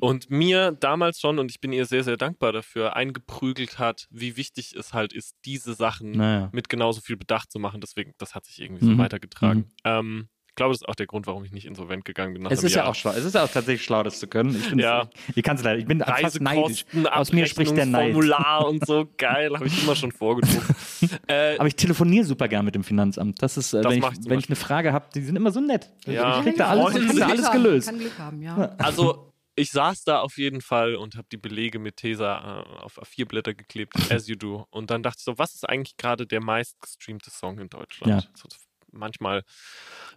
und 0.00 0.30
mir 0.30 0.72
damals 0.72 1.20
schon, 1.20 1.38
und 1.38 1.50
ich 1.50 1.60
bin 1.60 1.72
ihr 1.72 1.86
sehr, 1.86 2.04
sehr 2.04 2.16
dankbar 2.16 2.52
dafür, 2.52 2.94
eingeprügelt 2.96 3.78
hat, 3.78 4.06
wie 4.10 4.36
wichtig 4.36 4.74
es 4.74 4.92
halt 4.92 5.12
ist, 5.12 5.36
diese 5.44 5.74
Sachen 5.74 6.12
Naja. 6.12 6.48
mit 6.52 6.68
genauso 6.68 7.00
viel 7.00 7.16
Bedacht 7.16 7.50
zu 7.50 7.58
machen. 7.58 7.80
Deswegen, 7.80 8.12
das 8.18 8.34
hat 8.34 8.44
sich 8.44 8.60
irgendwie 8.60 8.84
so 8.84 8.90
Mhm. 8.92 8.98
weitergetragen. 8.98 9.68
Ähm, 9.84 10.28
ich 10.28 10.35
glaube, 10.56 10.72
das 10.72 10.80
ist 10.82 10.88
auch 10.88 10.94
der 10.94 11.06
Grund, 11.06 11.26
warum 11.26 11.44
ich 11.44 11.52
nicht 11.52 11.66
insolvent 11.66 12.04
gegangen 12.04 12.34
bin. 12.34 12.42
Nach 12.42 12.50
Es 12.50 12.64
ist 12.64 12.74
ja 12.74 12.82
Jahr. 12.82 12.90
auch 12.90 12.94
schlau. 12.94 13.12
Es 13.12 13.24
ist 13.24 13.34
ja 13.34 13.44
auch 13.44 13.50
tatsächlich 13.50 13.84
schlau, 13.84 14.02
das 14.02 14.18
zu 14.18 14.26
können. 14.26 14.56
Ich, 14.56 14.70
Ja. 14.72 15.08
ich 15.34 15.42
kann 15.42 15.56
es 15.56 15.62
leider. 15.62 15.78
Ich 15.78 15.86
bin 15.86 16.00
fast 16.00 16.40
neidisch. 16.40 16.84
Aus 17.12 17.32
mir 17.32 17.46
spricht 17.46 17.76
der 17.76 17.86
Neid. 17.86 18.12
Formular 18.12 18.66
und 18.66 18.84
so 18.86 19.08
geil, 19.16 19.54
habe 19.54 19.66
ich 19.66 19.82
immer 19.82 19.94
schon 19.94 20.10
vorgedruckt. 20.12 20.64
äh, 21.28 21.56
Aber 21.58 21.68
ich 21.68 21.76
telefoniere 21.76 22.24
super 22.24 22.48
gern 22.48 22.64
mit 22.64 22.74
dem 22.74 22.84
Finanzamt. 22.84 23.40
Das 23.42 23.56
ist, 23.56 23.72
äh, 23.72 23.82
Das 23.82 23.92
wenn, 23.92 23.98
ich, 24.02 24.28
wenn 24.30 24.38
ich 24.38 24.48
eine 24.48 24.56
Frage 24.56 24.92
habe, 24.92 25.06
die 25.14 25.20
sind 25.22 25.36
immer 25.36 25.52
so 25.52 25.60
nett. 25.60 25.90
Ja. 26.06 26.38
Ich 26.38 26.44
krieg 26.44 26.56
da 26.56 26.68
alles, 26.68 26.96
ich 26.96 27.08
krieg 27.08 27.18
da 27.20 27.26
alles 27.28 27.50
gelöst. 27.52 27.88
Kann 27.88 27.98
Glück 27.98 28.18
haben, 28.18 28.42
ja. 28.42 28.74
also, 28.78 29.32
ich 29.58 29.70
saß 29.70 30.04
da 30.04 30.20
auf 30.20 30.36
jeden 30.36 30.60
Fall 30.60 30.96
und 30.96 31.16
habe 31.16 31.26
die 31.32 31.38
Belege 31.38 31.78
mit 31.78 31.96
Tesa 31.96 32.60
äh, 32.60 32.82
auf 32.84 33.00
A4-Blätter 33.02 33.54
geklebt, 33.54 33.94
as 34.12 34.28
you 34.28 34.36
do. 34.36 34.66
Und 34.70 34.90
dann 34.90 35.02
dachte 35.02 35.16
ich 35.20 35.24
so, 35.24 35.38
was 35.38 35.54
ist 35.54 35.66
eigentlich 35.68 35.96
gerade 35.96 36.26
der 36.26 36.42
meistgestreamte 36.42 37.30
Song 37.30 37.58
in 37.58 37.68
Deutschland? 37.70 38.24
Ja. 38.24 38.30
So, 38.34 38.48
manchmal, 38.96 39.42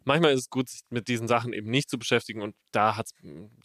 manchmal 0.03 0.31
ist 0.33 0.39
es 0.41 0.49
gut, 0.49 0.69
sich 0.69 0.81
mit 0.89 1.07
diesen 1.07 1.27
Sachen 1.27 1.53
eben 1.53 1.69
nicht 1.69 1.89
zu 1.89 1.97
beschäftigen. 1.99 2.41
Und 2.41 2.55
da 2.71 2.95
hat 2.95 3.09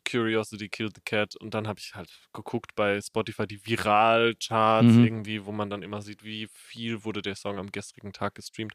Curiosity 0.09 0.69
Killed 0.69 0.95
the 0.97 1.03
Cat. 1.05 1.37
Und 1.37 1.55
dann 1.55 1.67
habe 1.69 1.79
ich 1.81 1.95
halt 1.95 2.11
geguckt 2.33 2.75
bei 2.75 3.01
Spotify 3.01 3.47
die 3.47 3.65
Viral-Charts 3.65 4.87
Mhm. 4.89 5.05
irgendwie, 5.05 5.45
wo 5.45 5.53
man 5.53 5.71
dann 5.71 5.83
immer 5.83 6.03
sieht, 6.03 6.25
wie 6.25 6.49
viel 6.53 7.05
wurde 7.05 7.23
der 7.23 7.35
Song 7.37 7.59
am 7.59 7.71
gestrigen 7.73 8.13
Tag 8.13 8.35
gestreamt. 8.35 8.75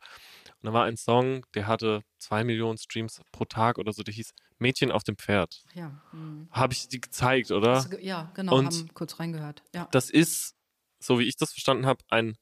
Und 0.61 0.66
da 0.68 0.74
war 0.74 0.86
ein 0.86 0.98
Song, 0.98 1.45
der 1.53 1.68
hatte 1.68 2.02
zwei 2.18 2.44
Millionen 2.44 2.78
Streams 2.78 3.22
pro 3.32 3.45
Tag 3.45 3.78
oder 3.78 3.94
so, 3.94 4.03
der 4.03 4.14
hieß 4.14 4.32
Mädchen 4.57 4.91
auf 4.91 5.03
dem 5.03 5.18
Pferd. 5.18 5.64
Ja, 5.74 6.02
mhm. 6.11 6.48
Habe 6.52 6.74
ich 6.74 6.88
die 6.90 6.99
gezeigt, 6.99 7.52
oder? 7.52 7.74
Das- 7.76 7.90
ja 8.02 8.32
genau, 8.36 8.57
Und- 8.57 8.66
haben 8.66 8.94
kurz 8.94 9.20
reingehört. 9.20 9.64
Ja. 9.74 9.88
Das 9.91 10.10
ist, 10.10 10.56
so 10.99 11.20
wie 11.20 11.24
ich 11.24 11.38
das 11.38 11.52
verstanden 11.53 11.86
habe, 11.86 12.03
ein 12.10 12.36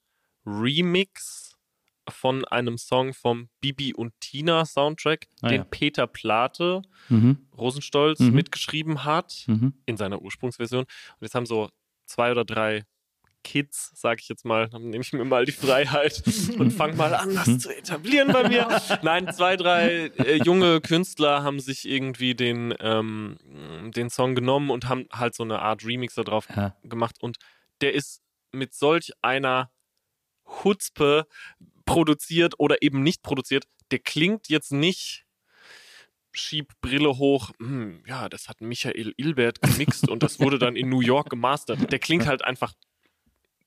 Remix 0.45 1.56
von 2.09 2.45
einem 2.45 2.77
Song 2.77 3.13
vom 3.13 3.49
Bibi 3.61 3.93
und 3.93 4.13
Tina 4.19 4.65
Soundtrack, 4.65 5.27
Ah, 5.41 5.49
den 5.49 5.61
ja. 5.61 5.63
Peter 5.69 6.07
Plate 6.07 6.81
Mhm. 7.09 7.47
Rosenstolz 7.57 8.19
Mhm. 8.19 8.33
mitgeschrieben 8.33 9.03
hat 9.03 9.43
Mhm. 9.47 9.73
in 9.85 9.97
seiner 9.97 10.21
Ursprungsversion. 10.21 10.83
Und 10.83 11.21
jetzt 11.21 11.35
haben 11.35 11.45
so 11.45 11.69
zwei 12.05 12.31
oder 12.31 12.45
drei 12.45 12.83
Kids, 13.43 13.91
sag 13.95 14.19
ich 14.19 14.27
jetzt 14.27 14.43
mal, 14.43 14.67
dann 14.67 14.89
nehme 14.89 15.01
ich 15.01 15.13
mir 15.13 15.23
mal 15.23 15.45
die 15.45 15.53
Freiheit 15.53 16.21
und 16.59 16.71
fange 16.71 16.95
mal 16.97 17.13
an, 17.13 17.33
das 17.33 17.59
zu 17.59 17.69
etablieren 17.75 18.31
bei 18.33 18.47
mir. 18.49 18.67
Nein, 19.03 19.31
zwei, 19.33 19.55
drei 19.55 20.07
äh, 20.17 20.41
junge 20.43 20.81
Künstler 20.81 21.43
haben 21.43 21.59
sich 21.61 21.87
irgendwie 21.87 22.35
den, 22.35 22.73
ähm, 22.81 23.37
den 23.95 24.09
Song 24.09 24.35
genommen 24.35 24.69
und 24.69 24.89
haben 24.89 25.07
halt 25.13 25.33
so 25.33 25.43
eine 25.43 25.59
Art 25.61 25.85
Remix 25.85 26.15
da 26.15 26.23
drauf 26.23 26.47
Ja. 26.55 26.75
gemacht. 26.83 27.15
Und 27.21 27.37
der 27.79 27.93
ist 27.93 28.21
mit 28.51 28.73
solch 28.73 29.11
einer 29.21 29.71
Hutzpe 30.63 31.25
produziert 31.87 32.53
oder 32.59 32.83
eben 32.83 33.01
nicht 33.01 33.23
produziert. 33.23 33.65
Der 33.89 33.99
klingt 33.99 34.49
jetzt 34.49 34.71
nicht 34.71 35.25
schieb 36.31 36.73
Brille 36.81 37.17
hoch, 37.17 37.51
hm, 37.57 38.03
ja, 38.05 38.29
das 38.29 38.47
hat 38.47 38.61
Michael 38.61 39.13
Ilbert 39.17 39.61
gemixt 39.61 40.07
und 40.07 40.21
das 40.21 40.39
wurde 40.39 40.59
dann 40.59 40.75
in 40.75 40.87
New 40.89 41.01
York 41.01 41.31
gemastert. 41.31 41.91
Der 41.91 41.97
klingt 41.97 42.27
halt 42.27 42.43
einfach 42.43 42.73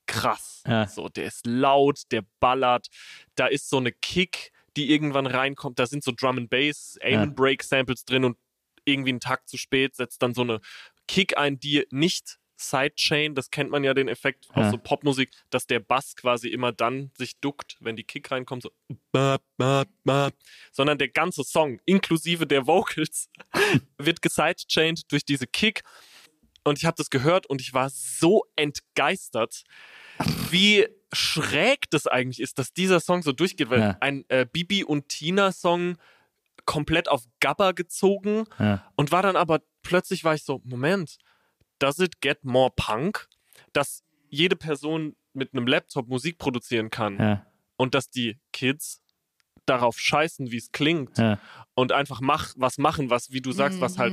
krass. 0.07 0.63
Ja. 0.67 0.87
So, 0.87 1.09
der 1.09 1.25
ist 1.25 1.47
laut, 1.47 2.03
der 2.13 2.23
ballert, 2.39 2.89
da 3.35 3.47
ist 3.47 3.69
so 3.69 3.79
eine 3.79 3.91
Kick, 3.91 4.53
die 4.77 4.93
irgendwann 4.93 5.27
reinkommt, 5.27 5.79
da 5.79 5.87
sind 5.87 6.05
so 6.05 6.13
Drum 6.15 6.39
and 6.39 6.51
Bass, 6.51 6.97
Aim 7.03 7.21
and 7.21 7.37
Break 7.37 7.63
Samples 7.65 8.05
drin 8.05 8.25
und 8.25 8.37
irgendwie 8.85 9.11
einen 9.11 9.21
Takt 9.21 9.49
zu 9.49 9.57
spät 9.57 9.97
setzt 9.97 10.23
dann 10.23 10.35
so 10.35 10.43
eine 10.43 10.61
Kick 11.07 11.37
ein, 11.37 11.59
die 11.59 11.87
nicht 11.91 12.40
Sidechain, 12.61 13.35
das 13.35 13.51
kennt 13.51 13.71
man 13.71 13.85
ja 13.85 13.95
den 13.95 14.09
Effekt 14.09 14.47
Ja. 14.55 14.63
aus 14.63 14.71
so 14.71 14.79
Popmusik, 14.79 15.31
dass 15.51 15.67
der 15.67 15.81
Bass 15.81 16.15
quasi 16.17 16.49
immer 16.49 16.73
dann 16.73 17.11
sich 17.17 17.39
duckt, 17.41 17.77
wenn 17.81 17.97
die 17.97 18.05
Kick 18.05 18.31
reinkommt, 18.31 18.63
so 18.63 18.71
bap, 19.13 19.43
bap, 19.57 19.89
bap, 20.05 20.35
sondern 20.73 20.99
der 20.99 21.09
ganze 21.09 21.43
Song 21.45 21.81
inklusive 21.87 22.47
der 22.47 22.67
Vocals 22.67 23.29
wird 23.99 24.21
gesidechained 24.23 25.11
durch 25.11 25.25
diese 25.25 25.47
Kick 25.47 25.83
und 26.65 26.77
ich 26.79 26.85
habe 26.85 26.97
das 26.99 27.09
gehört 27.11 27.47
und 27.47 27.61
ich 27.63 27.73
war 27.73 27.89
so 27.91 28.45
entgeistert, 28.57 29.65
wie 30.51 30.87
schräg 31.13 31.89
das 31.91 32.07
eigentlich 32.07 32.41
ist, 32.41 32.59
dass 32.59 32.73
dieser 32.73 33.01
Song 33.01 33.23
so 33.23 33.33
durchgeht, 33.33 33.71
weil 33.71 33.81
Ja. 33.81 33.97
ein 34.01 34.25
äh, 34.29 34.45
Bibi 34.45 34.85
und 34.85 35.09
Tina 35.09 35.51
Song 35.53 35.97
komplett 36.67 37.09
auf 37.09 37.25
Gabba 37.41 37.73
gezogen 37.73 38.45
Ja. 38.59 38.85
und 38.97 39.11
war 39.11 39.23
dann 39.23 39.37
aber 39.37 39.63
plötzlich 39.83 40.25
war 40.25 40.35
ich 40.35 40.45
so, 40.45 40.61
Moment, 40.65 41.17
does 41.81 41.99
it 41.99 42.21
get 42.21 42.45
more 42.45 42.71
punk? 42.77 43.29
Dass 43.73 44.05
jede 44.29 44.55
Person 44.57 45.17
mit 45.33 45.53
einem 45.53 45.67
Laptop 45.67 46.09
Musik 46.09 46.39
produzieren 46.39 46.91
kann 46.91 47.19
Ja, 47.19 47.47
und 47.77 47.95
dass 47.95 48.11
die 48.11 48.39
Kids 48.53 49.03
darauf 49.67 49.99
scheißen, 49.99 50.51
wie 50.51 50.57
es 50.57 50.73
klingt 50.73 51.19
ja, 51.19 51.39
und 51.75 51.93
einfach 51.93 52.21
mach, 52.21 52.55
was 52.57 52.79
machen, 52.79 53.11
was, 53.11 53.33
wie 53.33 53.41
du 53.41 53.53
sagst, 53.53 53.81
was 53.81 53.99
halt 53.99 54.13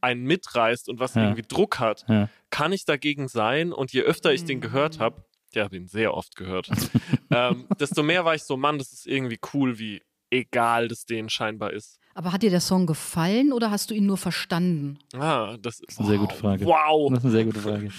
einen 0.00 0.24
mitreißt 0.24 0.88
und 0.88 1.00
was 1.00 1.14
Ja. 1.14 1.22
irgendwie 1.22 1.42
Druck 1.46 1.78
hat, 1.78 2.04
ja. 2.08 2.28
kann 2.50 2.72
ich 2.72 2.84
dagegen 2.84 3.28
sein. 3.28 3.72
Und 3.72 3.92
je 3.92 4.02
öfter 4.02 4.32
ich 4.32 4.44
den 4.44 4.60
gehört 4.60 4.98
habe, 5.00 5.24
ich 5.50 5.58
habe 5.58 5.76
ihn 5.76 5.86
sehr 5.88 6.12
oft 6.14 6.36
gehört, 6.36 6.68
ähm, 7.30 7.66
desto 7.80 8.02
mehr 8.02 8.24
war 8.24 8.34
ich 8.34 8.42
so, 8.42 8.56
Mann, 8.56 8.78
das 8.78 8.92
ist 8.92 9.06
irgendwie 9.06 9.38
cool, 9.54 9.78
wie 9.78 10.02
egal 10.30 10.88
das 10.88 11.06
denen 11.06 11.30
scheinbar 11.30 11.72
ist. 11.72 11.98
Aber 12.18 12.32
hat 12.32 12.42
dir 12.42 12.50
der 12.50 12.60
Song 12.60 12.84
gefallen 12.88 13.52
oder 13.52 13.70
hast 13.70 13.90
du 13.90 13.94
ihn 13.94 14.04
nur 14.06 14.16
verstanden? 14.16 14.98
Ah, 15.14 15.56
das 15.62 15.78
ist 15.78 16.00
eine 16.00 16.08
sehr 16.08 16.18
gute 16.18 16.34
Frage. 16.34 16.64
Wow, 16.66 17.10
Das 17.10 17.20
ist 17.20 17.24
eine 17.26 17.32
sehr 17.32 17.44
gute 17.44 17.60
Frage. 17.60 17.90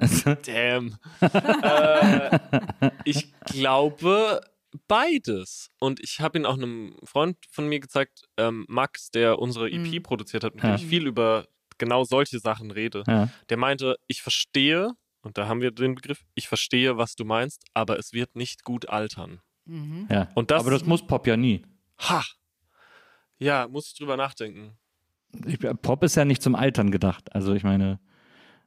Damn. 0.46 0.96
äh, 1.20 2.38
ich 3.04 3.32
glaube 3.44 4.40
beides. 4.88 5.70
Und 5.78 6.00
ich 6.00 6.18
habe 6.20 6.38
ihn 6.40 6.44
auch 6.44 6.54
einem 6.54 6.96
Freund 7.04 7.36
von 7.52 7.68
mir 7.68 7.78
gezeigt, 7.78 8.22
ähm, 8.36 8.64
Max, 8.68 9.12
der 9.12 9.38
unsere 9.38 9.70
EP 9.70 9.98
Mhm. 9.98 10.02
produziert 10.02 10.42
hat, 10.42 10.56
mit 10.56 10.64
dem 10.64 10.70
Ja. 10.70 10.74
ich 10.76 10.84
viel 10.86 11.06
über 11.06 11.46
genau 11.78 12.02
solche 12.02 12.40
Sachen 12.40 12.72
rede. 12.72 13.04
ja. 13.06 13.28
Der 13.48 13.56
meinte, 13.58 13.96
ich 14.08 14.22
verstehe, 14.22 14.90
und 15.22 15.38
da 15.38 15.46
haben 15.46 15.60
wir 15.60 15.70
den 15.70 15.94
Begriff, 15.94 16.24
ich 16.34 16.48
verstehe, 16.48 16.96
was 16.96 17.14
du 17.14 17.24
meinst, 17.24 17.62
aber 17.74 17.96
es 17.96 18.12
wird 18.12 18.34
nicht 18.34 18.64
gut 18.64 18.88
altern. 18.88 19.40
ja. 20.10 20.26
Und 20.34 20.50
das- 20.50 20.62
Aber 20.62 20.72
das 20.72 20.84
muss 20.84 21.06
Pop 21.06 21.28
ja 21.28 21.36
nie. 21.36 21.62
Ha! 22.00 22.24
Ja, 23.38 23.68
muss 23.68 23.88
ich 23.88 23.94
drüber 23.98 24.16
nachdenken. 24.16 24.72
Ich, 25.46 25.58
Pop 25.82 26.02
ist 26.02 26.16
ja 26.16 26.24
nicht 26.24 26.42
zum 26.42 26.54
Altern 26.54 26.90
gedacht. 26.90 27.34
Also 27.34 27.54
ich 27.54 27.62
meine, 27.62 27.98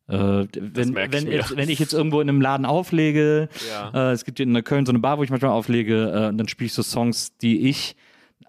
äh, 0.08 0.14
wenn, 0.14 0.90
ich 0.90 0.96
wenn, 1.12 1.24
mir. 1.26 1.34
jetzt, 1.36 1.56
wenn 1.58 1.70
ich 1.70 1.80
jetzt 1.80 1.94
irgendwo 1.94 2.22
in 2.22 2.30
einem 2.30 2.42
Laden 2.42 2.66
auflege, 2.66 3.50
Ja. 3.70 3.92
äh, 3.94 4.12
es 4.14 4.26
gibt 4.26 4.38
hier 4.38 4.46
in 4.46 4.64
Köln 4.64 4.86
so 4.86 4.92
eine 4.92 5.00
Bar, 5.00 5.18
wo 5.18 5.24
ich 5.24 5.30
manchmal 5.30 5.52
auflege, 5.52 6.12
äh, 6.12 6.28
und 6.30 6.38
dann 6.38 6.48
spiele 6.48 6.68
ich 6.68 6.74
so 6.74 6.84
Songs, 6.84 7.36
die 7.38 7.68
ich 7.70 7.96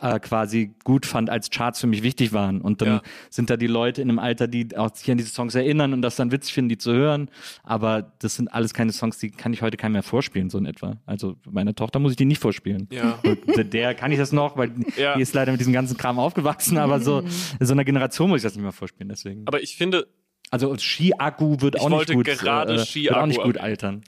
äh, 0.01 0.19
quasi 0.20 0.74
gut 0.85 1.06
fand, 1.06 1.31
als 1.31 1.51
Charts 1.51 1.81
für 1.81 1.86
mich 1.86 2.02
wichtig 2.02 2.32
waren. 2.32 2.60
Und 2.60 2.81
dann 2.82 2.89
Ja. 2.89 3.02
sind 3.31 3.51
da 3.51 3.56
die 3.56 3.66
Leute 3.66 4.02
in 4.02 4.09
einem 4.09 4.19
Alter, 4.19 4.48
die 4.48 4.77
auch 4.77 4.94
sich 4.94 5.10
an 5.10 5.19
diese 5.19 5.31
Songs 5.31 5.55
erinnern 5.55 5.93
und 5.93 6.02
das 6.02 6.16
dann 6.16 6.32
witzig 6.32 6.55
finden, 6.55 6.70
die 6.70 6.78
zu 6.78 6.93
hören. 6.93 7.31
Aber 7.62 8.12
das 8.19 8.35
sind 8.36 8.52
alles 8.52 8.74
keine 8.74 8.93
Songs, 8.93 9.19
die 9.19 9.31
kann 9.31 9.52
ich 9.52 9.62
heute 9.62 9.77
keinem 9.77 9.93
mehr 9.93 10.02
vorspielen, 10.02 10.51
so 10.51 10.59
in 10.59 10.66
etwa. 10.66 10.97
Also 11.06 11.36
meiner 11.51 11.74
Tochter 11.74 11.98
muss 11.98 12.12
ich 12.12 12.16
die 12.16 12.24
nicht 12.24 12.40
vorspielen. 12.40 12.89
Ja. 12.90 13.19
Und 13.23 13.73
der 13.73 13.94
kann 13.94 14.10
ich 14.12 14.19
das 14.19 14.32
noch, 14.32 14.56
weil 14.56 14.73
Ja. 14.97 15.14
die 15.16 15.23
ist 15.23 15.35
leider 15.35 15.52
mit 15.52 15.60
diesem 15.60 15.73
ganzen 15.73 15.97
Kram 15.97 16.19
aufgewachsen, 16.19 16.78
aber 16.78 17.01
so 17.01 17.20
in 17.60 17.66
so 17.66 17.73
einer 17.73 17.85
Generation 17.85 18.28
muss 18.28 18.39
ich 18.39 18.43
das 18.44 18.55
nicht 18.55 18.62
mehr 18.62 18.73
vorspielen. 18.73 19.09
Deswegen. 19.09 19.43
Aber 19.47 19.62
ich 19.62 19.77
finde, 19.77 20.06
Also 20.51 20.77
Ski-Akku 20.77 21.60
wird 21.60 21.77
Ich 21.77 21.81
auch 21.81 21.89
nicht 21.89 21.98
wollte 21.98 22.14
gut, 22.14 22.27
gerade 22.27 22.74
äh, 22.74 22.94
wird 22.94 23.14
auch 23.14 23.27
nicht 23.27 23.40
gut 23.43 23.59
altern. 23.59 24.02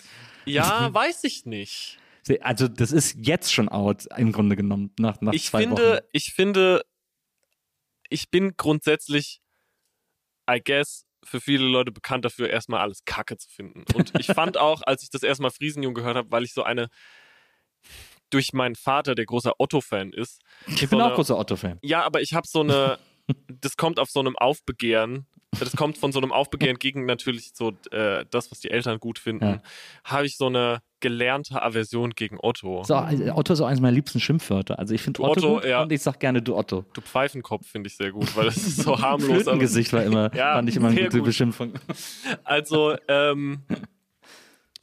ja, 0.44 0.92
weiß 0.92 1.24
ich 1.24 1.46
nicht. 1.46 1.98
Also 2.40 2.68
das 2.68 2.92
ist 2.92 3.16
jetzt 3.20 3.52
schon 3.52 3.68
out 3.68 4.06
im 4.16 4.32
Grunde 4.32 4.56
genommen 4.56 4.92
nach, 4.98 5.20
nach 5.20 5.32
ich 5.32 5.46
zwei 5.46 5.62
finde, 5.62 5.96
Wochen. 5.96 6.04
ich 6.12 6.32
finde, 6.32 6.82
ich 8.08 8.30
bin 8.30 8.54
grundsätzlich, 8.56 9.40
I 10.50 10.60
guess, 10.62 11.04
für 11.24 11.40
viele 11.40 11.64
Leute 11.66 11.90
bekannt 11.92 12.24
dafür, 12.24 12.50
erstmal 12.50 12.80
alles 12.80 13.04
Kacke 13.04 13.36
zu 13.36 13.48
finden. 13.48 13.84
Und 13.94 14.12
ich 14.18 14.26
fand 14.34 14.58
auch, 14.58 14.82
als 14.82 15.02
ich 15.02 15.10
das 15.10 15.22
erstmal 15.22 15.50
Friesenjung 15.50 15.94
gehört 15.94 16.16
habe, 16.16 16.30
weil 16.30 16.44
ich 16.44 16.52
so 16.54 16.62
eine 16.62 16.88
durch 18.30 18.52
meinen 18.52 18.74
Vater, 18.74 19.14
der 19.14 19.26
großer 19.26 19.52
Otto-Fan 19.58 20.12
ist. 20.12 20.40
Ich 20.66 20.80
so 20.80 20.86
bin 20.88 21.00
auch 21.00 21.06
eine- 21.06 21.14
großer 21.14 21.38
Otto-Fan. 21.38 21.78
Ja, 21.82 22.02
aber 22.04 22.20
ich 22.20 22.34
habe 22.34 22.46
so 22.48 22.60
eine, 22.60 22.98
das 23.48 23.76
kommt 23.76 23.98
auf 23.98 24.10
so 24.10 24.20
einem 24.20 24.36
Aufbegehren, 24.36 25.26
das 25.60 25.76
kommt 25.76 25.98
von 25.98 26.12
so 26.12 26.20
einem 26.20 26.32
Aufbegehren 26.32 26.78
gegen 26.78 27.06
natürlich 27.06 27.52
so 27.54 27.72
äh, 27.90 28.24
das, 28.30 28.50
was 28.50 28.60
die 28.60 28.70
Eltern 28.70 28.98
gut 29.00 29.18
finden, 29.18 29.44
Ja. 29.44 29.62
habe 30.04 30.26
ich 30.26 30.36
so 30.36 30.46
eine 30.46 30.80
gelernte 31.00 31.60
Aversion 31.62 32.10
gegen 32.12 32.38
Otto. 32.40 32.82
So, 32.84 32.94
also 32.94 33.24
Otto 33.34 33.52
ist 33.52 33.60
auch 33.60 33.66
eines 33.66 33.80
meiner 33.80 33.92
liebsten 33.94 34.20
Schimpfwörter. 34.20 34.78
Also 34.78 34.94
ich 34.94 35.02
finde 35.02 35.20
Otto, 35.22 35.32
Otto, 35.32 35.54
gut 35.56 35.64
ja. 35.66 35.82
und 35.82 35.92
ich 35.92 36.00
sag 36.00 36.18
gerne 36.18 36.40
du 36.40 36.56
Otto. 36.56 36.84
Du 36.94 37.00
Pfeifenkopf 37.02 37.66
finde 37.66 37.88
ich 37.88 37.96
sehr 37.96 38.10
gut, 38.10 38.34
weil 38.36 38.46
das 38.46 38.56
ist 38.56 38.82
so 38.82 38.98
harmlos. 39.00 39.42
Flötengesicht 39.42 39.92
war 39.92 40.02
immer, 40.02 40.34
Ja, 40.34 40.54
fand 40.54 40.68
ich 40.70 40.76
immer 40.76 40.88
eine 40.88 41.02
gute 41.02 41.18
gut. 41.18 41.26
Beschimpfung. 41.26 41.74
Also, 42.44 42.96
ähm, 43.08 43.62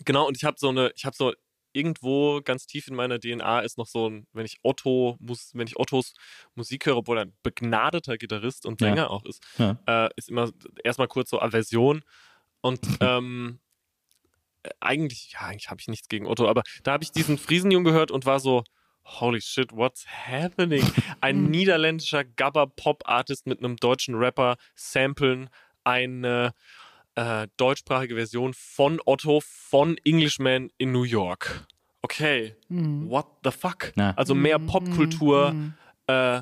genau, 0.05 0.27
und 0.27 0.37
ich 0.37 0.43
habe 0.43 0.57
so 0.59 0.69
eine, 0.69 0.91
ich 0.95 1.05
habe 1.05 1.15
so 1.15 1.33
irgendwo 1.73 2.41
ganz 2.41 2.65
tief 2.67 2.87
in 2.87 2.95
meiner 2.95 3.19
DNA 3.19 3.61
ist 3.61 3.77
noch 3.77 3.87
so 3.87 4.09
ein, 4.09 4.27
wenn 4.33 4.45
ich 4.45 4.59
Otto 4.63 5.17
muss, 5.19 5.51
wenn 5.53 5.67
ich 5.67 5.77
Ottos 5.77 6.13
Musik 6.55 6.85
höre, 6.85 6.97
obwohl 6.97 7.17
er 7.17 7.25
ein 7.25 7.33
begnadeter 7.43 8.17
Gitarrist 8.17 8.65
und 8.65 8.81
Ja. 8.81 8.87
Sänger 8.87 9.09
auch 9.11 9.25
ist, 9.25 9.41
Ja. 9.57 9.77
äh, 9.87 10.09
ist 10.15 10.29
immer 10.29 10.51
erstmal 10.83 11.07
kurz 11.07 11.29
so 11.29 11.39
Aversion. 11.39 12.03
Und 12.61 12.79
ähm, 13.01 13.59
äh, 14.63 14.69
eigentlich, 14.79 15.31
ja, 15.33 15.41
eigentlich 15.47 15.69
habe 15.69 15.81
ich 15.81 15.87
nichts 15.87 16.07
gegen 16.09 16.27
Otto, 16.27 16.47
aber 16.47 16.63
da 16.83 16.93
habe 16.93 17.03
ich 17.03 17.11
diesen 17.11 17.37
Friesenjung 17.37 17.83
gehört 17.83 18.11
und 18.11 18.25
war 18.25 18.39
so, 18.39 18.63
holy 19.03 19.41
shit, 19.41 19.71
what's 19.71 20.05
happening? 20.07 20.85
Ein 21.21 21.49
niederländischer 21.49 22.23
Gabber-Pop-Artist 22.23 23.47
mit 23.47 23.59
einem 23.59 23.77
deutschen 23.77 24.15
Rapper 24.15 24.57
samplen 24.75 25.49
eine 25.83 26.53
äh, 27.15 27.47
deutschsprachige 27.57 28.15
Version 28.15 28.53
von 28.53 28.99
Otto 29.05 29.41
von 29.43 29.97
Englishman 30.05 30.69
in 30.77 30.91
New 30.91 31.03
York. 31.03 31.65
Okay, 32.01 32.55
what 32.69 33.27
the 33.43 33.51
fuck? 33.51 33.93
Ja. 33.95 34.11
Also 34.15 34.33
mehr 34.33 34.57
Popkultur, 34.59 35.55
äh, 36.07 36.41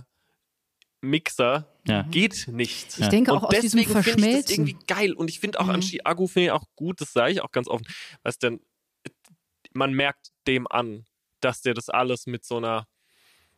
Mixer 1.02 1.68
Ja. 1.88 2.04
geht 2.04 2.48
nicht. 2.50 2.98
Ich 3.00 3.08
denke 3.08 3.32
auch 3.34 3.44
und 3.44 3.56
aus 3.56 3.60
diesem 3.62 3.80
deswegen 3.80 4.04
finde 4.04 4.10
ich 4.10 4.16
das 4.16 4.24
Verschmelzen. 4.24 4.68
irgendwie 4.68 4.86
geil. 4.88 5.14
Und 5.14 5.30
ich 5.30 5.40
finde 5.40 5.60
auch 5.60 5.68
an 5.68 5.78
Mhm. 5.78 5.82
Chiago 5.84 6.28
finde 6.28 6.46
ich 6.48 6.52
auch 6.52 6.66
gut, 6.76 7.02
das 7.02 7.14
sage 7.14 7.32
ich 7.34 7.42
auch 7.42 7.52
ganz 7.52 7.68
offen. 7.68 7.86
Weißt 8.24 8.44
denn, 8.44 8.62
man 9.74 9.94
merkt 9.94 10.32
dem 10.48 10.68
an, 10.68 11.06
dass 11.42 11.62
der 11.62 11.74
das 11.74 11.90
alles 11.90 12.26
mit 12.28 12.44
so 12.46 12.58
einer 12.58 12.86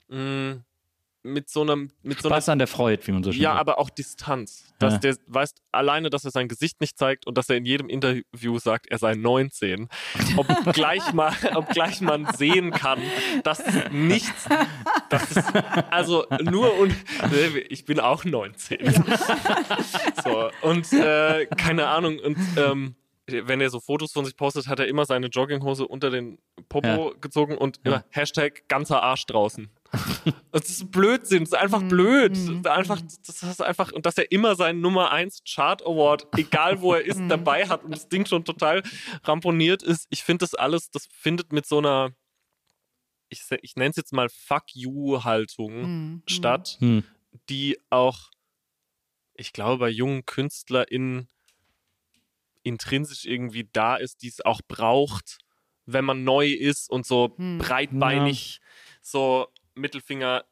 mh, 0.08 0.64
mit 1.24 1.50
so 1.50 1.62
einem 1.62 1.92
mit 2.04 2.22
so 2.22 2.28
einer 2.30 2.36
Spaß 2.36 2.50
an 2.50 2.58
der 2.60 2.68
Freude, 2.68 3.06
wie 3.06 3.12
man 3.12 3.24
so 3.24 3.32
schön 3.32 3.42
ja, 3.42 3.52
sagt. 3.52 3.60
aber 3.60 3.80
auch 3.80 3.90
Distanz. 3.90 4.74
Dass 4.80 4.94
Ja. 4.94 5.00
der 5.00 5.18
weißt 5.28 5.62
alleine, 5.72 6.10
dass 6.10 6.26
er 6.26 6.32
sein 6.32 6.48
Gesicht 6.48 6.82
nicht 6.82 6.98
zeigt 6.98 7.28
und 7.28 7.38
dass 7.38 7.50
er 7.50 7.58
in 7.58 7.66
jedem 7.66 7.90
Interview 7.90 8.58
sagt, 8.60 8.88
er 8.88 8.98
sei 8.98 9.14
19. 9.14 9.88
Ob 10.38 10.48
gleich 10.74 11.14
mal, 11.14 11.34
ob 11.56 11.70
gleich 11.70 12.02
man 12.02 12.32
sehen 12.34 12.72
kann, 12.72 13.00
dass 13.44 13.64
nichts, 13.92 14.48
das 15.10 15.32
ist, 15.32 15.54
also 15.92 16.26
nur 16.42 16.78
und 16.80 16.96
ich 17.70 17.86
bin 17.86 18.00
auch 18.00 18.26
19. 18.26 18.94
so 20.24 20.50
und 20.62 20.92
äh, 20.94 21.46
keine 21.46 21.88
Ahnung 21.88 22.20
und 22.20 22.38
ähm, 22.58 22.96
wenn 23.28 23.62
er 23.62 23.70
so 23.70 23.80
Fotos 23.80 24.12
von 24.12 24.26
sich 24.26 24.36
postet, 24.36 24.68
hat 24.68 24.80
er 24.80 24.88
immer 24.88 25.06
seine 25.06 25.28
Jogginghose 25.28 25.88
unter 25.88 26.10
den 26.10 26.38
Popo 26.68 27.14
gezogen 27.22 27.58
und 27.58 27.80
immer 27.84 28.04
Hashtag 28.10 28.68
ganzer 28.68 29.04
Arsch 29.04 29.26
draußen. 29.26 29.70
Das 30.52 30.70
ist 30.70 30.92
Blödsinn, 30.92 31.40
das 31.46 31.50
ist 31.54 31.58
einfach 31.58 31.82
blöd. 31.84 32.32
Das 32.32 32.40
ist 32.50 32.68
einfach, 32.68 33.02
das 33.26 33.44
ist 33.44 33.62
einfach, 33.62 33.92
und 33.92 34.06
dass 34.06 34.18
er 34.18 34.32
immer 34.32 34.56
seinen 34.56 34.82
Nummer 34.82 35.12
1 35.12 35.44
Chart 35.50 35.82
Award, 35.82 36.28
egal 36.38 36.82
wo 36.82 36.94
er 36.94 37.06
ist, 37.06 37.20
dabei 37.30 37.68
hat 37.68 37.84
und 37.84 37.92
das 37.92 38.10
Ding 38.10 38.26
schon 38.26 38.44
total 38.46 38.84
ramponiert 39.24 39.82
ist. 39.84 40.08
Ich 40.10 40.24
finde 40.24 40.44
das 40.44 40.54
alles, 40.54 40.92
das 40.92 41.08
findet 41.12 41.54
mit 41.54 41.66
so 41.66 41.78
einer, 41.78 42.12
ich, 43.30 43.44
ich 43.62 43.76
nenne 43.78 43.92
es 43.92 43.96
jetzt 43.96 44.12
mal 44.14 44.28
Fuck 44.30 44.64
You-Haltung 44.74 46.22
statt, 46.28 46.78
Hm. 46.80 47.04
die 47.50 47.78
auch, 47.90 48.30
ich 49.36 49.54
glaube, 49.54 49.78
bei 49.78 49.90
jungen 49.90 50.26
KünstlerInnen 50.26 51.28
intrinsisch 52.64 53.26
irgendwie 53.26 53.68
da 53.72 53.96
ist, 53.96 54.22
die 54.22 54.28
es 54.28 54.44
auch 54.44 54.62
braucht, 54.68 55.38
wenn 55.86 56.06
man 56.06 56.24
neu 56.24 56.48
ist 56.48 56.90
und 56.90 57.06
so 57.06 57.36
breitbeinig, 57.60 58.60
so 59.02 59.48
Mittelfinger, 59.76 60.46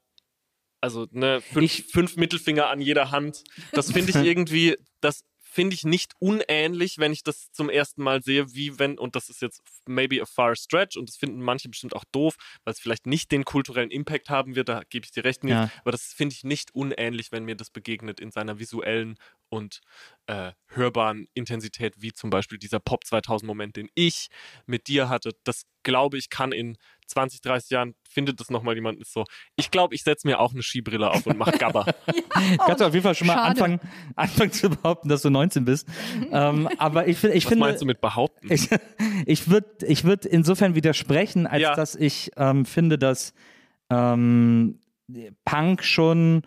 also 0.81 1.07
ne, 1.11 1.41
fünf, 1.41 1.65
Ich- 1.79 1.85
fünf 1.91 2.15
Mittelfinger 2.15 2.67
an 2.69 2.81
jeder 2.81 3.11
Hand. 3.11 3.43
Das 3.73 3.91
finde 3.91 4.11
ich 4.11 4.15
irgendwie, 4.27 4.77
das 5.01 5.23
finde 5.51 5.73
ich 5.73 5.83
nicht 5.83 6.13
unähnlich, 6.19 6.99
wenn 6.99 7.11
ich 7.11 7.23
das 7.23 7.51
zum 7.51 7.71
ersten 7.71 8.03
Mal 8.03 8.21
sehe, 8.21 8.53
wie 8.53 8.77
wenn, 8.77 8.99
und 8.99 9.15
das 9.15 9.29
ist 9.29 9.41
jetzt 9.41 9.61
maybe 9.87 10.21
a 10.21 10.25
far 10.27 10.55
stretch 10.55 10.95
und 10.95 11.09
das 11.09 11.17
finden 11.17 11.41
manche 11.41 11.67
bestimmt 11.69 11.95
auch 11.95 12.03
doof, 12.11 12.35
weil 12.63 12.73
es 12.73 12.79
vielleicht 12.79 13.07
nicht 13.07 13.31
den 13.31 13.45
kulturellen 13.45 13.89
Impact 13.89 14.29
haben 14.29 14.55
wird, 14.55 14.69
da 14.69 14.83
gebe 14.91 15.05
ich 15.05 15.11
dir 15.11 15.23
recht, 15.23 15.43
Nils, 15.43 15.55
Ja. 15.55 15.71
aber 15.81 15.91
das 15.91 16.03
finde 16.13 16.35
ich 16.35 16.43
nicht 16.43 16.73
unähnlich, 16.75 17.31
wenn 17.31 17.45
mir 17.45 17.55
das 17.55 17.71
begegnet 17.71 18.19
in 18.19 18.29
seiner 18.31 18.59
visuellen 18.59 19.17
und 19.49 19.81
äh, 20.27 20.51
hörbaren 20.67 21.27
Intensität, 21.33 21.95
wie 21.97 22.13
zum 22.13 22.29
Beispiel 22.29 22.57
dieser 22.59 22.79
Pop 22.79 23.03
2000 23.05 23.47
Moment, 23.47 23.75
den 23.75 23.89
ich 23.95 24.27
mit 24.65 24.87
dir 24.87 25.09
hatte. 25.09 25.31
Das 25.43 25.63
glaube 25.83 26.17
ich 26.17 26.29
kann 26.29 26.51
in 26.51 26.77
20, 27.07 27.41
30 27.41 27.69
Jahren, 27.71 27.95
findet 28.07 28.39
das 28.39 28.51
nochmal 28.51 28.75
jemand, 28.75 28.99
ist 28.99 29.11
so, 29.11 29.25
ich 29.55 29.71
glaube, 29.71 29.95
ich 29.95 30.03
setze 30.03 30.27
mir 30.27 30.39
auch 30.39 30.53
eine 30.53 30.61
Skibrille 30.61 31.09
auf 31.09 31.25
und 31.25 31.37
mache 31.37 31.57
Gabber. 31.57 31.85
Kannst 32.59 32.81
du 32.81 32.85
auf 32.85 32.93
jeden 32.93 33.03
Fall 33.03 33.15
schon 33.15 33.27
mal 33.27 33.33
Schade. 33.33 33.49
anfangen, 33.49 33.79
anfangen 34.15 34.51
zu 34.51 34.69
behaupten, 34.69 35.09
dass 35.09 35.23
du 35.23 35.29
19 35.31 35.65
bist. 35.65 35.87
ähm, 36.31 36.69
aber 36.77 37.07
ich, 37.07 37.23
ich 37.23 37.45
Was 37.45 37.49
finde, 37.49 37.65
meinst 37.65 37.81
du 37.81 37.85
mit 37.87 37.99
behaupten? 38.01 38.47
ich, 38.51 38.69
ich 39.25 39.49
würde 39.49 39.85
ich 39.87 40.03
würd 40.03 40.25
insofern 40.25 40.75
widersprechen, 40.75 41.47
als 41.47 41.61
Ja. 41.63 41.75
dass 41.75 41.95
ich 41.95 42.31
ähm, 42.37 42.65
finde, 42.65 42.99
dass 42.99 43.33
ähm, 43.89 44.79
Punk 45.45 45.83
schon 45.83 46.43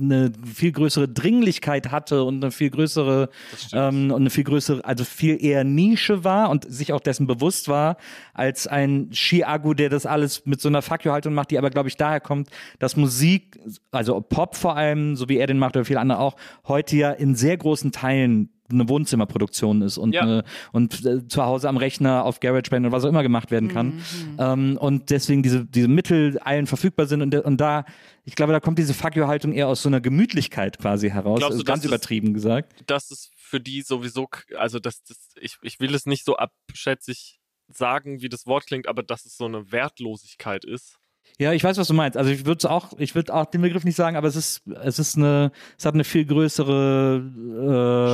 eine 0.00 0.32
viel 0.44 0.72
größere 0.72 1.08
Dringlichkeit 1.08 1.90
hatte 1.90 2.24
und 2.24 2.42
eine 2.42 2.50
viel 2.50 2.70
größere 2.70 3.28
ähm, 3.72 4.10
und 4.10 4.22
eine 4.22 4.30
viel 4.30 4.44
größere, 4.44 4.84
also 4.84 5.04
viel 5.04 5.42
eher 5.42 5.64
Nische 5.64 6.24
war 6.24 6.50
und 6.50 6.70
sich 6.70 6.92
auch 6.92 7.00
dessen 7.00 7.26
bewusst 7.26 7.68
war, 7.68 7.96
als 8.34 8.66
ein 8.66 9.10
Chiago, 9.12 9.74
der 9.74 9.88
das 9.88 10.06
alles 10.06 10.46
mit 10.46 10.60
so 10.60 10.68
einer 10.68 10.82
Fuck 10.82 11.04
you-Haltung 11.04 11.34
macht, 11.34 11.50
die 11.50 11.58
aber, 11.58 11.70
glaube 11.70 11.88
ich, 11.88 11.96
daher 11.96 12.20
kommt, 12.20 12.50
dass 12.78 12.96
Musik, 12.96 13.58
also 13.90 14.20
Pop 14.20 14.56
vor 14.56 14.76
allem, 14.76 15.16
so 15.16 15.28
wie 15.28 15.38
er 15.38 15.46
den 15.46 15.58
macht 15.58 15.76
oder 15.76 15.84
viele 15.84 16.00
andere 16.00 16.18
auch, 16.18 16.36
heute 16.66 16.96
ja 16.96 17.10
in 17.12 17.34
sehr 17.34 17.56
großen 17.56 17.92
Teilen 17.92 18.50
eine 18.70 18.88
Wohnzimmerproduktion 18.88 19.82
ist 19.82 19.98
und, 19.98 20.12
Ja. 20.14 20.22
eine, 20.22 20.44
und 20.72 21.04
äh, 21.04 21.26
zu 21.28 21.44
Hause 21.44 21.68
am 21.68 21.76
Rechner 21.76 22.24
auf 22.24 22.40
GarageBand 22.40 22.86
oder 22.86 22.92
was 22.96 23.04
auch 23.04 23.08
immer 23.08 23.22
gemacht 23.22 23.50
werden 23.50 23.68
kann. 23.68 24.02
Ähm, 24.38 24.76
und 24.78 25.10
deswegen 25.10 25.42
diese, 25.42 25.64
diese 25.64 25.88
Mittel 25.88 26.38
allen 26.40 26.66
verfügbar 26.66 27.06
sind 27.06 27.22
und, 27.22 27.34
und 27.34 27.56
da, 27.60 27.84
ich 28.24 28.34
glaube, 28.34 28.52
da 28.52 28.60
kommt 28.60 28.78
diese 28.78 28.94
Fuck 28.94 29.16
you-Haltung 29.16 29.52
eher 29.52 29.68
aus 29.68 29.82
so 29.82 29.88
einer 29.88 30.00
Gemütlichkeit 30.00 30.78
quasi 30.78 31.10
heraus. 31.10 31.38
Glaubst 31.38 31.50
du, 31.50 31.54
also 31.54 31.64
ganz 31.64 31.82
dass 31.82 31.90
das- 31.90 31.98
übertrieben 31.98 32.34
gesagt. 32.34 32.72
dass 32.86 33.10
es 33.10 33.30
für 33.36 33.60
die 33.60 33.82
sowieso, 33.82 34.28
also 34.58 34.78
das, 34.78 35.02
das 35.04 35.16
ich, 35.40 35.56
ich 35.62 35.78
will 35.80 35.94
es 35.94 36.06
nicht 36.06 36.24
so 36.24 36.36
abschätzig 36.36 37.38
sagen, 37.68 38.20
wie 38.22 38.28
das 38.28 38.46
Wort 38.46 38.66
klingt, 38.66 38.86
aber 38.88 39.02
dass 39.02 39.24
es 39.26 39.36
so 39.36 39.44
eine 39.44 39.72
Wertlosigkeit 39.72 40.64
ist. 40.64 40.98
Ja, 41.38 41.52
ich 41.52 41.62
weiß, 41.62 41.76
was 41.76 41.88
du 41.88 41.94
meinst. 41.94 42.16
Also 42.16 42.30
ich 42.30 42.46
würde 42.46 42.70
auch, 42.70 42.92
ich 42.98 43.14
würde 43.14 43.34
auch 43.34 43.44
den 43.46 43.60
Begriff 43.60 43.84
nicht 43.84 43.96
sagen, 43.96 44.16
aber 44.16 44.26
es 44.26 44.36
ist, 44.36 44.62
es 44.82 44.98
ist 44.98 45.16
eine, 45.16 45.52
es 45.76 45.84
hat 45.84 45.94
eine 45.94 46.04
viel 46.04 46.24
größere 46.24 47.22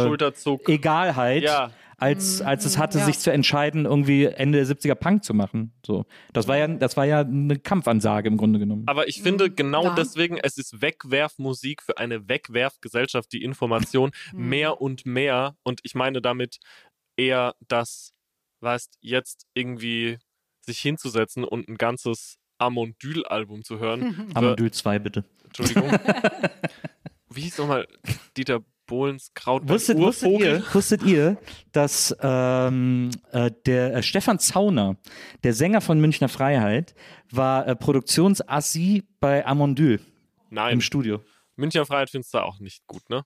äh, 0.02 0.06
Schulterzug. 0.06 0.68
Egalheit. 0.68 1.44
Ja. 1.44 1.70
Als, 1.98 2.42
als 2.42 2.64
es 2.64 2.78
hatte, 2.78 2.98
ja. 2.98 3.04
sich 3.04 3.20
zu 3.20 3.30
entscheiden, 3.30 3.84
irgendwie 3.84 4.24
Ende 4.24 4.58
der 4.58 4.66
70er 4.66 4.96
Punk 4.96 5.22
zu 5.22 5.34
machen. 5.34 5.72
So. 5.86 6.04
Das 6.32 6.48
war 6.48 6.56
ja, 6.56 6.66
das 6.66 6.96
war 6.96 7.04
ja 7.04 7.20
eine 7.20 7.60
Kampfansage 7.60 8.26
im 8.26 8.36
Grunde 8.36 8.58
genommen. 8.58 8.82
Aber 8.86 9.06
ich 9.06 9.22
finde 9.22 9.52
genau 9.52 9.84
Ja. 9.84 9.94
deswegen, 9.94 10.36
es 10.38 10.58
ist 10.58 10.82
Wegwerfmusik 10.82 11.80
für 11.80 11.98
eine 11.98 12.28
Wegwerfgesellschaft, 12.28 13.32
die 13.32 13.44
Information 13.44 14.10
mehr 14.32 14.80
und 14.80 15.06
mehr, 15.06 15.54
und 15.62 15.78
ich 15.84 15.94
meine 15.94 16.20
damit 16.20 16.58
eher 17.16 17.54
das, 17.68 18.14
weißt, 18.62 18.98
jetzt 19.00 19.46
irgendwie 19.54 20.18
sich 20.66 20.80
hinzusetzen 20.80 21.44
und 21.44 21.68
ein 21.68 21.76
ganzes 21.76 22.41
Amondyl-Album 22.62 23.64
zu 23.64 23.78
hören. 23.78 24.30
Amadül 24.34 24.70
2, 24.70 24.98
bitte. 24.98 25.24
Entschuldigung. 25.44 25.90
Wie 27.30 27.42
hieß 27.42 27.58
nochmal 27.58 27.86
Dieter 28.36 28.60
Bohlens 28.86 29.32
Kraut? 29.34 29.68
Wusstet, 29.68 29.98
wusstet, 29.98 30.40
ihr, 30.40 30.62
wusstet 30.72 31.02
ihr, 31.02 31.38
dass 31.72 32.14
ähm, 32.20 33.10
äh, 33.32 33.50
der 33.66 33.96
äh, 33.96 34.02
Stefan 34.02 34.38
Zauner, 34.38 34.96
der 35.42 35.54
Sänger 35.54 35.80
von 35.80 36.00
Münchner 36.00 36.28
Freiheit, 36.28 36.94
war 37.30 37.66
äh, 37.66 37.74
Produktionsassi 37.74 39.04
bei 39.20 39.46
Amondyl 39.46 40.00
Nein, 40.50 40.74
im 40.74 40.80
Studio? 40.80 41.22
Münchner 41.56 41.86
Freiheit 41.86 42.10
findest 42.10 42.34
du 42.34 42.38
auch 42.38 42.58
nicht 42.60 42.86
gut, 42.86 43.08
ne? 43.08 43.24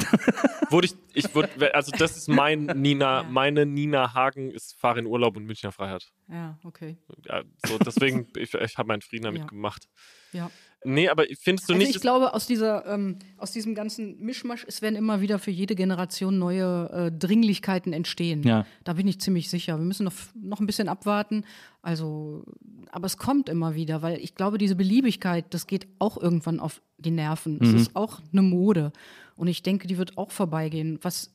wurde 0.70 0.86
ich, 0.86 0.94
ich 1.14 1.34
würde, 1.34 1.74
also 1.74 1.92
das 1.92 2.16
ist 2.16 2.28
mein 2.28 2.64
Nina, 2.66 3.22
Ja. 3.22 3.28
meine 3.28 3.66
Nina 3.66 4.14
Hagen 4.14 4.50
ist 4.50 4.78
Fahr 4.78 4.96
in 4.98 5.06
Urlaub 5.06 5.36
und 5.36 5.44
Münchner 5.44 5.72
Freiheit. 5.72 6.10
Ja, 6.28 6.58
okay. 6.64 6.96
Ja, 7.26 7.42
so 7.66 7.78
deswegen, 7.78 8.26
ich, 8.36 8.54
ich 8.54 8.78
habe 8.78 8.88
meinen 8.88 9.02
Frieden 9.02 9.24
damit 9.24 9.42
Ja. 9.42 9.46
gemacht. 9.46 9.88
Ja. 10.32 10.50
Nee, 10.82 11.10
aber 11.10 11.24
findest 11.42 11.68
du 11.68 11.74
Also 11.74 11.84
nicht, 11.86 11.94
ich 11.96 12.00
glaube, 12.00 12.32
aus, 12.32 12.46
dieser, 12.46 12.86
ähm, 12.86 13.18
aus 13.36 13.52
diesem 13.52 13.74
ganzen 13.74 14.18
Mischmasch, 14.18 14.64
es 14.66 14.80
werden 14.80 14.96
immer 14.96 15.20
wieder 15.20 15.38
für 15.38 15.50
jede 15.50 15.74
Generation 15.74 16.38
neue 16.38 16.88
äh, 16.90 17.12
Dringlichkeiten 17.12 17.92
entstehen. 17.92 18.42
Ja. 18.44 18.64
Da 18.84 18.94
bin 18.94 19.06
ich 19.06 19.20
ziemlich 19.20 19.50
sicher. 19.50 19.76
Wir 19.78 19.84
müssen 19.84 20.04
noch, 20.04 20.14
noch 20.40 20.58
ein 20.58 20.66
bisschen 20.66 20.88
abwarten. 20.88 21.44
Also, 21.82 22.46
aber 22.92 23.04
es 23.04 23.18
kommt 23.18 23.50
immer 23.50 23.74
wieder, 23.74 24.00
weil 24.00 24.18
ich 24.20 24.34
glaube, 24.34 24.56
diese 24.56 24.74
Beliebigkeit, 24.74 25.52
das 25.52 25.66
geht 25.66 25.86
auch 25.98 26.16
irgendwann 26.16 26.60
auf 26.60 26.80
die 26.96 27.10
Nerven. 27.10 27.58
Es 27.60 27.72
ist 27.74 27.94
auch 27.96 28.20
eine 28.32 28.40
Mode. 28.42 28.92
Und 29.40 29.48
ich 29.48 29.62
denke, 29.62 29.86
die 29.88 29.96
wird 29.96 30.18
auch 30.18 30.30
vorbeigehen. 30.30 30.98
Was 31.00 31.32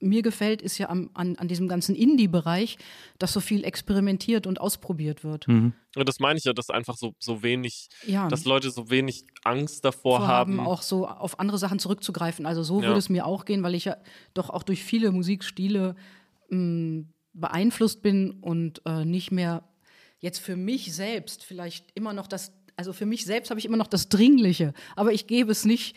mir 0.00 0.20
gefällt, 0.22 0.60
ist 0.62 0.76
ja 0.78 0.88
am, 0.90 1.10
an, 1.14 1.36
an 1.36 1.46
diesem 1.48 1.68
ganzen 1.68 1.94
Indie-Bereich, 1.94 2.76
dass 3.18 3.32
so 3.32 3.40
viel 3.40 3.64
experimentiert 3.64 4.46
und 4.46 4.60
ausprobiert 4.60 5.22
wird. 5.24 5.46
Ja, 5.94 6.04
das 6.04 6.18
meine 6.20 6.38
ich 6.38 6.44
ja, 6.44 6.52
dass 6.52 6.68
einfach 6.70 6.96
so, 6.96 7.14
so 7.18 7.42
wenig, 7.42 7.88
Ja. 8.04 8.28
dass 8.28 8.44
Leute 8.44 8.70
so 8.70 8.90
wenig 8.90 9.24
Angst 9.44 9.84
davor 9.84 10.18
vorhaben, 10.18 10.58
haben. 10.58 10.66
auch 10.66 10.82
so 10.82 11.06
auf 11.06 11.38
andere 11.38 11.56
Sachen 11.58 11.78
zurückzugreifen. 11.78 12.44
Also 12.46 12.62
so 12.64 12.80
Ja. 12.82 12.88
würde 12.88 12.98
es 12.98 13.08
mir 13.08 13.24
auch 13.26 13.44
gehen, 13.44 13.62
weil 13.62 13.74
ich 13.76 13.84
ja 13.86 13.96
doch 14.34 14.50
auch 14.50 14.64
durch 14.64 14.82
viele 14.82 15.12
Musikstile 15.12 15.94
mh, 16.50 17.04
beeinflusst 17.32 18.02
bin 18.02 18.32
und 18.42 18.82
äh, 18.86 19.04
nicht 19.04 19.30
mehr 19.30 19.62
jetzt 20.18 20.40
für 20.40 20.56
mich 20.56 20.94
selbst 20.94 21.44
vielleicht 21.44 21.86
immer 21.94 22.12
noch 22.12 22.26
das, 22.26 22.52
also 22.76 22.92
für 22.92 23.06
mich 23.06 23.24
selbst 23.24 23.50
habe 23.50 23.60
ich 23.60 23.64
immer 23.66 23.76
noch 23.76 23.86
das 23.86 24.08
Dringliche, 24.08 24.74
aber 24.96 25.12
ich 25.12 25.26
gebe 25.26 25.52
es 25.52 25.64
nicht 25.64 25.96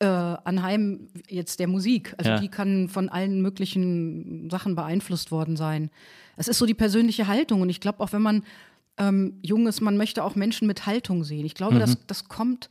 äh, 0.00 0.06
anheim 0.06 1.08
jetzt 1.28 1.58
der 1.60 1.66
Musik. 1.68 2.14
Also 2.18 2.30
Ja. 2.30 2.38
die 2.38 2.48
kann 2.48 2.88
von 2.88 3.08
allen 3.08 3.42
möglichen 3.42 4.48
Sachen 4.50 4.74
beeinflusst 4.76 5.30
worden 5.30 5.56
sein. 5.56 5.90
Es 6.36 6.46
ist 6.48 6.58
so 6.58 6.66
die 6.66 6.74
persönliche 6.74 7.26
Haltung 7.26 7.62
und 7.62 7.68
ich 7.68 7.80
glaube 7.80 8.00
auch, 8.00 8.12
wenn 8.12 8.22
man 8.22 8.44
ähm, 8.96 9.38
jung 9.42 9.66
ist, 9.66 9.80
man 9.80 9.96
möchte 9.96 10.24
auch 10.24 10.34
Menschen 10.34 10.66
mit 10.66 10.86
Haltung 10.86 11.22
sehen. 11.24 11.46
Ich 11.46 11.54
glaube, 11.54 11.76
Mhm. 11.76 11.80
das, 11.80 11.98
das 12.06 12.28
kommt 12.28 12.68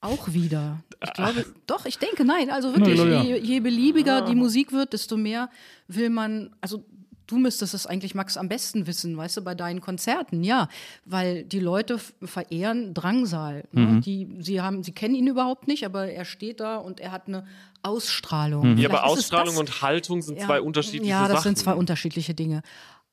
auch 0.00 0.32
wieder. 0.32 0.82
Ich 1.04 1.12
glaube, 1.12 1.46
doch, 1.68 1.86
ich 1.86 1.98
denke, 1.98 2.24
nein, 2.24 2.50
also 2.50 2.74
wirklich, 2.74 2.98
ja. 2.98 3.22
je, 3.22 3.38
je 3.38 3.60
beliebiger 3.60 4.22
die 4.22 4.34
Musik 4.34 4.72
wird, 4.72 4.92
desto 4.92 5.16
mehr 5.16 5.48
will 5.86 6.10
man, 6.10 6.50
also 6.60 6.84
du 7.32 7.38
müsstest 7.38 7.72
es 7.74 7.86
eigentlich, 7.86 8.14
Max, 8.14 8.36
am 8.36 8.48
besten 8.48 8.86
wissen, 8.86 9.16
weißt 9.16 9.38
du, 9.38 9.40
bei 9.42 9.54
deinen 9.54 9.80
Konzerten, 9.80 10.44
ja, 10.44 10.68
weil 11.04 11.44
die 11.44 11.60
Leute 11.60 11.98
verehren 12.22 12.92
Drangsal. 12.94 13.64
Ne? 13.72 13.86
Mhm. 13.86 14.00
Die, 14.02 14.36
sie, 14.40 14.60
haben, 14.60 14.82
sie 14.82 14.92
kennen 14.92 15.14
ihn 15.14 15.26
überhaupt 15.26 15.66
nicht, 15.66 15.84
aber 15.86 16.08
er 16.08 16.24
steht 16.24 16.60
da 16.60 16.76
und 16.76 17.00
er 17.00 17.10
hat 17.10 17.26
eine 17.26 17.44
Ausstrahlung. 17.82 18.72
Mhm. 18.72 18.78
ja, 18.78 18.88
aber 18.88 19.04
Ausstrahlung 19.04 19.54
das- 19.54 19.58
und 19.60 19.82
Haltung 19.82 20.22
sind 20.22 20.38
ja, 20.38 20.46
zwei 20.46 20.60
unterschiedliche 20.60 21.10
Ja, 21.10 21.22
das 21.22 21.38
Sachen. 21.38 21.42
sind 21.42 21.58
zwei 21.58 21.74
unterschiedliche 21.74 22.34
Dinge. 22.34 22.62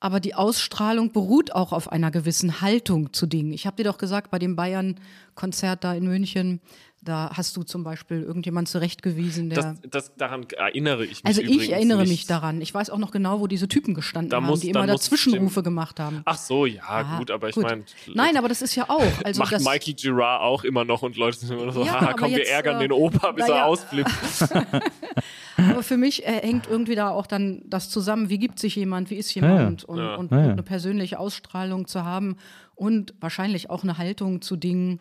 Aber 0.02 0.18
die 0.20 0.34
Ausstrahlung 0.34 1.12
beruht 1.12 1.52
auch 1.54 1.72
auf 1.72 1.92
einer 1.92 2.10
gewissen 2.10 2.62
Haltung 2.62 3.12
zu 3.12 3.26
Dingen. 3.26 3.52
Ich 3.52 3.66
habe 3.66 3.76
dir 3.76 3.84
doch 3.84 3.98
gesagt, 3.98 4.30
bei 4.30 4.38
dem 4.38 4.56
Bayern-Konzert 4.56 5.84
da 5.84 5.92
in 5.92 6.04
München, 6.04 6.60
da 7.02 7.30
hast 7.34 7.56
du 7.56 7.62
zum 7.62 7.82
Beispiel 7.82 8.20
irgendjemand 8.22 8.68
zurechtgewiesen, 8.68 9.48
der. 9.48 9.62
das, 9.62 9.80
das, 9.90 10.16
daran 10.16 10.46
erinnere 10.56 11.04
ich 11.04 11.22
mich 11.22 11.26
also 11.26 11.40
übrigens 11.40 11.62
ich 11.64 11.72
erinnere 11.72 12.00
nicht. 12.00 12.08
mich 12.10 12.26
daran. 12.26 12.60
Ich 12.60 12.74
weiß 12.74 12.90
auch 12.90 12.98
noch 12.98 13.10
genau, 13.10 13.40
wo 13.40 13.46
diese 13.46 13.68
Typen 13.68 13.94
gestanden 13.94 14.28
Da 14.30 14.36
haben, 14.36 14.46
muss- 14.46 14.60
die 14.60 14.72
da 14.72 14.80
immer 14.80 14.86
da 14.92 14.98
Zwischenrufe 14.98 15.62
gemacht 15.62 15.98
haben. 15.98 16.20
Ach 16.26 16.36
so, 16.36 16.66
ja, 16.66 16.82
Ah, 16.86 17.16
gut, 17.18 17.30
aber 17.30 17.48
ich 17.48 17.56
meine, 17.56 17.84
Nein, 18.12 18.36
aber 18.36 18.48
das 18.48 18.60
ist 18.60 18.74
ja 18.74 18.84
auch. 18.88 19.00
Also 19.24 19.38
macht 19.40 19.52
das, 19.52 19.64
Mikey 19.64 19.94
Girard 19.94 20.42
auch 20.42 20.62
immer 20.64 20.84
noch 20.84 21.02
und 21.02 21.16
Leute 21.16 21.38
sind 21.38 21.58
immer 21.58 21.72
so, 21.72 21.84
Ja, 21.84 22.00
haha, 22.00 22.12
komm, 22.12 22.30
wir 22.32 22.38
jetzt, 22.38 22.50
ärgern 22.50 22.76
äh, 22.76 22.80
den 22.80 22.92
Opa, 22.92 23.32
bis 23.32 23.46
na 23.48 23.54
er 23.54 23.58
ja. 23.60 23.64
ausflippt. 23.64 24.10
Aber 25.56 25.82
für 25.82 25.96
mich 25.96 26.26
äh, 26.26 26.40
hängt 26.42 26.66
irgendwie 26.68 26.94
da 26.94 27.10
auch 27.10 27.26
dann 27.26 27.62
das 27.66 27.90
zusammen, 27.90 28.28
wie 28.28 28.38
gibt 28.38 28.58
sich 28.58 28.76
jemand, 28.76 29.10
wie 29.10 29.16
ist 29.16 29.34
jemand 29.34 29.84
und, 29.84 29.98
Ja. 29.98 30.14
und, 30.16 30.30
Ja, 30.30 30.38
ja. 30.46 30.52
eine 30.52 30.62
persönliche 30.62 31.18
Ausstrahlung 31.18 31.86
zu 31.86 32.04
haben 32.04 32.36
und 32.74 33.14
wahrscheinlich 33.20 33.68
auch 33.70 33.82
eine 33.82 33.98
Haltung 33.98 34.42
zu 34.42 34.56
Dingen. 34.56 35.00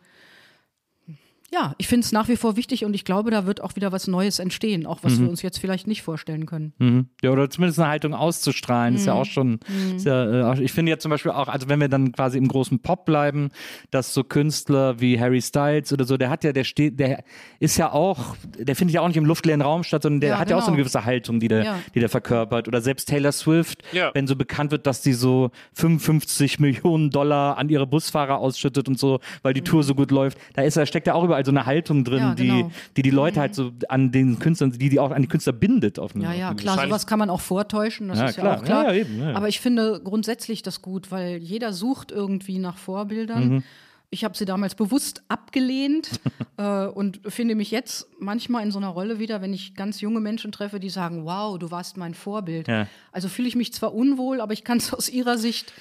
Ja, 1.51 1.73
ich 1.77 1.87
finde 1.87 2.05
es 2.05 2.11
nach 2.11 2.27
wie 2.27 2.35
vor 2.35 2.55
wichtig 2.57 2.85
und 2.85 2.93
ich 2.93 3.05
glaube, 3.05 3.31
da 3.31 3.45
wird 3.45 3.61
auch 3.61 3.75
wieder 3.75 3.91
was 3.91 4.07
Neues 4.07 4.37
entstehen, 4.39 4.85
auch 4.85 4.99
was 5.01 5.19
wir 5.19 5.27
uns 5.27 5.41
jetzt 5.41 5.57
vielleicht 5.57 5.87
nicht 5.87 6.01
vorstellen 6.03 6.45
können. 6.45 6.73
Mhm. 6.77 7.07
Ja, 7.23 7.31
oder 7.31 7.49
zumindest 7.49 7.79
eine 7.79 7.89
Haltung 7.89 8.13
auszustrahlen, 8.13 8.95
ist 8.95 9.05
ja 9.07 9.15
Mhm. 9.15 9.19
auch 9.19 9.25
schon, 9.25 9.59
ja, 10.03 10.31
äh, 10.31 10.43
auch- 10.43 10.59
ich 10.59 10.71
finde 10.71 10.91
ja 10.91 10.99
zum 10.99 11.09
Beispiel 11.09 11.31
auch, 11.31 11.47
also 11.47 11.67
wenn 11.67 11.79
wir 11.79 11.87
dann 11.89 12.11
quasi 12.11 12.37
im 12.37 12.47
großen 12.47 12.79
Pop 12.81 13.05
bleiben, 13.05 13.49
dass 13.89 14.13
so 14.13 14.23
Künstler 14.23 14.99
wie 15.01 15.19
Harry 15.19 15.41
Styles 15.41 15.91
oder 15.91 16.05
so, 16.05 16.17
der 16.17 16.29
hat 16.29 16.43
ja, 16.43 16.53
der 16.53 16.63
steht, 16.63 16.99
der 16.99 17.23
ist 17.59 17.77
ja 17.77 17.91
auch, 17.91 18.35
der 18.57 18.75
findet 18.75 18.93
ja 18.93 19.01
auch 19.01 19.07
nicht 19.07 19.17
im 19.17 19.25
luftleeren 19.25 19.61
Raum 19.61 19.83
statt, 19.83 20.03
sondern 20.03 20.21
der 20.21 20.29
Ja, 20.31 20.37
hat 20.39 20.49
ja 20.51 20.55
auch 20.57 20.61
so 20.61 20.67
eine 20.67 20.75
genau. 20.77 20.83
gewisse 20.85 21.05
Haltung, 21.05 21.39
die 21.39 21.47
der, 21.47 21.63
Ja. 21.63 21.79
die 21.95 21.99
der 21.99 22.09
verkörpert. 22.09 22.67
Oder 22.67 22.81
selbst 22.81 23.09
Taylor 23.09 23.31
Swift, 23.31 23.81
Ja. 23.91 24.11
wenn 24.13 24.27
so 24.27 24.35
bekannt 24.35 24.71
wird, 24.71 24.85
dass 24.85 25.01
die 25.01 25.13
so 25.13 25.49
55 25.73 26.59
Millionen 26.59 27.09
Dollar 27.09 27.57
an 27.57 27.69
ihre 27.69 27.87
Busfahrer 27.87 28.37
ausschüttet 28.37 28.87
und 28.87 28.99
so, 28.99 29.19
weil 29.41 29.53
die 29.53 29.61
Tour 29.61 29.83
so 29.83 29.95
gut 29.95 30.11
läuft, 30.11 30.37
da 30.53 30.61
ist, 30.61 30.77
da 30.77 30.85
steckt 30.85 31.07
ja 31.07 31.13
auch 31.15 31.23
überall 31.23 31.38
so 31.45 31.51
eine 31.51 31.65
Haltung 31.65 32.03
drin, 32.03 32.19
Ja, 32.19 32.33
genau. 32.33 32.67
die, 32.69 32.73
die 32.97 33.01
die 33.03 33.09
Leute 33.11 33.39
halt 33.39 33.55
so 33.55 33.71
an 33.87 34.11
den 34.11 34.39
Künstlern, 34.39 34.71
die 34.71 34.89
die 34.89 34.99
auch 34.99 35.11
an 35.11 35.21
die 35.21 35.27
Künstler 35.27 35.53
bindet 35.53 35.99
auf 35.99 36.15
eine, 36.15 36.23
Ja, 36.25 36.33
ja, 36.33 36.53
klar, 36.53 36.79
sowas 36.85 37.07
kann 37.07 37.19
man 37.19 37.29
auch 37.29 37.41
vortäuschen, 37.41 38.07
das 38.09 38.19
Ja, 38.19 38.25
ist 38.25 38.35
ja 38.37 38.41
klar. 38.43 38.57
auch 38.59 38.63
klar. 38.63 38.83
Ja, 38.85 38.93
ja, 38.93 38.99
eben. 39.01 39.21
Aber 39.35 39.47
ich 39.47 39.59
finde 39.59 40.01
grundsätzlich 40.03 40.61
das 40.61 40.81
gut, 40.81 41.11
weil 41.11 41.37
jeder 41.37 41.73
sucht 41.73 42.11
irgendwie 42.11 42.59
nach 42.59 42.77
Vorbildern. 42.77 43.49
Mhm. 43.49 43.63
Ich 44.11 44.23
habe 44.23 44.35
sie 44.35 44.45
damals 44.45 44.73
bewusst 44.73 45.21
abgelehnt 45.27 46.19
äh, 46.57 46.85
und 46.87 47.19
finde 47.27 47.53
mich 47.53 47.69
jetzt 47.69 48.07
manchmal 48.19 48.63
in 48.63 48.71
so 48.71 48.79
einer 48.79 48.87
Rolle 48.87 49.19
wieder, 49.19 49.41
wenn 49.41 49.53
ich 49.53 49.75
ganz 49.75 50.01
junge 50.01 50.19
Menschen 50.19 50.51
treffe, 50.51 50.79
die 50.79 50.89
sagen, 50.89 51.25
wow, 51.25 51.59
du 51.59 51.69
warst 51.69 51.95
mein 51.97 52.15
Vorbild. 52.15 52.67
Ja. 52.67 52.87
Also 53.11 53.27
fühle 53.27 53.47
ich 53.47 53.55
mich 53.55 53.71
zwar 53.73 53.93
unwohl, 53.93 54.41
aber 54.41 54.53
ich 54.53 54.63
kann 54.63 54.79
es 54.79 54.93
aus 54.95 55.09
ihrer 55.09 55.37
Sicht 55.37 55.73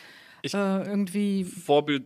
Ich- 0.42 0.52
äh, 0.52 0.82
irgendwie, 0.82 1.44
Vorbild, 1.44 2.04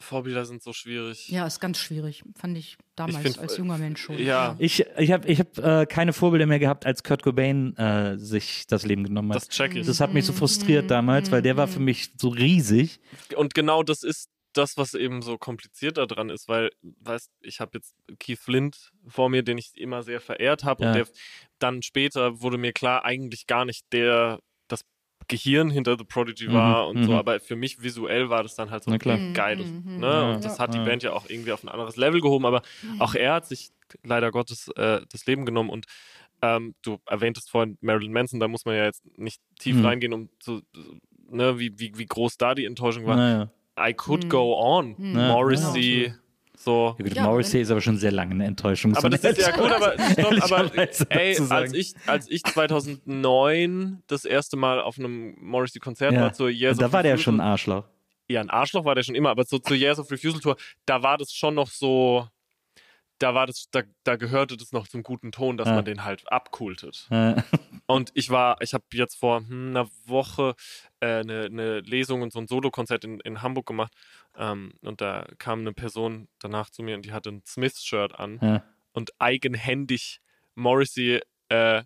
Vorbilder 0.00 0.44
sind 0.44 0.62
so 0.62 0.72
schwierig. 0.72 1.28
ja, 1.28 1.46
ist 1.46 1.60
ganz 1.60 1.78
schwierig, 1.78 2.22
fand 2.36 2.56
ich 2.56 2.76
damals 2.96 3.18
find, 3.22 3.38
als 3.38 3.56
junger 3.56 3.78
Mensch 3.78 4.00
schon. 4.02 4.18
Ja, 4.18 4.56
Ich, 4.58 4.84
ich 4.98 5.12
habe 5.12 5.28
ich 5.28 5.40
hab, 5.40 5.58
äh, 5.58 5.86
keine 5.86 6.12
Vorbilder 6.12 6.46
mehr 6.46 6.58
gehabt, 6.58 6.86
als 6.86 7.02
Kurt 7.02 7.22
Cobain 7.22 7.76
äh, 7.76 8.16
sich 8.18 8.66
das 8.66 8.84
Leben 8.86 9.04
genommen 9.04 9.30
hat. 9.30 9.36
das 9.36 9.48
check 9.48 9.74
ich. 9.74 9.86
Das 9.86 10.00
hat 10.00 10.12
mich 10.14 10.24
so 10.24 10.32
frustriert 10.32 10.90
damals, 10.90 11.30
weil 11.30 11.42
der 11.42 11.56
war 11.56 11.68
für 11.68 11.80
mich 11.80 12.12
so 12.20 12.28
riesig. 12.28 13.00
Und 13.36 13.54
genau 13.54 13.82
das 13.82 14.02
ist 14.02 14.30
das, 14.54 14.76
was 14.76 14.94
eben 14.94 15.22
so 15.22 15.36
kompliziert 15.38 15.98
daran 15.98 16.30
ist, 16.30 16.48
weil, 16.48 16.70
weißt, 16.82 17.30
ich 17.42 17.60
habe 17.60 17.72
jetzt 17.78 17.94
Keith 18.18 18.38
Flint 18.38 18.90
vor 19.06 19.28
mir, 19.28 19.42
den 19.42 19.58
ich 19.58 19.76
immer 19.76 20.02
sehr 20.02 20.20
verehrt 20.20 20.64
habe 20.64 20.82
Ja. 20.84 20.90
und 20.90 20.96
der 20.96 21.06
dann 21.60 21.82
später 21.82 22.40
wurde 22.40 22.56
mir 22.58 22.72
klar, 22.72 23.04
eigentlich 23.04 23.46
gar 23.46 23.64
nicht 23.64 23.84
der 23.92 24.40
Gehirn 25.28 25.70
hinter 25.70 25.96
The 25.98 26.04
Prodigy 26.04 26.48
Mhm, 26.48 26.52
war 26.54 26.88
und 26.88 27.04
so, 27.04 27.10
mhm. 27.12 27.16
aber 27.18 27.38
für 27.40 27.54
mich 27.56 27.82
visuell 27.82 28.30
war 28.30 28.42
das 28.42 28.54
dann 28.54 28.70
halt 28.70 28.82
so 28.84 28.90
klar. 28.98 29.20
geiles, 29.34 29.70
Mhm, 29.72 30.00
ne? 30.00 30.06
Ja. 30.06 30.30
Und 30.34 30.44
das 30.44 30.58
hat 30.58 30.74
die. 30.74 30.78
Band 30.80 31.02
ja 31.02 31.12
auch 31.12 31.26
irgendwie 31.28 31.52
auf 31.52 31.62
ein 31.62 31.68
anderes 31.68 31.96
Level 31.96 32.20
gehoben, 32.20 32.46
aber 32.46 32.62
auch 32.98 33.14
er 33.14 33.34
hat 33.34 33.46
sich 33.46 33.70
leider 34.04 34.30
Gottes 34.30 34.68
äh, 34.76 35.00
das 35.12 35.26
Leben 35.26 35.44
genommen 35.46 35.70
und 35.70 35.86
ähm, 36.40 36.74
du 36.82 36.98
erwähntest 37.06 37.50
vorhin 37.50 37.76
Marilyn 37.80 38.12
Manson, 38.12 38.40
da 38.40 38.48
muss 38.48 38.64
man 38.64 38.76
ja 38.76 38.84
jetzt 38.84 39.04
nicht 39.18 39.42
tief 39.58 39.76
Mhm. 39.76 39.84
reingehen, 39.84 40.12
um 40.14 40.28
zu, 40.38 40.62
ne, 41.30 41.58
wie, 41.58 41.78
wie, 41.78 41.98
wie 41.98 42.06
groß 42.06 42.36
da 42.38 42.54
die 42.54 42.64
Enttäuschung 42.64 43.06
war. 43.06 43.16
Naja. 43.16 43.50
I 43.78 43.92
could 43.92 44.24
Mhm. 44.24 44.28
go 44.28 44.54
on. 44.58 44.96
Morrissey, 44.98 46.14
so. 46.68 46.94
Ja, 46.98 47.04
gut, 47.04 47.14
Ja, 47.14 47.22
Morrissey 47.24 47.60
ist 47.62 47.70
aber 47.70 47.80
schon 47.80 47.96
sehr 47.96 48.12
lange 48.12 48.32
eine 48.34 48.44
Enttäuschung. 48.44 48.94
Aber 48.96 49.08
das 49.10 49.24
ist 49.24 49.40
ja 49.40 49.56
gut, 49.56 49.70
aber, 49.70 49.94
stopp, 50.12 50.52
aber 50.52 50.70
ey, 51.10 51.36
als 51.50 51.72
ich, 51.72 51.94
als 52.06 52.30
ich 52.30 52.42
2009 52.44 54.02
das 54.06 54.24
erste 54.24 54.56
Mal 54.56 54.80
auf 54.80 54.98
einem 54.98 55.34
Morrissey-Konzert 55.40 56.12
Ja. 56.12 56.20
war 56.22 56.32
zur 56.32 56.50
Years 56.50 56.78
da 56.78 56.86
of 56.86 56.92
war 56.92 57.02
der 57.02 57.14
Refusal- 57.14 57.24
schon 57.24 57.40
ein 57.40 57.46
Arschloch. 57.46 57.84
Ja, 58.30 58.40
ein 58.42 58.50
Arschloch 58.50 58.84
war 58.84 58.94
der 58.94 59.02
schon 59.02 59.14
immer, 59.14 59.30
aber 59.30 59.44
so 59.44 59.58
zur 59.58 59.76
Years 59.76 59.98
of 59.98 60.10
Refusal 60.10 60.40
Tour, 60.40 60.56
da 60.84 61.02
war 61.02 61.16
das 61.16 61.32
schon 61.32 61.54
noch 61.54 61.68
so, 61.68 62.26
da 63.18 63.34
war 63.34 63.46
das, 63.46 63.68
da, 63.70 63.82
da 64.04 64.16
gehörte 64.16 64.56
das 64.56 64.72
noch 64.72 64.88
zum 64.88 65.02
guten 65.02 65.32
Ton, 65.32 65.56
dass 65.56 65.68
Ja. 65.68 65.74
man 65.76 65.84
den 65.84 66.04
halt 66.04 66.30
abkultet. 66.30 67.06
Äh, 67.10 67.34
Und 67.86 68.10
ich 68.14 68.28
war, 68.28 68.60
ich 68.60 68.74
habe 68.74 68.84
jetzt 68.92 69.16
vor 69.18 69.38
hm, 69.40 69.70
einer 69.70 69.88
Woche 70.04 70.54
äh, 71.00 71.20
eine, 71.20 71.44
eine 71.46 71.80
Lesung 71.80 72.20
und 72.22 72.32
so 72.32 72.38
ein 72.38 72.46
Solokonzert 72.46 73.04
in, 73.04 73.18
in 73.20 73.40
Hamburg 73.40 73.66
gemacht. 73.66 73.92
Ähm, 74.36 74.74
und 74.82 75.00
da 75.00 75.26
kam 75.38 75.60
eine 75.60 75.72
Person 75.72 76.28
danach 76.38 76.68
zu 76.70 76.82
mir 76.82 76.96
und 76.96 77.06
die 77.06 77.12
hatte 77.12 77.30
ein 77.30 77.42
Smiths-Shirt 77.46 78.14
an 78.18 78.38
Ja. 78.42 78.62
und 78.92 79.10
eigenhändig 79.18 80.20
Morrissey 80.54 81.20
äh, 81.48 81.82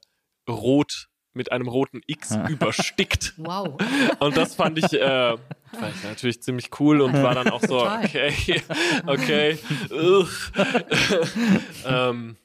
rot 0.49 1.09
mit 1.35 1.51
einem 1.53 1.69
roten 1.69 2.01
X 2.07 2.31
Ja. 2.31 2.49
überstickt. 2.49 3.35
Wow. 3.39 3.81
Und 4.21 4.37
das 4.37 4.55
fand 4.55 4.79
ich, 4.79 4.93
äh, 4.93 5.37
fand 5.73 5.97
ich 5.97 6.03
natürlich 6.03 6.43
ziemlich 6.43 6.69
cool 6.81 7.01
und 7.01 7.15
war 7.15 7.35
dann 7.35 7.49
auch 7.49 7.61
so, 7.61 7.81
Total. 7.81 8.05
okay, 8.05 8.63
okay. 9.07 9.59
ähm, 11.85 12.37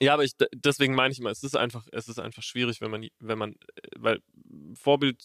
ja, 0.00 0.14
aber 0.14 0.24
ich, 0.24 0.32
deswegen 0.54 0.94
meine 0.94 1.12
ich 1.12 1.18
immer, 1.18 1.30
es 1.30 1.42
ist 1.42 1.56
einfach, 1.56 1.86
es 1.92 2.08
ist 2.08 2.18
einfach 2.20 2.42
schwierig, 2.42 2.80
wenn 2.80 2.90
man, 2.90 3.06
wenn 3.18 3.38
man, 3.38 3.52
äh, 3.52 3.56
weil 3.96 4.20
Vorbild, 4.74 5.22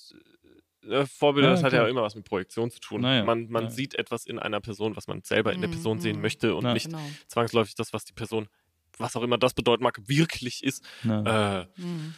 äh, 0.88 1.05
Vorbilder, 1.05 1.49
Ja, 1.49 1.55
das 1.55 1.64
hat 1.64 1.73
ja 1.73 1.88
immer 1.88 2.01
was 2.01 2.15
mit 2.15 2.26
Projektion 2.26 2.72
zu 2.72 2.80
tun. 2.80 3.01
Naja, 3.01 3.23
man 3.23 3.47
man 3.49 3.65
ja. 3.65 3.69
sieht 3.69 3.95
etwas 3.95 4.26
in 4.26 4.39
einer 4.39 4.61
Person, 4.61 4.95
was 4.95 5.07
man 5.07 5.22
selber 5.23 5.53
in 5.53 5.61
der 5.61 5.68
Mhm, 5.69 5.73
Person 5.73 5.99
sehen 5.99 6.15
mhm. 6.18 6.22
möchte 6.23 6.55
und 6.55 6.65
Ja. 6.65 6.73
nicht 6.73 6.88
Genau. 6.88 7.07
zwangsläufig 7.27 7.76
das, 7.76 7.93
was 7.93 8.03
die 8.05 8.14
Person, 8.14 8.47
was 8.97 9.15
auch 9.15 9.22
immer 9.23 9.38
das 9.38 9.53
bedeuten 9.53 9.84
mag, 9.84 9.99
wirklich 10.07 10.64
ist. 10.64 10.84
Äh, 11.03 11.65
Mhm. 11.77 12.15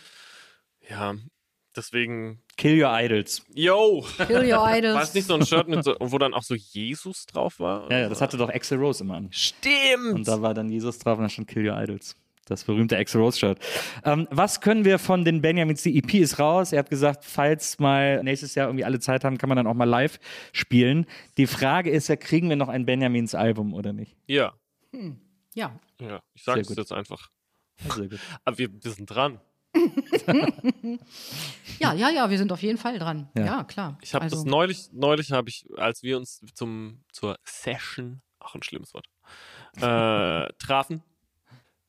Ja, 0.90 1.16
deswegen, 1.76 2.42
Kill 2.58 2.82
your 2.84 2.90
idols. 2.98 3.44
yo! 3.54 4.06
Kill 4.28 4.52
your 4.52 4.66
idols. 4.68 4.96
War 4.96 5.04
es 5.04 5.14
nicht 5.14 5.28
so 5.28 5.36
ein 5.36 5.46
Shirt, 5.46 5.68
mit 5.68 5.84
so, 5.84 5.96
wo 6.00 6.18
dann 6.18 6.34
auch 6.34 6.44
so 6.44 6.56
Jesus 6.56 7.26
drauf 7.26 7.60
war? 7.60 7.92
Ja, 7.92 8.00
ja, 8.00 8.10
das 8.10 8.22
hatte 8.22 8.38
doch 8.38 8.50
Axel 8.50 8.78
Rose 8.78 9.04
immer 9.04 9.16
an. 9.16 9.28
Stimmt! 9.32 10.14
Und 10.14 10.28
da 10.28 10.42
war 10.42 10.54
dann 10.54 10.70
Jesus 10.70 11.00
drauf 11.00 11.18
und 11.18 11.24
dann 11.24 11.30
stand 11.30 11.48
Kill 11.48 11.68
Your 11.70 11.78
Idols. 11.82 12.16
Das 12.48 12.64
berühmte 12.64 12.96
Axel 12.96 13.20
Rose 13.22 13.40
Shirt. 13.40 13.58
Ähm, 14.04 14.28
was 14.30 14.62
können 14.62 14.86
wir 14.86 15.00
von 15.00 15.26
den 15.26 15.42
Benjamins? 15.42 15.82
Die 15.82 15.98
EP 15.98 16.14
ist 16.14 16.38
raus. 16.38 16.72
Ihr 16.74 16.78
habt 16.78 16.92
gesagt, 16.92 17.26
falls 17.26 17.80
mal 17.80 18.22
nächstes 18.24 18.54
Jahr 18.54 18.68
irgendwie 18.68 18.86
alle 18.86 19.00
Zeit 19.00 19.24
haben, 19.24 19.40
kann 19.40 19.50
man 19.50 19.56
dann 19.56 19.66
auch 19.66 19.74
mal 19.74 19.86
live 19.90 20.20
spielen. 20.54 21.08
Die 21.38 21.48
Frage 21.48 21.90
ist 21.90 22.08
ja, 22.08 22.16
kriegen 22.16 22.48
wir 22.50 22.56
noch 22.56 22.70
ein 22.70 22.86
Benjamins 22.86 23.34
Album 23.34 23.74
oder 23.74 23.94
nicht? 23.94 24.16
ja, 24.28 24.54
Ja. 25.56 25.80
ja, 26.00 26.22
ich 26.36 26.44
sage 26.44 26.62
es 26.62 26.70
jetzt 26.76 26.92
einfach. 26.94 27.32
Sehr 27.96 28.10
gut. 28.10 28.20
Aber 28.46 28.58
wir, 28.60 28.70
wir 28.72 28.92
sind 28.92 29.08
dran. 29.08 29.40
Ja, 31.80 31.94
ja, 31.94 32.10
ja, 32.10 32.30
wir 32.30 32.38
sind 32.38 32.52
auf 32.52 32.62
jeden 32.62 32.78
Fall 32.78 32.98
dran. 33.00 33.30
Ja. 33.38 33.46
Ja, 33.46 33.64
klar. 33.64 33.98
Ich 34.02 34.14
habe 34.14 34.24
also, 34.24 34.38
das 34.38 34.46
neulich, 34.46 34.90
neulich 34.94 35.32
habe 35.32 35.50
ich, 35.50 35.66
als 35.78 36.04
wir 36.04 36.18
uns 36.18 36.42
zum, 36.54 37.02
zur 37.12 37.38
Session, 37.44 38.22
auch 38.40 38.56
ein 38.56 38.64
schlimmes 38.64 38.94
Wort, 38.94 39.08
äh, 39.78 40.54
trafen, 40.60 41.04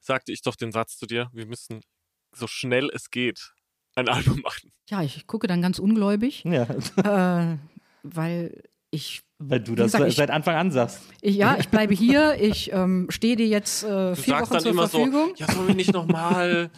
sagte 0.00 0.32
ich 0.32 0.42
doch 0.42 0.56
den 0.56 0.72
Satz 0.72 0.98
zu 0.98 1.06
dir, 1.06 1.30
wir 1.32 1.46
müssen 1.46 1.82
so 2.32 2.46
schnell 2.46 2.90
es 2.92 3.10
geht 3.10 3.52
ein 3.94 4.08
Album 4.08 4.40
machen. 4.40 4.72
Ja, 4.90 5.02
ich 5.02 5.26
gucke 5.26 5.46
dann 5.46 5.62
ganz 5.62 5.78
ungläubig, 5.78 6.44
Ja, 6.44 6.64
äh, 7.52 7.56
weil 8.02 8.62
ich, 8.90 9.22
weil 9.38 9.60
du 9.60 9.74
das 9.74 9.92
gesagt, 9.92 10.10
ich- 10.10 10.16
seit 10.16 10.30
Anfang 10.30 10.56
an 10.56 10.70
sagst. 10.70 11.00
ich, 11.22 11.36
ja, 11.36 11.56
ich 11.58 11.68
bleibe 11.68 11.94
hier, 11.94 12.34
ich 12.40 12.72
ähm, 12.72 13.06
stehe 13.10 13.36
dir 13.36 13.46
jetzt 13.46 13.84
äh, 13.84 14.14
vier 14.16 14.40
Wochen 14.40 14.58
zur 14.60 14.74
Verfügung. 14.74 15.30
so, 15.36 15.44
ja, 15.44 15.50
sollen 15.52 15.68
wir 15.68 15.74
nicht 15.74 15.92
nochmal 15.92 16.70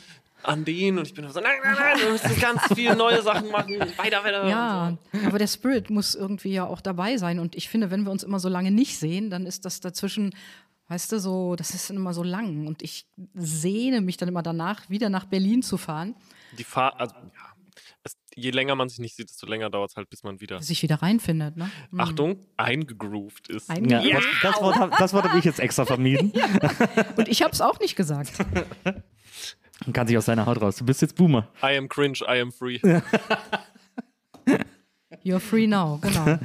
an 0.43 0.65
den? 0.65 0.99
Und 0.99 1.07
ich 1.07 1.15
bin 1.15 1.29
so, 1.31 1.41
nein, 1.41 1.59
nein, 1.63 1.77
nein, 1.79 1.99
wir 2.01 2.13
müssen 2.13 2.41
ganz 2.41 2.63
viele 2.75 2.97
neue 2.97 3.23
Sachen 3.23 3.51
machen, 3.51 3.79
weiter, 3.97 4.23
weiter. 4.25 4.47
Ja, 4.49 4.89
Und 4.89 4.99
so. 5.13 5.27
aber 5.27 5.39
der 5.39 5.47
Spirit 5.49 5.91
muss 5.91 6.15
irgendwie 6.15 6.53
ja 6.53 6.65
auch 6.67 6.81
dabei 6.81 7.17
sein. 7.17 7.39
Und 7.39 7.55
ich 7.57 7.69
finde, 7.69 7.91
wenn 7.91 8.05
wir 8.05 8.11
uns 8.11 8.23
immer 8.23 8.39
so 8.41 8.49
lange 8.49 8.71
nicht 8.71 8.99
sehen, 8.99 9.31
dann 9.31 9.47
ist 9.47 9.65
das 9.65 9.81
dazwischen, 9.81 10.35
weißt 10.89 11.13
du, 11.13 11.21
so, 11.21 11.57
das 11.57 11.71
ist 11.75 11.91
dann 11.91 11.97
immer 11.97 12.15
so 12.15 12.23
lang. 12.23 12.67
Und 12.67 12.83
ich 12.83 13.07
sehne 13.35 14.01
mich 14.01 14.17
dann 14.17 14.29
immer 14.29 14.43
danach, 14.43 14.89
wieder 14.89 15.09
nach 15.11 15.25
Berlin 15.27 15.63
zu 15.63 15.77
fahren, 15.77 16.15
Die 16.57 16.65
Fahr 16.65 16.99
also, 16.99 17.15
ja, 17.15 17.53
es, 18.05 18.17
je 18.35 18.51
länger 18.51 18.75
man 18.77 18.89
sich 18.89 19.01
nicht 19.01 19.17
sieht, 19.17 19.29
desto 19.29 19.47
länger 19.47 19.69
dauert 19.71 19.91
es 19.91 19.97
halt, 19.97 20.09
bis 20.09 20.23
man 20.23 20.41
wieder, 20.41 20.63
sich 20.63 20.83
wieder 20.83 21.03
reinfindet. 21.03 21.57
Ne? 21.57 21.69
Mhm. 21.91 22.01
Achtung, 22.01 22.41
eingegroovt 22.57 23.49
ist. 23.49 23.69
Ein- 23.69 23.89
Ja, 23.91 24.01
Das, 24.03 24.25
das 24.43 24.61
Wort, 24.63 24.93
das 24.99 25.13
Wort 25.13 25.25
habe 25.29 25.39
ich 25.39 25.45
jetzt 25.45 25.59
extra 25.61 25.85
vermieden. 25.85 26.33
Und 27.17 27.29
ich 27.29 27.43
habe 27.43 27.53
es 27.53 27.61
auch 27.61 27.79
nicht 27.81 27.97
gesagt. 27.97 28.33
Und 29.87 29.93
kann 29.93 30.07
sich 30.07 30.19
aus 30.19 30.27
seiner 30.27 30.47
Haut 30.47 30.61
raus. 30.61 30.77
Du 30.77 30.85
bist 30.85 31.03
jetzt 31.03 31.15
Boomer. 31.17 31.49
I 31.63 31.77
am 31.77 31.89
cringe, 31.89 32.19
I 32.27 32.41
am 32.41 32.53
free. 32.53 32.79
You're 35.25 35.41
free 35.41 35.67
now, 35.67 35.99
genau. 36.03 36.39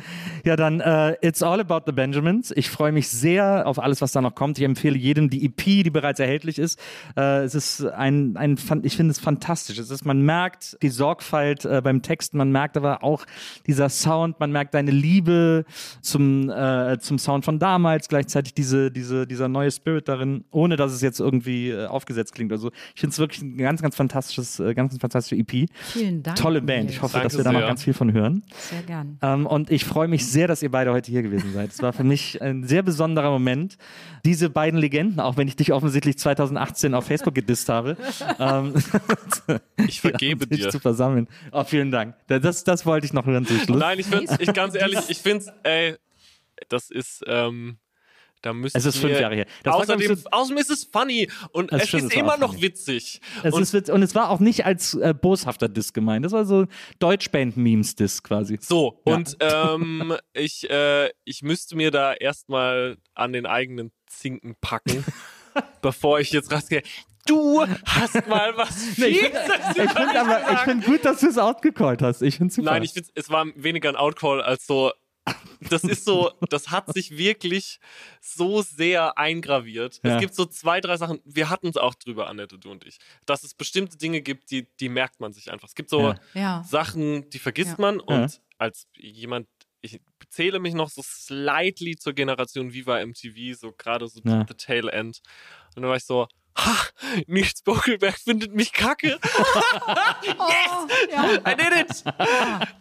Ja, 0.43 0.55
dann 0.55 0.79
äh, 0.81 1.15
It's 1.21 1.41
All 1.41 1.59
About 1.59 1.81
the 1.85 1.91
Benjamins. 1.91 2.51
Ich 2.55 2.69
freue 2.69 2.91
mich 2.91 3.07
sehr 3.09 3.65
auf 3.67 3.79
alles, 3.79 4.01
was 4.01 4.11
da 4.11 4.21
noch 4.21 4.35
kommt. 4.35 4.57
Ich 4.57 4.63
empfehle 4.63 4.97
jedem 4.97 5.29
die 5.29 5.45
EP, 5.45 5.63
die 5.63 5.89
bereits 5.89 6.19
erhältlich 6.19 6.59
ist. 6.59 6.79
Äh, 7.15 7.43
es 7.43 7.55
ist 7.55 7.85
ein, 7.85 8.35
ein 8.37 8.57
ich 8.83 8.97
finde 8.97 9.11
es 9.11 9.19
fantastisch. 9.19 9.77
Es 9.77 9.89
ist, 9.89 10.05
man 10.05 10.21
merkt 10.21 10.77
die 10.81 10.89
Sorgfalt 10.89 11.65
äh, 11.65 11.81
beim 11.83 12.01
Text, 12.01 12.33
man 12.33 12.51
merkt 12.51 12.77
aber 12.77 13.03
auch 13.03 13.25
dieser 13.67 13.89
Sound, 13.89 14.39
man 14.39 14.51
merkt 14.51 14.73
deine 14.73 14.91
Liebe 14.91 15.65
zum, 16.01 16.49
äh, 16.49 16.97
zum 16.99 17.19
Sound 17.19 17.45
von 17.45 17.59
damals, 17.59 18.07
gleichzeitig 18.07 18.53
diese, 18.53 18.91
diese, 18.91 19.25
dieser 19.27 19.47
neue 19.47 19.71
Spirit 19.71 20.07
darin, 20.07 20.43
ohne 20.51 20.75
dass 20.75 20.91
es 20.91 21.01
jetzt 21.01 21.19
irgendwie 21.19 21.75
aufgesetzt 21.75 22.35
klingt. 22.35 22.51
Also 22.51 22.71
ich 22.93 23.01
finde 23.01 23.13
es 23.13 23.19
wirklich 23.19 23.41
ein 23.41 23.57
ganz, 23.57 23.81
ganz 23.81 23.95
fantastisches, 23.95 24.59
äh, 24.59 24.73
ganz, 24.73 24.91
ganz 24.91 25.01
fantastische 25.01 25.35
EP. 25.35 25.69
Vielen 25.73 26.23
Dank. 26.23 26.37
Tolle 26.37 26.61
Band. 26.61 26.89
Ich 26.89 27.01
hoffe, 27.01 27.13
Danke 27.13 27.27
dass 27.27 27.37
wir 27.37 27.43
da 27.43 27.51
noch 27.51 27.61
ganz 27.61 27.83
viel 27.83 27.93
von 27.93 28.11
hören. 28.11 28.43
Sehr 28.69 28.83
gern. 28.83 29.17
Ähm, 29.21 29.45
und 29.45 29.69
ich 29.71 29.85
freue 29.85 30.07
mich 30.07 30.25
sehr, 30.27 30.47
dass 30.47 30.61
ihr 30.63 30.71
beide 30.71 30.91
heute 30.91 31.11
hier 31.11 31.21
gewesen 31.23 31.53
seid. 31.53 31.71
Es 31.71 31.81
war 31.81 31.93
für 31.93 32.03
mich 32.03 32.41
ein 32.41 32.63
sehr 32.63 32.81
besonderer 32.83 33.29
Moment. 33.29 33.77
Diese 34.25 34.49
beiden 34.49 34.79
Legenden, 34.79 35.19
auch 35.19 35.37
wenn 35.37 35.47
ich 35.47 35.55
dich 35.55 35.73
offensichtlich 35.73 36.17
2018 36.17 36.93
auf 36.93 37.05
Facebook 37.05 37.35
gedisst 37.35 37.69
habe, 37.69 37.97
ähm, 38.39 38.73
Ich 39.87 40.01
vergebe 40.01 40.45
sich 40.49 40.61
dir. 40.61 40.69
zu 40.69 40.79
versammeln. 40.79 41.27
Oh, 41.51 41.63
vielen 41.63 41.91
Dank. 41.91 42.15
Das, 42.27 42.63
das 42.63 42.85
wollte 42.85 43.05
ich 43.05 43.13
noch 43.13 43.25
hören 43.25 43.45
zum 43.45 43.59
Schluss. 43.59 43.79
Nein, 43.79 43.99
ich 43.99 44.05
finde 44.07 44.35
ich 44.39 44.53
ganz 44.53 44.75
ehrlich, 44.75 44.99
ich 45.09 45.17
finde 45.19 45.45
ey, 45.63 45.95
das 46.69 46.89
ist, 46.89 47.23
ähm, 47.27 47.77
da 48.43 48.53
müsste 48.53 48.77
Es 48.77 48.85
ist 48.85 48.97
fünf 48.97 49.19
Jahre 49.19 49.33
her. 49.35 49.45
Das 49.63 49.73
war, 49.73 49.85
glaub 49.85 49.99
ich, 49.99 50.09
Außerdem, 50.11 50.31
außerdem 50.31 50.57
ist 50.59 50.69
es 50.69 50.83
funny 50.83 51.29
und 51.51 51.71
es 51.71 51.91
ist 51.91 52.03
war 52.03 52.13
immer 52.13 52.37
noch 52.37 52.51
funny. 52.51 52.61
witzig. 52.61 53.21
Es 53.41 53.53
und 53.53 53.61
ist, 53.63 53.73
witz- 53.73 53.89
und 53.91 54.03
es 54.03 54.13
war 54.13 54.29
auch 54.29 54.39
nicht 54.39 54.65
als 54.65 54.93
äh, 54.93 55.13
boshafter 55.19 55.67
Diss 55.69 55.93
gemeint. 55.93 56.23
Das 56.25 56.31
war 56.33 56.45
so 56.45 56.67
Deutschband-Memes-Diss 56.99 58.21
quasi. 58.23 58.59
so, 58.61 59.01
Ja. 59.07 59.15
und 59.15 59.37
ähm, 59.39 60.15
ich, 60.33 60.69
äh, 60.69 61.09
ich 61.23 61.41
müsste 61.41 61.75
mir 61.75 61.89
da 61.91 62.13
erstmal 62.13 62.97
an 63.15 63.33
den 63.33 63.45
eigenen 63.45 63.91
Zinken 64.07 64.55
packen, 64.61 65.03
bevor 65.81 66.19
ich 66.19 66.31
jetzt 66.31 66.51
rausgehe. 66.51 66.83
Du 67.25 67.65
hast 67.85 68.27
mal 68.27 68.57
was 68.57 68.75
Nee, 68.97 69.05
ich 69.07 69.19
finde 69.19 69.39
find 69.89 70.15
aber 70.17 70.51
ich 70.51 70.59
find 70.59 70.83
gut, 70.85 71.05
dass 71.05 71.21
du 71.21 71.27
es 71.29 71.37
outgecallt 71.37 72.01
hast. 72.01 72.21
Ich 72.21 72.35
finde 72.35 72.53
super. 72.53 72.71
Nein, 72.71 72.83
ich 72.83 72.91
finde, 72.91 73.07
es 73.15 73.29
war 73.29 73.45
weniger 73.55 73.87
ein 73.89 73.95
Outcall 73.95 74.41
als 74.41 74.67
so. 74.67 74.91
Das 75.69 75.83
ist 75.85 76.03
so, 76.03 76.31
das 76.49 76.69
hat 76.71 76.93
sich 76.93 77.17
wirklich 77.17 77.79
so 78.19 78.61
sehr 78.61 79.17
eingraviert. 79.17 80.01
Ja. 80.03 80.15
Es 80.15 80.19
gibt 80.21 80.35
so 80.35 80.45
zwei, 80.45 80.81
drei 80.81 80.97
Sachen, 80.97 81.21
wir 81.23 81.49
hatten 81.49 81.67
es 81.69 81.77
auch 81.77 81.95
drüber, 81.95 82.27
Annette, 82.27 82.59
du 82.59 82.69
und 82.69 82.85
ich, 82.85 82.97
dass 83.25 83.43
es 83.43 83.53
bestimmte 83.53 83.97
Dinge 83.97 84.21
gibt, 84.21 84.51
die, 84.51 84.67
die 84.81 84.89
merkt 84.89 85.21
man 85.21 85.31
sich 85.31 85.51
einfach. 85.51 85.69
Es 85.69 85.75
gibt 85.75 85.89
so 85.89 86.13
Ja. 86.33 86.63
Sachen, 86.67 87.29
die 87.29 87.39
vergisst 87.39 87.77
Ja. 87.77 87.81
man 87.81 87.99
und 88.01 88.33
Ja. 88.33 88.39
als 88.57 88.87
jemand, 88.97 89.47
ich 89.81 90.01
zähle 90.29 90.59
mich 90.59 90.73
noch 90.73 90.89
so 90.89 91.01
slightly 91.03 91.95
zur 91.95 92.11
Generation 92.13 92.73
Viva 92.73 92.99
MTV, 92.99 93.57
so 93.57 93.71
gerade 93.71 94.07
so 94.09 94.19
Ja. 94.25 94.45
the 94.47 94.53
tail 94.55 94.89
end. 94.89 95.21
Und 95.75 95.83
dann 95.83 95.89
war 95.89 95.95
ich 95.95 96.03
so, 96.05 96.27
ha, 96.57 96.75
Nils 97.27 97.61
Bokelberg 97.63 98.17
findet 98.19 98.53
mich 98.53 98.73
kacke. 98.73 99.17
Oh, 100.37 100.87
ja. 101.11 101.35
I 101.49 101.55
did 101.55 101.73
it! 101.73 102.03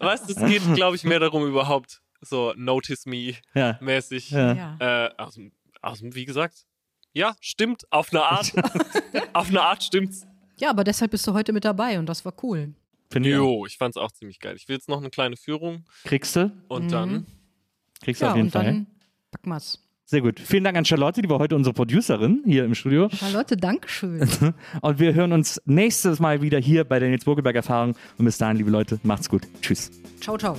Weißt 0.00 0.28
du, 0.28 0.32
es 0.34 0.44
geht, 0.50 0.74
glaube 0.74 0.96
ich, 0.96 1.04
mehr 1.04 1.20
darum, 1.20 1.46
überhaupt 1.46 2.00
so 2.22 2.54
Notice 2.56 3.04
Me 3.06 3.34
Ja. 3.54 3.78
mäßig. 3.82 4.30
Ja. 4.30 4.76
Äh, 4.80 5.10
aus, 5.18 5.38
aus 5.82 6.00
wie 6.02 6.24
gesagt, 6.24 6.64
ja, 7.12 7.34
stimmt, 7.40 7.84
auf 7.90 8.10
eine 8.12 8.22
Art. 8.22 8.52
auf 9.34 9.48
eine 9.48 9.60
Art 9.60 9.82
stimmt's. 9.82 10.26
ja, 10.58 10.70
aber 10.70 10.84
deshalb 10.84 11.10
bist 11.10 11.26
du 11.26 11.34
heute 11.34 11.52
mit 11.52 11.64
dabei 11.64 11.98
und 11.98 12.06
das 12.06 12.24
war 12.24 12.32
cool. 12.42 12.72
Finde 13.10 13.28
ich 13.28 13.34
auch. 13.36 13.40
Jo, 13.40 13.66
ich 13.66 13.76
fand's 13.76 13.98
auch 13.98 14.10
ziemlich 14.12 14.40
geil. 14.40 14.54
Ich 14.56 14.66
will 14.68 14.76
jetzt 14.76 14.88
noch 14.88 14.98
eine 14.98 15.10
kleine 15.10 15.36
Führung 15.36 15.84
Kriegst 16.04 16.34
du? 16.36 16.50
und 16.68 16.84
Mhm. 16.86 16.88
dann. 16.88 17.26
Kriegst 18.02 18.22
du 18.22 18.24
Ja, 18.26 18.30
auf 18.30 18.36
jeden 18.36 18.46
und 18.46 18.52
Fall. 18.52 18.64
dann 18.64 18.86
packen 19.30 19.50
wir's. 19.50 19.78
Sehr 20.04 20.20
gut. 20.20 20.40
Vielen 20.40 20.64
Dank 20.64 20.76
an 20.76 20.84
Charlotte, 20.84 21.22
die 21.22 21.28
war 21.30 21.38
heute 21.38 21.54
unsere 21.56 21.72
Producerin 21.74 22.42
hier 22.46 22.64
im 22.64 22.74
Studio. 22.74 23.08
Charlotte, 23.10 23.56
Dankeschön. 23.56 24.20
Und 24.82 24.98
wir 24.98 25.14
hören 25.14 25.32
uns 25.32 25.60
nächstes 25.64 26.20
Mal 26.20 26.42
wieder 26.42 26.58
hier 26.58 26.84
bei 26.84 26.98
der 26.98 27.08
Nils 27.08 27.24
Burgelberg 27.24 27.56
Erfahrung. 27.56 27.94
Und 28.18 28.24
bis 28.26 28.36
dahin, 28.36 28.56
liebe 28.58 28.70
Leute, 28.70 28.98
macht's 29.04 29.28
gut. 29.30 29.42
Tschüss. 29.62 29.90
ciao, 30.20 30.36
ciao. 30.36 30.58